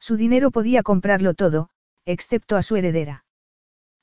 [0.00, 1.68] Su dinero podía comprarlo todo,
[2.06, 3.24] excepto a su heredera.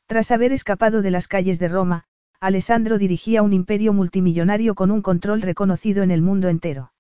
[0.05, 2.05] Tras haber escapado de las calles de Roma,
[2.40, 6.94] Alessandro dirigía un imperio multimillonario con un control reconocido en el mundo entero.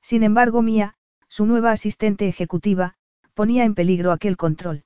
[0.00, 0.94] Sin embargo, Mía,
[1.28, 2.94] su nueva asistente ejecutiva,
[3.34, 4.84] ponía en peligro aquel control.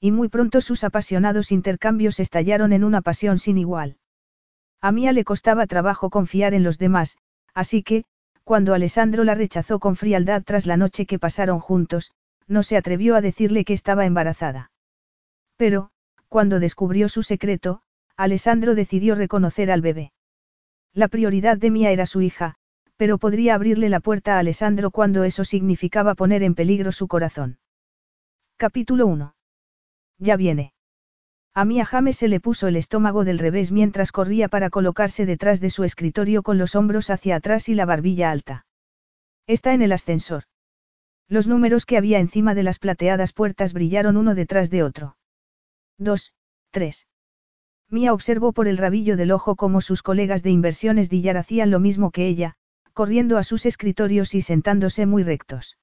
[0.00, 3.98] Y muy pronto sus apasionados intercambios estallaron en una pasión sin igual.
[4.80, 7.18] A Mía le costaba trabajo confiar en los demás,
[7.54, 8.04] así que,
[8.44, 12.12] cuando Alessandro la rechazó con frialdad tras la noche que pasaron juntos,
[12.48, 14.70] no se atrevió a decirle que estaba embarazada.
[15.56, 15.90] Pero,
[16.28, 17.82] cuando descubrió su secreto,
[18.16, 20.12] Alessandro decidió reconocer al bebé.
[20.92, 22.54] La prioridad de Mía era su hija,
[22.96, 27.58] pero podría abrirle la puerta a Alessandro cuando eso significaba poner en peligro su corazón.
[28.56, 29.34] Capítulo 1.
[30.18, 30.72] Ya viene.
[31.52, 35.60] A Mía James se le puso el estómago del revés mientras corría para colocarse detrás
[35.60, 38.66] de su escritorio con los hombros hacia atrás y la barbilla alta.
[39.46, 40.44] Está en el ascensor.
[41.28, 45.16] Los números que había encima de las plateadas puertas brillaron uno detrás de otro.
[45.98, 46.32] Dos,
[46.70, 47.06] tres.
[47.90, 51.80] Mía observó por el rabillo del ojo cómo sus colegas de inversiones Dillar hacían lo
[51.80, 52.54] mismo que ella,
[52.92, 55.78] corriendo a sus escritorios y sentándose muy rectos.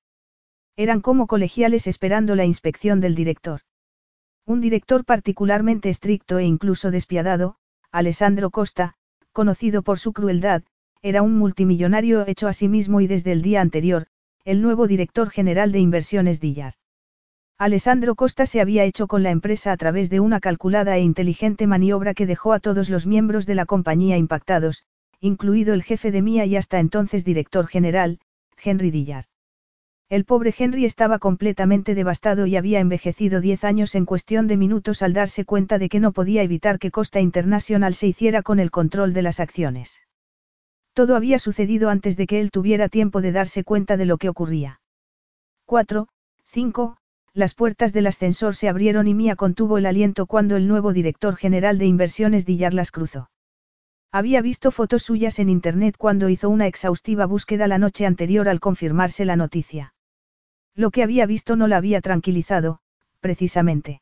[0.75, 3.61] Eran como colegiales esperando la inspección del director.
[4.45, 7.55] Un director particularmente estricto e incluso despiadado,
[7.91, 8.95] Alessandro Costa,
[9.31, 10.63] conocido por su crueldad,
[11.02, 14.07] era un multimillonario hecho a sí mismo y desde el día anterior,
[14.45, 16.73] el nuevo director general de inversiones Dillar.
[17.58, 21.66] Alessandro Costa se había hecho con la empresa a través de una calculada e inteligente
[21.66, 24.84] maniobra que dejó a todos los miembros de la compañía impactados,
[25.22, 28.19] incluido el jefe de Mía y hasta entonces director general,
[28.62, 29.25] Henry Dillar.
[30.09, 35.01] El pobre Henry estaba completamente devastado y había envejecido diez años en cuestión de minutos
[35.01, 38.72] al darse cuenta de que no podía evitar que Costa Internacional se hiciera con el
[38.72, 40.01] control de las acciones.
[40.94, 44.30] Todo había sucedido antes de que él tuviera tiempo de darse cuenta de lo que
[44.30, 44.80] ocurría.
[45.66, 46.08] 4,
[46.46, 46.98] 5,
[47.34, 51.36] las puertas del ascensor se abrieron y Mía contuvo el aliento cuando el nuevo director
[51.36, 53.31] general de inversiones Dillar las cruzó.
[54.12, 58.60] Había visto fotos suyas en internet cuando hizo una exhaustiva búsqueda la noche anterior al
[58.60, 59.96] confirmarse la noticia.
[60.75, 62.80] Lo que había visto no la había tranquilizado,
[63.20, 64.02] precisamente.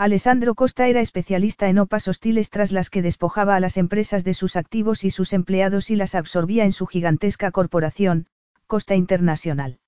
[0.00, 4.32] Alessandro Costa era especialista en opas hostiles tras las que despojaba a las empresas de
[4.32, 8.28] sus activos y sus empleados y las absorbía en su gigantesca corporación,
[8.68, 9.80] Costa Internacional.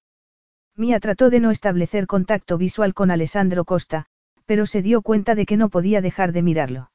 [0.75, 4.07] Mía trató de no establecer contacto visual con Alessandro Costa,
[4.47, 6.91] pero se dio cuenta de que no podía dejar de mirarlo.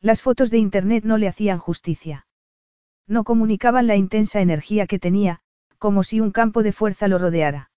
[0.00, 2.28] Las fotos de Internet no le hacían justicia.
[3.08, 5.40] No comunicaban la intensa energía que tenía,
[5.78, 7.72] como si un campo de fuerza lo rodeara.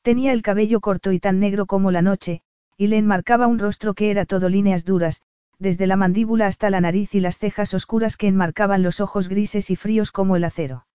[0.00, 2.40] Tenía el cabello corto y tan negro como la noche,
[2.76, 5.22] y le enmarcaba un rostro que era todo líneas duras,
[5.58, 9.70] desde la mandíbula hasta la nariz y las cejas oscuras que enmarcaban los ojos grises
[9.70, 10.86] y fríos como el acero.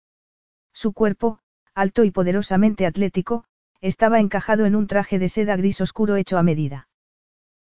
[0.74, 1.40] Su cuerpo,
[1.74, 3.46] alto y poderosamente atlético,
[3.82, 6.88] estaba encajado en un traje de seda gris oscuro hecho a medida.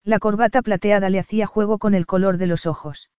[0.05, 3.11] La corbata plateada le hacía juego con el color de los ojos.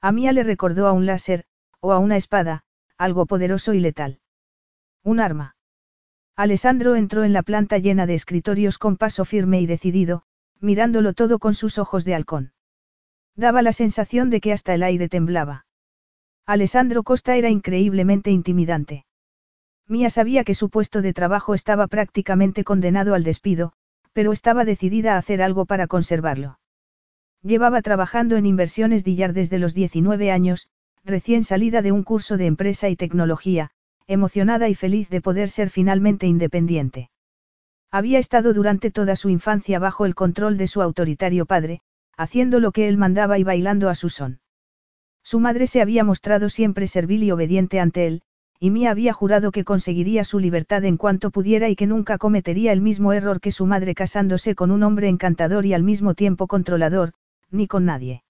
[0.00, 1.44] A Mía le recordó a un láser,
[1.80, 2.64] o a una espada,
[2.96, 4.20] algo poderoso y letal.
[5.02, 5.56] Un arma.
[6.36, 10.24] Alessandro entró en la planta llena de escritorios con paso firme y decidido,
[10.60, 12.52] mirándolo todo con sus ojos de halcón.
[13.36, 15.66] Daba la sensación de que hasta el aire temblaba.
[16.44, 19.06] Alessandro Costa era increíblemente intimidante.
[19.86, 23.72] Mía sabía que su puesto de trabajo estaba prácticamente condenado al despido,
[24.12, 26.58] pero estaba decidida a hacer algo para conservarlo.
[27.42, 30.68] Llevaba trabajando en inversiones Dillar desde los 19 años,
[31.04, 33.70] recién salida de un curso de empresa y tecnología,
[34.06, 37.10] emocionada y feliz de poder ser finalmente independiente.
[37.90, 41.80] Había estado durante toda su infancia bajo el control de su autoritario padre,
[42.16, 44.40] haciendo lo que él mandaba y bailando a su son.
[45.22, 48.22] Su madre se había mostrado siempre servil y obediente ante él,
[48.60, 52.72] y Mia había jurado que conseguiría su libertad en cuanto pudiera y que nunca cometería
[52.72, 56.46] el mismo error que su madre casándose con un hombre encantador y al mismo tiempo
[56.46, 57.12] controlador,
[57.50, 58.22] ni con nadie.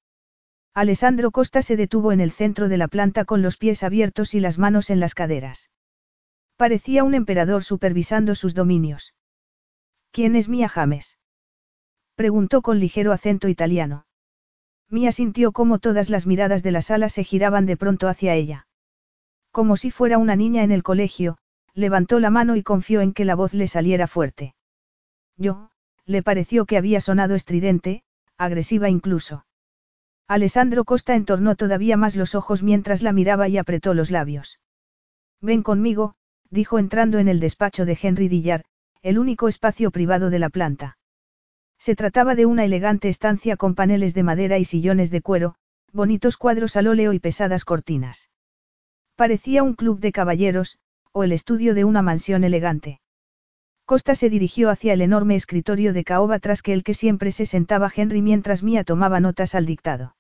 [0.73, 4.41] Alessandro Costa se detuvo en el centro de la planta con los pies abiertos y
[4.41, 5.71] las manos en las caderas.
[6.57, 9.15] Parecía un emperador supervisando sus dominios.
[10.13, 11.19] ¿Quién es Mia James?
[12.15, 14.07] Preguntó con ligero acento italiano.
[14.89, 18.69] Mia sintió cómo todas las miradas de la sala se giraban de pronto hacia ella.
[19.51, 21.39] Como si fuera una niña en el colegio,
[21.75, 24.55] levantó la mano y confió en que la voz le saliera fuerte.
[25.37, 25.71] Yo,
[26.07, 28.05] le pareció que había sonado estridente,
[28.39, 29.47] agresiva incluso.
[30.29, 34.61] Alessandro Costa entornó todavía más los ojos mientras la miraba y apretó los labios.
[35.41, 36.15] Ven conmigo,
[36.51, 38.65] dijo entrando en el despacho de Henry Dillard,
[39.03, 40.99] el único espacio privado de la planta.
[41.79, 45.57] Se trataba de una elegante estancia con paneles de madera y sillones de cuero,
[45.93, 48.31] bonitos cuadros al óleo y pesadas cortinas.
[49.17, 50.79] Parecía un club de caballeros,
[51.13, 53.01] o el estudio de una mansión elegante.
[53.85, 57.45] Costa se dirigió hacia el enorme escritorio de caoba tras que el que siempre se
[57.45, 60.17] sentaba Henry mientras Mía tomaba notas al dictado.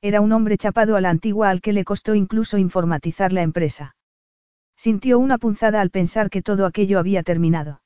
[0.00, 3.94] Era un hombre chapado a la antigua al que le costó incluso informatizar la empresa.
[4.78, 7.82] Sintió una punzada al pensar que todo aquello había terminado.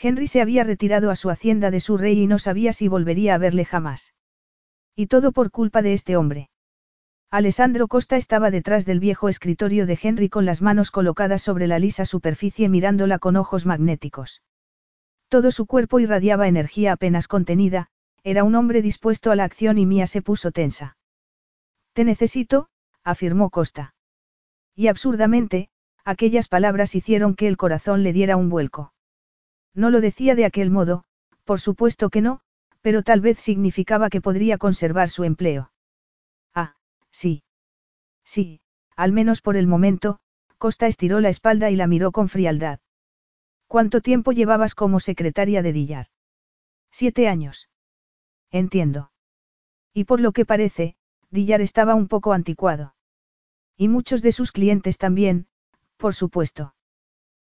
[0.00, 3.34] Henry se había retirado a su hacienda de su rey y no sabía si volvería
[3.34, 4.14] a verle jamás.
[4.96, 6.48] Y todo por culpa de este hombre.
[7.30, 11.78] Alessandro Costa estaba detrás del viejo escritorio de Henry con las manos colocadas sobre la
[11.78, 14.40] lisa superficie mirándola con ojos magnéticos.
[15.28, 17.88] Todo su cuerpo irradiaba energía apenas contenida,
[18.24, 20.96] era un hombre dispuesto a la acción y Mía se puso tensa.
[21.92, 22.70] Te necesito,
[23.04, 23.94] afirmó Costa.
[24.74, 25.68] Y absurdamente,
[26.08, 28.92] aquellas palabras hicieron que el corazón le diera un vuelco.
[29.74, 31.04] No lo decía de aquel modo,
[31.44, 32.40] por supuesto que no,
[32.80, 35.70] pero tal vez significaba que podría conservar su empleo.
[37.10, 37.42] Sí.
[38.24, 38.60] Sí,
[38.94, 40.18] al menos por el momento,
[40.58, 42.80] Costa estiró la espalda y la miró con frialdad.
[43.66, 46.06] ¿Cuánto tiempo llevabas como secretaria de Dillar?
[46.90, 47.68] Siete años.
[48.50, 49.10] Entiendo.
[49.92, 50.96] Y por lo que parece,
[51.30, 52.94] Dillar estaba un poco anticuado.
[53.76, 55.46] Y muchos de sus clientes también,
[55.98, 56.74] por supuesto.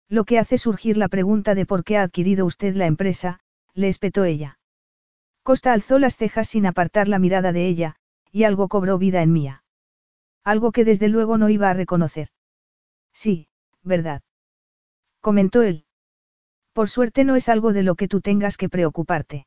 [0.08, 3.40] Lo que hace surgir la pregunta de por qué ha adquirido usted la empresa,
[3.74, 4.58] le espetó ella.
[5.42, 7.96] Costa alzó las cejas sin apartar la mirada de ella,
[8.30, 9.64] y algo cobró vida en mía.
[10.44, 12.28] Algo que desde luego no iba a reconocer.
[13.12, 13.48] Sí,
[13.82, 14.22] verdad.
[15.20, 15.84] Comentó él.
[16.72, 19.46] Por suerte no es algo de lo que tú tengas que preocuparte.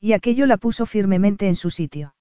[0.00, 2.14] Y aquello la puso firmemente en su sitio.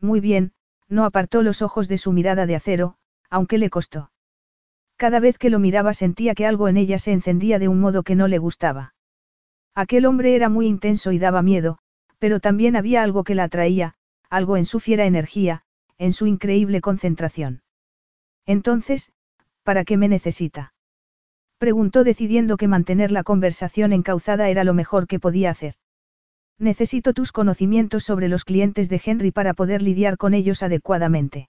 [0.00, 0.52] Muy bien,
[0.88, 2.96] no apartó los ojos de su mirada de acero,
[3.30, 4.10] aunque le costó.
[4.96, 8.02] Cada vez que lo miraba sentía que algo en ella se encendía de un modo
[8.02, 8.94] que no le gustaba.
[9.74, 11.78] Aquel hombre era muy intenso y daba miedo,
[12.18, 13.96] pero también había algo que la atraía,
[14.30, 15.62] algo en su fiera energía,
[15.98, 17.62] en su increíble concentración.
[18.46, 19.12] Entonces,
[19.62, 20.74] ¿para qué me necesita?
[21.58, 25.74] Preguntó decidiendo que mantener la conversación encauzada era lo mejor que podía hacer.
[26.58, 31.48] Necesito tus conocimientos sobre los clientes de Henry para poder lidiar con ellos adecuadamente.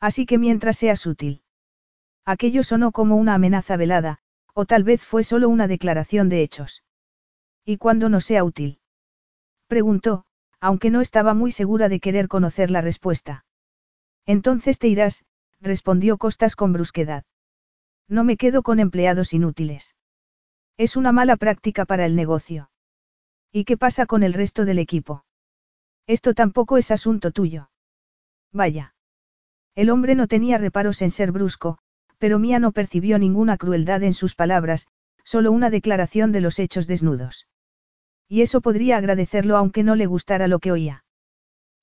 [0.00, 1.43] Así que mientras seas útil.
[2.24, 4.18] Aquello sonó como una amenaza velada,
[4.54, 6.82] o tal vez fue solo una declaración de hechos.
[7.64, 8.78] ¿Y cuándo no sea útil?
[9.66, 10.24] Preguntó,
[10.60, 13.44] aunque no estaba muy segura de querer conocer la respuesta.
[14.26, 15.26] Entonces te irás,
[15.60, 17.24] respondió Costas con brusquedad.
[18.08, 19.94] No me quedo con empleados inútiles.
[20.76, 22.70] Es una mala práctica para el negocio.
[23.52, 25.24] ¿Y qué pasa con el resto del equipo?
[26.06, 27.70] Esto tampoco es asunto tuyo.
[28.52, 28.94] Vaya.
[29.74, 31.78] El hombre no tenía reparos en ser brusco,
[32.24, 34.86] pero Mía no percibió ninguna crueldad en sus palabras,
[35.24, 37.46] solo una declaración de los hechos desnudos.
[38.30, 41.04] Y eso podría agradecerlo aunque no le gustara lo que oía.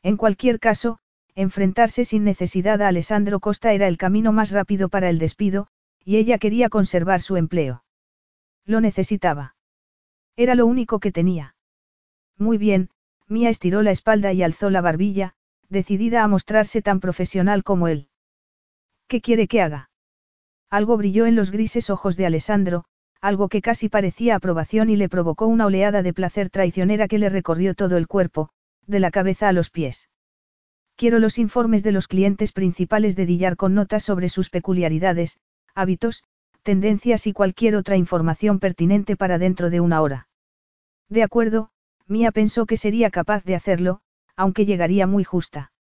[0.02, 0.98] En cualquier caso,
[1.36, 5.68] enfrentarse sin necesidad a Alessandro Costa era el camino más rápido para el despido,
[6.04, 7.84] y ella quería conservar su empleo.
[8.66, 9.56] Lo necesitaba.
[10.36, 11.56] Era lo único que tenía.
[12.40, 12.90] Muy bien,
[13.28, 15.36] Mía estiró la espalda y alzó la barbilla,
[15.70, 18.10] decidida a mostrarse tan profesional como él.
[19.08, 19.91] ¿Qué quiere que haga?
[20.72, 22.86] Algo brilló en los grises ojos de Alessandro,
[23.20, 27.28] algo que casi parecía aprobación y le provocó una oleada de placer traicionera que le
[27.28, 28.50] recorrió todo el cuerpo,
[28.88, 30.10] de la cabeza a los pies.
[30.96, 35.40] Quiero los informes de los clientes principales de Dillar con notas sobre sus peculiaridades,
[35.76, 36.24] hábitos,
[36.64, 40.30] tendencias y cualquier otra información pertinente para dentro de una hora.
[41.10, 41.72] De acuerdo,
[42.08, 44.02] Mía pensó que sería capaz de hacerlo,
[44.38, 45.74] aunque llegaría muy justa.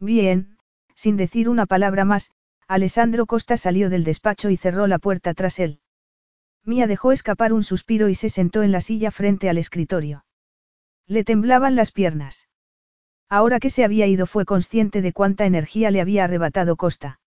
[0.00, 0.58] Bien,
[0.96, 2.32] sin decir una palabra más,
[2.68, 5.80] Alessandro Costa salió del despacho y cerró la puerta tras él.
[6.64, 10.26] Mía dejó escapar un suspiro y se sentó en la silla frente al escritorio.
[11.06, 12.46] Le temblaban las piernas.
[13.30, 17.20] Ahora que se había ido fue consciente de cuánta energía le había arrebatado Costa.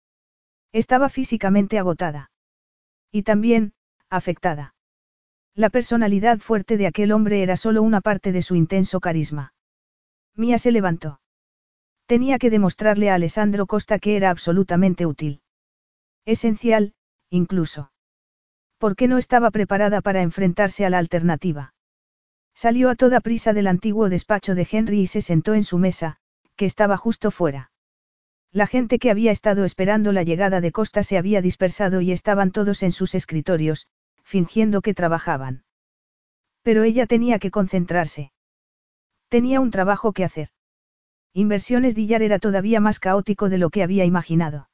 [0.74, 2.32] Estaba físicamente agotada.
[3.10, 3.72] Y también,
[4.10, 4.76] afectada.
[5.56, 9.54] La personalidad fuerte de aquel hombre era solo una parte de su intenso carisma.
[10.36, 11.22] Mía se levantó.
[12.10, 15.44] Tenía que demostrarle a Alessandro Costa que era absolutamente útil.
[16.26, 16.96] Esencial,
[17.30, 17.92] incluso.
[18.80, 21.76] ¿Por qué no estaba preparada para enfrentarse a la alternativa?
[22.56, 26.18] Salió a toda prisa del antiguo despacho de Henry y se sentó en su mesa,
[26.56, 27.70] que estaba justo fuera.
[28.52, 32.52] La gente que había estado esperando la llegada de Costa se había dispersado y estaban
[32.52, 33.88] todos en sus escritorios,
[34.24, 35.64] fingiendo que trabajaban.
[36.64, 38.32] Pero ella tenía que concentrarse.
[39.28, 40.50] Tenía un trabajo que hacer.
[41.34, 44.70] Inversiones Dillar era todavía más caótico de lo que había imaginado.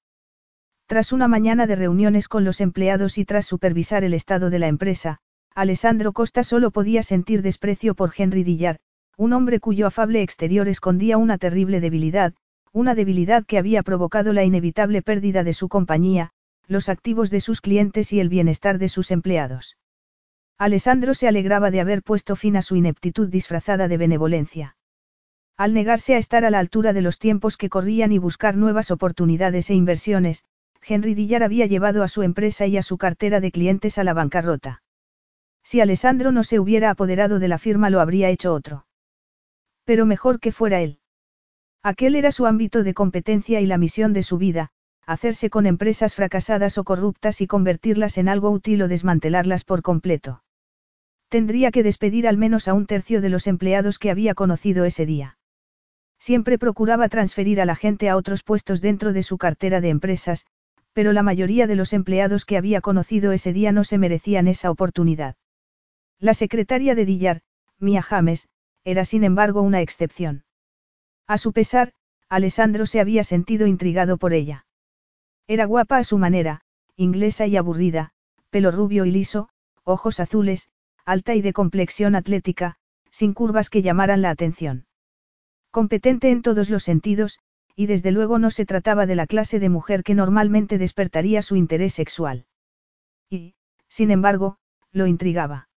[0.87, 4.67] Tras una mañana de reuniones con los empleados y tras supervisar el estado de la
[4.67, 5.17] empresa,
[5.53, 8.77] Alessandro Costa solo podía sentir desprecio por Henry Dillar,
[9.17, 12.33] un hombre cuyo afable exterior escondía una terrible debilidad,
[12.71, 16.31] una debilidad que había provocado la inevitable pérdida de su compañía,
[16.67, 19.77] los activos de sus clientes y el bienestar de sus empleados.
[20.57, 24.75] Alessandro se alegraba de haber puesto fin a su ineptitud disfrazada de benevolencia.
[25.57, 28.91] Al negarse a estar a la altura de los tiempos que corrían y buscar nuevas
[28.91, 30.43] oportunidades e inversiones,
[30.85, 34.13] Henry Dillar había llevado a su empresa y a su cartera de clientes a la
[34.13, 34.83] bancarrota.
[35.63, 38.85] Si Alessandro no se hubiera apoderado de la firma lo habría hecho otro.
[39.85, 40.99] Pero mejor que fuera él.
[41.81, 44.71] Aquel era su ámbito de competencia y la misión de su vida,
[45.05, 50.43] hacerse con empresas fracasadas o corruptas y convertirlas en algo útil o desmantelarlas por completo.
[51.29, 55.05] Tendría que despedir al menos a un tercio de los empleados que había conocido ese
[55.05, 55.34] día.
[56.25, 60.47] Siempre procuraba transferir a la gente a otros puestos dentro de su cartera de empresas,
[60.91, 64.71] pero la mayoría de los empleados que había conocido ese día no se merecían esa
[64.71, 65.35] oportunidad.
[66.19, 67.41] La secretaria de Dillar,
[67.77, 68.47] Mia James,
[68.83, 70.45] era sin embargo una excepción.
[71.27, 71.93] A su pesar,
[72.27, 74.65] Alessandro se había sentido intrigado por ella.
[75.45, 76.61] Era guapa a su manera,
[76.95, 78.13] inglesa y aburrida,
[78.49, 79.49] pelo rubio y liso,
[79.83, 80.69] ojos azules,
[81.05, 82.77] alta y de complexión atlética,
[83.11, 84.84] sin curvas que llamaran la atención.
[85.75, 87.39] Competente en todos los sentidos,
[87.75, 91.57] y desde luego no se trataba de la clase de mujer que normalmente despertaría su
[91.57, 92.45] interés sexual.
[93.29, 93.55] Y,
[93.89, 94.55] sin embargo,
[94.93, 95.67] lo intrigaba.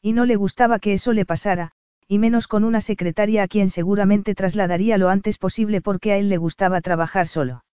[0.00, 1.72] Y no le gustaba que eso le pasara,
[2.06, 6.30] y menos con una secretaria a quien seguramente trasladaría lo antes posible porque a él
[6.30, 7.66] le gustaba trabajar solo.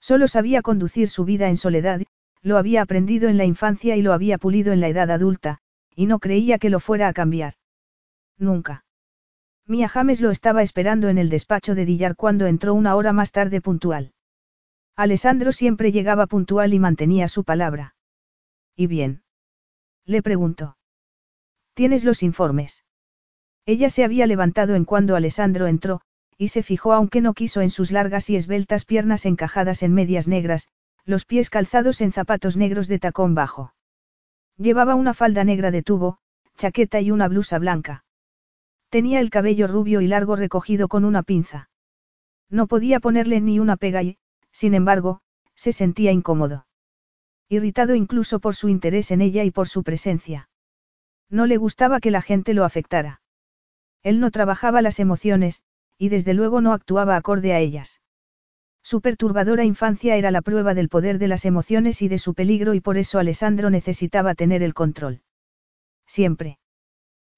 [0.00, 2.02] Solo sabía conducir su vida en soledad,
[2.42, 5.58] lo había aprendido en la infancia y lo había pulido en la edad adulta,
[5.94, 7.54] y no creía que lo fuera a cambiar.
[8.36, 8.84] Nunca.
[9.72, 13.32] Mia James lo estaba esperando en el despacho de Dillar cuando entró una hora más
[13.32, 14.12] tarde puntual.
[14.96, 17.94] Alessandro siempre llegaba puntual y mantenía su palabra.
[18.76, 19.22] ¿Y bien?
[20.04, 20.76] Le preguntó.
[21.72, 22.84] ¿Tienes los informes?
[23.64, 26.02] Ella se había levantado en cuando Alessandro entró,
[26.36, 30.28] y se fijó aunque no quiso en sus largas y esbeltas piernas encajadas en medias
[30.28, 30.68] negras,
[31.06, 33.72] los pies calzados en zapatos negros de tacón bajo.
[34.58, 36.18] Llevaba una falda negra de tubo,
[36.58, 38.04] chaqueta y una blusa blanca.
[38.92, 41.70] Tenía el cabello rubio y largo recogido con una pinza.
[42.50, 44.18] No podía ponerle ni una pega y,
[44.50, 45.22] sin embargo,
[45.54, 46.66] se sentía incómodo.
[47.48, 50.50] Irritado incluso por su interés en ella y por su presencia.
[51.30, 53.22] No le gustaba que la gente lo afectara.
[54.02, 55.62] Él no trabajaba las emociones,
[55.96, 58.02] y desde luego no actuaba acorde a ellas.
[58.82, 62.74] Su perturbadora infancia era la prueba del poder de las emociones y de su peligro
[62.74, 65.22] y por eso Alessandro necesitaba tener el control.
[66.06, 66.58] Siempre.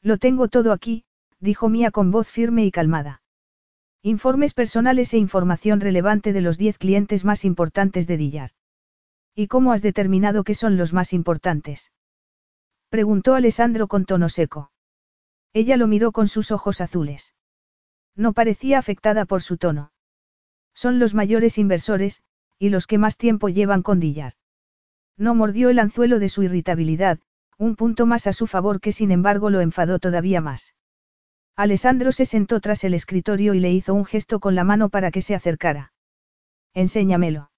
[0.03, 1.05] Lo tengo todo aquí,
[1.45, 3.23] dijo Mía con voz firme y calmada.
[4.03, 8.51] Informes personales e información relevante de los diez clientes más importantes de Dillar.
[9.35, 11.93] ¿Y cómo has determinado que son los más importantes?
[12.89, 14.73] Preguntó Alessandro con tono seco.
[15.53, 17.35] Ella lo miró con sus ojos azules.
[18.17, 19.93] No parecía afectada por su tono.
[20.75, 22.23] Son los mayores inversores,
[22.59, 24.33] y los que más tiempo llevan con Dillar.
[25.19, 27.19] No mordió el anzuelo de su irritabilidad,
[27.59, 30.75] un punto más a su favor que sin embargo lo enfadó todavía más.
[31.57, 35.13] Alessandro se sentó tras el escritorio y le hizo un gesto con la mano para
[35.13, 35.93] que se acercara.
[36.75, 37.53] Enséñamelo.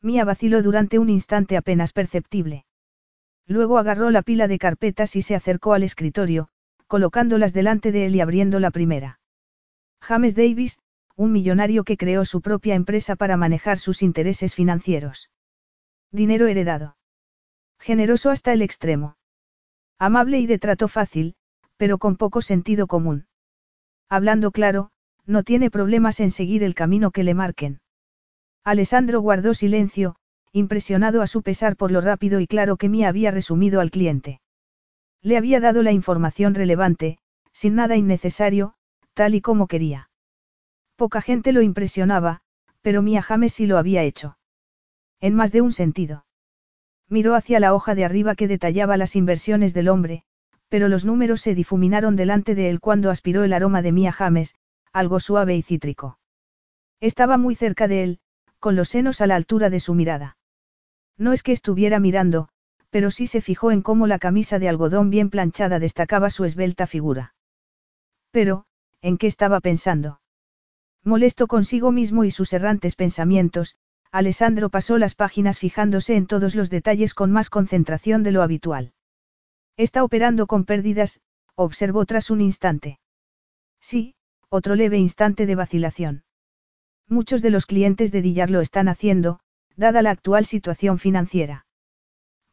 [0.00, 2.64] Mía vaciló durante un instante apenas perceptible.
[3.46, 6.48] Luego agarró la pila de carpetas y se acercó al escritorio,
[6.88, 9.20] colocándolas delante de él y abriendo la primera.
[10.00, 10.78] James Davis,
[11.14, 15.30] un millonario que creó su propia empresa para manejar sus intereses financieros.
[16.10, 16.96] Dinero heredado.
[17.78, 19.16] Generoso hasta el extremo.
[19.98, 21.36] Amable y de trato fácil,
[21.82, 23.26] pero con poco sentido común.
[24.08, 24.92] Hablando claro,
[25.26, 27.80] no tiene problemas en seguir el camino que le marquen.
[28.62, 30.14] Alessandro guardó silencio,
[30.52, 34.40] impresionado a su pesar por lo rápido y claro que Mia había resumido al cliente.
[35.22, 37.18] Le había dado la información relevante,
[37.52, 38.74] sin nada innecesario,
[39.12, 40.08] tal y como quería.
[40.94, 42.42] Poca gente lo impresionaba,
[42.80, 44.38] pero Mia James sí lo había hecho.
[45.18, 46.26] En más de un sentido.
[47.08, 50.22] Miró hacia la hoja de arriba que detallaba las inversiones del hombre,
[50.72, 54.54] pero los números se difuminaron delante de él cuando aspiró el aroma de Mia James,
[54.94, 56.18] algo suave y cítrico.
[56.98, 58.20] Estaba muy cerca de él,
[58.58, 60.38] con los senos a la altura de su mirada.
[61.18, 62.48] No es que estuviera mirando,
[62.88, 66.86] pero sí se fijó en cómo la camisa de algodón bien planchada destacaba su esbelta
[66.86, 67.34] figura.
[68.30, 68.64] Pero,
[69.02, 70.22] ¿en qué estaba pensando?
[71.04, 73.76] Molesto consigo mismo y sus errantes pensamientos,
[74.10, 78.94] Alessandro pasó las páginas fijándose en todos los detalles con más concentración de lo habitual.
[79.76, 81.20] Está operando con pérdidas,
[81.54, 82.98] observó tras un instante.
[83.80, 84.14] Sí,
[84.48, 86.24] otro leve instante de vacilación.
[87.08, 89.40] Muchos de los clientes de Dillar lo están haciendo,
[89.76, 91.66] dada la actual situación financiera.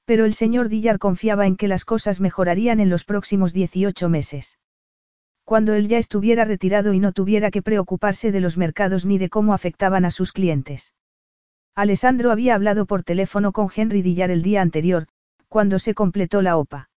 [0.06, 4.58] Pero el señor Dillar confiaba en que las cosas mejorarían en los próximos 18 meses.
[5.44, 9.30] Cuando él ya estuviera retirado y no tuviera que preocuparse de los mercados ni de
[9.30, 10.94] cómo afectaban a sus clientes.
[11.76, 15.08] Alessandro había hablado por teléfono con Henry Dillar el día anterior,
[15.48, 16.90] cuando se completó la OPA.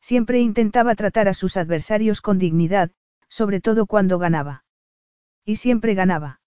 [0.00, 2.90] Siempre intentaba tratar a sus adversarios con dignidad,
[3.28, 4.64] sobre todo cuando ganaba.
[5.44, 6.40] Y siempre ganaba.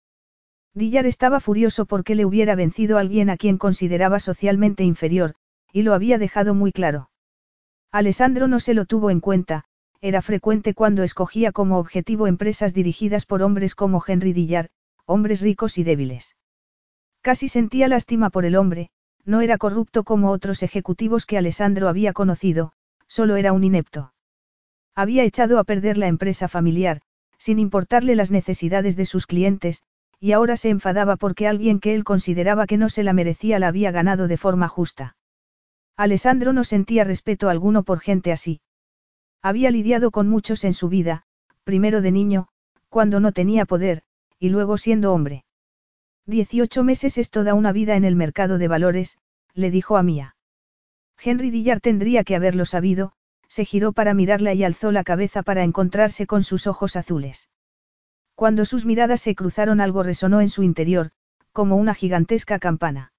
[0.74, 5.36] Dillar estaba furioso porque le hubiera vencido alguien a quien consideraba socialmente inferior,
[5.72, 7.10] y lo había dejado muy claro.
[7.92, 9.66] Alessandro no se lo tuvo en cuenta,
[10.02, 14.70] era frecuente cuando escogía como objetivo empresas dirigidas por hombres como Henry Dillar,
[15.06, 16.36] hombres ricos y débiles.
[17.22, 18.90] Casi sentía lástima por el hombre,
[19.26, 22.74] no era corrupto como otros ejecutivos que Alessandro había conocido,
[23.14, 24.12] solo era un inepto.
[24.96, 27.02] Había echado a perder la empresa familiar,
[27.38, 29.84] sin importarle las necesidades de sus clientes,
[30.20, 33.68] y ahora se enfadaba porque alguien que él consideraba que no se la merecía la
[33.68, 35.16] había ganado de forma justa.
[35.96, 38.62] Alessandro no sentía respeto alguno por gente así.
[39.44, 41.24] Había lidiado con muchos en su vida,
[41.64, 42.48] primero de niño,
[42.90, 44.02] cuando no tenía poder,
[44.40, 45.46] y luego siendo hombre.
[46.26, 49.20] Dieciocho meses es toda una vida en el mercado de valores,
[49.54, 50.36] le dijo a Mía.
[51.24, 53.14] Henry Dillard tendría que haberlo sabido,
[53.48, 57.50] se giró para mirarla y alzó la cabeza para encontrarse con sus ojos azules.
[58.36, 61.12] Cuando sus miradas se cruzaron algo resonó en su interior,
[61.52, 63.14] como una gigantesca campana.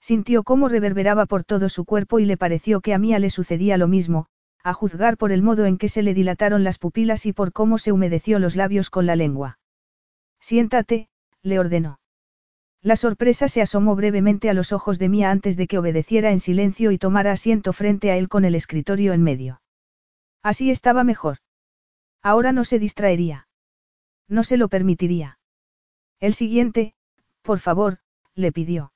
[0.00, 3.76] Sintió cómo reverberaba por todo su cuerpo y le pareció que a Mía le sucedía
[3.76, 4.26] lo mismo,
[4.64, 7.78] a juzgar por el modo en que se le dilataron las pupilas y por cómo
[7.78, 9.58] se humedeció los labios con la lengua.
[10.40, 11.08] Siéntate,
[11.42, 11.99] le ordenó.
[12.82, 16.40] La sorpresa se asomó brevemente a los ojos de Mía antes de que obedeciera en
[16.40, 19.60] silencio y tomara asiento frente a él con el escritorio en medio.
[20.42, 21.38] Así estaba mejor.
[22.22, 23.48] Ahora no se distraería.
[24.28, 25.38] No se lo permitiría.
[26.20, 26.94] El siguiente,
[27.42, 27.98] por favor,
[28.34, 28.92] le pidió.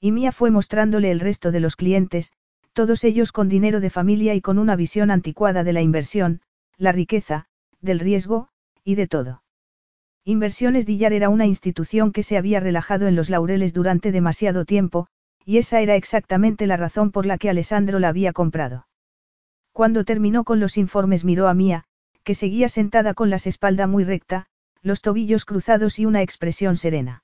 [0.00, 2.32] Y Mía fue mostrándole el resto de los clientes,
[2.72, 6.42] todos ellos con dinero de familia y con una visión anticuada de la inversión,
[6.76, 7.46] la riqueza,
[7.80, 8.48] del riesgo,
[8.84, 9.42] y de todo.
[10.28, 15.06] Inversiones Dillar era una institución que se había relajado en los laureles durante demasiado tiempo,
[15.44, 18.88] y esa era exactamente la razón por la que Alessandro la había comprado.
[19.70, 21.84] Cuando terminó con los informes miró a Mía,
[22.24, 24.46] que seguía sentada con la espalda muy recta,
[24.82, 27.22] los tobillos cruzados y una expresión serena.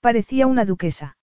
[0.00, 1.18] Parecía una duquesa.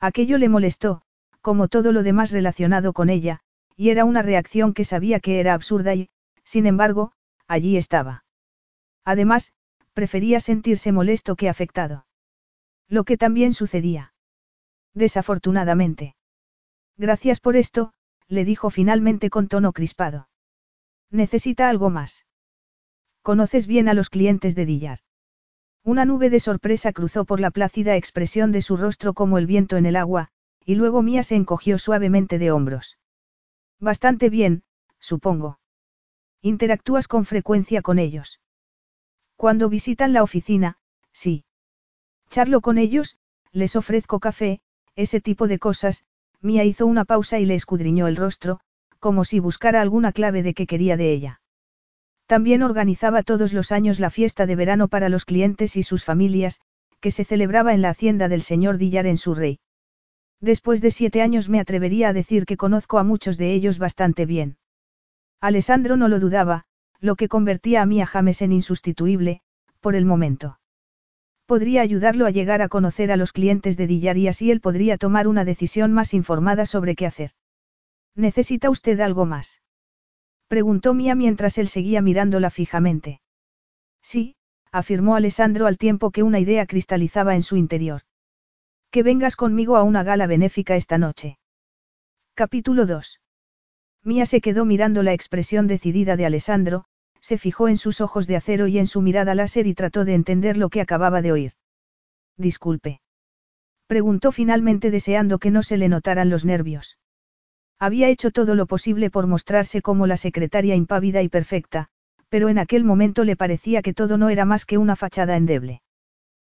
[0.00, 1.02] Aquello le molestó,
[1.42, 3.40] como todo lo demás relacionado con ella,
[3.76, 6.08] y era una reacción que sabía que era absurda y,
[6.44, 7.12] sin embargo,
[7.46, 8.24] allí estaba.
[9.04, 9.52] Además,
[9.98, 12.06] prefería sentirse molesto que afectado.
[12.88, 14.14] Lo que también sucedía.
[14.94, 16.14] Desafortunadamente.
[16.96, 17.92] Gracias por esto,
[18.28, 20.28] le dijo finalmente con tono crispado.
[21.10, 22.26] Necesita algo más.
[23.22, 25.00] Conoces bien a los clientes de Dillar.
[25.82, 29.76] Una nube de sorpresa cruzó por la plácida expresión de su rostro como el viento
[29.76, 30.28] en el agua,
[30.64, 32.98] y luego Mía se encogió suavemente de hombros.
[33.80, 34.62] Bastante bien,
[35.00, 35.58] supongo.
[36.40, 38.38] Interactúas con frecuencia con ellos.
[39.38, 40.78] Cuando visitan la oficina,
[41.12, 41.44] sí.
[42.28, 43.18] Charlo con ellos,
[43.52, 44.60] les ofrezco café,
[44.96, 46.02] ese tipo de cosas,
[46.40, 48.58] Mía hizo una pausa y le escudriñó el rostro,
[48.98, 51.40] como si buscara alguna clave de qué quería de ella.
[52.26, 56.60] También organizaba todos los años la fiesta de verano para los clientes y sus familias,
[56.98, 59.60] que se celebraba en la hacienda del señor Dillar en Surrey.
[60.40, 64.26] Después de siete años me atrevería a decir que conozco a muchos de ellos bastante
[64.26, 64.58] bien.
[65.40, 66.66] Alessandro no lo dudaba,
[67.00, 69.40] lo que convertía a Mia James en insustituible,
[69.80, 70.58] por el momento.
[71.46, 74.98] Podría ayudarlo a llegar a conocer a los clientes de Dillar y así él podría
[74.98, 77.30] tomar una decisión más informada sobre qué hacer.
[78.14, 79.62] ¿Necesita usted algo más?
[80.48, 83.20] Preguntó Mia mientras él seguía mirándola fijamente.
[84.02, 84.36] Sí,
[84.72, 88.02] afirmó Alessandro al tiempo que una idea cristalizaba en su interior.
[88.90, 91.38] Que vengas conmigo a una gala benéfica esta noche.
[92.34, 93.20] Capítulo 2.
[94.04, 96.84] Mía se quedó mirando la expresión decidida de Alessandro,
[97.20, 100.14] se fijó en sus ojos de acero y en su mirada láser y trató de
[100.14, 101.52] entender lo que acababa de oír.
[102.36, 103.00] Disculpe.
[103.86, 106.98] Preguntó finalmente deseando que no se le notaran los nervios.
[107.78, 111.88] Había hecho todo lo posible por mostrarse como la secretaria impávida y perfecta,
[112.28, 115.82] pero en aquel momento le parecía que todo no era más que una fachada endeble.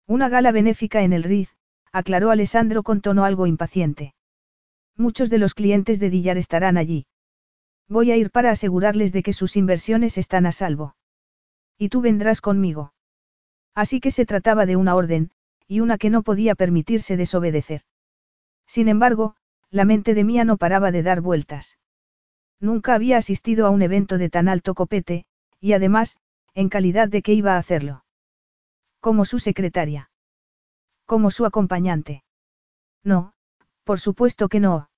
[0.07, 1.55] Una gala benéfica en el Riz,
[1.91, 4.13] aclaró Alessandro con tono algo impaciente.
[4.97, 7.05] Muchos de los clientes de Dillar estarán allí.
[7.91, 10.95] Voy a ir para asegurarles de que sus inversiones están a salvo.
[11.77, 12.93] Y tú vendrás conmigo.
[13.75, 15.31] Así que se trataba de una orden,
[15.67, 17.81] y una que no podía permitirse desobedecer.
[18.65, 19.35] Sin embargo,
[19.69, 21.79] la mente de Mía no paraba de dar vueltas.
[22.61, 25.25] Nunca había asistido a un evento de tan alto copete,
[25.59, 26.17] y además,
[26.53, 28.05] en calidad de que iba a hacerlo.
[29.01, 30.11] Como su secretaria.
[31.05, 32.23] Como su acompañante.
[33.03, 33.33] No,
[33.83, 34.90] por supuesto que no.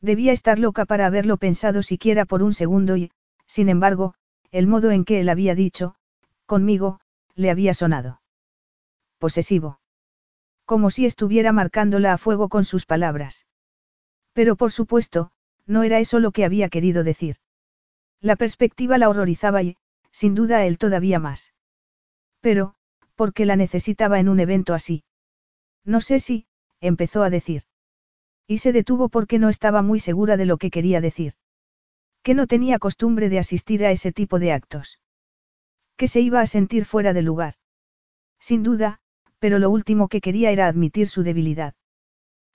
[0.00, 3.10] Debía estar loca para haberlo pensado siquiera por un segundo y,
[3.46, 4.14] sin embargo,
[4.50, 5.94] el modo en que él había dicho,
[6.46, 7.00] conmigo,
[7.34, 8.22] le había sonado.
[9.18, 9.80] Posesivo.
[10.64, 13.46] Como si estuviera marcándola a fuego con sus palabras.
[14.32, 15.32] Pero por supuesto,
[15.66, 17.36] no era eso lo que había querido decir.
[18.20, 19.76] La perspectiva la horrorizaba y,
[20.10, 21.54] sin duda, él todavía más.
[22.40, 22.74] Pero,
[23.14, 25.04] ¿por qué la necesitaba en un evento así?
[25.84, 26.46] No sé si,
[26.80, 27.64] empezó a decir.
[28.50, 31.34] Y se detuvo porque no estaba muy segura de lo que quería decir.
[32.24, 34.98] Que no tenía costumbre de asistir a ese tipo de actos.
[35.96, 37.54] Que se iba a sentir fuera de lugar.
[38.40, 38.98] Sin duda,
[39.38, 41.74] pero lo último que quería era admitir su debilidad.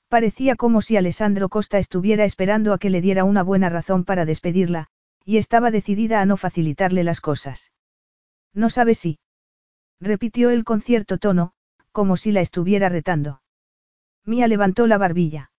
[0.09, 4.25] Parecía como si Alessandro Costa estuviera esperando a que le diera una buena razón para
[4.25, 4.87] despedirla,
[5.23, 7.71] y estaba decidida a no facilitarle las cosas.
[8.53, 9.19] No sabe si.
[10.01, 11.53] Repitió él con cierto tono,
[11.93, 13.41] como si la estuviera retando.
[14.25, 15.51] Mía levantó la barbilla.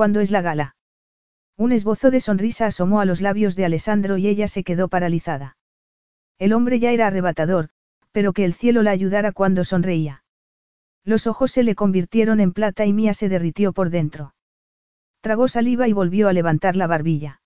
[0.00, 0.76] ¿Cuándo es la gala?
[1.58, 5.58] Un esbozo de sonrisa asomó a los labios de Alessandro y ella se quedó paralizada.
[6.38, 7.68] El hombre ya era arrebatador,
[8.10, 10.24] pero que el cielo la ayudara cuando sonreía.
[11.04, 14.34] Los ojos se le convirtieron en plata y Mía se derritió por dentro.
[15.20, 17.42] Tragó saliva y volvió a levantar la barbilla.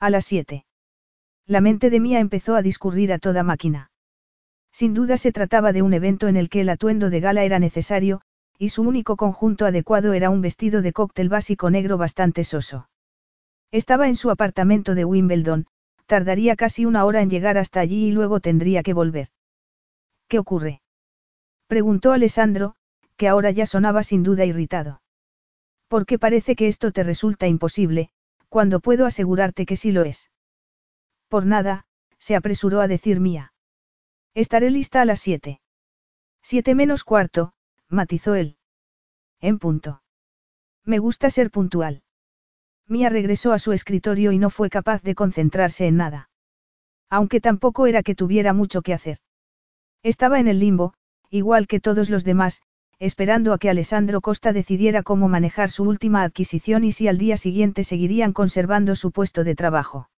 [0.00, 0.66] A las siete.
[1.46, 3.92] La mente de Mía empezó a discurrir a toda máquina.
[4.72, 7.60] Sin duda se trataba de un evento en el que el atuendo de gala era
[7.60, 8.22] necesario,
[8.58, 12.90] y su único conjunto adecuado era un vestido de cóctel básico negro bastante soso.
[13.70, 15.66] Estaba en su apartamento de Wimbledon,
[16.06, 19.28] tardaría casi una hora en llegar hasta allí y luego tendría que volver.
[20.26, 20.82] ¿Qué ocurre?
[21.68, 22.74] Preguntó Alessandro,
[23.16, 25.02] que ahora ya sonaba sin duda irritado.
[25.86, 28.10] Porque parece que esto te resulta imposible,
[28.48, 30.30] cuando puedo asegurarte que sí lo es.
[31.28, 31.84] Por nada,
[32.18, 33.52] se apresuró a decir Mía.
[34.34, 35.60] Estaré lista a las siete.
[36.42, 37.52] Siete menos cuarto,
[37.88, 38.56] matizó él.
[39.40, 40.02] En punto.
[40.84, 42.02] Me gusta ser puntual.
[42.86, 46.30] Mía regresó a su escritorio y no fue capaz de concentrarse en nada.
[47.10, 49.18] Aunque tampoco era que tuviera mucho que hacer.
[50.02, 50.94] Estaba en el limbo,
[51.30, 52.62] igual que todos los demás,
[52.98, 57.36] esperando a que Alessandro Costa decidiera cómo manejar su última adquisición y si al día
[57.36, 60.10] siguiente seguirían conservando su puesto de trabajo.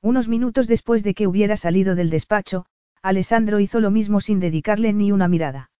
[0.00, 2.66] Unos minutos después de que hubiera salido del despacho,
[3.02, 5.70] Alessandro hizo lo mismo sin dedicarle ni una mirada.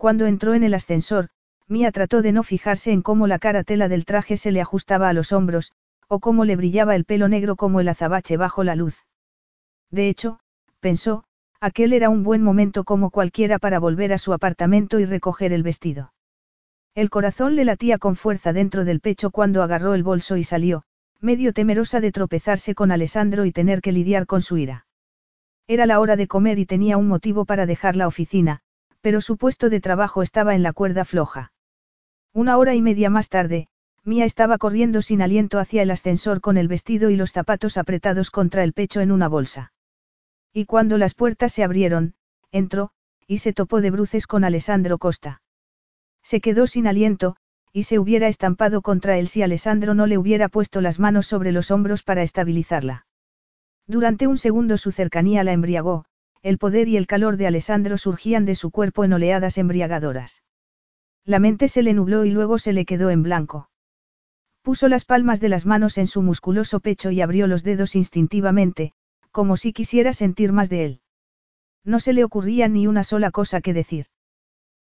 [0.00, 1.28] Cuando entró en el ascensor,
[1.68, 5.10] Mía trató de no fijarse en cómo la cara tela del traje se le ajustaba
[5.10, 5.72] a los hombros,
[6.08, 9.04] o cómo le brillaba el pelo negro como el azabache bajo la luz.
[9.90, 10.40] De hecho,
[10.80, 11.24] pensó,
[11.60, 15.62] aquel era un buen momento como cualquiera para volver a su apartamento y recoger el
[15.62, 16.14] vestido.
[16.94, 20.84] El corazón le latía con fuerza dentro del pecho cuando agarró el bolso y salió,
[21.20, 24.86] medio temerosa de tropezarse con Alessandro y tener que lidiar con su ira.
[25.66, 28.62] Era la hora de comer y tenía un motivo para dejar la oficina,
[29.00, 31.52] pero su puesto de trabajo estaba en la cuerda floja.
[32.32, 33.68] Una hora y media más tarde,
[34.04, 38.30] Mía estaba corriendo sin aliento hacia el ascensor con el vestido y los zapatos apretados
[38.30, 39.72] contra el pecho en una bolsa.
[40.52, 42.14] Y cuando las puertas se abrieron,
[42.50, 42.90] entró,
[43.26, 45.42] y se topó de bruces con Alessandro Costa.
[46.22, 47.36] Se quedó sin aliento,
[47.72, 51.52] y se hubiera estampado contra él si Alessandro no le hubiera puesto las manos sobre
[51.52, 53.06] los hombros para estabilizarla.
[53.86, 56.04] Durante un segundo su cercanía la embriagó,
[56.42, 60.42] el poder y el calor de Alessandro surgían de su cuerpo en oleadas embriagadoras.
[61.24, 63.70] La mente se le nubló y luego se le quedó en blanco.
[64.62, 68.92] Puso las palmas de las manos en su musculoso pecho y abrió los dedos instintivamente,
[69.30, 71.00] como si quisiera sentir más de él.
[71.84, 74.06] No se le ocurría ni una sola cosa que decir.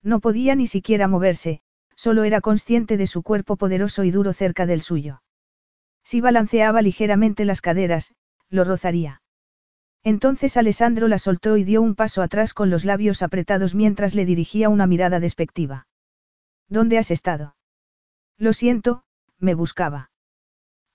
[0.02, 1.62] No podía ni siquiera moverse,
[1.96, 5.22] solo era consciente de su cuerpo poderoso y duro cerca del suyo.
[6.04, 8.14] Si balanceaba ligeramente las caderas,
[8.50, 9.21] lo rozaría.
[10.04, 14.24] Entonces Alessandro la soltó y dio un paso atrás con los labios apretados mientras le
[14.24, 15.86] dirigía una mirada despectiva.
[16.68, 17.56] ¿Dónde has estado?
[18.36, 19.04] Lo siento,
[19.38, 20.10] me buscaba.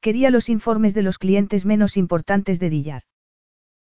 [0.02, 3.04] Quería los informes de los clientes menos importantes de Dillar.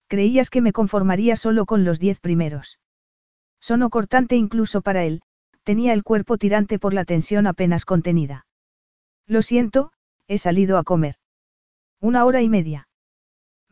[0.07, 2.79] Creías que me conformaría solo con los diez primeros.
[3.61, 5.21] Sonó cortante incluso para él,
[5.63, 8.45] tenía el cuerpo tirante por la tensión apenas contenida.
[9.25, 9.93] Lo siento,
[10.27, 11.15] he salido a comer.
[12.01, 12.89] Una hora y media.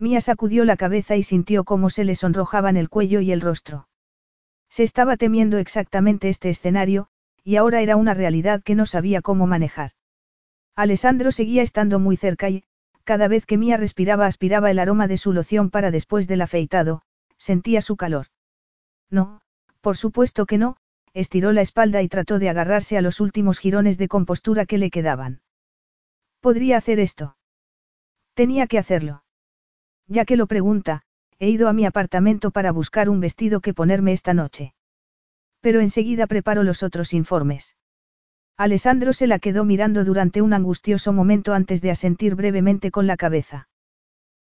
[0.02, 3.88] Mía sacudió la cabeza y sintió cómo se le sonrojaban el cuello y el rostro.
[4.68, 7.08] Se estaba temiendo exactamente este escenario,
[7.44, 9.92] y ahora era una realidad que no sabía cómo manejar.
[10.76, 12.64] Alessandro seguía estando muy cerca y,
[13.04, 17.04] cada vez que Mía respiraba aspiraba el aroma de su loción para después del afeitado,
[17.38, 18.28] sentía su calor.
[19.12, 19.42] No,
[19.82, 20.78] por supuesto que no,
[21.14, 24.90] estiró la espalda y trató de agarrarse a los últimos jirones de compostura que le
[24.90, 25.42] quedaban.
[26.40, 27.38] ¿Podría hacer esto?
[28.34, 29.24] Tenía que hacerlo.
[30.12, 31.04] Ya que lo pregunta,
[31.39, 34.74] he ido a mi apartamento para buscar un vestido que ponerme esta noche.
[35.62, 37.78] Pero enseguida preparo los otros informes.
[38.58, 43.15] Alessandro se la quedó mirando durante un angustioso momento antes de asentir brevemente con la
[43.15, 43.69] cabeza.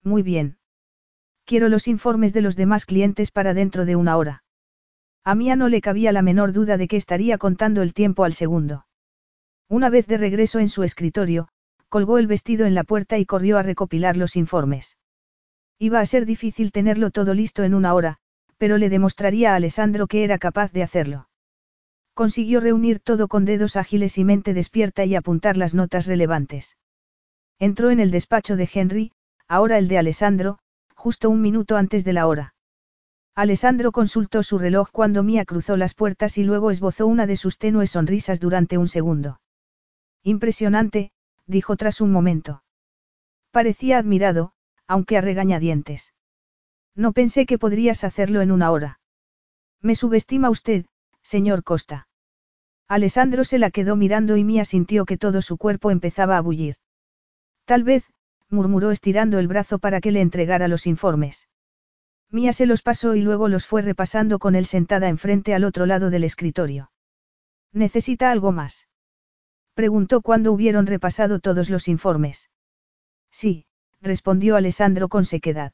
[0.03, 0.59] Muy bien.
[1.47, 4.45] Quiero los informes de los demás clientes para dentro de una hora.
[5.25, 8.35] A Mía no le cabía la menor duda de que estaría contando el tiempo al
[8.35, 8.85] segundo.
[9.71, 11.49] Una vez de regreso en su escritorio,
[11.89, 14.99] colgó el vestido en la puerta y corrió a recopilar los informes.
[15.79, 18.19] Iba a ser difícil tenerlo todo listo en una hora,
[18.59, 21.29] pero le demostraría a Alessandro que era capaz de hacerlo.
[22.15, 26.79] Consiguió reunir todo con dedos ágiles y mente despierta y apuntar las notas relevantes.
[27.59, 29.13] Entró en el despacho de Henry,
[29.49, 30.59] ahora el de Alessandro,
[30.95, 32.55] justo un minuto antes de la hora.
[33.35, 37.59] Alessandro consultó su reloj cuando Mía cruzó las puertas y luego esbozó una de sus
[37.59, 39.41] tenues sonrisas durante un segundo.
[40.23, 41.11] Impresionante,
[41.47, 42.63] dijo tras un momento.
[43.51, 44.54] Parecía admirado,
[44.87, 46.15] aunque a regañadientes.
[46.95, 49.01] No pensé que podrías hacerlo en una hora.
[49.81, 50.87] Me subestima usted,
[51.23, 52.09] señor Costa.
[52.89, 56.77] Alessandro se la quedó mirando y Mía sintió que todo su cuerpo empezaba a bullir.
[57.65, 58.05] Tal vez,
[58.51, 61.49] murmuró estirando el brazo para que le entregara los informes.
[62.31, 65.87] Mía se los pasó y luego los fue repasando con él sentada enfrente al otro
[65.87, 66.91] lado del escritorio.
[67.73, 68.87] ¿Necesita algo más?
[69.75, 72.51] Preguntó cuando hubieron repasado todos los informes.
[73.31, 73.67] Sí,
[74.05, 75.73] respondió Alessandro con sequedad.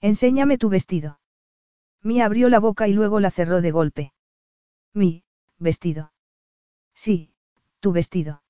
[0.00, 1.18] Enséñame tu vestido.
[2.02, 4.12] Mía abrió la boca y luego la cerró de golpe.
[4.94, 5.24] Mi,
[5.58, 6.12] vestido.
[6.94, 7.32] Sí,
[7.80, 8.42] tu vestido.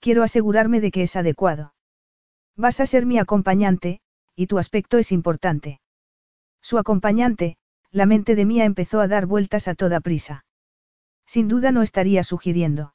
[0.00, 1.74] Quiero asegurarme de que es adecuado.
[2.56, 4.00] Vas a ser mi acompañante,
[4.34, 5.80] y tu aspecto es importante.
[6.60, 7.56] Su acompañante,
[7.90, 10.44] la mente de Mía empezó a dar vueltas a toda prisa.
[11.26, 12.94] Sin duda no estaría sugiriendo.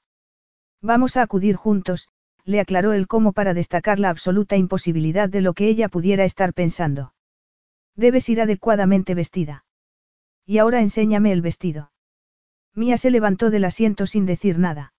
[0.81, 2.09] Vamos a acudir juntos,
[2.45, 6.53] le aclaró él como para destacar la absoluta imposibilidad de lo que ella pudiera estar
[6.53, 7.13] pensando.
[7.95, 9.65] Debes ir adecuadamente vestida.
[10.45, 11.91] Y ahora enséñame el vestido.
[12.75, 14.93] Mía se levantó del asiento sin decir nada.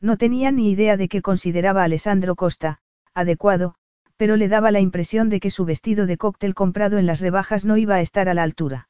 [0.00, 2.80] No tenía ni idea de qué consideraba Alessandro Costa,
[3.14, 3.74] adecuado,
[4.16, 7.64] pero le daba la impresión de que su vestido de cóctel comprado en las rebajas
[7.64, 8.88] no iba a estar a la altura.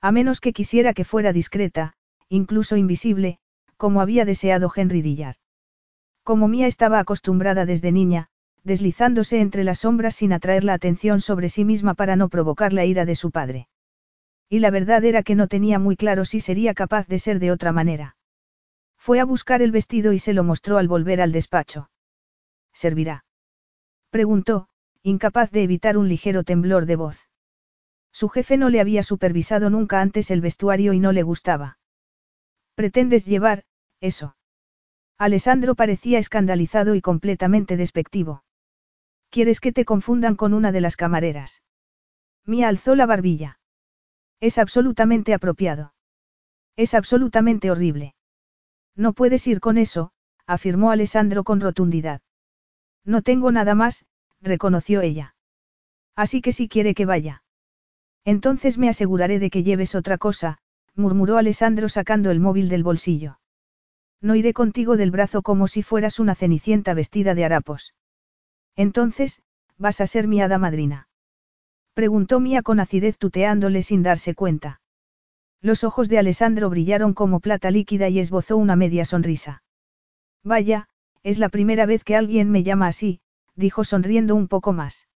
[0.00, 1.94] A menos que quisiera que fuera discreta,
[2.28, 3.38] incluso invisible,
[3.76, 5.36] como había deseado Henry Dillard.
[6.22, 8.28] Como Mía estaba acostumbrada desde niña,
[8.64, 12.84] deslizándose entre las sombras sin atraer la atención sobre sí misma para no provocar la
[12.84, 13.68] ira de su padre.
[14.48, 17.50] Y la verdad era que no tenía muy claro si sería capaz de ser de
[17.50, 18.16] otra manera.
[18.96, 21.90] Fue a buscar el vestido y se lo mostró al volver al despacho.
[22.72, 23.24] Servirá.
[24.10, 24.68] Preguntó,
[25.02, 27.28] incapaz de evitar un ligero temblor de voz.
[28.12, 31.78] Su jefe no le había supervisado nunca antes el vestuario y no le gustaba.
[32.76, 33.64] ¿Pretendes llevar,
[34.00, 34.36] eso?
[35.22, 38.42] Alessandro parecía escandalizado y completamente despectivo.
[39.30, 41.62] ¿Quieres que te confundan con una de las camareras?
[42.44, 43.60] Mía alzó la barbilla.
[44.40, 45.94] Es absolutamente apropiado.
[46.74, 48.16] Es absolutamente horrible.
[48.96, 50.10] No puedes ir con eso,
[50.44, 52.20] afirmó Alessandro con rotundidad.
[53.04, 54.06] No tengo nada más,
[54.40, 55.36] reconoció ella.
[56.16, 57.44] Así que si quiere que vaya.
[58.24, 60.58] Entonces me aseguraré de que lleves otra cosa,
[60.96, 63.38] murmuró Alessandro sacando el móvil del bolsillo.
[64.22, 67.94] No iré contigo del brazo como si fueras una cenicienta vestida de harapos.
[68.76, 69.42] Entonces,
[69.76, 71.08] vas a ser mi hada madrina.
[71.92, 74.80] Preguntó Mía con acidez tuteándole sin darse cuenta.
[75.60, 79.62] Los ojos de Alessandro brillaron como plata líquida y esbozó una media sonrisa.
[80.44, 80.88] Vaya,
[81.22, 83.20] es la primera vez que alguien me llama así,
[83.54, 85.08] dijo sonriendo un poco más.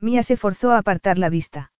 [0.00, 1.71] Mía se forzó a apartar la vista.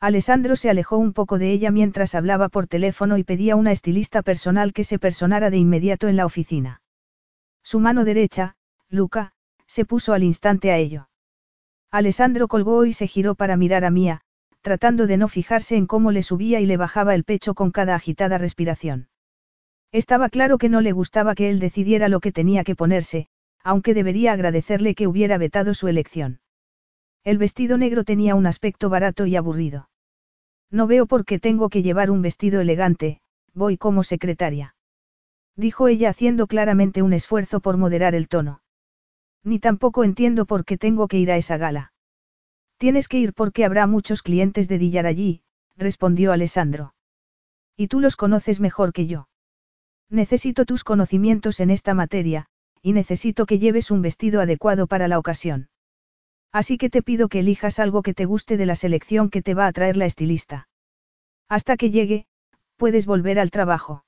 [0.00, 4.22] Alessandro se alejó un poco de ella mientras hablaba por teléfono y pedía una estilista
[4.22, 6.80] personal que se personara de inmediato en la oficina.
[7.62, 8.56] Su mano derecha,
[8.88, 9.34] Luca,
[9.66, 11.10] se puso al instante a ello.
[11.90, 14.22] Alessandro colgó y se giró para mirar a Mía,
[14.62, 17.94] tratando de no fijarse en cómo le subía y le bajaba el pecho con cada
[17.94, 19.08] agitada respiración.
[19.92, 23.28] Estaba claro que no le gustaba que él decidiera lo que tenía que ponerse,
[23.62, 26.40] aunque debería agradecerle que hubiera vetado su elección.
[27.24, 29.90] El vestido negro tenía un aspecto barato y aburrido.
[30.70, 33.20] No veo por qué tengo que llevar un vestido elegante,
[33.54, 34.74] voy como secretaria.
[35.56, 38.62] Dijo ella haciendo claramente un esfuerzo por moderar el tono.
[39.42, 41.92] Ni tampoco entiendo por qué tengo que ir a esa gala.
[42.78, 45.42] Tienes que ir porque habrá muchos clientes de Dillar allí,
[45.76, 46.94] respondió Alessandro.
[47.76, 49.28] Y tú los conoces mejor que yo.
[50.08, 52.46] Necesito tus conocimientos en esta materia,
[52.82, 55.69] y necesito que lleves un vestido adecuado para la ocasión.
[56.52, 59.54] Así que te pido que elijas algo que te guste de la selección que te
[59.54, 60.68] va a traer la estilista.
[61.48, 62.26] Hasta que llegue,
[62.76, 64.04] puedes volver al trabajo.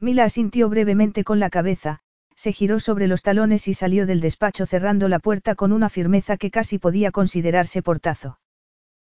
[0.00, 2.00] Mila asintió brevemente con la cabeza,
[2.34, 6.36] se giró sobre los talones y salió del despacho cerrando la puerta con una firmeza
[6.36, 8.40] que casi podía considerarse portazo.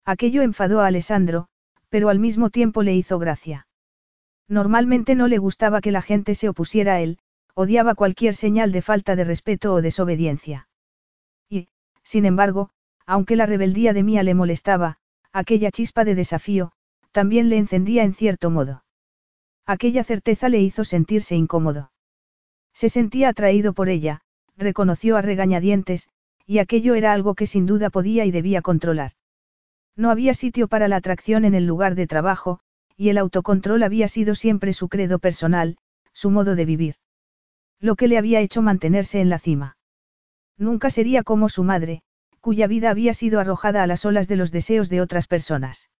[0.04, 1.48] Aquello enfadó a Alessandro,
[1.88, 3.66] pero al mismo tiempo le hizo gracia.
[4.48, 7.18] Normalmente no le gustaba que la gente se opusiera a él,
[7.54, 10.65] odiaba cualquier señal de falta de respeto o desobediencia.
[12.06, 12.70] Sin embargo,
[13.04, 14.98] aunque la rebeldía de Mía le molestaba,
[15.32, 16.70] aquella chispa de desafío,
[17.10, 18.84] también le encendía en cierto modo.
[19.66, 21.90] Aquella certeza le hizo sentirse incómodo.
[22.72, 24.20] Se sentía atraído por ella,
[24.56, 26.08] reconoció a regañadientes,
[26.46, 29.12] y aquello era algo que sin duda podía y debía controlar.
[29.96, 32.60] No había sitio para la atracción en el lugar de trabajo,
[32.96, 35.76] y el autocontrol había sido siempre su credo personal,
[36.12, 36.94] su modo de vivir.
[37.80, 39.76] Lo que le había hecho mantenerse en la cima.
[40.58, 42.02] Nunca sería como su madre,
[42.40, 45.90] cuya vida había sido arrojada a las olas de los deseos de otras personas.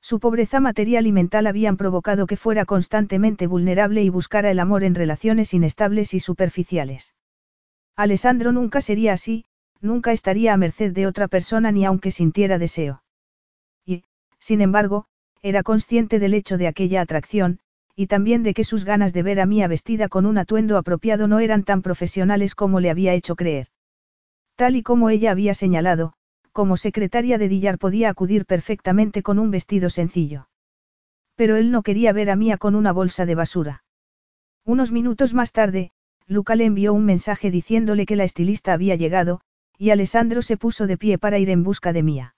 [0.00, 4.84] Su pobreza material y mental habían provocado que fuera constantemente vulnerable y buscara el amor
[4.84, 7.14] en relaciones inestables y superficiales.
[7.96, 9.44] Alessandro nunca sería así,
[9.80, 13.02] nunca estaría a merced de otra persona ni aunque sintiera deseo.
[13.84, 14.04] Y,
[14.38, 15.06] sin embargo,
[15.42, 17.60] era consciente del hecho de aquella atracción,
[17.94, 21.28] y también de que sus ganas de ver a Mía vestida con un atuendo apropiado
[21.28, 23.68] no eran tan profesionales como le había hecho creer.
[24.56, 26.14] Tal y como ella había señalado,
[26.52, 30.48] como secretaria de Dillar podía acudir perfectamente con un vestido sencillo.
[31.34, 33.84] Pero él no quería ver a Mía con una bolsa de basura.
[34.64, 35.92] Unos minutos más tarde,
[36.26, 39.42] Luca le envió un mensaje diciéndole que la estilista había llegado,
[39.76, 42.34] y Alessandro se puso de pie para ir en busca de Mía.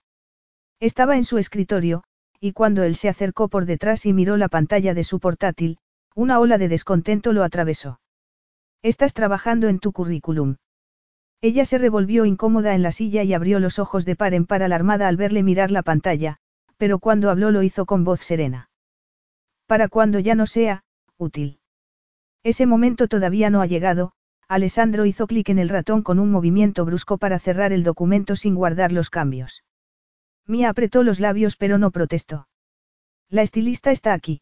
[0.81, 2.03] Estaba en su escritorio,
[2.41, 5.77] y cuando él se acercó por detrás y miró la pantalla de su portátil,
[6.13, 8.01] una ola de descontento lo atravesó.
[8.81, 10.57] Estás trabajando en tu currículum.
[11.41, 14.61] Ella se revolvió incómoda en la silla y abrió los ojos de par en par
[14.61, 16.37] alarmada al verle mirar la pantalla,
[16.77, 18.69] pero cuando habló lo hizo con voz serena.
[19.65, 20.83] Para cuando ya no sea,
[21.17, 21.59] útil.
[22.43, 24.13] Ese momento todavía no ha llegado,
[24.47, 28.55] Alessandro hizo clic en el ratón con un movimiento brusco para cerrar el documento sin
[28.55, 29.63] guardar los cambios.
[30.47, 32.47] Mía apretó los labios pero no protestó.
[33.29, 34.41] La estilista está aquí.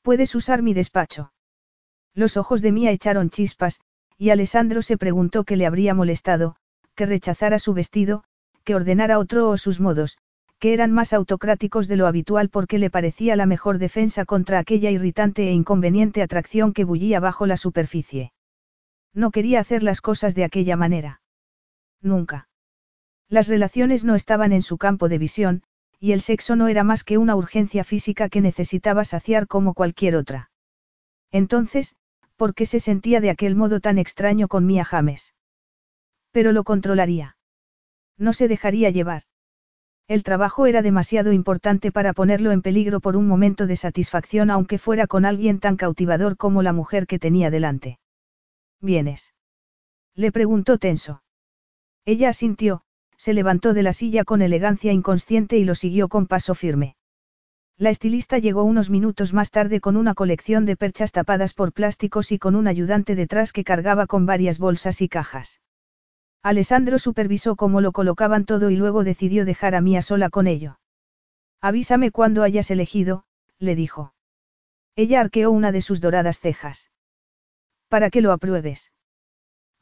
[0.00, 1.32] Puedes usar mi despacho.
[2.14, 3.80] Los ojos de Mía echaron chispas,
[4.22, 6.54] y Alessandro se preguntó qué le habría molestado,
[6.94, 8.22] que rechazara su vestido,
[8.62, 10.16] que ordenara otro o sus modos,
[10.60, 14.92] que eran más autocráticos de lo habitual porque le parecía la mejor defensa contra aquella
[14.92, 18.32] irritante e inconveniente atracción que bullía bajo la superficie.
[19.12, 21.20] No quería hacer las cosas de aquella manera.
[22.00, 22.48] Nunca.
[23.28, 25.62] Las relaciones no estaban en su campo de visión,
[25.98, 30.14] y el sexo no era más que una urgencia física que necesitaba saciar como cualquier
[30.14, 30.52] otra.
[31.32, 31.96] Entonces,
[32.42, 35.32] ¿por qué se sentía de aquel modo tan extraño con Mia James?
[36.32, 37.36] Pero lo controlaría.
[38.18, 39.22] No se dejaría llevar.
[40.08, 44.78] El trabajo era demasiado importante para ponerlo en peligro por un momento de satisfacción aunque
[44.78, 48.00] fuera con alguien tan cautivador como la mujer que tenía delante.
[48.80, 49.34] ¿Vienes?
[50.16, 51.22] Le preguntó tenso.
[52.04, 52.82] Ella asintió,
[53.16, 56.96] se levantó de la silla con elegancia inconsciente y lo siguió con paso firme.
[57.82, 62.30] La estilista llegó unos minutos más tarde con una colección de perchas tapadas por plásticos
[62.30, 65.60] y con un ayudante detrás que cargaba con varias bolsas y cajas.
[66.44, 70.78] Alessandro supervisó cómo lo colocaban todo y luego decidió dejar a Mía sola con ello.
[71.60, 73.24] Avísame cuando hayas elegido,
[73.58, 74.14] le dijo.
[74.94, 76.92] Ella arqueó una de sus doradas cejas.
[77.88, 78.92] Para que lo apruebes.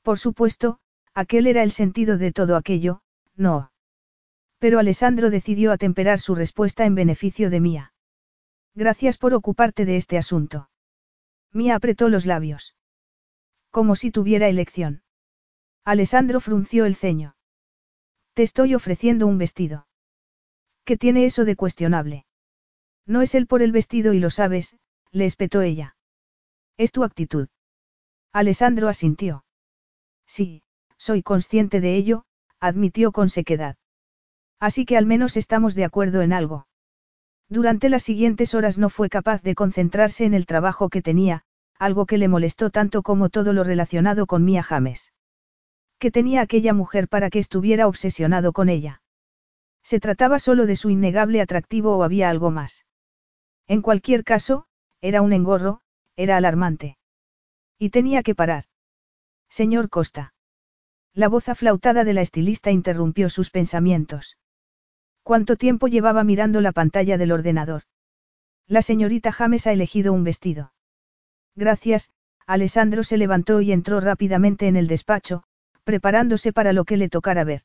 [0.01, 0.79] Por supuesto,
[1.13, 3.03] aquel era el sentido de todo aquello,
[3.37, 3.73] no.
[4.59, 7.90] Pero Alessandro decidió atemperar su respuesta en beneficio de Mía.
[8.75, 10.71] Gracias por ocuparte de este asunto.
[11.53, 12.77] Mía apretó los labios.
[13.71, 15.03] Como si tuviera elección.
[15.85, 17.35] Alessandro frunció el ceño.
[18.35, 19.87] Te estoy ofreciendo un vestido.
[20.85, 22.27] ¿Qué tiene eso de cuestionable?
[23.07, 24.77] No es él por el vestido y lo sabes,
[25.11, 25.97] le espetó ella.
[26.77, 27.49] Es tu actitud.
[28.33, 29.45] Alessandro asintió.
[30.27, 30.63] Sí,
[30.97, 32.25] soy consciente de ello,
[32.61, 33.77] admitió con sequedad.
[34.61, 36.67] Así que al menos estamos de acuerdo en algo.
[37.51, 41.43] Durante las siguientes horas no fue capaz de concentrarse en el trabajo que tenía,
[41.81, 45.13] algo que le molestó tanto como todo lo relacionado con Mia James.
[45.99, 49.03] ¿Qué tenía aquella mujer para que estuviera obsesionado con ella?
[49.83, 52.87] ¿Se trataba solo de su innegable atractivo o había algo más?
[53.67, 54.67] En cualquier caso,
[55.01, 55.81] era un engorro,
[56.15, 56.99] era alarmante.
[57.79, 58.67] Y tenía que parar.
[59.49, 60.35] Señor Costa.
[61.15, 64.37] La voz aflautada de la estilista interrumpió sus pensamientos.
[65.31, 67.83] ¿Cuánto tiempo llevaba mirando la pantalla del ordenador?
[68.67, 70.73] La señorita James ha elegido un vestido.
[71.55, 72.13] Gracias,
[72.49, 75.45] Alessandro se levantó y entró rápidamente en el despacho,
[75.85, 77.63] preparándose para lo que le tocara ver.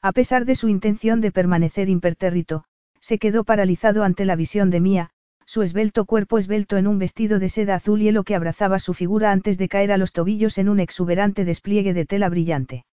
[0.00, 2.66] A pesar de su intención de permanecer impertérrito,
[3.00, 5.10] se quedó paralizado ante la visión de Mía,
[5.44, 9.32] su esbelto cuerpo esbelto en un vestido de seda azul hielo que abrazaba su figura
[9.32, 12.86] antes de caer a los tobillos en un exuberante despliegue de tela brillante.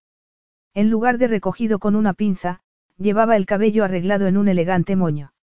[0.74, 2.62] En lugar de recogido con una pinza,
[2.98, 5.34] llevaba el cabello arreglado en un elegante moño.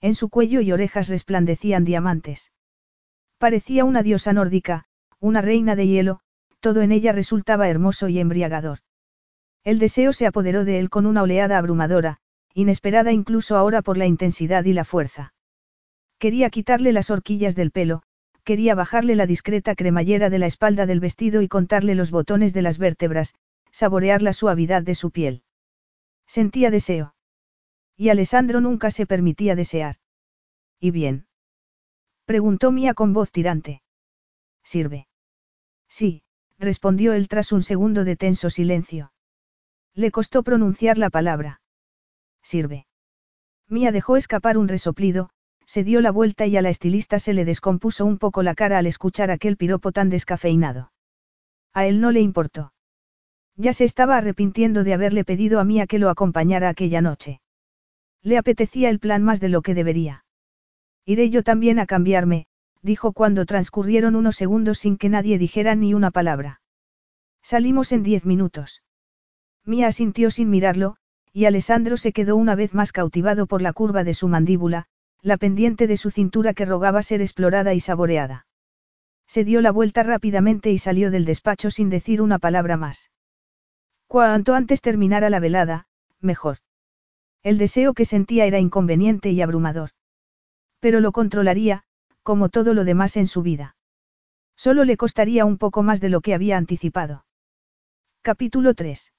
[0.00, 2.52] En su cuello y orejas resplandecían diamantes.
[3.38, 4.84] Parecía una diosa nórdica,
[5.20, 6.20] una reina de hielo,
[6.60, 8.78] todo en ella resultaba hermoso y embriagador.
[9.64, 12.18] El deseo se apoderó de él con una oleada abrumadora,
[12.54, 15.34] inesperada incluso ahora por la intensidad y la fuerza.
[16.18, 18.02] Quería quitarle las horquillas del pelo,
[18.44, 22.62] quería bajarle la discreta cremallera de la espalda del vestido y contarle los botones de
[22.62, 23.34] las vértebras,
[23.70, 25.42] saborear la suavidad de su piel.
[26.28, 27.14] Sentía deseo.
[27.96, 29.96] Y Alessandro nunca se permitía desear.
[30.78, 31.26] ¿Y bien?
[32.26, 33.82] Preguntó Mía con voz tirante.
[34.62, 35.08] ¿Sirve?
[35.88, 36.22] Sí,
[36.58, 39.12] respondió él tras un segundo de tenso silencio.
[39.94, 41.62] Le costó pronunciar la palabra.
[42.42, 42.86] Sirve.
[43.66, 45.30] Mía dejó escapar un resoplido,
[45.64, 48.78] se dio la vuelta y a la estilista se le descompuso un poco la cara
[48.78, 50.92] al escuchar aquel piropo tan descafeinado.
[51.72, 52.72] A él no le importó.
[53.60, 57.40] Ya se estaba arrepintiendo de haberle pedido a Mía que lo acompañara aquella noche.
[58.22, 60.24] Le apetecía el plan más de lo que debería.
[61.04, 62.46] Iré yo también a cambiarme,
[62.82, 66.60] dijo cuando transcurrieron unos segundos sin que nadie dijera ni una palabra.
[67.42, 68.84] Salimos en diez minutos.
[69.64, 70.96] Mía asintió sin mirarlo,
[71.32, 74.86] y Alessandro se quedó una vez más cautivado por la curva de su mandíbula,
[75.20, 78.46] la pendiente de su cintura que rogaba ser explorada y saboreada.
[79.26, 83.10] Se dio la vuelta rápidamente y salió del despacho sin decir una palabra más.
[84.08, 85.86] Cuanto antes terminara la velada,
[86.22, 86.58] mejor.
[87.42, 89.90] El deseo que sentía era inconveniente y abrumador.
[90.80, 91.84] Pero lo controlaría,
[92.22, 93.76] como todo lo demás en su vida.
[94.56, 97.26] Solo le costaría un poco más de lo que había anticipado.
[98.22, 99.12] Capítulo 3.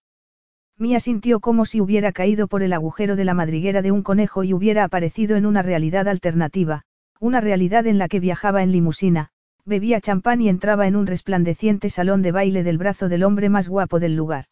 [0.80, 4.44] Mía sintió como si hubiera caído por el agujero de la madriguera de un conejo
[4.44, 6.82] y hubiera aparecido en una realidad alternativa,
[7.20, 9.30] una realidad en la que viajaba en limusina,
[9.66, 13.70] bebía champán y entraba en un resplandeciente salón de baile del brazo del hombre más
[13.70, 14.46] guapo del lugar.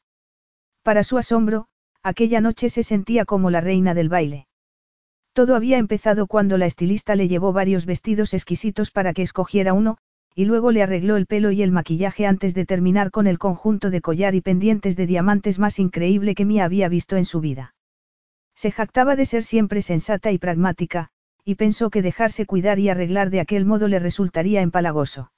[0.88, 1.68] Para su asombro,
[2.02, 4.48] aquella noche se sentía como la reina del baile.
[5.34, 9.98] Todo había empezado cuando la estilista le llevó varios vestidos exquisitos para que escogiera uno,
[10.34, 13.90] y luego le arregló el pelo y el maquillaje antes de terminar con el conjunto
[13.90, 17.76] de collar y pendientes de diamantes más increíble que Mia había visto en su vida.
[18.56, 21.10] Se jactaba de ser siempre sensata y pragmática,
[21.44, 25.34] y pensó que dejarse cuidar y arreglar de aquel modo le resultaría empalagoso.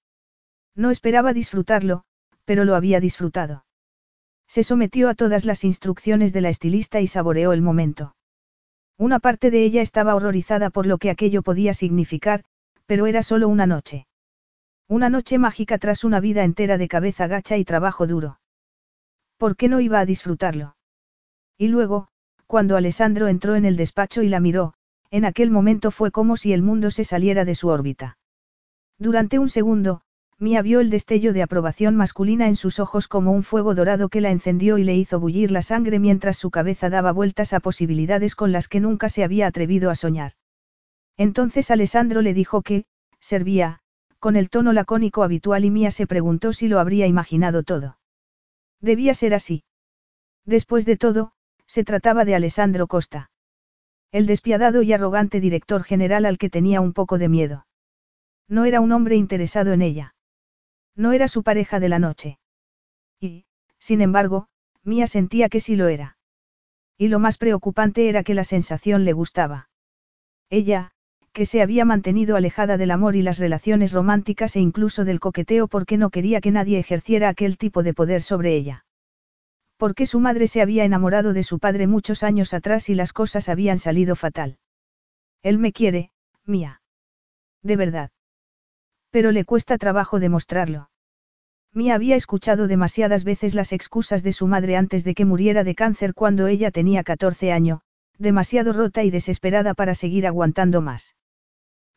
[0.76, 2.04] No esperaba disfrutarlo,
[2.46, 3.66] pero lo había disfrutado.
[4.50, 8.16] Se sometió a todas las instrucciones de la estilista y saboreó el momento.
[8.98, 12.44] Una parte de ella estaba horrorizada por lo que aquello podía significar,
[12.88, 14.08] pero era solo una noche.
[14.88, 18.40] Una noche mágica tras una vida entera de cabeza gacha y trabajo duro.
[19.38, 20.76] ¿Por qué no iba a disfrutarlo?
[21.56, 22.08] Y luego,
[22.48, 24.74] cuando Alessandro entró en el despacho y la miró,
[25.12, 28.18] en aquel momento fue como si el mundo se saliera de su órbita.
[28.98, 30.02] Durante un segundo,
[30.42, 34.22] Mia vio el destello de aprobación masculina en sus ojos como un fuego dorado que
[34.22, 38.36] la encendió y le hizo bullir la sangre mientras su cabeza daba vueltas a posibilidades
[38.36, 40.32] con las que nunca se había atrevido a soñar.
[41.18, 42.86] Entonces Alessandro le dijo que,
[43.20, 43.82] servía,
[44.18, 47.98] con el tono lacónico habitual y Mía se preguntó si lo habría imaginado todo.
[48.80, 49.66] Debía ser así.
[50.46, 51.34] Después de todo,
[51.66, 53.30] se trataba de Alessandro Costa.
[54.14, 57.68] El despiadado y arrogante director general al que tenía un poco de miedo.
[58.48, 60.16] No era un hombre interesado en ella.
[60.96, 62.40] No era su pareja de la noche.
[63.20, 63.46] Y,
[63.80, 64.48] sin embargo,
[64.84, 66.18] Mía sentía que sí lo era.
[66.98, 69.70] Y lo más preocupante era que la sensación le gustaba.
[70.50, 70.92] Ella,
[71.32, 75.68] que se había mantenido alejada del amor y las relaciones románticas e incluso del coqueteo
[75.68, 78.86] porque no quería que nadie ejerciera aquel tipo de poder sobre ella.
[79.78, 83.48] Porque su madre se había enamorado de su padre muchos años atrás y las cosas
[83.48, 84.58] habían salido fatal.
[85.42, 86.12] Él me quiere,
[86.46, 86.82] mía.
[87.64, 88.12] De verdad.
[89.12, 90.90] Pero le cuesta trabajo demostrarlo.
[91.74, 95.76] Mía había escuchado demasiadas veces las excusas de su madre antes de que muriera de
[95.76, 97.82] cáncer cuando ella tenía 14 años,
[98.18, 101.16] demasiado rota y desesperada para seguir aguantando más.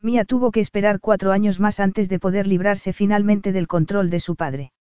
[0.01, 4.21] Mía tuvo que esperar cuatro años más antes de poder librarse finalmente del control de
[4.21, 4.73] su padre.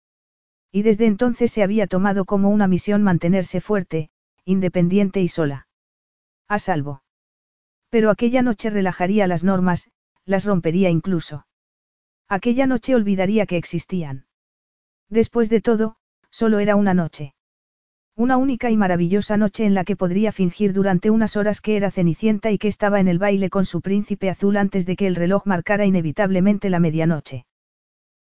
[0.73, 4.11] Y desde entonces se había tomado como una misión mantenerse fuerte,
[4.45, 5.69] independiente y sola.
[6.49, 7.03] A salvo.
[7.91, 9.91] Pero aquella noche relajaría las normas,
[10.25, 11.45] las rompería incluso.
[12.31, 14.25] Aquella noche olvidaría que existían.
[15.09, 15.97] Después de todo,
[16.31, 17.35] solo era una noche.
[18.15, 21.91] Una única y maravillosa noche en la que podría fingir durante unas horas que era
[21.91, 25.17] Cenicienta y que estaba en el baile con su príncipe azul antes de que el
[25.17, 27.47] reloj marcara inevitablemente la medianoche.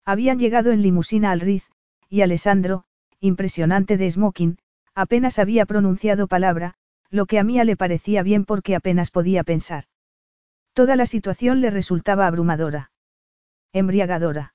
[0.06, 1.70] Habían llegado en limusina al Riz,
[2.08, 2.84] y Alessandro,
[3.20, 4.56] impresionante de smoking,
[4.94, 6.76] apenas había pronunciado palabra,
[7.10, 9.84] lo que a Mía le parecía bien porque apenas podía pensar.
[10.72, 12.90] Toda la situación le resultaba abrumadora.
[13.72, 14.54] Embriagadora.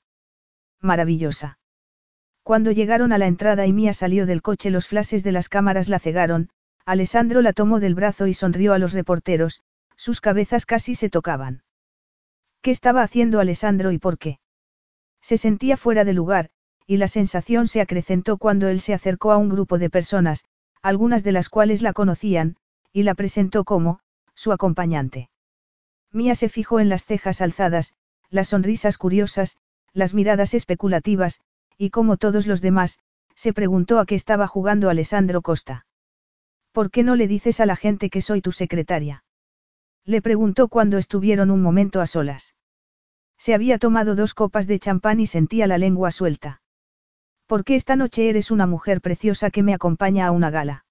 [0.82, 1.59] Maravillosa.
[2.41, 5.88] Cuando llegaron a la entrada y Mía salió del coche los flashes de las cámaras
[5.88, 6.49] la cegaron,
[6.86, 9.61] Alessandro la tomó del brazo y sonrió a los reporteros,
[9.95, 11.64] sus cabezas casi se tocaban.
[12.61, 14.39] ¿Qué estaba haciendo Alessandro y por qué?
[15.22, 16.49] Se sentía fuera de lugar,
[16.86, 20.43] y la sensación se acrecentó cuando él se acercó a un grupo de personas,
[20.82, 22.57] algunas de las cuales la conocían,
[22.91, 23.99] y la presentó como,
[24.34, 25.30] su acompañante.
[26.11, 27.93] Mía se fijó en las cejas alzadas,
[28.34, 29.58] las sonrisas curiosas,
[29.94, 31.40] las miradas especulativas,
[31.78, 32.98] y como todos los demás,
[33.36, 35.86] se preguntó a qué estaba jugando Alessandro Costa.
[36.72, 39.24] ¿Por qué no le dices a la gente que soy tu secretaria?
[40.04, 42.56] Le preguntó cuando estuvieron un momento a solas.
[43.38, 46.62] Se había tomado dos copas de champán y sentía la lengua suelta.
[47.46, 50.86] ¿Por qué esta noche eres una mujer preciosa que me acompaña a una gala?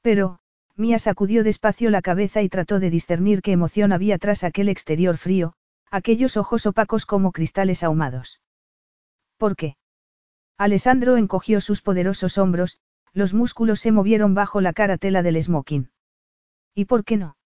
[0.00, 0.38] Pero,
[0.76, 5.18] Mía sacudió despacio la cabeza y trató de discernir qué emoción había tras aquel exterior
[5.18, 5.54] frío,
[5.94, 8.40] aquellos ojos opacos como cristales ahumados.
[9.36, 9.76] ¿Por qué?
[10.58, 12.78] Alessandro encogió sus poderosos hombros,
[13.12, 15.92] los músculos se movieron bajo la cara tela del smoking.
[16.74, 17.36] ¿Y por qué no?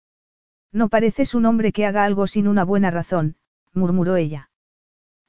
[0.72, 3.36] No pareces un hombre que haga algo sin una buena razón,
[3.74, 4.50] murmuró ella.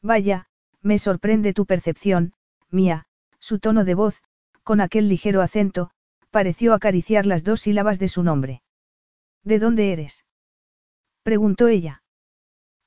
[0.02, 0.48] Vaya,
[0.82, 2.32] me sorprende tu percepción,
[2.70, 3.06] mía,
[3.40, 4.24] su tono de voz,
[4.64, 5.92] con aquel ligero acento,
[6.32, 8.62] pareció acariciar las dos sílabas de su nombre.
[9.44, 10.24] ¿De dónde eres?
[11.24, 11.99] preguntó ella.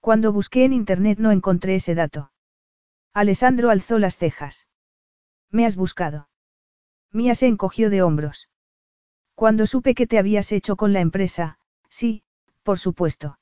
[0.02, 2.32] Cuando busqué en internet no encontré ese dato.
[3.14, 4.66] Alessandro alzó las cejas.
[5.48, 6.28] ¿Me has buscado?
[7.12, 8.50] Mía se encogió de hombros.
[9.36, 12.24] Cuando supe que te habías hecho con la empresa, sí,
[12.64, 13.38] por supuesto.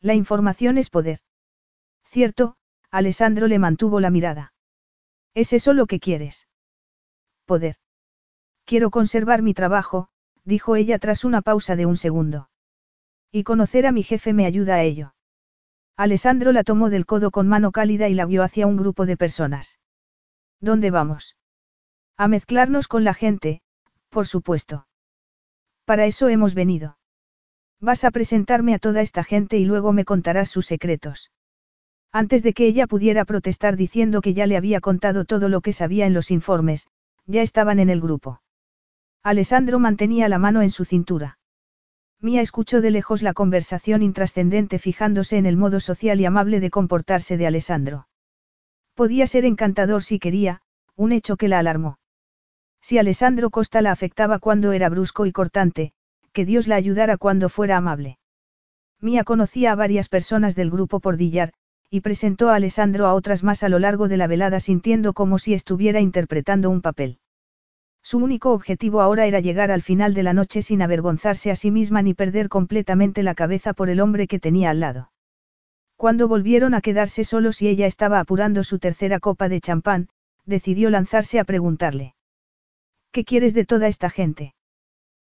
[0.00, 1.18] La información es poder.
[2.04, 2.54] Cierto,
[2.92, 4.54] Alessandro le mantuvo la mirada.
[5.34, 6.46] ¿Es eso lo que quieres?
[7.44, 7.74] Poder.
[8.66, 10.10] Quiero conservar mi trabajo,
[10.44, 12.50] dijo ella tras una pausa de un segundo.
[13.32, 15.14] Y conocer a mi jefe me ayuda a ello.
[15.96, 19.16] Alessandro la tomó del codo con mano cálida y la guió hacia un grupo de
[19.16, 19.78] personas.
[20.60, 21.36] ¿Dónde vamos?
[22.16, 23.62] A mezclarnos con la gente,
[24.08, 24.86] por supuesto.
[25.84, 26.98] Para eso hemos venido.
[27.80, 31.32] Vas a presentarme a toda esta gente y luego me contarás sus secretos.
[32.12, 35.72] Antes de que ella pudiera protestar diciendo que ya le había contado todo lo que
[35.72, 36.86] sabía en los informes,
[37.26, 38.42] ya estaban en el grupo.
[39.22, 41.38] Alessandro mantenía la mano en su cintura.
[42.22, 46.70] Mía escuchó de lejos la conversación intrascendente fijándose en el modo social y amable de
[46.70, 48.06] comportarse de Alessandro.
[48.94, 50.60] Podía ser encantador si quería,
[50.94, 51.98] un hecho que la alarmó.
[52.80, 55.94] Si Alessandro Costa la afectaba cuando era brusco y cortante,
[56.32, 58.18] que Dios la ayudara cuando fuera amable.
[59.00, 61.52] Mía conocía a varias personas del grupo por Dillar,
[61.90, 65.40] y presentó a Alessandro a otras más a lo largo de la velada sintiendo como
[65.40, 67.18] si estuviera interpretando un papel.
[68.02, 71.70] Su único objetivo ahora era llegar al final de la noche sin avergonzarse a sí
[71.70, 75.12] misma ni perder completamente la cabeza por el hombre que tenía al lado.
[75.96, 80.08] Cuando volvieron a quedarse solos y ella estaba apurando su tercera copa de champán,
[80.44, 82.16] decidió lanzarse a preguntarle.
[83.12, 84.54] ¿Qué quieres de toda esta gente?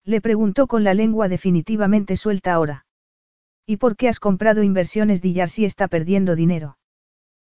[0.05, 2.85] Le preguntó con la lengua definitivamente suelta ahora.
[3.65, 6.77] ¿Y por qué has comprado inversiones Dillar si está perdiendo dinero?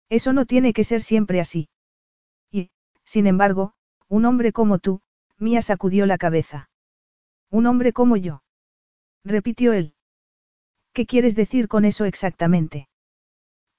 [0.08, 1.68] Eso no tiene que ser siempre así.
[2.50, 2.70] Y,
[3.04, 3.74] sin embargo,
[4.08, 5.02] un hombre como tú,
[5.40, 6.68] Mía sacudió la cabeza.
[7.50, 8.42] Un hombre como yo.
[9.24, 9.94] Repitió él.
[10.92, 12.88] ¿Qué quieres decir con eso exactamente?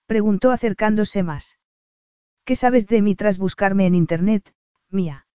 [0.07, 1.59] Preguntó acercándose más.
[2.45, 4.53] ¿Qué sabes de mí tras buscarme en Internet,
[4.89, 5.27] Mía?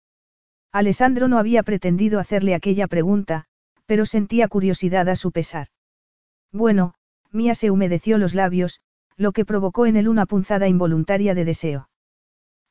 [0.72, 3.47] Alessandro no había pretendido hacerle aquella pregunta,
[3.87, 5.68] pero sentía curiosidad a su pesar.
[6.53, 6.95] Bueno,
[7.31, 8.81] Mía se humedeció los labios,
[9.16, 11.89] lo que provocó en él una punzada involuntaria de deseo.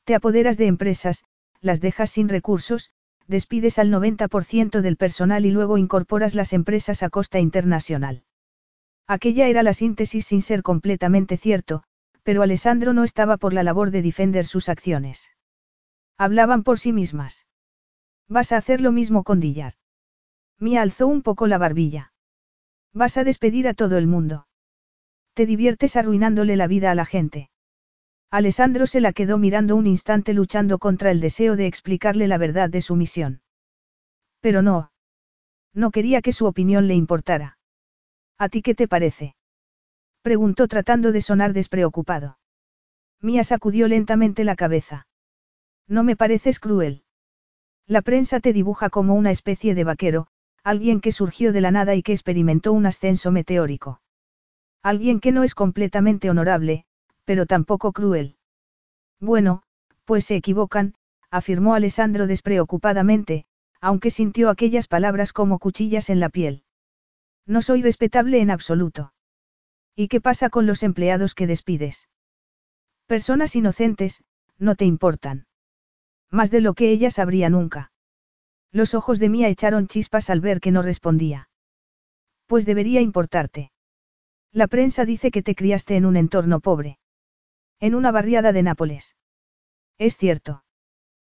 [0.03, 1.23] Te apoderas de empresas,
[1.61, 2.91] las dejas sin recursos,
[3.27, 8.23] despides al 90% del personal y luego incorporas las empresas a costa internacional.
[9.07, 11.83] Aquella era la síntesis sin ser completamente cierto,
[12.23, 15.29] pero Alessandro no estaba por la labor de defender sus acciones.
[16.17, 17.45] Hablaban por sí mismas.
[18.27, 19.73] Vas a hacer lo mismo con Dillar.
[20.59, 22.13] Mía alzó un poco la barbilla.
[22.93, 24.47] Vas a despedir a todo el mundo.
[25.33, 27.49] Te diviertes arruinándole la vida a la gente.
[28.35, 32.69] Alessandro se la quedó mirando un instante luchando contra el deseo de explicarle la verdad
[32.69, 33.39] de su misión.
[34.41, 34.91] Pero no.
[35.73, 37.57] No quería que su opinión le importara.
[38.37, 39.37] ¿A ti qué te parece?
[40.21, 42.37] Preguntó tratando de sonar despreocupado.
[43.21, 45.07] Mía sacudió lentamente la cabeza.
[45.87, 47.05] No me pareces cruel.
[47.87, 50.27] La prensa te dibuja como una especie de vaquero,
[50.61, 54.01] alguien que surgió de la nada y que experimentó un ascenso meteórico.
[54.83, 56.85] Alguien que no es completamente honorable,
[57.25, 58.37] pero tampoco cruel.
[59.19, 59.63] Bueno,
[60.05, 60.93] pues se equivocan,
[61.29, 63.45] afirmó Alessandro despreocupadamente,
[63.81, 66.63] aunque sintió aquellas palabras como cuchillas en la piel.
[67.45, 69.13] No soy respetable en absoluto.
[69.95, 72.09] ¿Y qué pasa con los empleados que despides?
[73.05, 74.23] Personas inocentes,
[74.57, 75.45] no te importan.
[76.31, 77.91] Más de lo que ella sabría nunca.
[78.71, 81.49] Los ojos de Mía echaron chispas al ver que no respondía.
[82.47, 83.71] Pues debería importarte.
[84.51, 86.97] La prensa dice que te criaste en un entorno pobre.
[87.79, 89.15] En una barriada de Nápoles.
[89.97, 90.63] Es cierto.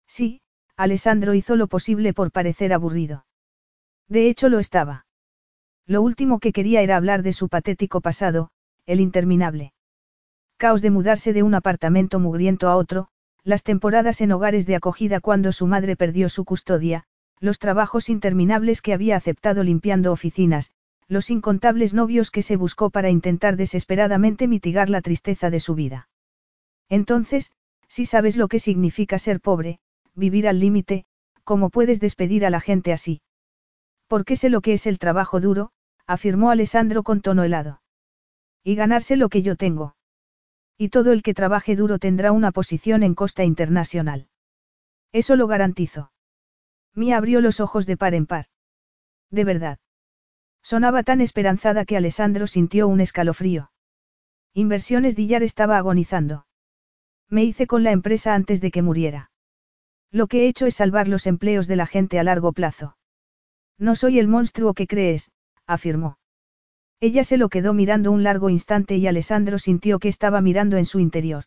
[0.07, 0.41] Sí,
[0.77, 3.27] Alessandro hizo lo posible por parecer aburrido.
[4.09, 5.07] De hecho lo estaba.
[5.87, 8.51] Lo último que quería era hablar de su patético pasado,
[8.85, 9.73] el interminable.
[10.59, 13.09] Caos de mudarse de un apartamento mugriento a otro,
[13.43, 17.05] las temporadas en hogares de acogida cuando su madre perdió su custodia,
[17.41, 20.73] los trabajos interminables que había aceptado limpiando oficinas,
[21.09, 26.09] los incontables novios que se buscó para intentar desesperadamente mitigar la tristeza de su vida.
[26.89, 27.53] Entonces,
[27.89, 29.81] si sabes lo que significa ser pobre,
[30.15, 31.05] vivir al límite,
[31.45, 33.23] ¿cómo puedes despedir a la gente así?
[34.07, 35.71] Porque sé lo que es el trabajo duro,
[36.07, 37.83] afirmó Alessandro con tono helado.
[38.63, 39.97] Y ganarse lo que yo tengo.
[40.79, 44.29] Y todo el que trabaje duro tendrá una posición en Costa Internacional.
[45.13, 46.13] Eso lo garantizo.
[46.95, 48.47] Mía abrió los ojos de par en par.
[49.31, 49.79] De verdad.
[50.63, 53.71] Sonaba tan esperanzada que Alessandro sintió un escalofrío.
[54.53, 56.46] Inversiones Dillar estaba agonizando.
[57.29, 59.31] Me hice con la empresa antes de que muriera.
[60.13, 62.97] Lo que he hecho es salvar los empleos de la gente a largo plazo.
[63.79, 65.31] No soy el monstruo que crees,
[65.67, 66.19] afirmó.
[67.01, 70.87] Ella se lo quedó mirando un largo instante y Alessandro sintió que estaba mirando en
[70.87, 71.45] su interior.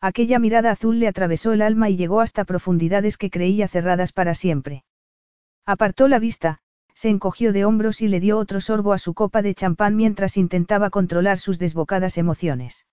[0.00, 4.34] Aquella mirada azul le atravesó el alma y llegó hasta profundidades que creía cerradas para
[4.34, 4.84] siempre.
[5.64, 6.58] Apartó la vista,
[6.94, 10.36] se encogió de hombros y le dio otro sorbo a su copa de champán mientras
[10.36, 12.86] intentaba controlar sus desbocadas emociones.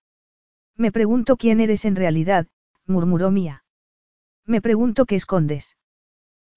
[0.76, 2.46] Me pregunto quién eres en realidad,
[2.86, 3.64] murmuró Mía.
[4.44, 5.76] Me pregunto qué escondes.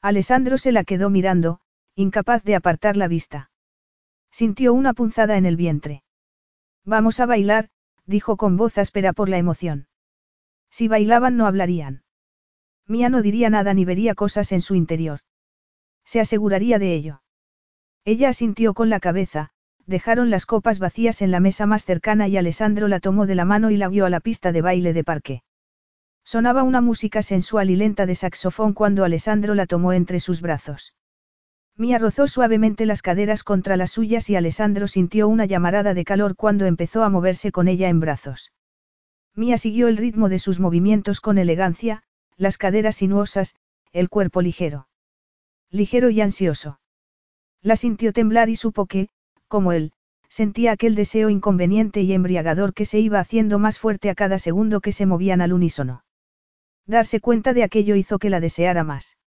[0.02, 1.60] Alessandro se la quedó mirando,
[1.96, 3.52] incapaz de apartar la vista.
[4.32, 6.04] Sintió una punzada en el vientre.
[6.86, 7.70] Vamos a bailar,
[8.06, 9.88] dijo con voz áspera por la emoción.
[10.70, 12.04] Si bailaban no hablarían.
[12.88, 15.20] Mía no diría nada ni vería cosas en su interior.
[16.06, 17.22] Se aseguraría de ello.
[18.06, 19.52] Ella asintió con la cabeza,
[19.90, 23.44] dejaron las copas vacías en la mesa más cercana y Alessandro la tomó de la
[23.44, 25.42] mano y la guió a la pista de baile de parque.
[26.24, 30.94] Sonaba una música sensual y lenta de saxofón cuando Alessandro la tomó entre sus brazos.
[31.76, 36.36] Mía rozó suavemente las caderas contra las suyas y Alessandro sintió una llamarada de calor
[36.36, 38.52] cuando empezó a moverse con ella en brazos.
[39.34, 42.04] Mía siguió el ritmo de sus movimientos con elegancia,
[42.38, 43.56] las caderas sinuosas,
[43.92, 44.88] el cuerpo ligero.
[45.72, 46.80] Ligero y ansioso.
[47.64, 49.10] La sintió temblar y supo que,
[49.50, 49.92] como él,
[50.30, 54.80] sentía aquel deseo inconveniente y embriagador que se iba haciendo más fuerte a cada segundo
[54.80, 56.06] que se movían al unísono.
[56.86, 59.18] Darse cuenta de aquello hizo que la deseara más.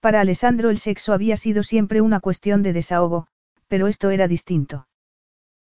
[0.00, 3.28] Para Alessandro el sexo había sido siempre una cuestión de desahogo,
[3.68, 4.86] pero esto era distinto.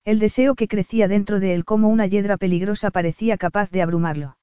[0.05, 4.39] El deseo que crecía dentro de él como una hiedra peligrosa parecía capaz de abrumarlo.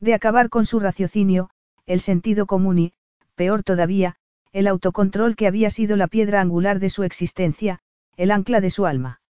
[0.00, 1.50] De acabar con su raciocinio,
[1.84, 2.92] el sentido común y,
[3.34, 4.16] peor todavía,
[4.52, 7.80] el autocontrol que había sido la piedra angular de su existencia,
[8.20, 9.22] el ancla de su alma.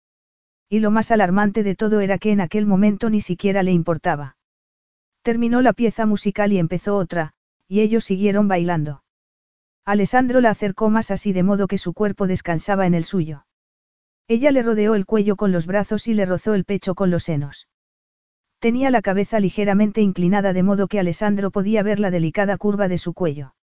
[0.70, 4.38] Y lo más alarmante de todo era que en aquel momento ni siquiera le importaba.
[5.20, 7.34] Terminó la pieza musical y empezó otra,
[7.68, 9.02] y ellos siguieron bailando.
[9.84, 13.44] Alessandro la acercó más así de modo que su cuerpo descansaba en el suyo.
[14.26, 17.24] Ella le rodeó el cuello con los brazos y le rozó el pecho con los
[17.24, 17.68] senos.
[18.58, 22.96] Tenía la cabeza ligeramente inclinada de modo que Alessandro podía ver la delicada curva de
[22.96, 23.54] su cuello.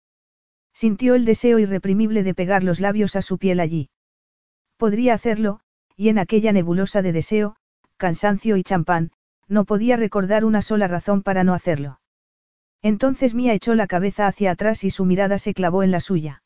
[0.72, 3.90] Sintió el deseo irreprimible de pegar los labios a su piel allí.
[4.78, 5.62] Podría hacerlo,
[5.96, 7.56] y en aquella nebulosa de deseo,
[7.98, 9.12] cansancio y champán,
[9.48, 12.00] no podía recordar una sola razón para no hacerlo.
[12.82, 16.44] Entonces Mía echó la cabeza hacia atrás y su mirada se clavó en la suya.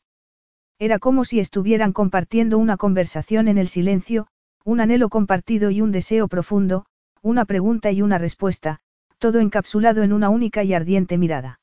[0.78, 4.28] Era como si estuvieran compartiendo una conversación en el silencio,
[4.64, 6.86] un anhelo compartido y un deseo profundo,
[7.22, 8.80] una pregunta y una respuesta,
[9.18, 11.60] todo encapsulado en una única y ardiente mirada.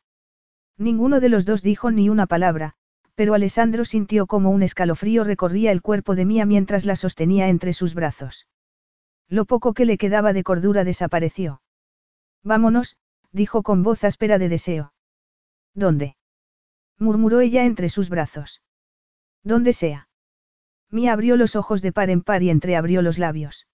[0.77, 2.75] Ninguno de los dos dijo ni una palabra,
[3.17, 7.73] pero Alessandro sintió como un escalofrío recorría el cuerpo de Mía mientras la sostenía entre
[7.73, 8.47] sus brazos.
[9.27, 11.63] Lo poco que le quedaba de cordura desapareció.
[12.43, 12.95] Vámonos,
[13.31, 14.93] dijo con voz áspera de deseo.
[15.73, 16.15] ¿Dónde?
[16.99, 18.61] murmuró ella entre sus brazos.
[19.43, 20.09] Donde sea.
[20.91, 23.65] Mía abrió los ojos de par en par y entreabrió los labios.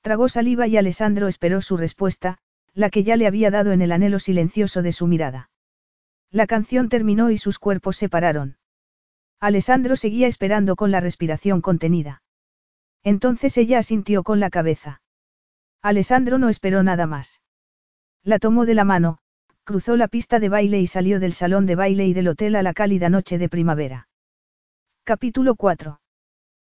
[0.00, 2.38] Tragó saliva y Alessandro esperó su respuesta,
[2.74, 5.50] la que ya le había dado en el anhelo silencioso de su mirada.
[6.36, 8.58] La canción terminó y sus cuerpos se pararon.
[9.40, 12.22] Alessandro seguía esperando con la respiración contenida.
[13.02, 15.00] Entonces ella asintió con la cabeza.
[15.80, 17.40] Alessandro no esperó nada más.
[18.22, 19.16] La tomó de la mano,
[19.64, 22.62] cruzó la pista de baile y salió del salón de baile y del hotel a
[22.62, 24.08] la cálida noche de primavera.
[25.04, 26.02] Capítulo 4.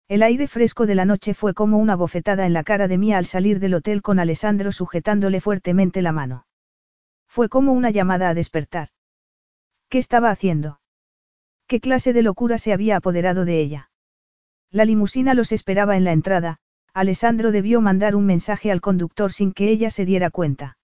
[0.08, 3.20] El aire fresco de la noche fue como una bofetada en la cara de Mía
[3.20, 6.48] al salir del hotel con Alessandro sujetándole fuertemente la mano.
[7.28, 8.90] Fue como una llamada a despertar.
[9.92, 10.80] ¿Qué estaba haciendo?
[11.68, 13.92] ¿Qué clase de locura se había apoderado de ella?
[14.72, 16.60] La limusina los esperaba en la entrada,
[16.94, 20.78] Alessandro debió mandar un mensaje al conductor sin que ella se diera cuenta.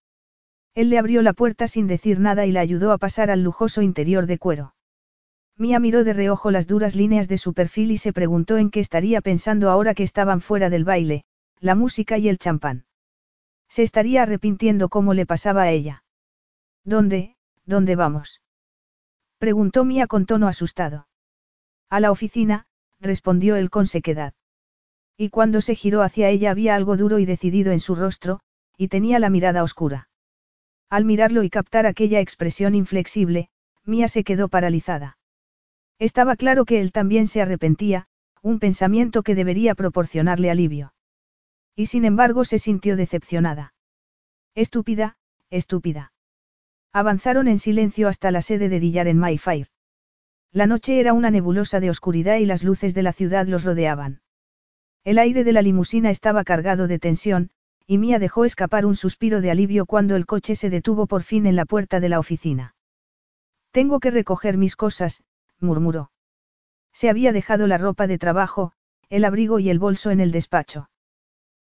[0.75, 3.81] Él le abrió la puerta sin decir nada y la ayudó a pasar al lujoso
[3.81, 4.75] interior de cuero.
[5.55, 8.81] Mía miró de reojo las duras líneas de su perfil y se preguntó en qué
[8.81, 11.23] estaría pensando ahora que estaban fuera del baile,
[11.61, 12.83] la música y el champán.
[13.69, 16.03] Se estaría arrepintiendo como le pasaba a ella.
[16.83, 18.41] ¿Dónde, dónde vamos?
[19.37, 21.07] Preguntó Mía con tono asustado.
[21.89, 22.65] A la oficina,
[22.99, 24.33] respondió él con sequedad.
[25.15, 28.39] Y cuando se giró hacia ella había algo duro y decidido en su rostro,
[28.77, 30.09] y tenía la mirada oscura.
[30.89, 33.49] Al mirarlo y captar aquella expresión inflexible,
[33.83, 35.17] Mía se quedó paralizada.
[35.99, 38.07] Estaba claro que él también se arrepentía,
[38.41, 40.93] un pensamiento que debería proporcionarle alivio.
[41.75, 43.73] Y sin embargo se sintió decepcionada.
[44.55, 45.17] Estúpida,
[45.49, 46.11] estúpida.
[46.93, 49.67] Avanzaron en silencio hasta la sede de Dillar en Mayfair.
[50.51, 54.21] La noche era una nebulosa de oscuridad y las luces de la ciudad los rodeaban.
[55.03, 57.51] El aire de la limusina estaba cargado de tensión,
[57.85, 61.45] y Mía dejó escapar un suspiro de alivio cuando el coche se detuvo por fin
[61.45, 62.75] en la puerta de la oficina.
[63.71, 65.23] Tengo que recoger mis cosas,
[65.59, 66.11] murmuró.
[66.91, 68.73] Se había dejado la ropa de trabajo,
[69.09, 70.89] el abrigo y el bolso en el despacho.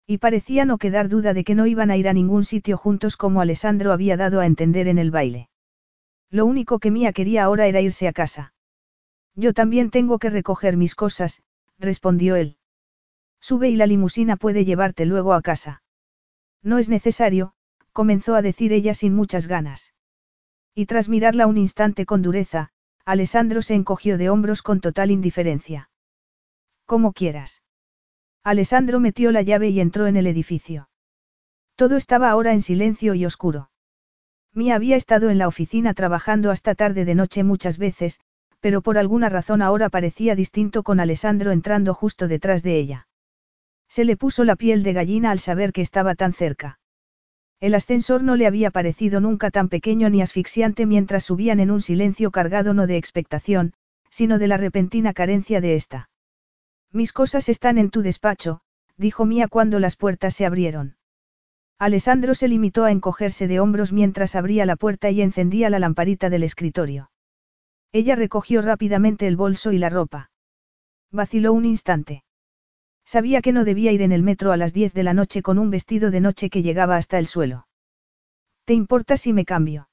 [0.06, 3.16] Y parecía no quedar duda de que no iban a ir a ningún sitio juntos
[3.16, 5.48] como Alessandro había dado a entender en el baile.
[6.30, 8.54] Lo único que Mía quería ahora era irse a casa.
[9.34, 11.42] Yo también tengo que recoger mis cosas,
[11.78, 12.56] respondió él.
[13.40, 15.82] Sube y la limusina puede llevarte luego a casa.
[16.62, 17.54] No es necesario,
[17.92, 19.94] comenzó a decir ella sin muchas ganas.
[20.74, 22.70] Y tras mirarla un instante con dureza,
[23.04, 25.90] Alessandro se encogió de hombros con total indiferencia.
[26.86, 27.62] Como quieras.
[28.44, 30.88] Alessandro metió la llave y entró en el edificio.
[31.76, 33.70] Todo estaba ahora en silencio y oscuro.
[34.52, 38.20] Mia había estado en la oficina trabajando hasta tarde de noche muchas veces,
[38.60, 43.08] pero por alguna razón ahora parecía distinto con Alessandro entrando justo detrás de ella.
[43.88, 46.80] Se le puso la piel de gallina al saber que estaba tan cerca.
[47.60, 51.80] El ascensor no le había parecido nunca tan pequeño ni asfixiante mientras subían en un
[51.80, 53.72] silencio cargado no de expectación,
[54.10, 56.10] sino de la repentina carencia de esta.
[56.92, 58.60] Mis cosas están en tu despacho,
[58.96, 60.96] dijo Mía cuando las puertas se abrieron.
[61.78, 66.30] Alessandro se limitó a encogerse de hombros mientras abría la puerta y encendía la lamparita
[66.30, 67.10] del escritorio.
[67.92, 70.30] Ella recogió rápidamente el bolso y la ropa.
[71.10, 72.24] Vaciló un instante.
[73.04, 75.58] Sabía que no debía ir en el metro a las 10 de la noche con
[75.58, 77.66] un vestido de noche que llegaba hasta el suelo.
[78.64, 79.88] ¿Te importa si me cambio?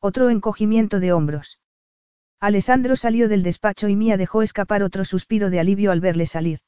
[0.00, 1.60] Otro encogimiento de hombros.
[2.42, 6.58] Alessandro salió del despacho y Mía dejó escapar otro suspiro de alivio al verle salir.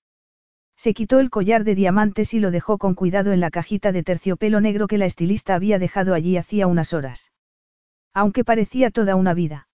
[0.76, 4.04] Se quitó el collar de diamantes y lo dejó con cuidado en la cajita de
[4.04, 7.32] terciopelo negro que la estilista había dejado allí hacía unas horas.
[8.12, 9.66] Aunque parecía toda una vida.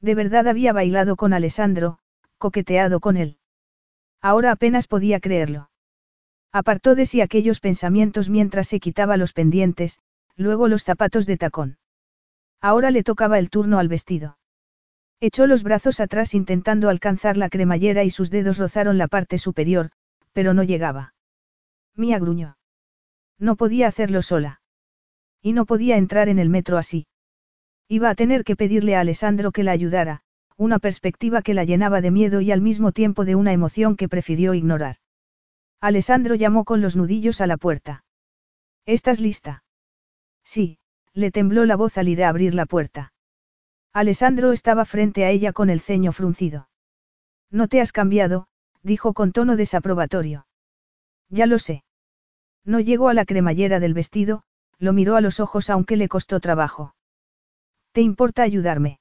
[0.00, 1.98] De verdad había bailado con Alessandro,
[2.38, 3.38] coqueteado con él.
[4.22, 5.70] Ahora apenas podía creerlo.
[6.52, 9.98] Apartó de sí aquellos pensamientos mientras se quitaba los pendientes,
[10.36, 11.78] luego los zapatos de tacón.
[12.60, 14.38] Ahora le tocaba el turno al vestido.
[15.20, 19.90] Echó los brazos atrás intentando alcanzar la cremallera y sus dedos rozaron la parte superior,
[20.32, 21.14] pero no llegaba.
[21.94, 22.58] Mía gruñó.
[23.38, 24.60] No podía hacerlo sola.
[25.40, 27.06] Y no podía entrar en el metro así.
[27.88, 30.20] Iba a tener que pedirle a Alessandro que la ayudara,
[30.56, 34.08] una perspectiva que la llenaba de miedo y al mismo tiempo de una emoción que
[34.08, 34.96] prefirió ignorar.
[35.80, 38.04] Alessandro llamó con los nudillos a la puerta.
[38.86, 39.64] ¿Estás lista?
[40.44, 40.78] Sí,
[41.12, 43.12] le tembló la voz al ir a abrir la puerta.
[43.96, 46.68] Alessandro estaba frente a ella con el ceño fruncido.
[47.50, 48.46] No te has cambiado,
[48.82, 50.46] dijo con tono desaprobatorio.
[51.30, 51.82] Ya lo sé.
[52.62, 54.42] No llegó a la cremallera del vestido,
[54.76, 56.94] lo miró a los ojos aunque le costó trabajo.
[57.92, 59.00] ¿Te importa ayudarme?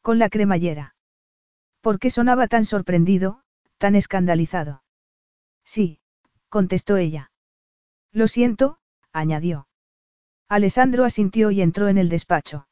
[0.00, 0.96] Con la cremallera.
[1.80, 3.44] ¿Por qué sonaba tan sorprendido,
[3.78, 4.82] tan escandalizado?
[5.64, 6.00] Sí,
[6.48, 7.30] contestó ella.
[8.10, 8.80] Lo siento,
[9.12, 9.68] añadió.
[10.48, 12.66] Alessandro asintió y entró en el despacho.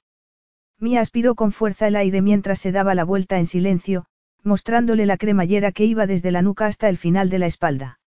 [0.80, 4.06] Mía aspiró con fuerza el aire mientras se daba la vuelta en silencio,
[4.42, 8.00] mostrándole la cremallera que iba desde la nuca hasta el final de la espalda.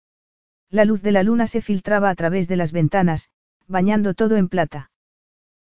[0.71, 3.31] La luz de la luna se filtraba a través de las ventanas,
[3.67, 4.93] bañando todo en plata.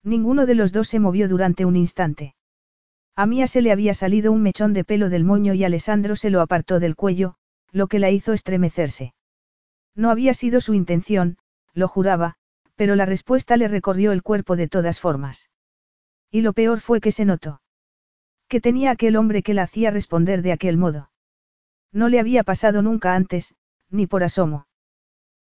[0.05, 2.37] Ninguno de los dos se movió durante un instante.
[3.17, 6.31] A Mía se le había salido un mechón de pelo del moño y Alessandro se
[6.31, 7.35] lo apartó del cuello,
[7.73, 9.13] lo que la hizo estremecerse.
[9.97, 11.37] No había sido su intención,
[11.75, 12.37] lo juraba,
[12.77, 15.51] pero la respuesta le recorrió el cuerpo de todas formas.
[16.33, 17.61] Y lo peor fue que se notó.
[18.49, 21.11] Que tenía aquel hombre que la hacía responder de aquel modo.
[21.93, 23.55] No le había pasado nunca antes,
[23.91, 24.67] ni por asomo.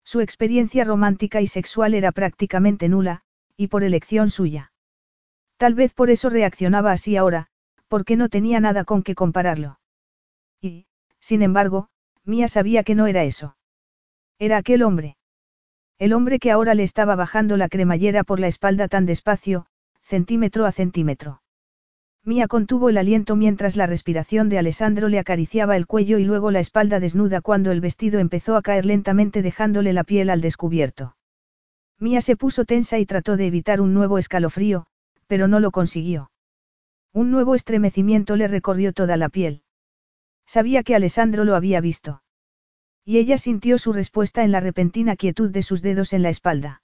[0.06, 3.22] Su experiencia romántica y sexual era prácticamente nula,
[3.58, 4.72] y por elección suya.
[5.58, 7.48] Tal vez por eso reaccionaba así ahora,
[7.90, 9.80] porque no tenía nada con que compararlo.
[10.62, 10.86] Y,
[11.20, 11.90] sin embargo,
[12.24, 13.58] Mía sabía que no era eso.
[14.40, 15.18] Era aquel hombre.
[15.98, 19.66] El hombre que ahora le estaba bajando la cremallera por la espalda tan despacio,
[20.08, 21.42] centímetro a centímetro.
[22.24, 26.50] Mía contuvo el aliento mientras la respiración de Alessandro le acariciaba el cuello y luego
[26.50, 31.18] la espalda desnuda cuando el vestido empezó a caer lentamente dejándole la piel al descubierto.
[32.00, 34.86] Mía se puso tensa y trató de evitar un nuevo escalofrío,
[35.28, 36.32] pero no lo consiguió.
[37.12, 39.62] Un nuevo estremecimiento le recorrió toda la piel.
[40.46, 42.22] Sabía que Alessandro lo había visto.
[43.04, 46.82] Y ella sintió su respuesta en la repentina quietud de sus dedos en la espalda.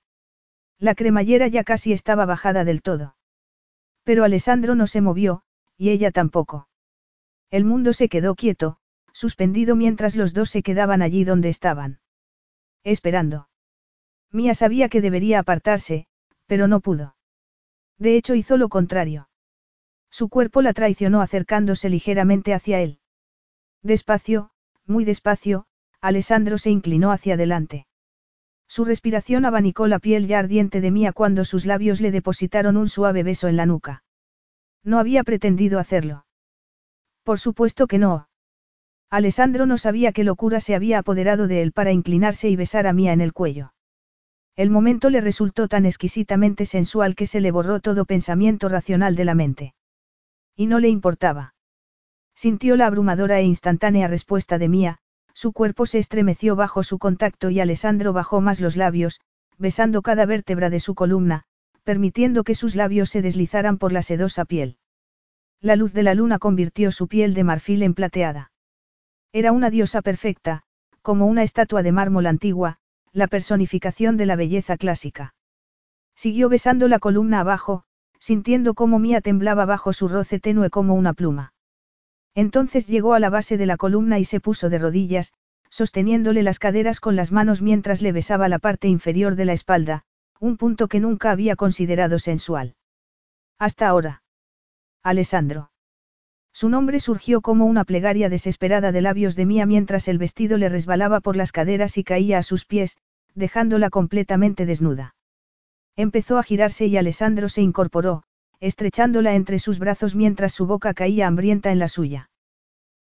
[0.83, 3.15] La cremallera ya casi estaba bajada del todo.
[4.03, 5.43] Pero Alessandro no se movió,
[5.77, 6.67] y ella tampoco.
[7.49, 8.75] El mundo se quedó quieto,
[9.13, 12.01] suspendido mientras los dos se quedaban allí donde estaban.
[12.83, 13.47] Esperando.
[14.29, 16.05] Mía sabía que debería apartarse,
[16.47, 17.15] pero no pudo.
[17.97, 19.29] De hecho hizo lo contrario.
[20.09, 22.99] Su cuerpo la traicionó acercándose ligeramente hacia él.
[23.83, 24.49] Despacio,
[24.85, 25.65] muy despacio,
[26.01, 27.87] Alessandro se inclinó hacia adelante.
[28.73, 32.87] Su respiración abanicó la piel ya ardiente de Mía cuando sus labios le depositaron un
[32.87, 34.03] suave beso en la nuca.
[34.83, 36.25] No había pretendido hacerlo.
[37.21, 38.29] Por supuesto que no.
[39.11, 42.93] Alessandro no sabía qué locura se había apoderado de él para inclinarse y besar a
[42.93, 43.75] Mía en el cuello.
[44.55, 49.25] El momento le resultó tan exquisitamente sensual que se le borró todo pensamiento racional de
[49.25, 49.75] la mente.
[50.55, 51.53] Y no le importaba.
[52.33, 54.97] Sintió la abrumadora e instantánea respuesta de Mía,
[55.33, 59.19] su cuerpo se estremeció bajo su contacto y Alessandro bajó más los labios,
[59.57, 61.43] besando cada vértebra de su columna,
[61.83, 64.77] permitiendo que sus labios se deslizaran por la sedosa piel.
[65.59, 68.51] La luz de la luna convirtió su piel de marfil en plateada.
[69.31, 70.63] Era una diosa perfecta,
[71.01, 72.77] como una estatua de mármol antigua,
[73.11, 75.35] la personificación de la belleza clásica.
[76.15, 77.83] Siguió besando la columna abajo,
[78.19, 81.53] sintiendo cómo Mía temblaba bajo su roce tenue como una pluma.
[82.35, 85.33] Entonces llegó a la base de la columna y se puso de rodillas,
[85.69, 90.03] sosteniéndole las caderas con las manos mientras le besaba la parte inferior de la espalda,
[90.39, 92.75] un punto que nunca había considerado sensual.
[93.59, 94.23] Hasta ahora.
[95.03, 95.71] Alessandro.
[96.53, 100.69] Su nombre surgió como una plegaria desesperada de labios de Mía mientras el vestido le
[100.69, 102.97] resbalaba por las caderas y caía a sus pies,
[103.33, 105.15] dejándola completamente desnuda.
[105.95, 108.23] Empezó a girarse y Alessandro se incorporó,
[108.63, 112.29] estrechándola entre sus brazos mientras su boca caía hambrienta en la suya.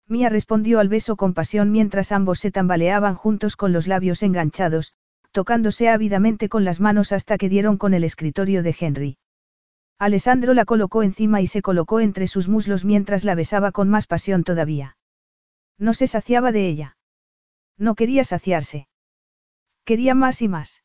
[0.07, 4.93] Mía respondió al beso con pasión mientras ambos se tambaleaban juntos con los labios enganchados,
[5.33, 9.19] tocándose ávidamente con las manos hasta que dieron con el escritorio de Henry.
[9.99, 14.07] Alessandro la colocó encima y se colocó entre sus muslos mientras la besaba con más
[14.07, 14.97] pasión todavía.
[15.77, 16.97] No se saciaba de ella.
[17.77, 18.87] No quería saciarse.
[19.85, 20.85] Quería más y más.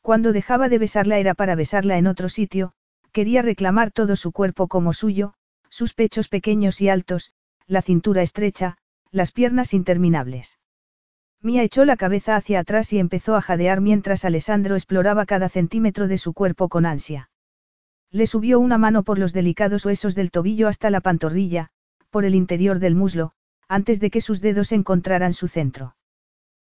[0.00, 2.72] Cuando dejaba de besarla era para besarla en otro sitio,
[3.12, 5.34] quería reclamar todo su cuerpo como suyo,
[5.68, 7.32] sus pechos pequeños y altos,
[7.66, 8.78] la cintura estrecha,
[9.10, 10.58] las piernas interminables.
[11.40, 16.08] Mía echó la cabeza hacia atrás y empezó a jadear mientras Alessandro exploraba cada centímetro
[16.08, 17.30] de su cuerpo con ansia.
[18.10, 21.70] Le subió una mano por los delicados huesos del tobillo hasta la pantorrilla,
[22.10, 23.32] por el interior del muslo,
[23.68, 25.96] antes de que sus dedos encontraran su centro.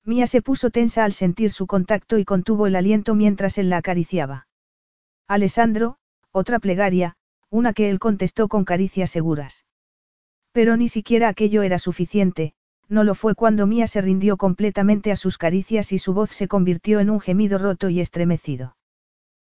[0.04, 3.76] Mía se puso tensa al sentir su contacto y contuvo el aliento mientras él la
[3.78, 4.48] acariciaba.
[5.28, 5.98] Alessandro,
[6.38, 7.16] otra plegaria,
[7.50, 9.66] una que él contestó con caricias seguras.
[10.52, 12.54] Pero ni siquiera aquello era suficiente,
[12.88, 16.48] no lo fue cuando Mía se rindió completamente a sus caricias y su voz se
[16.48, 18.76] convirtió en un gemido roto y estremecido.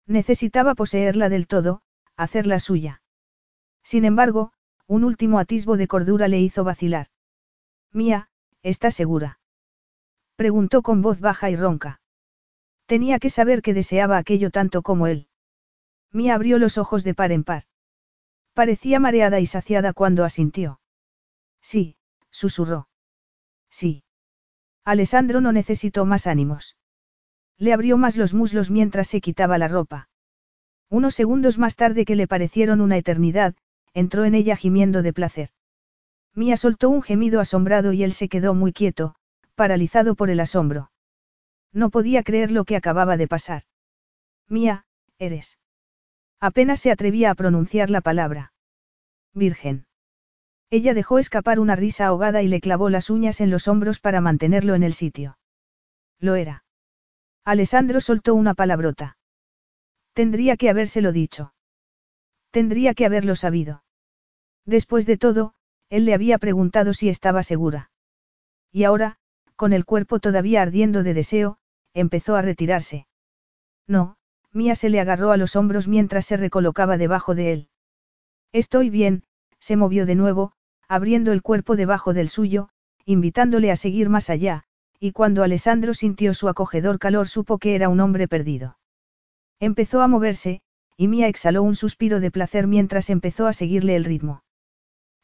[0.08, 1.82] Necesitaba poseerla del todo,
[2.16, 3.02] hacerla suya.
[3.84, 4.54] Sin embargo,
[4.88, 7.08] un último atisbo de cordura le hizo vacilar.
[7.92, 8.30] Mía,
[8.64, 9.40] ¿estás segura?
[10.36, 12.00] Preguntó con voz baja y ronca.
[12.86, 15.28] Tenía que saber que deseaba aquello tanto como él.
[16.12, 17.64] Mía abrió los ojos de par en par.
[18.54, 20.80] Parecía mareada y saciada cuando asintió.
[21.62, 21.98] Sí,
[22.32, 22.90] susurró.
[23.70, 24.04] Sí.
[24.84, 26.78] Alessandro no necesitó más ánimos.
[27.58, 30.10] Le abrió más los muslos mientras se quitaba la ropa.
[30.90, 33.56] Unos segundos más tarde que le parecieron una eternidad,
[33.94, 35.50] entró en ella gimiendo de placer.
[36.34, 39.16] Mía soltó un gemido asombrado y él se quedó muy quieto,
[39.56, 40.92] paralizado por el asombro.
[41.74, 43.64] No podía creer lo que acababa de pasar.
[44.48, 44.86] Mía,
[45.18, 45.60] eres.
[46.40, 48.54] Apenas se atrevía a pronunciar la palabra.
[49.34, 49.86] Virgen.
[50.70, 54.22] Ella dejó escapar una risa ahogada y le clavó las uñas en los hombros para
[54.22, 55.38] mantenerlo en el sitio.
[56.20, 56.64] Lo era.
[57.46, 59.18] Alessandro soltó una palabrota.
[60.14, 61.54] Tendría que habérselo dicho.
[62.52, 63.84] Tendría que haberlo sabido.
[64.66, 65.54] Después de todo,
[65.90, 67.92] él le había preguntado si estaba segura.
[68.72, 69.18] Y ahora,
[69.56, 71.58] con el cuerpo todavía ardiendo de deseo,
[71.94, 73.08] empezó a retirarse.
[73.88, 74.17] No,
[74.54, 77.70] Mía se le agarró a los hombros mientras se recolocaba debajo de él.
[78.54, 79.24] Estoy bien,
[79.60, 80.54] se movió de nuevo,
[80.88, 82.70] abriendo el cuerpo debajo del suyo,
[83.06, 84.64] invitándole a seguir más allá,
[85.00, 88.78] y cuando Alessandro sintió su acogedor calor supo que era un hombre perdido.
[89.60, 90.62] Empezó a moverse,
[90.96, 94.44] y Mía exhaló un suspiro de placer mientras empezó a seguirle el ritmo.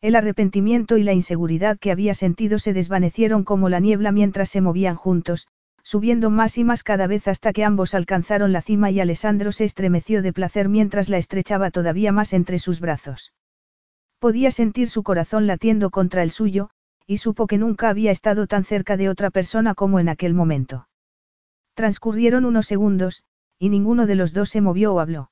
[0.01, 4.61] El arrepentimiento y la inseguridad que había sentido se desvanecieron como la niebla mientras se
[4.61, 5.47] movían juntos,
[5.83, 9.65] subiendo más y más cada vez hasta que ambos alcanzaron la cima y Alessandro se
[9.65, 13.33] estremeció de placer mientras la estrechaba todavía más entre sus brazos.
[14.19, 16.69] Podía sentir su corazón latiendo contra el suyo,
[17.05, 20.87] y supo que nunca había estado tan cerca de otra persona como en aquel momento.
[21.73, 23.23] Transcurrieron unos segundos,
[23.59, 25.31] y ninguno de los dos se movió o habló.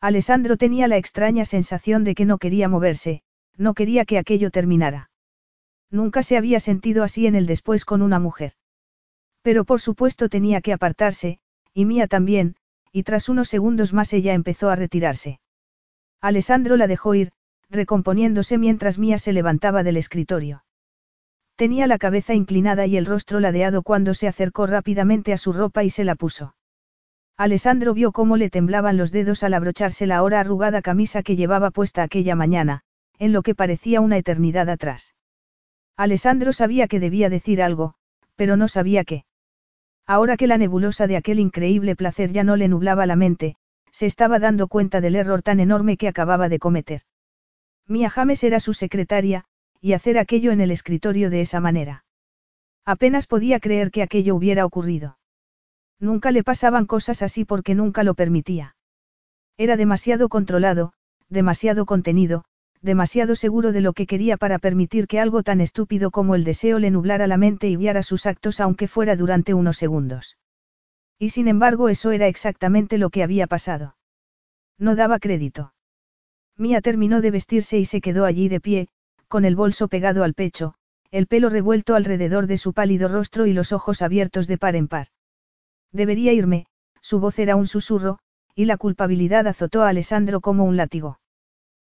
[0.00, 3.22] Alessandro tenía la extraña sensación de que no quería moverse,
[3.56, 5.10] no quería que aquello terminara.
[5.90, 8.52] Nunca se había sentido así en el después con una mujer.
[9.42, 11.38] Pero por supuesto tenía que apartarse,
[11.74, 12.56] y Mía también,
[12.92, 15.40] y tras unos segundos más ella empezó a retirarse.
[16.20, 17.32] Alessandro la dejó ir,
[17.68, 20.64] recomponiéndose mientras Mía se levantaba del escritorio.
[21.56, 25.84] Tenía la cabeza inclinada y el rostro ladeado cuando se acercó rápidamente a su ropa
[25.84, 26.54] y se la puso.
[27.36, 31.70] Alessandro vio cómo le temblaban los dedos al abrocharse la ahora arrugada camisa que llevaba
[31.70, 32.82] puesta aquella mañana,
[33.18, 35.14] en lo que parecía una eternidad atrás.
[35.96, 37.94] Alessandro sabía que debía decir algo,
[38.36, 39.24] pero no sabía qué.
[40.12, 43.56] Ahora que la nebulosa de aquel increíble placer ya no le nublaba la mente,
[43.92, 47.00] se estaba dando cuenta del error tan enorme que acababa de cometer.
[47.88, 49.46] Mia James era su secretaria,
[49.80, 52.04] y hacer aquello en el escritorio de esa manera.
[52.84, 55.16] Apenas podía creer que aquello hubiera ocurrido.
[55.98, 58.76] Nunca le pasaban cosas así porque nunca lo permitía.
[59.56, 60.92] Era demasiado controlado,
[61.30, 62.44] demasiado contenido,
[62.82, 66.80] demasiado seguro de lo que quería para permitir que algo tan estúpido como el deseo
[66.80, 70.36] le nublara la mente y guiara sus actos aunque fuera durante unos segundos.
[71.18, 73.96] Y sin embargo eso era exactamente lo que había pasado.
[74.78, 75.72] No daba crédito.
[76.58, 78.88] Mía terminó de vestirse y se quedó allí de pie,
[79.28, 80.74] con el bolso pegado al pecho,
[81.12, 84.88] el pelo revuelto alrededor de su pálido rostro y los ojos abiertos de par en
[84.88, 85.06] par.
[85.92, 86.66] Debería irme,
[87.00, 88.18] su voz era un susurro,
[88.54, 91.20] y la culpabilidad azotó a Alessandro como un látigo.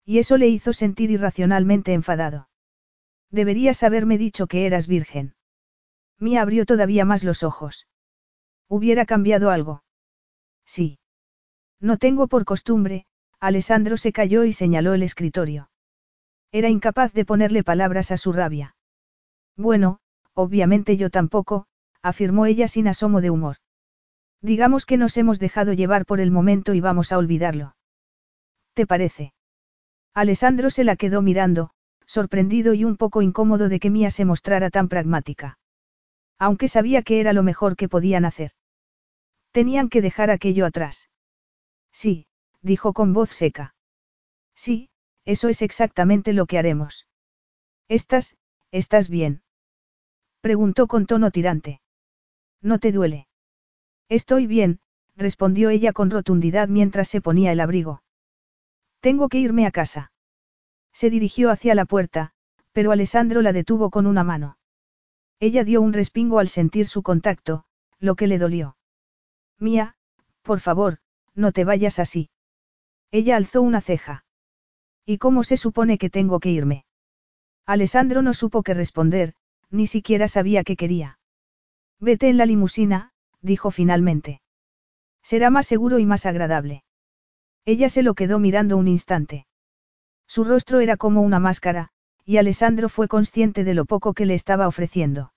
[0.05, 2.47] Y eso le hizo sentir irracionalmente enfadado.
[3.31, 5.35] Deberías haberme dicho que eras virgen.
[6.19, 7.87] Mía abrió todavía más los ojos.
[8.67, 9.83] ¿Hubiera cambiado algo?
[10.65, 10.99] Sí.
[11.79, 13.05] No tengo por costumbre,
[13.39, 15.69] Alessandro se calló y señaló el escritorio.
[16.51, 18.75] Era incapaz de ponerle palabras a su rabia.
[19.57, 19.99] Bueno,
[20.33, 21.67] obviamente yo tampoco,
[22.01, 23.57] afirmó ella sin asomo de humor.
[24.41, 27.75] Digamos que nos hemos dejado llevar por el momento y vamos a olvidarlo.
[28.73, 29.34] ¿Te parece?
[30.15, 31.71] Alessandro se la quedó mirando,
[32.05, 35.59] sorprendido y un poco incómodo de que Mía se mostrara tan pragmática.
[36.39, 38.51] Aunque sabía que era lo mejor que podían hacer.
[39.51, 41.09] Tenían que dejar aquello atrás.
[41.91, 42.27] Sí,
[42.61, 43.75] dijo con voz seca.
[44.55, 44.89] Sí,
[45.25, 47.07] eso es exactamente lo que haremos.
[47.89, 48.37] ¿Estás,
[48.71, 49.43] estás bien?
[50.39, 51.81] Preguntó con tono tirante.
[52.61, 53.27] ¿No te duele?
[54.07, 54.79] Estoy bien,
[55.17, 58.01] respondió ella con rotundidad mientras se ponía el abrigo.
[59.05, 60.11] Tengo que irme a casa.
[60.91, 62.31] Se dirigió hacia la puerta,
[62.71, 64.57] pero Alessandro la detuvo con una mano.
[65.39, 67.65] Ella dio un respingo al sentir su contacto,
[67.99, 68.77] lo que le dolió.
[69.59, 69.95] Mía,
[70.41, 70.97] por favor,
[71.35, 72.31] no te vayas así.
[73.11, 74.25] Ella alzó una ceja.
[75.05, 76.87] ¿Y cómo se supone que tengo que irme?
[77.67, 79.35] Alessandro no supo qué responder,
[79.69, 81.19] ni siquiera sabía qué quería.
[81.99, 84.41] Vete en la limusina, dijo finalmente.
[85.21, 86.84] Será más seguro y más agradable.
[87.65, 89.47] Ella se lo quedó mirando un instante.
[90.27, 91.89] Su rostro era como una máscara,
[92.23, 95.33] y Alessandro fue consciente de lo poco que le estaba ofreciendo.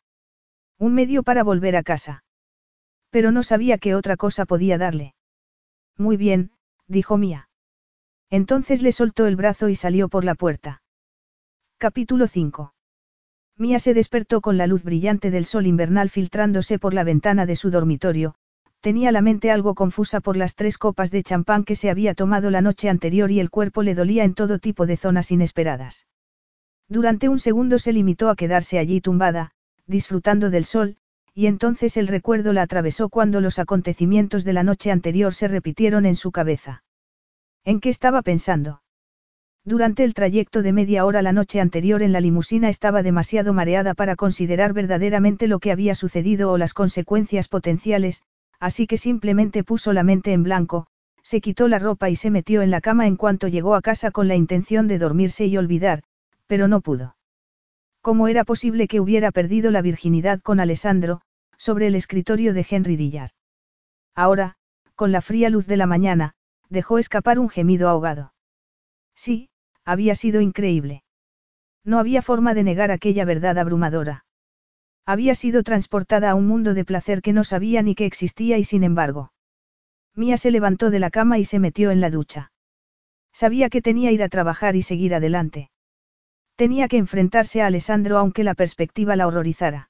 [0.79, 2.24] Un medio para volver a casa.
[3.11, 5.14] Pero no sabía qué otra cosa podía darle.
[5.97, 6.53] Muy bien,
[6.87, 7.49] dijo Mía.
[8.31, 10.83] Entonces le soltó el brazo y salió por la puerta.
[11.79, 12.74] Capítulo 5.
[13.57, 17.57] Mía se despertó con la luz brillante del sol invernal filtrándose por la ventana de
[17.57, 18.37] su dormitorio,
[18.81, 22.51] tenía la mente algo confusa por las tres copas de champán que se había tomado
[22.51, 26.07] la noche anterior y el cuerpo le dolía en todo tipo de zonas inesperadas.
[26.89, 29.53] Durante un segundo se limitó a quedarse allí tumbada,
[29.87, 30.97] disfrutando del sol,
[31.35, 36.07] y entonces el recuerdo la atravesó cuando los acontecimientos de la noche anterior se repitieron
[36.07, 36.83] en su cabeza.
[37.64, 38.83] ¿En qué estaba pensando?
[39.64, 43.93] Durante el trayecto de media hora la noche anterior en la limusina estaba demasiado mareada
[43.93, 48.22] para considerar verdaderamente lo que había sucedido o las consecuencias potenciales,
[48.61, 50.87] así que simplemente puso la mente en blanco,
[51.23, 54.11] se quitó la ropa y se metió en la cama en cuanto llegó a casa
[54.11, 56.03] con la intención de dormirse y olvidar,
[56.47, 57.17] pero no pudo.
[58.01, 61.21] ¿Cómo era posible que hubiera perdido la virginidad con Alessandro,
[61.57, 63.33] sobre el escritorio de Henry Dillard?
[64.15, 64.57] Ahora,
[64.95, 66.35] con la fría luz de la mañana,
[66.71, 68.33] dejó escapar un gemido ahogado.
[69.15, 69.51] Sí,
[69.85, 71.03] había sido increíble.
[71.85, 74.25] No había forma de negar aquella verdad abrumadora.
[75.09, 78.65] Había sido transportada a un mundo de placer que no sabía ni que existía y
[78.65, 79.33] sin embargo.
[80.15, 82.53] Mía se levantó de la cama y se metió en la ducha.
[83.33, 85.71] Sabía que tenía ir a trabajar y seguir adelante.
[86.57, 89.89] Tenía que enfrentarse a Alessandro aunque la perspectiva la horrorizara.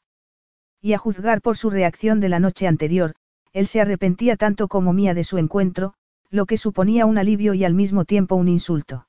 [0.80, 3.16] Y a juzgar por su reacción de la noche anterior,
[3.52, 5.94] él se arrepentía tanto como Mía de su encuentro,
[6.30, 9.08] lo que suponía un alivio y al mismo tiempo un insulto.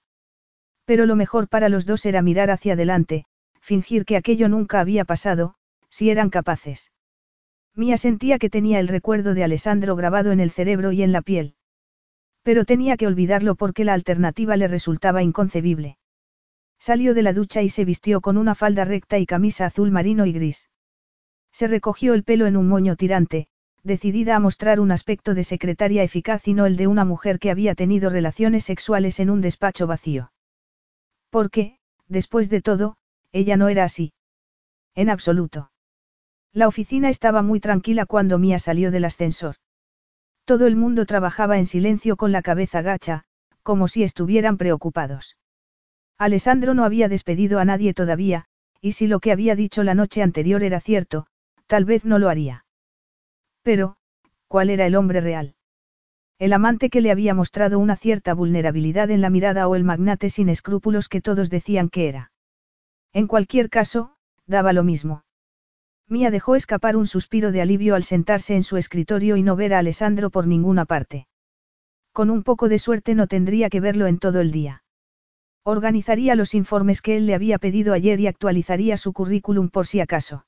[0.85, 3.25] Pero lo mejor para los dos era mirar hacia adelante,
[3.59, 5.53] fingir que aquello nunca había pasado,
[5.89, 6.91] si eran capaces.
[7.75, 11.21] Mía sentía que tenía el recuerdo de Alessandro grabado en el cerebro y en la
[11.21, 11.55] piel.
[12.43, 15.97] Pero tenía que olvidarlo porque la alternativa le resultaba inconcebible.
[16.79, 20.25] Salió de la ducha y se vistió con una falda recta y camisa azul marino
[20.25, 20.69] y gris.
[21.51, 23.47] Se recogió el pelo en un moño tirante,
[23.83, 27.51] decidida a mostrar un aspecto de secretaria eficaz y no el de una mujer que
[27.51, 30.31] había tenido relaciones sexuales en un despacho vacío.
[31.29, 31.77] Porque,
[32.07, 32.97] después de todo,
[33.31, 34.13] ella no era así.
[34.95, 35.71] En absoluto.
[36.53, 39.55] La oficina estaba muy tranquila cuando Mía salió del ascensor.
[40.45, 43.23] Todo el mundo trabajaba en silencio con la cabeza gacha,
[43.61, 45.37] como si estuvieran preocupados.
[46.17, 48.45] Alessandro no había despedido a nadie todavía,
[48.81, 51.27] y si lo que había dicho la noche anterior era cierto,
[51.67, 52.65] tal vez no lo haría.
[53.61, 53.97] Pero,
[54.47, 55.55] ¿cuál era el hombre real?
[56.39, 60.29] El amante que le había mostrado una cierta vulnerabilidad en la mirada o el magnate
[60.29, 62.31] sin escrúpulos que todos decían que era.
[63.13, 64.15] En cualquier caso,
[64.47, 65.23] daba lo mismo.
[66.09, 69.75] Mía dejó escapar un suspiro de alivio al sentarse en su escritorio y no ver
[69.75, 71.27] a Alessandro por ninguna parte.
[72.11, 74.83] Con un poco de suerte no tendría que verlo en todo el día.
[75.63, 79.99] Organizaría los informes que él le había pedido ayer y actualizaría su currículum por si
[79.99, 80.45] acaso.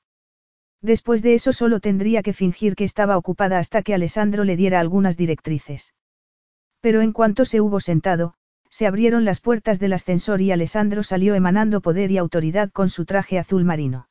[0.80, 4.80] Después de eso solo tendría que fingir que estaba ocupada hasta que Alessandro le diera
[4.80, 5.94] algunas directrices.
[6.80, 8.34] Pero en cuanto se hubo sentado,
[8.68, 13.04] se abrieron las puertas del ascensor y Alessandro salió emanando poder y autoridad con su
[13.04, 14.08] traje azul marino.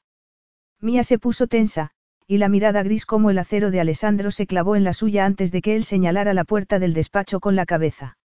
[0.81, 1.91] Mía se puso tensa,
[2.25, 5.51] y la mirada gris como el acero de Alessandro se clavó en la suya antes
[5.51, 8.17] de que él señalara la puerta del despacho con la cabeza.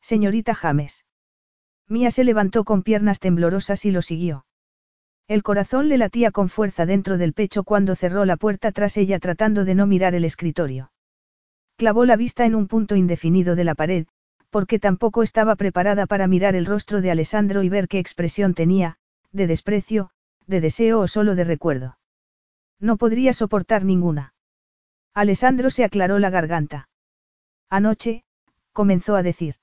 [0.00, 1.04] Señorita James.
[1.86, 4.46] Mía se levantó con piernas temblorosas y lo siguió.
[5.28, 9.18] El corazón le latía con fuerza dentro del pecho cuando cerró la puerta tras ella
[9.18, 10.92] tratando de no mirar el escritorio.
[11.76, 14.06] Clavó la vista en un punto indefinido de la pared,
[14.48, 18.96] porque tampoco estaba preparada para mirar el rostro de Alessandro y ver qué expresión tenía,
[19.32, 20.10] de desprecio,
[20.46, 21.98] de deseo o solo de recuerdo.
[22.80, 24.34] No podría soportar ninguna.
[25.14, 26.88] Alessandro se aclaró la garganta.
[27.70, 28.24] Anoche,
[28.72, 29.56] comenzó a decir.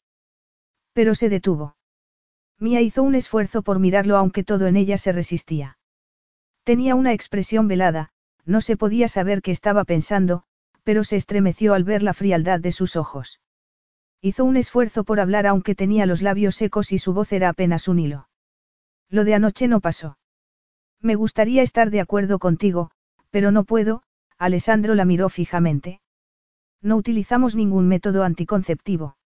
[0.93, 1.75] Pero se detuvo.
[2.57, 5.77] Mía hizo un esfuerzo por mirarlo aunque todo en ella se resistía.
[6.63, 8.11] Tenía una expresión velada,
[8.45, 10.43] no se podía saber qué estaba pensando,
[10.83, 13.41] pero se estremeció al ver la frialdad de sus ojos.
[14.21, 17.87] Hizo un esfuerzo por hablar aunque tenía los labios secos y su voz era apenas
[17.87, 18.29] un hilo.
[19.09, 20.17] Lo de anoche no pasó.
[21.01, 22.91] Me gustaría estar de acuerdo contigo,
[23.31, 24.03] pero no puedo,
[24.37, 26.01] Alessandro la miró fijamente.
[26.81, 29.17] No utilizamos ningún método anticonceptivo.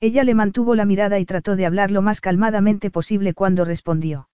[0.00, 4.28] Ella le mantuvo la mirada y trató de hablar lo más calmadamente posible cuando respondió.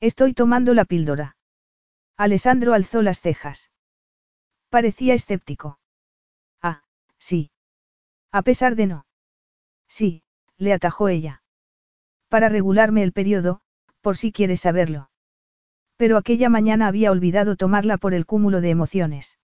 [0.00, 1.36] Estoy tomando la píldora.
[2.16, 3.70] Alessandro alzó las cejas.
[4.68, 5.78] Parecía escéptico.
[6.60, 6.82] Ah,
[7.18, 7.50] sí.
[8.30, 9.06] A pesar de no.
[9.88, 10.22] Sí,
[10.56, 11.42] le atajó ella.
[12.28, 13.60] Para regularme el periodo,
[14.00, 15.11] por si quieres saberlo.
[16.02, 19.38] Pero aquella mañana había olvidado tomarla por el cúmulo de emociones.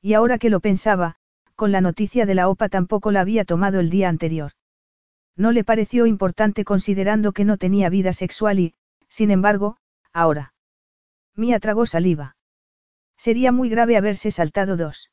[0.00, 1.16] Y ahora que lo pensaba,
[1.56, 4.52] con la noticia de la OPA tampoco la había tomado el día anterior.
[5.36, 8.74] No le pareció importante considerando que no tenía vida sexual y,
[9.08, 9.76] sin embargo,
[10.14, 10.54] ahora.
[11.36, 12.38] Mía tragó saliva.
[13.18, 15.10] Sería muy grave haberse saltado dos.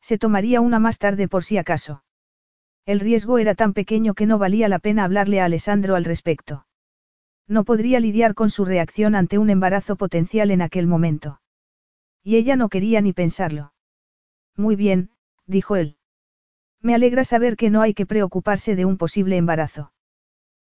[0.00, 2.02] Se tomaría una más tarde por si acaso.
[2.86, 6.64] El riesgo era tan pequeño que no valía la pena hablarle a Alessandro al respecto.
[7.48, 11.40] No podría lidiar con su reacción ante un embarazo potencial en aquel momento.
[12.22, 13.72] Y ella no quería ni pensarlo.
[14.56, 15.10] Muy bien,
[15.46, 15.96] dijo él.
[16.80, 19.92] Me alegra saber que no hay que preocuparse de un posible embarazo.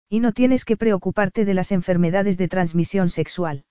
[0.10, 3.66] Y no tienes que preocuparte de las enfermedades de transmisión sexual.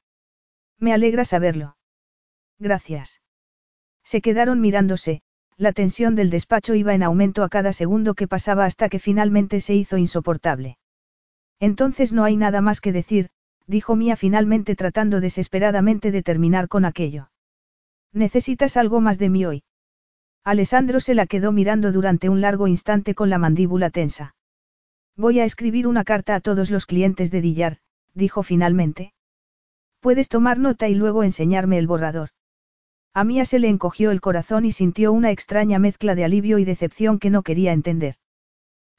[0.79, 1.77] Me alegra saberlo.
[2.59, 3.23] Gracias.
[4.05, 5.23] Se quedaron mirándose,
[5.57, 9.61] la tensión del despacho iba en aumento a cada segundo que pasaba hasta que finalmente
[9.61, 10.79] se hizo insoportable.
[11.61, 13.31] Entonces no hay nada más que decir,
[13.67, 17.31] dijo Mía finalmente tratando desesperadamente de terminar con aquello.
[18.13, 19.65] ¿Necesitas algo más de mí hoy?
[20.45, 24.37] Alessandro se la quedó mirando durante un largo instante con la mandíbula tensa.
[25.17, 27.79] Voy a escribir una carta a todos los clientes de Dillar,
[28.15, 29.13] dijo finalmente.
[30.01, 32.31] Puedes tomar nota y luego enseñarme el borrador.
[33.13, 36.65] A Mía se le encogió el corazón y sintió una extraña mezcla de alivio y
[36.65, 38.17] decepción que no quería entender.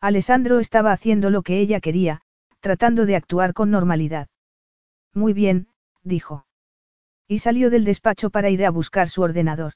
[0.02, 2.22] Alessandro estaba haciendo lo que ella quería,
[2.68, 4.28] tratando de actuar con normalidad.
[5.14, 5.70] Muy bien,
[6.04, 6.46] dijo.
[7.26, 9.72] Y salió del despacho para ir a buscar su ordenador.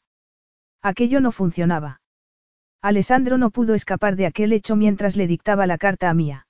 [0.82, 2.02] Aquello no funcionaba.
[2.82, 6.48] Alessandro no pudo escapar de aquel hecho mientras le dictaba la carta a Mía.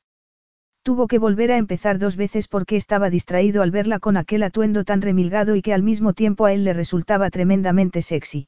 [0.82, 4.84] Tuvo que volver a empezar dos veces porque estaba distraído al verla con aquel atuendo
[4.84, 8.48] tan remilgado y que al mismo tiempo a él le resultaba tremendamente sexy.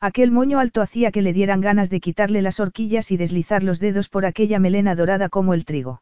[0.00, 3.80] Aquel moño alto hacía que le dieran ganas de quitarle las horquillas y deslizar los
[3.80, 6.01] dedos por aquella melena dorada como el trigo.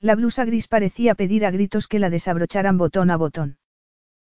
[0.00, 3.58] La blusa gris parecía pedir a gritos que la desabrocharan botón a botón.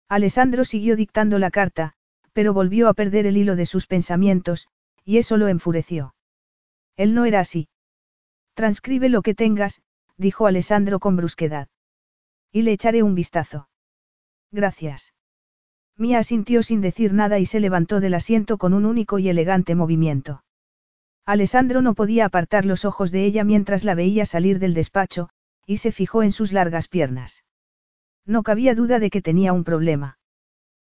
[0.09, 1.94] Alessandro siguió dictando la carta,
[2.32, 4.68] pero volvió a perder el hilo de sus pensamientos,
[5.05, 6.14] y eso lo enfureció.
[6.97, 7.68] Él no era así.
[8.55, 9.82] Transcribe lo que tengas,
[10.16, 11.68] dijo Alessandro con brusquedad.
[12.52, 13.68] Y le echaré un vistazo.
[14.52, 15.14] Gracias.
[15.97, 19.74] Mía asintió sin decir nada y se levantó del asiento con un único y elegante
[19.74, 20.44] movimiento.
[21.24, 25.30] Alessandro no podía apartar los ojos de ella mientras la veía salir del despacho,
[25.66, 27.44] y se fijó en sus largas piernas.
[28.24, 30.18] No cabía duda de que tenía un problema.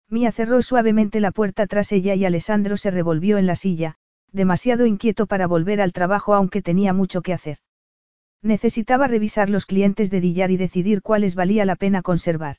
[0.09, 3.95] Mía cerró suavemente la puerta tras ella y Alessandro se revolvió en la silla,
[4.31, 7.57] demasiado inquieto para volver al trabajo aunque tenía mucho que hacer.
[8.41, 12.57] Necesitaba revisar los clientes de Dillar y decidir cuáles valía la pena conservar.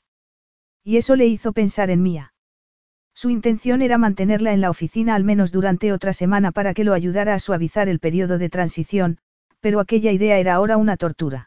[0.83, 2.33] Y eso le hizo pensar en Mía.
[3.13, 6.93] Su intención era mantenerla en la oficina al menos durante otra semana para que lo
[6.93, 9.17] ayudara a suavizar el periodo de transición,
[9.59, 11.46] pero aquella idea era ahora una tortura.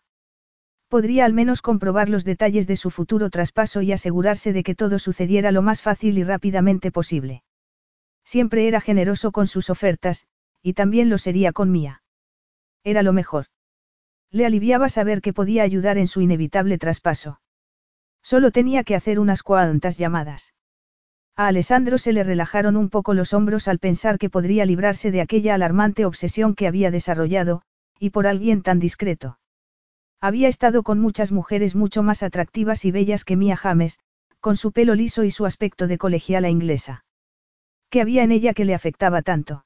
[0.91, 4.99] Podría al menos comprobar los detalles de su futuro traspaso y asegurarse de que todo
[4.99, 7.45] sucediera lo más fácil y rápidamente posible.
[8.25, 10.27] Siempre era generoso con sus ofertas,
[10.63, 12.03] y también lo sería con Mía.
[12.83, 13.47] Era lo mejor.
[14.33, 17.41] Le aliviaba saber que podía ayudar en su inevitable traspaso.
[18.21, 20.55] Solo tenía que hacer unas cuantas llamadas.
[21.37, 25.21] A Alessandro se le relajaron un poco los hombros al pensar que podría librarse de
[25.21, 27.63] aquella alarmante obsesión que había desarrollado,
[28.01, 29.39] y por alguien tan discreto.
[30.21, 33.99] Había estado con muchas mujeres mucho más atractivas y bellas que Mia James,
[34.41, 37.05] con su pelo liso y su aspecto de colegiala inglesa.
[37.89, 39.65] ¿Qué había en ella que le afectaba tanto?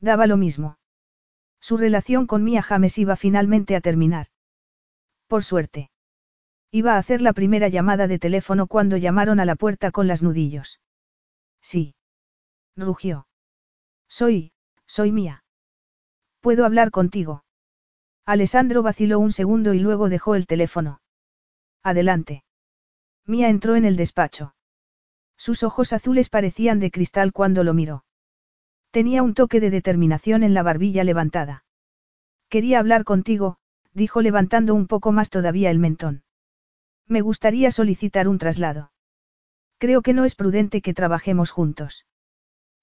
[0.00, 0.78] Daba lo mismo.
[1.60, 4.26] Su relación con Mia James iba finalmente a terminar.
[5.26, 5.90] Por suerte.
[6.70, 10.22] Iba a hacer la primera llamada de teléfono cuando llamaron a la puerta con las
[10.22, 10.80] nudillos.
[11.60, 11.94] Sí.
[12.76, 13.26] Rugió.
[14.08, 14.52] Soy,
[14.86, 15.44] soy Mía.
[16.40, 17.44] ¿Puedo hablar contigo?
[18.24, 21.00] Alessandro vaciló un segundo y luego dejó el teléfono.
[21.82, 22.44] Adelante.
[23.26, 24.54] Mía entró en el despacho.
[25.36, 28.04] Sus ojos azules parecían de cristal cuando lo miró.
[28.92, 31.64] Tenía un toque de determinación en la barbilla levantada.
[32.48, 33.56] Quería hablar contigo,
[33.92, 36.22] dijo levantando un poco más todavía el mentón.
[37.08, 38.92] Me gustaría solicitar un traslado.
[39.78, 42.06] Creo que no es prudente que trabajemos juntos.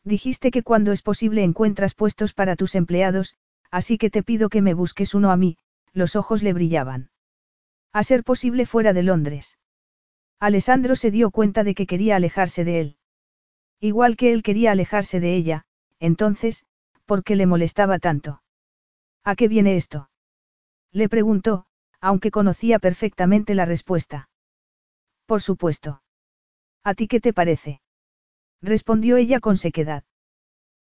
[0.03, 3.35] Dijiste que cuando es posible encuentras puestos para tus empleados,
[3.71, 5.57] así que te pido que me busques uno a mí,
[5.93, 7.09] los ojos le brillaban.
[7.91, 9.57] A ser posible fuera de Londres.
[10.39, 12.97] Alessandro se dio cuenta de que quería alejarse de él.
[13.79, 15.65] Igual que él quería alejarse de ella,
[15.99, 16.65] entonces,
[17.05, 18.41] ¿por qué le molestaba tanto?
[19.23, 20.09] ¿A qué viene esto?
[20.91, 21.65] Le preguntó,
[21.99, 24.29] aunque conocía perfectamente la respuesta.
[25.25, 26.01] Por supuesto.
[26.83, 27.81] ¿A ti qué te parece?
[28.61, 30.03] Respondió ella con sequedad.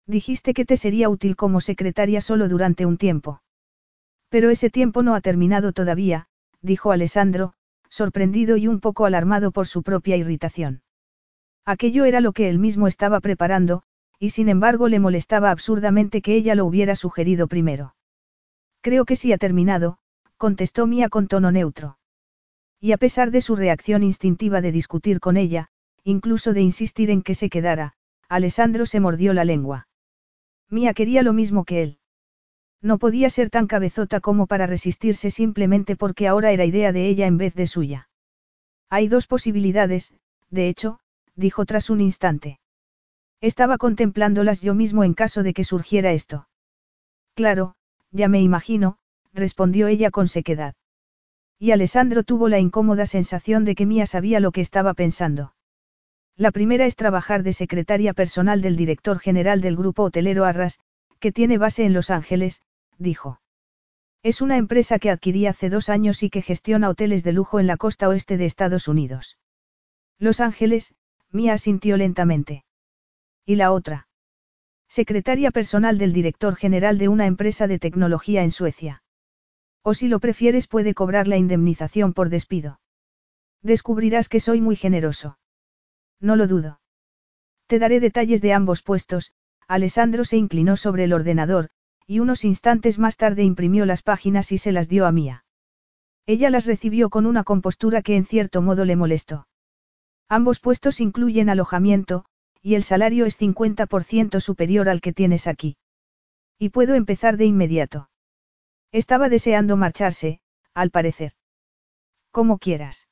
[0.08, 3.42] Dijiste que te sería útil como secretaria solo durante un tiempo.
[4.30, 6.28] Pero ese tiempo no ha terminado todavía,
[6.62, 7.52] dijo Alessandro,
[7.90, 10.80] sorprendido y un poco alarmado por su propia irritación.
[11.66, 13.82] Aquello era lo que él mismo estaba preparando,
[14.18, 17.94] y sin embargo le molestaba absurdamente que ella lo hubiera sugerido primero.
[18.80, 19.98] Creo que sí ha terminado,
[20.38, 21.98] contestó Mía con tono neutro.
[22.80, 25.68] Y a pesar de su reacción instintiva de discutir con ella,
[26.02, 27.92] incluso de insistir en que se quedara,
[28.30, 29.87] Alessandro se mordió la lengua.
[30.70, 31.98] Mía quería lo mismo que él.
[32.80, 37.26] No podía ser tan cabezota como para resistirse simplemente porque ahora era idea de ella
[37.26, 38.08] en vez de suya.
[38.88, 40.14] Hay dos posibilidades,
[40.50, 41.00] de hecho,
[41.34, 42.60] dijo tras un instante.
[43.40, 46.48] Estaba contemplándolas yo mismo en caso de que surgiera esto.
[47.34, 47.74] Claro,
[48.10, 48.98] ya me imagino,
[49.32, 50.74] respondió ella con sequedad.
[51.58, 55.52] Y Alessandro tuvo la incómoda sensación de que Mía sabía lo que estaba pensando.
[56.38, 60.78] La primera es trabajar de secretaria personal del director general del grupo hotelero Arras,
[61.18, 62.62] que tiene base en Los Ángeles,
[62.96, 63.40] dijo.
[64.22, 67.66] Es una empresa que adquirí hace dos años y que gestiona hoteles de lujo en
[67.66, 69.36] la costa oeste de Estados Unidos.
[70.20, 70.94] Los Ángeles,
[71.32, 72.64] Mía asintió lentamente.
[73.44, 74.06] ¿Y la otra?
[74.86, 79.02] Secretaria personal del director general de una empresa de tecnología en Suecia.
[79.82, 82.78] O si lo prefieres puede cobrar la indemnización por despido.
[83.60, 85.36] Descubrirás que soy muy generoso.
[86.20, 86.80] No lo dudo.
[87.66, 89.32] Te daré detalles de ambos puestos,
[89.66, 91.68] Alessandro se inclinó sobre el ordenador,
[92.06, 95.44] y unos instantes más tarde imprimió las páginas y se las dio a Mía.
[96.26, 99.46] Ella las recibió con una compostura que en cierto modo le molestó.
[100.28, 102.24] Ambos puestos incluyen alojamiento,
[102.62, 105.76] y el salario es 50% superior al que tienes aquí.
[106.58, 108.10] Y puedo empezar de inmediato.
[108.90, 110.40] Estaba deseando marcharse,
[110.74, 111.32] al parecer.
[112.30, 113.08] Como quieras.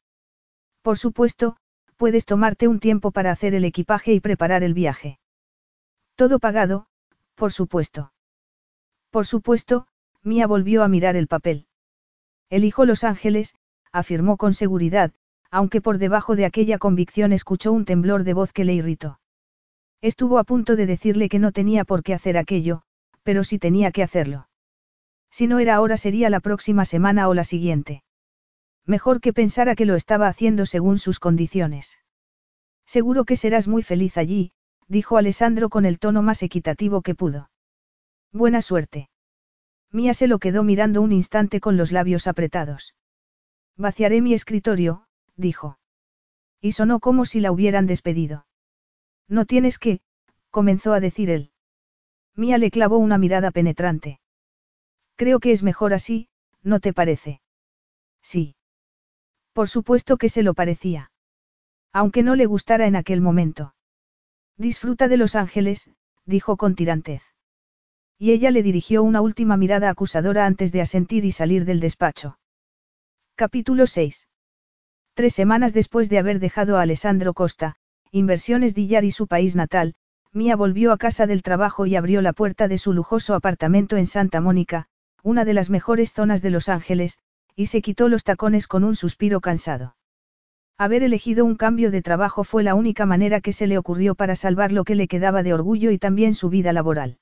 [0.83, 1.57] Por supuesto,
[1.97, 5.18] puedes tomarte un tiempo para hacer el equipaje y preparar el viaje.
[6.14, 6.86] Todo pagado,
[7.35, 8.12] por supuesto.
[9.10, 9.86] Por supuesto,
[10.23, 11.66] Mía volvió a mirar el papel.
[12.51, 13.55] Elijo Los Ángeles,
[13.93, 15.12] afirmó con seguridad,
[15.51, 19.20] aunque por debajo de aquella convicción escuchó un temblor de voz que le irritó.
[20.01, 22.82] Estuvo a punto de decirle que no tenía por qué hacer aquello,
[23.23, 24.48] pero sí tenía que hacerlo.
[25.31, 28.02] Si no era ahora sería la próxima semana o la siguiente.
[28.87, 31.99] Mejor que pensara que lo estaba haciendo según sus condiciones.
[32.87, 34.53] Seguro que serás muy feliz allí,
[34.87, 37.51] dijo Alessandro con el tono más equitativo que pudo.
[38.33, 39.11] Buena suerte.
[39.91, 42.95] Mía se lo quedó mirando un instante con los labios apretados.
[43.77, 45.07] Vaciaré mi escritorio,
[45.37, 45.79] dijo.
[46.61, 48.47] Y sonó como si la hubieran despedido.
[49.29, 50.01] No tienes que,
[50.51, 51.51] comenzó a decir él.
[52.35, 54.21] Mía le clavó una mirada penetrante.
[55.17, 56.29] Creo que es mejor así,
[56.63, 57.41] ¿no te parece?
[58.23, 58.56] Sí.
[59.57, 61.11] Por supuesto que se lo parecía.
[61.91, 63.74] Aunque no le gustara en aquel momento.
[64.59, 65.89] Disfruta de Los Ángeles,
[66.27, 67.23] dijo con tirantez.
[68.19, 72.39] Y ella le dirigió una última mirada acusadora antes de asentir y salir del despacho.
[73.35, 74.28] Capítulo 6.
[75.15, 77.77] Tres semanas después de haber dejado a Alessandro Costa,
[78.11, 79.95] Inversiones Dillar y su país natal,
[80.35, 84.07] Mía volvió a casa del trabajo y abrió la puerta de su lujoso apartamento en
[84.07, 84.89] Santa Mónica,
[85.23, 87.20] una de las mejores zonas de Los Ángeles,
[87.57, 89.97] y se quitó los tacones con un suspiro cansado.
[90.78, 94.37] Haber elegido un cambio de trabajo fue la única manera que se le ocurrió para
[94.37, 97.19] salvar lo que le quedaba de orgullo y también su vida laboral.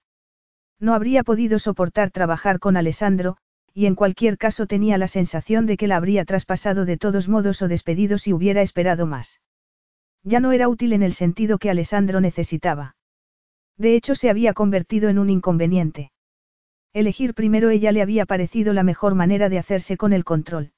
[0.81, 3.37] No habría podido soportar trabajar con Alessandro,
[3.73, 7.63] y en cualquier caso tenía la sensación de que la habría traspasado de todos modos
[7.63, 9.41] o despedido si hubiera esperado más.
[10.25, 12.97] Ya no era útil en el sentido que Alessandro necesitaba.
[13.77, 16.11] De hecho se había convertido en un inconveniente.
[16.95, 20.71] Elegir primero ella le había parecido la mejor manera de hacerse con el control.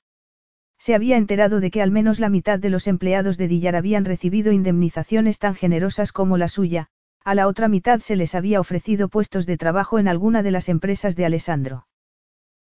[0.79, 4.07] Se había enterado de que al menos la mitad de los empleados de Dillar habían
[4.07, 6.89] recibido indemnizaciones tan generosas como la suya,
[7.23, 10.71] a la otra mitad se les había ofrecido puestos de trabajo en alguna de las
[10.71, 11.87] empresas de Alessandro.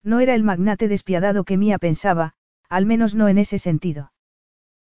[0.02, 2.34] No era el magnate despiadado que Mía pensaba,
[2.70, 4.14] al menos no en ese sentido.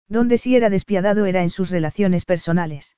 [0.07, 2.97] Donde sí era despiadado era en sus relaciones personales.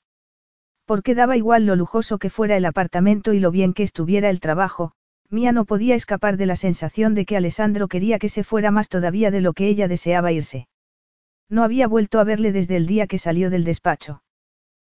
[0.86, 4.40] Porque daba igual lo lujoso que fuera el apartamento y lo bien que estuviera el
[4.40, 4.94] trabajo,
[5.30, 8.88] Mía no podía escapar de la sensación de que Alessandro quería que se fuera más
[8.88, 10.68] todavía de lo que ella deseaba irse.
[11.50, 14.24] No había vuelto a verle desde el día que salió del despacho.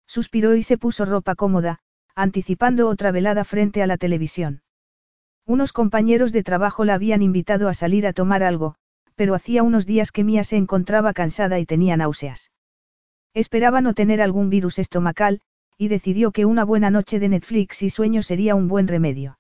[0.08, 1.80] Suspiró y se puso ropa cómoda,
[2.16, 4.62] anticipando otra velada frente a la televisión.
[5.48, 8.76] Unos compañeros de trabajo la habían invitado a salir a tomar algo,
[9.16, 12.52] pero hacía unos días que Mía se encontraba cansada y tenía náuseas.
[13.34, 15.42] Esperaba no tener algún virus estomacal,
[15.76, 19.39] y decidió que una buena noche de Netflix y sueño sería un buen remedio.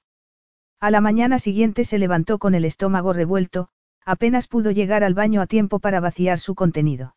[0.82, 3.68] A la mañana siguiente se levantó con el estómago revuelto,
[4.06, 7.16] apenas pudo llegar al baño a tiempo para vaciar su contenido.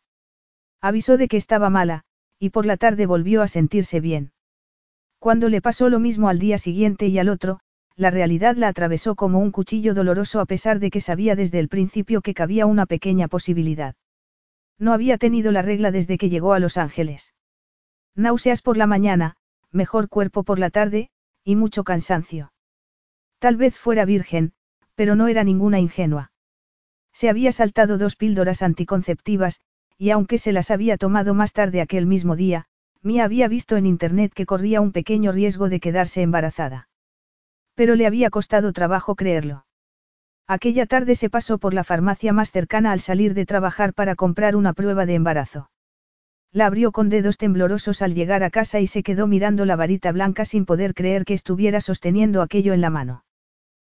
[0.81, 2.03] Avisó de que estaba mala,
[2.39, 4.33] y por la tarde volvió a sentirse bien.
[5.17, 7.61] Cuando le pasó lo mismo al día siguiente y al otro,
[7.95, 11.69] la realidad la atravesó como un cuchillo doloroso a pesar de que sabía desde el
[11.69, 13.95] principio que cabía una pequeña posibilidad.
[14.77, 17.33] No había tenido la regla desde que llegó a Los Ángeles.
[18.15, 19.37] Náuseas por la mañana,
[19.71, 21.09] mejor cuerpo por la tarde,
[21.43, 22.52] y mucho cansancio.
[23.43, 24.53] Tal vez fuera virgen,
[24.95, 26.31] pero no era ninguna ingenua.
[27.11, 29.59] Se había saltado dos píldoras anticonceptivas,
[29.97, 32.67] y aunque se las había tomado más tarde aquel mismo día,
[33.01, 36.87] Mia había visto en internet que corría un pequeño riesgo de quedarse embarazada.
[37.75, 39.65] Pero le había costado trabajo creerlo.
[40.47, 44.55] Aquella tarde se pasó por la farmacia más cercana al salir de trabajar para comprar
[44.55, 45.69] una prueba de embarazo.
[46.53, 50.13] La abrió con dedos temblorosos al llegar a casa y se quedó mirando la varita
[50.13, 53.25] blanca sin poder creer que estuviera sosteniendo aquello en la mano.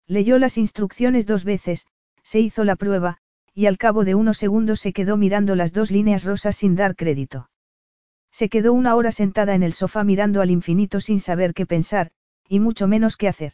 [0.06, 1.86] Leyó las instrucciones dos veces,
[2.22, 3.18] se hizo la prueba,
[3.55, 6.97] y al cabo de unos segundos se quedó mirando las dos líneas rosas sin dar
[6.97, 7.51] crédito.
[8.31, 12.10] Se quedó una hora sentada en el sofá mirando al infinito sin saber qué pensar,
[12.48, 13.52] y mucho menos qué hacer.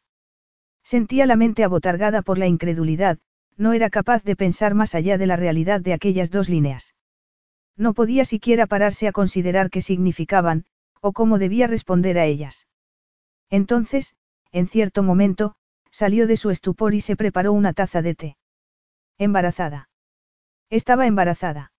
[0.82, 3.18] Sentía la mente abotargada por la incredulidad,
[3.56, 6.94] no era capaz de pensar más allá de la realidad de aquellas dos líneas.
[7.76, 10.64] No podía siquiera pararse a considerar qué significaban,
[11.02, 12.66] o cómo debía responder a ellas.
[13.50, 14.14] Entonces,
[14.52, 15.54] en cierto momento,
[15.90, 18.36] salió de su estupor y se preparó una taza de té.
[19.18, 19.88] Embarazada.
[20.70, 21.72] Estaba embarazada.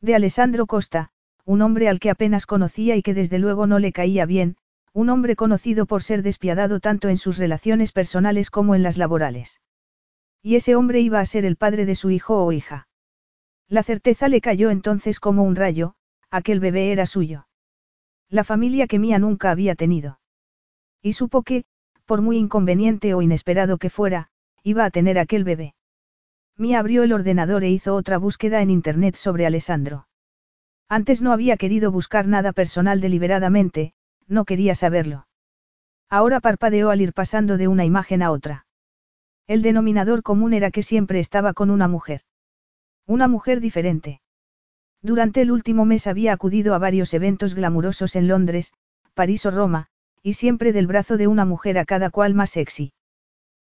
[0.00, 1.10] De Alessandro Costa,
[1.44, 4.56] un hombre al que apenas conocía y que desde luego no le caía bien,
[4.92, 9.60] un hombre conocido por ser despiadado tanto en sus relaciones personales como en las laborales.
[10.42, 12.88] Y ese hombre iba a ser el padre de su hijo o hija.
[13.68, 15.94] La certeza le cayó entonces como un rayo,
[16.30, 17.46] aquel bebé era suyo.
[18.28, 20.20] La familia que Mía nunca había tenido.
[21.00, 21.64] Y supo que,
[22.08, 24.30] por muy inconveniente o inesperado que fuera,
[24.62, 25.74] iba a tener aquel bebé.
[26.56, 30.08] Mía abrió el ordenador e hizo otra búsqueda en Internet sobre Alessandro.
[30.88, 33.92] Antes no había querido buscar nada personal deliberadamente,
[34.26, 35.28] no quería saberlo.
[36.08, 38.66] Ahora parpadeó al ir pasando de una imagen a otra.
[39.46, 42.22] El denominador común era que siempre estaba con una mujer.
[43.06, 44.22] Una mujer diferente.
[45.02, 48.72] Durante el último mes había acudido a varios eventos glamurosos en Londres,
[49.12, 49.88] París o Roma,
[50.22, 52.92] y siempre del brazo de una mujer a cada cual más sexy.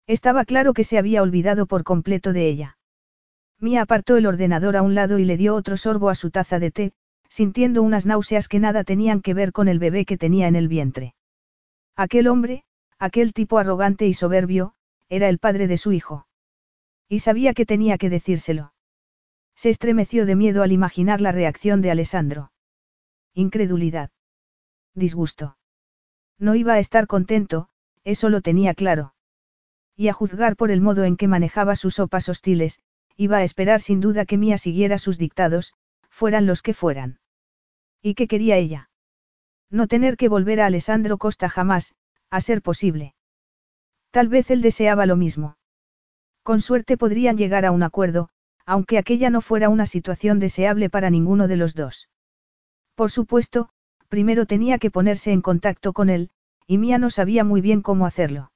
[0.06, 2.78] Estaba claro que se había olvidado por completo de ella.
[3.60, 6.58] Mia apartó el ordenador a un lado y le dio otro sorbo a su taza
[6.58, 6.92] de té,
[7.28, 10.66] sintiendo unas náuseas que nada tenían que ver con el bebé que tenía en el
[10.66, 11.14] vientre.
[11.94, 12.64] Aquel hombre,
[12.98, 14.74] aquel tipo arrogante y soberbio,
[15.08, 16.26] era el padre de su hijo.
[17.08, 18.72] Y sabía que tenía que decírselo.
[19.54, 22.52] Se estremeció de miedo al imaginar la reacción de Alessandro.
[23.34, 24.10] Incredulidad.
[24.94, 25.58] Disgusto.
[26.40, 27.68] No iba a estar contento,
[28.02, 29.14] eso lo tenía claro.
[29.94, 32.80] Y a juzgar por el modo en que manejaba sus sopas hostiles,
[33.16, 35.74] iba a esperar sin duda que Mía siguiera sus dictados,
[36.08, 37.20] fueran los que fueran.
[38.00, 38.90] ¿Y qué quería ella?
[39.68, 41.94] No tener que volver a Alessandro Costa jamás,
[42.30, 43.14] a ser posible.
[44.10, 45.58] Tal vez él deseaba lo mismo.
[46.42, 48.30] Con suerte podrían llegar a un acuerdo,
[48.64, 52.08] aunque aquella no fuera una situación deseable para ninguno de los dos.
[52.94, 53.68] Por supuesto,
[54.10, 56.30] primero tenía que ponerse en contacto con él,
[56.66, 58.52] y Mía no sabía muy bien cómo hacerlo.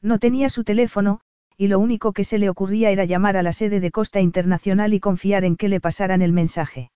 [0.00, 1.20] No tenía su teléfono,
[1.56, 4.94] y lo único que se le ocurría era llamar a la sede de Costa Internacional
[4.94, 6.92] y confiar en que le pasaran el mensaje.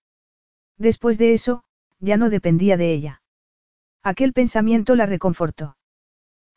[0.77, 1.63] Después de eso,
[1.99, 3.21] ya no dependía de ella.
[4.01, 5.75] Aquel pensamiento la reconfortó.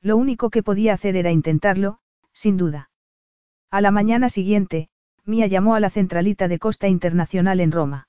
[0.00, 1.98] Lo único que podía hacer era intentarlo,
[2.32, 2.90] sin duda.
[3.72, 4.88] A la mañana siguiente,
[5.24, 8.08] Mia llamó a la centralita de Costa Internacional en Roma.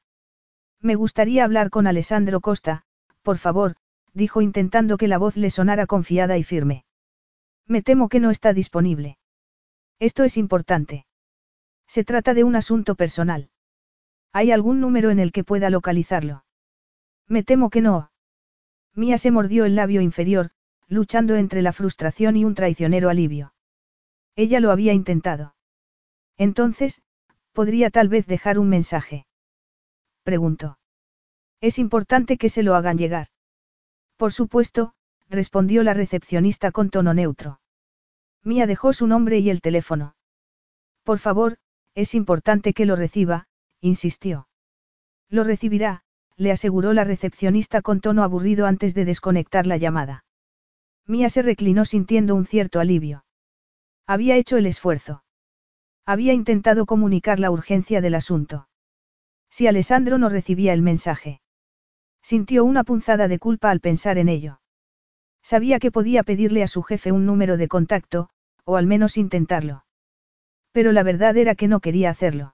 [0.80, 2.84] Me gustaría hablar con Alessandro Costa,
[3.28, 3.76] por favor,
[4.14, 6.86] dijo intentando que la voz le sonara confiada y firme.
[7.66, 9.18] Me temo que no está disponible.
[10.00, 11.06] Esto es importante.
[11.88, 13.50] Se trata de un asunto personal.
[14.32, 16.46] ¿Hay algún número en el que pueda localizarlo?
[17.28, 18.12] Me temo que no.
[18.96, 20.52] Mía se mordió el labio inferior,
[20.88, 23.54] luchando entre la frustración y un traicionero alivio.
[24.38, 25.54] Ella lo había intentado.
[26.38, 27.02] Entonces,
[27.52, 29.28] podría tal vez dejar un mensaje.
[30.24, 30.78] Preguntó.
[31.60, 33.28] Es importante que se lo hagan llegar.
[34.16, 34.94] Por supuesto,
[35.30, 37.60] respondió la recepcionista con tono neutro.
[38.44, 40.16] Mía dejó su nombre y el teléfono.
[41.04, 41.58] Por favor,
[41.96, 43.48] es importante que lo reciba,
[43.82, 44.48] insistió.
[45.30, 46.04] Lo recibirá,
[46.36, 50.24] le aseguró la recepcionista con tono aburrido antes de desconectar la llamada.
[51.06, 53.26] Mía se reclinó sintiendo un cierto alivio.
[54.06, 55.24] Había hecho el esfuerzo.
[56.06, 58.70] Había intentado comunicar la urgencia del asunto.
[59.50, 61.42] Si Alessandro no recibía el mensaje.
[62.30, 64.60] Sintió una punzada de culpa al pensar en ello.
[65.42, 68.28] Sabía que podía pedirle a su jefe un número de contacto,
[68.66, 69.86] o al menos intentarlo.
[70.74, 72.54] Pero la verdad era que no quería hacerlo.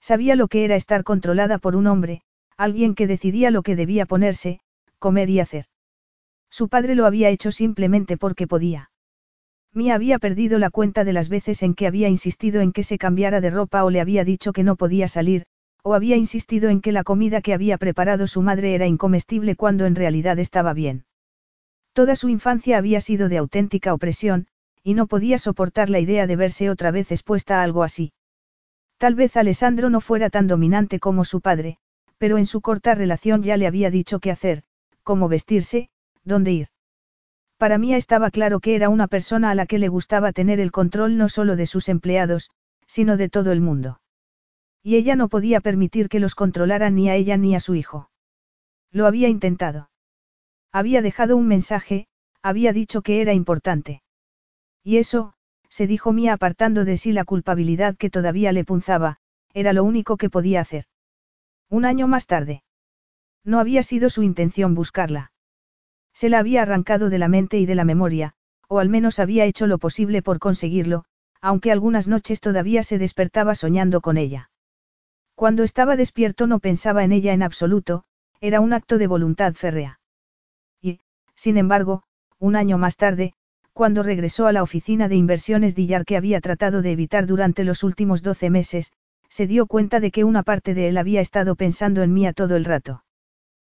[0.00, 2.22] Sabía lo que era estar controlada por un hombre,
[2.56, 4.58] alguien que decidía lo que debía ponerse,
[4.98, 5.66] comer y hacer.
[6.50, 8.90] Su padre lo había hecho simplemente porque podía.
[9.72, 12.98] Mia había perdido la cuenta de las veces en que había insistido en que se
[12.98, 15.44] cambiara de ropa o le había dicho que no podía salir,
[15.82, 19.86] o había insistido en que la comida que había preparado su madre era incomestible cuando
[19.86, 21.04] en realidad estaba bien.
[21.92, 24.46] Toda su infancia había sido de auténtica opresión,
[24.82, 28.12] y no podía soportar la idea de verse otra vez expuesta a algo así.
[28.98, 31.78] Tal vez Alessandro no fuera tan dominante como su padre,
[32.18, 34.62] pero en su corta relación ya le había dicho qué hacer,
[35.02, 35.88] cómo vestirse,
[36.22, 36.68] dónde ir.
[37.56, 40.70] Para mí estaba claro que era una persona a la que le gustaba tener el
[40.70, 42.50] control no solo de sus empleados,
[42.86, 44.00] sino de todo el mundo.
[44.82, 48.10] Y ella no podía permitir que los controlaran ni a ella ni a su hijo.
[48.90, 49.90] Lo había intentado.
[50.72, 52.06] Había dejado un mensaje,
[52.42, 54.02] había dicho que era importante.
[54.82, 55.34] Y eso,
[55.68, 59.18] se dijo Mía apartando de sí la culpabilidad que todavía le punzaba,
[59.52, 60.84] era lo único que podía hacer.
[61.68, 62.62] Un año más tarde.
[63.44, 65.32] No había sido su intención buscarla.
[66.12, 68.34] Se la había arrancado de la mente y de la memoria,
[68.68, 71.04] o al menos había hecho lo posible por conseguirlo,
[71.40, 74.50] aunque algunas noches todavía se despertaba soñando con ella.
[75.40, 78.04] Cuando estaba despierto no pensaba en ella en absoluto,
[78.42, 79.98] era un acto de voluntad férrea.
[80.82, 81.00] Y,
[81.34, 82.02] sin embargo,
[82.38, 83.32] un año más tarde,
[83.72, 87.84] cuando regresó a la oficina de inversiones Dillar que había tratado de evitar durante los
[87.84, 88.92] últimos doce meses,
[89.30, 92.54] se dio cuenta de que una parte de él había estado pensando en Mía todo
[92.54, 93.04] el rato.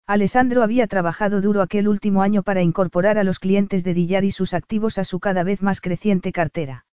[0.08, 4.32] Alessandro había trabajado duro aquel último año para incorporar a los clientes de Dillar y
[4.32, 6.88] sus activos a su cada vez más creciente cartera.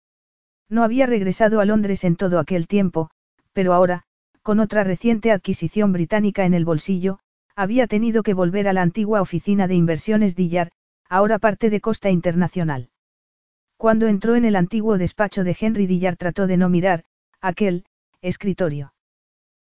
[0.71, 3.11] No había regresado a Londres en todo aquel tiempo,
[3.53, 4.07] pero ahora,
[4.45, 7.19] con otra reciente adquisición británica en el bolsillo,
[7.57, 10.71] había tenido que volver a la antigua oficina de inversiones Dillar,
[11.09, 12.91] ahora parte de Costa Internacional.
[13.79, 17.05] Cuando entró en el antiguo despacho de Henry Dillar trató de no mirar,
[17.41, 17.87] aquel,
[18.21, 18.93] escritorio.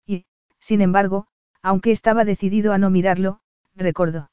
[0.07, 0.27] Y,
[0.59, 1.29] sin embargo,
[1.63, 3.39] aunque estaba decidido a no mirarlo,
[3.77, 4.33] recordó.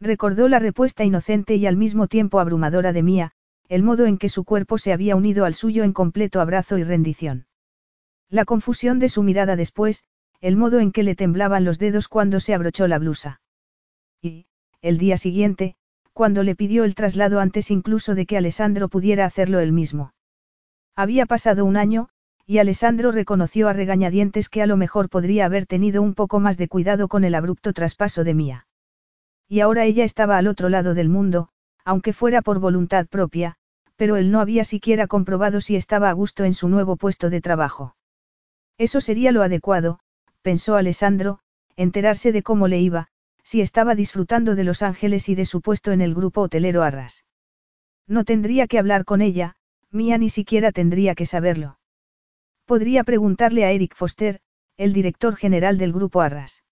[0.00, 3.30] Recordó la respuesta inocente y al mismo tiempo abrumadora de Mía,
[3.68, 6.82] el modo en que su cuerpo se había unido al suyo en completo abrazo y
[6.82, 7.46] rendición.
[8.32, 10.04] La confusión de su mirada después,
[10.40, 13.42] el modo en que le temblaban los dedos cuando se abrochó la blusa.
[14.22, 14.46] Y,
[14.80, 15.76] el día siguiente,
[16.14, 20.14] cuando le pidió el traslado antes incluso de que Alessandro pudiera hacerlo él mismo.
[20.96, 22.08] Había pasado un año,
[22.46, 26.56] y Alessandro reconoció a regañadientes que a lo mejor podría haber tenido un poco más
[26.56, 28.66] de cuidado con el abrupto traspaso de Mía.
[29.46, 31.50] Y ahora ella estaba al otro lado del mundo,
[31.84, 33.56] aunque fuera por voluntad propia,
[33.96, 37.42] pero él no había siquiera comprobado si estaba a gusto en su nuevo puesto de
[37.42, 37.94] trabajo.
[38.82, 40.00] Eso sería lo adecuado,
[40.42, 41.38] pensó Alessandro,
[41.76, 43.06] enterarse de cómo le iba,
[43.44, 47.24] si estaba disfrutando de Los Ángeles y de su puesto en el grupo hotelero Arras.
[48.08, 49.54] No tendría que hablar con ella,
[49.92, 51.78] Mía ni siquiera tendría que saberlo.
[52.64, 54.40] Podría preguntarle a Eric Foster,
[54.76, 56.64] el director general del grupo Arras.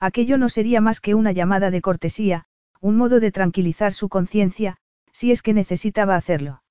[0.00, 2.46] Aquello no sería más que una llamada de cortesía,
[2.80, 4.78] un modo de tranquilizar su conciencia,
[5.12, 6.62] si es que necesitaba hacerlo.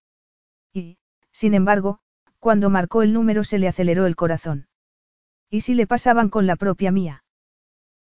[0.73, 0.97] Y,
[1.31, 1.99] sin embargo,
[2.45, 4.67] cuando marcó el número se le aceleró el corazón.
[5.49, 7.23] ¿Y si le pasaban con la propia mía?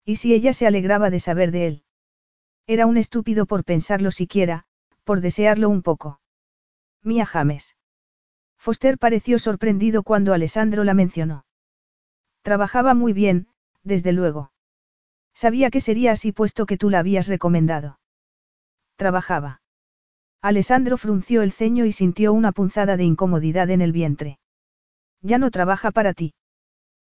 [0.05, 1.83] ¿Y si ella se alegraba de saber de él?
[2.67, 4.65] Era un estúpido por pensarlo siquiera,
[5.03, 6.21] por desearlo un poco.
[7.01, 7.75] Mía James.
[8.55, 11.47] Foster pareció sorprendido cuando Alessandro la mencionó.
[12.43, 13.47] Trabajaba muy bien,
[13.81, 14.51] desde luego.
[15.33, 17.99] Sabía que sería así puesto que tú la habías recomendado.
[18.95, 19.61] Trabajaba.
[20.45, 24.37] Alessandro frunció el ceño y sintió una punzada de incomodidad en el vientre.
[25.23, 26.35] Ya no trabaja para ti.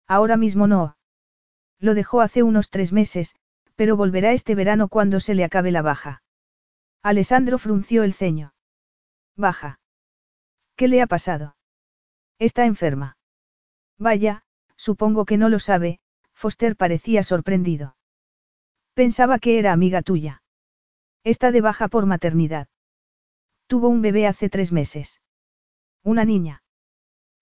[0.08, 0.98] Ahora mismo no.
[1.78, 3.36] Lo dejó hace unos tres meses,
[3.76, 6.24] pero volverá este verano cuando se le acabe la baja.
[7.04, 8.56] Alessandro frunció el ceño.
[9.36, 9.80] Baja.
[10.76, 11.56] ¿Qué le ha pasado?
[12.40, 13.18] Está enferma.
[14.00, 14.46] Vaya,
[14.78, 16.00] supongo que no lo sabe,
[16.34, 17.98] Foster parecía sorprendido.
[18.96, 20.42] Pensaba que era amiga tuya.
[21.24, 22.68] Está de baja por maternidad.
[23.68, 25.22] Tuvo un bebé hace tres meses.
[26.04, 26.64] Una niña.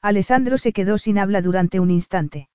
[0.01, 2.49] Alessandro se quedó sin habla durante un instante.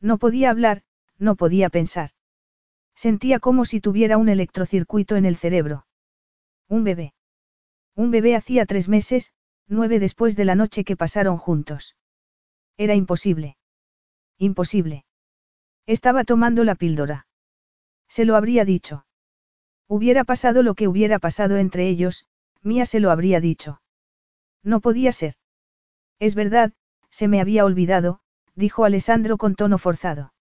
[0.00, 0.82] No podía hablar,
[1.18, 2.10] no podía pensar.
[2.94, 5.86] Sentía como si tuviera un electrocircuito en el cerebro.
[6.68, 7.12] Un bebé.
[7.94, 9.32] Un bebé hacía tres meses,
[9.68, 11.96] nueve después de la noche que pasaron juntos.
[12.78, 13.56] Era imposible.
[14.38, 15.04] Imposible.
[15.86, 17.26] Estaba tomando la píldora.
[18.08, 19.06] Se lo habría dicho.
[19.86, 22.26] Hubiera pasado lo que hubiera pasado entre ellos,
[22.66, 23.80] Mía se lo habría dicho.
[24.64, 25.36] No podía ser.
[26.18, 26.72] Es verdad,
[27.10, 28.18] se me había olvidado,
[28.56, 30.34] dijo Alessandro con tono forzado.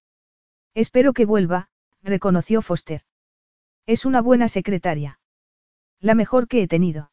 [0.73, 1.69] Espero que vuelva,
[2.01, 3.03] reconoció Foster.
[3.85, 5.19] Es una buena secretaria.
[5.99, 7.11] La mejor que he tenido.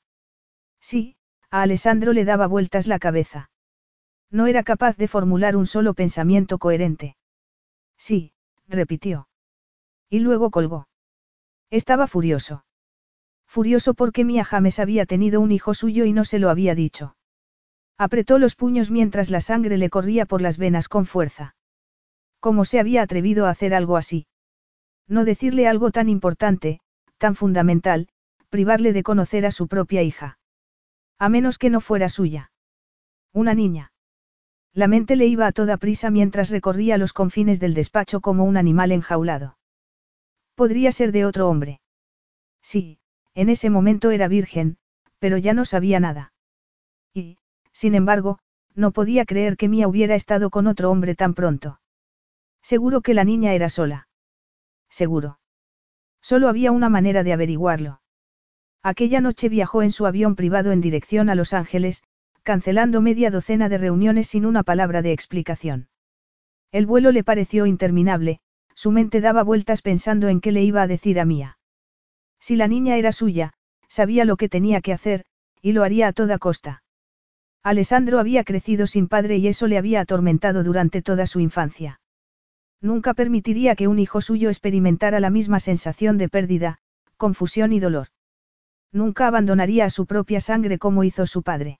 [0.80, 1.16] Sí,
[1.50, 3.50] a Alessandro le daba vueltas la cabeza.
[4.30, 7.18] No era capaz de formular un solo pensamiento coherente.
[7.98, 8.32] Sí,
[8.66, 9.28] repitió.
[10.08, 10.88] Y luego colgó.
[11.68, 12.64] Estaba furioso.
[13.52, 17.16] Furioso porque Mia James había tenido un hijo suyo y no se lo había dicho.
[17.98, 21.54] Apretó los puños mientras la sangre le corría por las venas con fuerza.
[22.40, 24.26] ¿Cómo se había atrevido a hacer algo así?
[25.06, 26.80] No decirle algo tan importante,
[27.18, 28.08] tan fundamental,
[28.48, 30.38] privarle de conocer a su propia hija.
[31.18, 32.52] A menos que no fuera suya.
[33.34, 33.92] Una niña.
[34.72, 38.56] La mente le iba a toda prisa mientras recorría los confines del despacho como un
[38.56, 39.58] animal enjaulado.
[40.54, 41.82] Podría ser de otro hombre.
[42.62, 42.98] Sí,
[43.34, 44.76] en ese momento era virgen,
[45.18, 46.32] pero ya no sabía nada.
[47.14, 47.38] Y,
[47.72, 48.38] sin embargo,
[48.74, 51.80] no podía creer que Mía hubiera estado con otro hombre tan pronto.
[52.62, 54.08] Seguro que la niña era sola.
[54.88, 55.38] Seguro.
[56.20, 58.00] Solo había una manera de averiguarlo.
[58.82, 62.02] Aquella noche viajó en su avión privado en dirección a Los Ángeles,
[62.42, 65.88] cancelando media docena de reuniones sin una palabra de explicación.
[66.72, 68.40] El vuelo le pareció interminable,
[68.74, 71.58] su mente daba vueltas pensando en qué le iba a decir a Mía.
[72.42, 73.52] Si la niña era suya,
[73.86, 75.24] sabía lo que tenía que hacer,
[75.62, 76.82] y lo haría a toda costa.
[77.62, 82.00] Alessandro había crecido sin padre y eso le había atormentado durante toda su infancia.
[82.80, 86.78] Nunca permitiría que un hijo suyo experimentara la misma sensación de pérdida,
[87.16, 88.08] confusión y dolor.
[88.90, 91.78] Nunca abandonaría a su propia sangre como hizo su padre.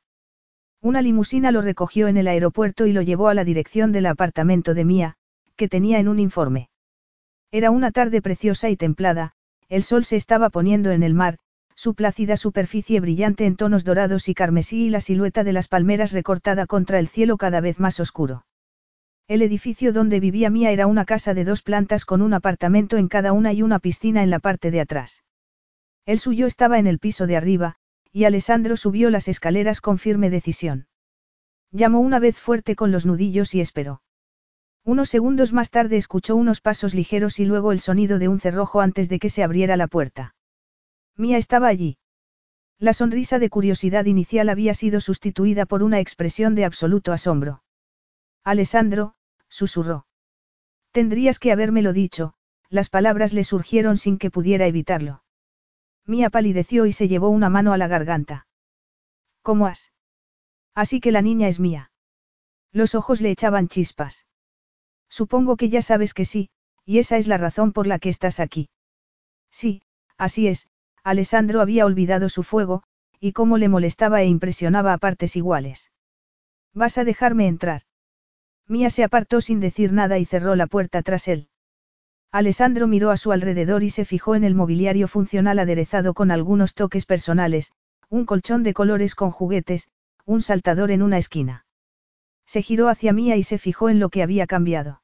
[0.81, 4.75] Una limusina lo recogió en el aeropuerto y lo llevó a la dirección del apartamento
[4.75, 5.17] de Mía,
[5.57, 6.71] que tenía en un informe.
[7.51, 9.35] Era una tarde preciosa y templada,
[9.73, 11.39] el sol se estaba poniendo en el mar,
[11.75, 16.13] su plácida superficie brillante en tonos dorados y carmesí y la silueta de las palmeras
[16.13, 18.45] recortada contra el cielo cada vez más oscuro.
[19.29, 23.09] El edificio donde vivía Mía era una casa de dos plantas con un apartamento en
[23.09, 25.25] cada una y una piscina en la parte de atrás.
[26.05, 27.77] El suyo estaba en el piso de arriba,
[28.13, 30.87] y Alessandro subió las escaleras con firme decisión.
[31.71, 34.03] Llamó una vez fuerte con los nudillos y esperó.
[34.85, 38.81] Unos segundos más tarde escuchó unos pasos ligeros y luego el sonido de un cerrojo
[38.81, 40.35] antes de que se abriera la puerta.
[41.17, 41.99] Mía estaba allí.
[42.79, 47.63] La sonrisa de curiosidad inicial había sido sustituida por una expresión de absoluto asombro.
[48.43, 49.15] Alessandro,
[49.49, 50.07] susurró.
[50.91, 52.35] Tendrías que habérmelo dicho,
[52.69, 55.23] las palabras le surgieron sin que pudiera evitarlo.
[56.07, 58.49] Mía palideció y se llevó una mano a la garganta.
[59.43, 59.93] ¿Cómo has?
[60.75, 61.93] Así que la niña es mía.
[62.73, 64.27] Los ojos le echaban chispas.
[65.13, 66.49] Supongo que ya sabes que sí,
[66.87, 68.71] y esa es la razón por la que estás aquí.
[69.51, 69.83] Sí,
[70.17, 70.69] así es,
[71.05, 72.83] Alessandro había olvidado su fuego,
[73.21, 75.93] y cómo le molestaba e impresionaba a partes iguales.
[76.73, 77.83] ¿Vas a dejarme entrar?
[78.67, 81.49] Mía se apartó sin decir nada y cerró la puerta tras él.
[82.31, 86.73] Alessandro miró a su alrededor y se fijó en el mobiliario funcional aderezado con algunos
[86.73, 87.73] toques personales,
[88.09, 89.91] un colchón de colores con juguetes,
[90.25, 91.67] un saltador en una esquina.
[92.47, 95.02] Se giró hacia Mía y se fijó en lo que había cambiado.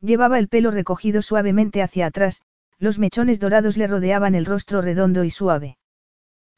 [0.00, 2.42] Llevaba el pelo recogido suavemente hacia atrás,
[2.78, 5.78] los mechones dorados le rodeaban el rostro redondo y suave.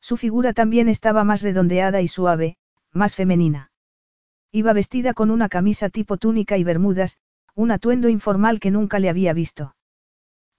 [0.00, 2.56] Su figura también estaba más redondeada y suave,
[2.92, 3.70] más femenina.
[4.52, 7.18] Iba vestida con una camisa tipo túnica y bermudas,
[7.54, 9.74] un atuendo informal que nunca le había visto.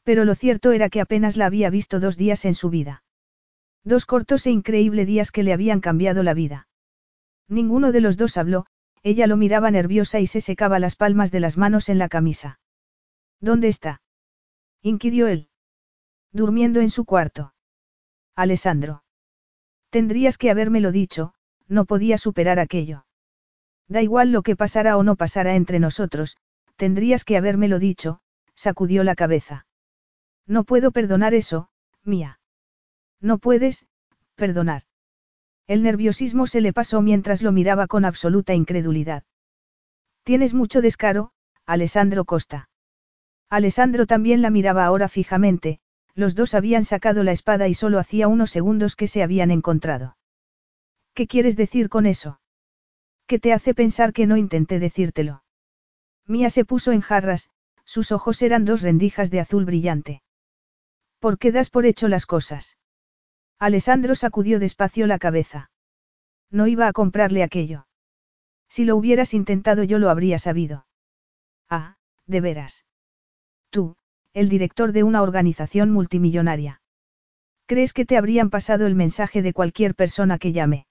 [0.03, 3.03] Pero lo cierto era que apenas la había visto dos días en su vida.
[3.83, 6.67] Dos cortos e increíbles días que le habían cambiado la vida.
[7.47, 8.65] Ninguno de los dos habló,
[9.03, 12.59] ella lo miraba nerviosa y se secaba las palmas de las manos en la camisa.
[13.41, 14.01] ¿Dónde está?
[14.81, 15.49] inquirió él.
[16.31, 17.53] Durmiendo en su cuarto.
[18.35, 19.03] Alessandro.
[19.89, 21.33] Tendrías que habérmelo dicho,
[21.67, 23.05] no podía superar aquello.
[23.87, 26.37] Da igual lo que pasara o no pasara entre nosotros,
[26.77, 28.21] tendrías que habérmelo dicho,
[28.55, 29.65] sacudió la cabeza.
[30.47, 31.69] No puedo perdonar eso,
[32.03, 32.39] mía.
[33.19, 33.85] No puedes,
[34.35, 34.83] perdonar.
[35.67, 39.23] El nerviosismo se le pasó mientras lo miraba con absoluta incredulidad.
[40.23, 41.31] Tienes mucho descaro,
[41.65, 42.70] Alessandro Costa.
[43.51, 45.81] Alessandro también la miraba ahora fijamente,
[46.15, 50.15] los dos habían sacado la espada y solo hacía unos segundos que se habían encontrado.
[51.13, 52.39] ¿Qué quieres decir con eso?
[53.27, 55.43] ¿Qué te hace pensar que no intenté decírtelo?
[56.25, 57.49] Mía se puso en jarras,
[57.83, 60.23] sus ojos eran dos rendijas de azul brillante.
[61.19, 62.77] ¿Por qué das por hecho las cosas?
[63.59, 65.71] Alessandro sacudió despacio la cabeza.
[66.51, 67.85] No iba a comprarle aquello.
[68.69, 70.85] Si lo hubieras intentado yo lo habría sabido.
[71.69, 71.97] Ah,
[72.27, 72.85] de veras.
[73.71, 73.95] Tú,
[74.33, 76.81] el director de una organización multimillonaria.
[77.65, 80.87] ¿Crees que te habrían pasado el mensaje de cualquier persona que llame?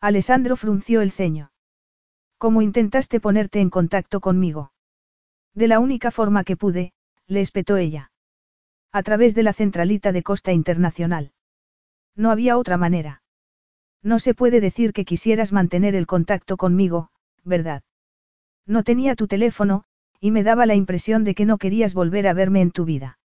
[0.00, 1.50] Alessandro frunció el ceño.
[2.36, 4.72] ¿Cómo intentaste ponerte en contacto conmigo?
[5.54, 6.92] De la única forma que pude,
[7.26, 8.12] le espetó ella.
[8.92, 11.32] A través de la centralita de Costa Internacional.
[12.14, 13.22] No había otra manera.
[14.02, 17.08] No se puede decir que quisieras mantener el contacto conmigo,
[17.44, 17.82] ¿verdad?
[18.66, 19.84] No tenía tu teléfono,
[20.24, 23.18] y me daba la impresión de que no querías volver a verme en tu vida.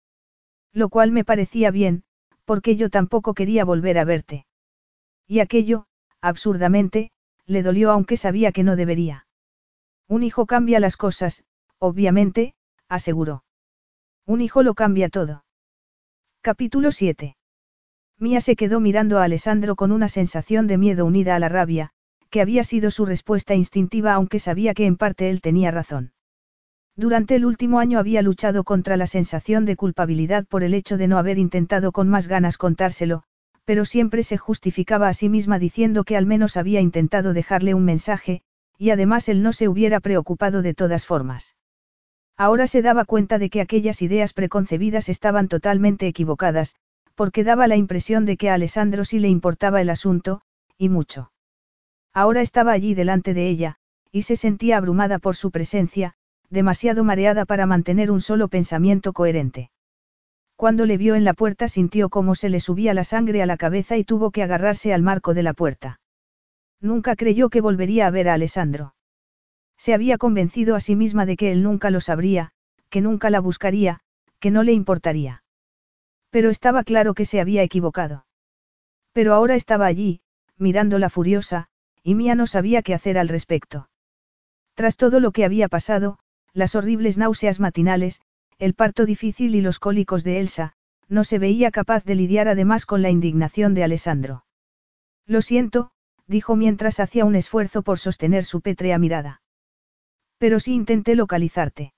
[0.72, 2.02] Lo cual me parecía bien,
[2.44, 4.46] porque yo tampoco quería volver a verte.
[5.24, 5.86] Y aquello,
[6.20, 7.12] absurdamente,
[7.46, 9.28] le dolió aunque sabía que no debería.
[10.08, 11.44] Un hijo cambia las cosas,
[11.78, 12.54] obviamente,
[12.88, 13.44] aseguró.
[14.26, 15.44] Un hijo lo cambia todo.
[16.40, 17.36] Capítulo 7.
[18.18, 21.90] Mía se quedó mirando a Alessandro con una sensación de miedo unida a la rabia,
[22.28, 26.10] que había sido su respuesta instintiva aunque sabía que en parte él tenía razón.
[26.98, 31.06] Durante el último año había luchado contra la sensación de culpabilidad por el hecho de
[31.06, 33.22] no haber intentado con más ganas contárselo,
[33.64, 37.84] pero siempre se justificaba a sí misma diciendo que al menos había intentado dejarle un
[37.84, 38.42] mensaje,
[38.78, 41.54] y además él no se hubiera preocupado de todas formas.
[42.36, 46.74] Ahora se daba cuenta de que aquellas ideas preconcebidas estaban totalmente equivocadas,
[47.14, 50.40] porque daba la impresión de que a Alessandro sí le importaba el asunto,
[50.76, 51.30] y mucho.
[52.12, 53.76] Ahora estaba allí delante de ella,
[54.10, 56.16] y se sentía abrumada por su presencia,
[56.50, 59.70] demasiado mareada para mantener un solo pensamiento coherente.
[60.56, 63.56] Cuando le vio en la puerta sintió cómo se le subía la sangre a la
[63.56, 66.00] cabeza y tuvo que agarrarse al marco de la puerta.
[66.80, 68.94] Nunca creyó que volvería a ver a Alessandro.
[69.76, 72.50] Se había convencido a sí misma de que él nunca lo sabría,
[72.90, 74.00] que nunca la buscaría,
[74.40, 75.44] que no le importaría.
[76.30, 78.26] Pero estaba claro que se había equivocado.
[79.12, 80.20] Pero ahora estaba allí,
[80.56, 81.68] mirándola furiosa,
[82.02, 83.88] y Mía no sabía qué hacer al respecto.
[84.74, 86.18] Tras todo lo que había pasado,
[86.52, 88.20] las horribles náuseas matinales,
[88.58, 90.72] el parto difícil y los cólicos de Elsa,
[91.08, 94.44] no se veía capaz de lidiar además con la indignación de Alessandro.
[95.26, 95.90] Lo siento,
[96.26, 99.42] dijo mientras hacía un esfuerzo por sostener su pétrea mirada.
[100.38, 101.92] Pero sí intenté localizarte.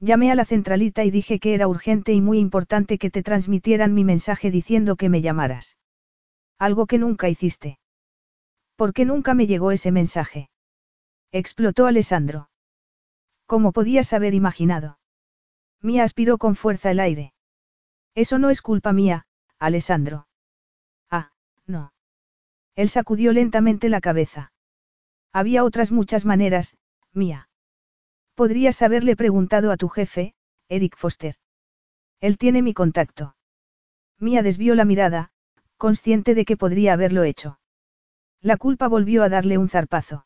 [0.00, 3.94] Llamé a la centralita y dije que era urgente y muy importante que te transmitieran
[3.94, 5.76] mi mensaje diciendo que me llamaras.
[6.58, 7.78] Algo que nunca hiciste.
[8.76, 10.50] ¿Por qué nunca me llegó ese mensaje?
[11.30, 12.48] Explotó Alessandro.
[13.52, 14.98] ¿Cómo podías haber imaginado?
[15.82, 17.34] Mía aspiró con fuerza el aire.
[18.14, 19.26] Eso no es culpa mía,
[19.58, 20.26] Alessandro.
[21.10, 21.32] Ah,
[21.66, 21.92] no.
[22.76, 24.54] Él sacudió lentamente la cabeza.
[25.34, 26.78] Había otras muchas maneras,
[27.12, 27.50] mía.
[28.34, 30.34] Podrías haberle preguntado a tu jefe,
[30.70, 31.36] Eric Foster.
[32.20, 33.36] Él tiene mi contacto.
[34.18, 35.30] Mía desvió la mirada,
[35.76, 37.60] consciente de que podría haberlo hecho.
[38.40, 40.24] La culpa volvió a darle un zarpazo.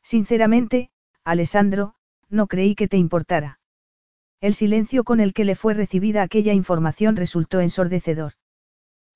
[0.00, 0.92] Sinceramente,
[1.24, 1.95] Alessandro,
[2.28, 3.60] no creí que te importara.
[4.40, 8.32] El silencio con el que le fue recibida aquella información resultó ensordecedor.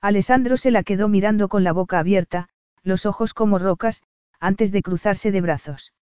[0.00, 2.48] Alessandro se la quedó mirando con la boca abierta,
[2.82, 4.02] los ojos como rocas,
[4.38, 5.92] antes de cruzarse de brazos.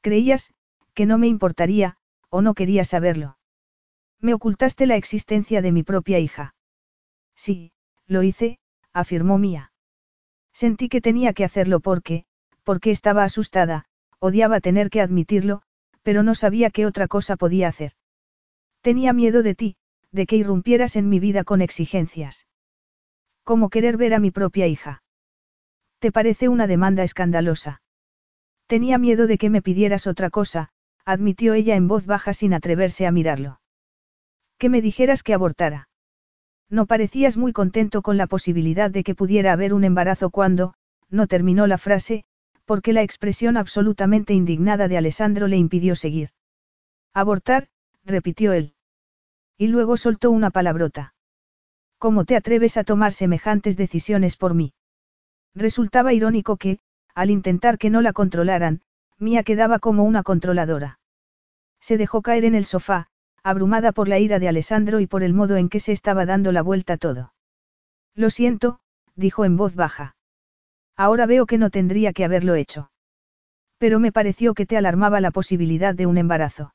[0.00, 0.52] Creías,
[0.94, 1.96] que no me importaría,
[2.28, 3.38] o no quería saberlo.
[4.20, 6.54] Me ocultaste la existencia de mi propia hija.
[7.36, 7.72] Sí,
[8.06, 8.58] lo hice,
[8.92, 9.72] afirmó Mía.
[10.52, 12.24] Sentí que tenía que hacerlo porque,
[12.64, 13.86] porque estaba asustada,
[14.18, 15.62] odiaba tener que admitirlo,
[16.02, 17.92] pero no sabía qué otra cosa podía hacer.
[18.80, 19.76] Tenía miedo de ti,
[20.10, 22.46] de que irrumpieras en mi vida con exigencias.
[23.44, 25.02] Como querer ver a mi propia hija.
[25.98, 27.82] ¿Te parece una demanda escandalosa?
[28.66, 30.70] Tenía miedo de que me pidieras otra cosa,
[31.04, 33.60] admitió ella en voz baja sin atreverse a mirarlo.
[34.58, 35.88] Que me dijeras que abortara.
[36.68, 40.74] No parecías muy contento con la posibilidad de que pudiera haber un embarazo cuando,
[41.10, 42.24] no terminó la frase,
[42.64, 46.30] porque la expresión absolutamente indignada de Alessandro le impidió seguir.
[47.14, 47.68] Abortar,
[48.04, 48.74] repitió él.
[49.58, 51.14] Y luego soltó una palabrota.
[51.98, 54.74] ¿Cómo te atreves a tomar semejantes decisiones por mí?
[55.54, 56.78] Resultaba irónico que,
[57.14, 58.80] al intentar que no la controlaran,
[59.18, 60.98] Mía quedaba como una controladora.
[61.80, 63.08] Se dejó caer en el sofá,
[63.42, 66.52] abrumada por la ira de Alessandro y por el modo en que se estaba dando
[66.52, 67.32] la vuelta todo.
[68.14, 68.80] Lo siento,
[69.14, 70.16] dijo en voz baja.
[70.96, 72.90] Ahora veo que no tendría que haberlo hecho.
[73.78, 76.74] Pero me pareció que te alarmaba la posibilidad de un embarazo.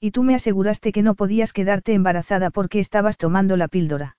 [0.00, 4.16] Y tú me aseguraste que no podías quedarte embarazada porque estabas tomando la píldora.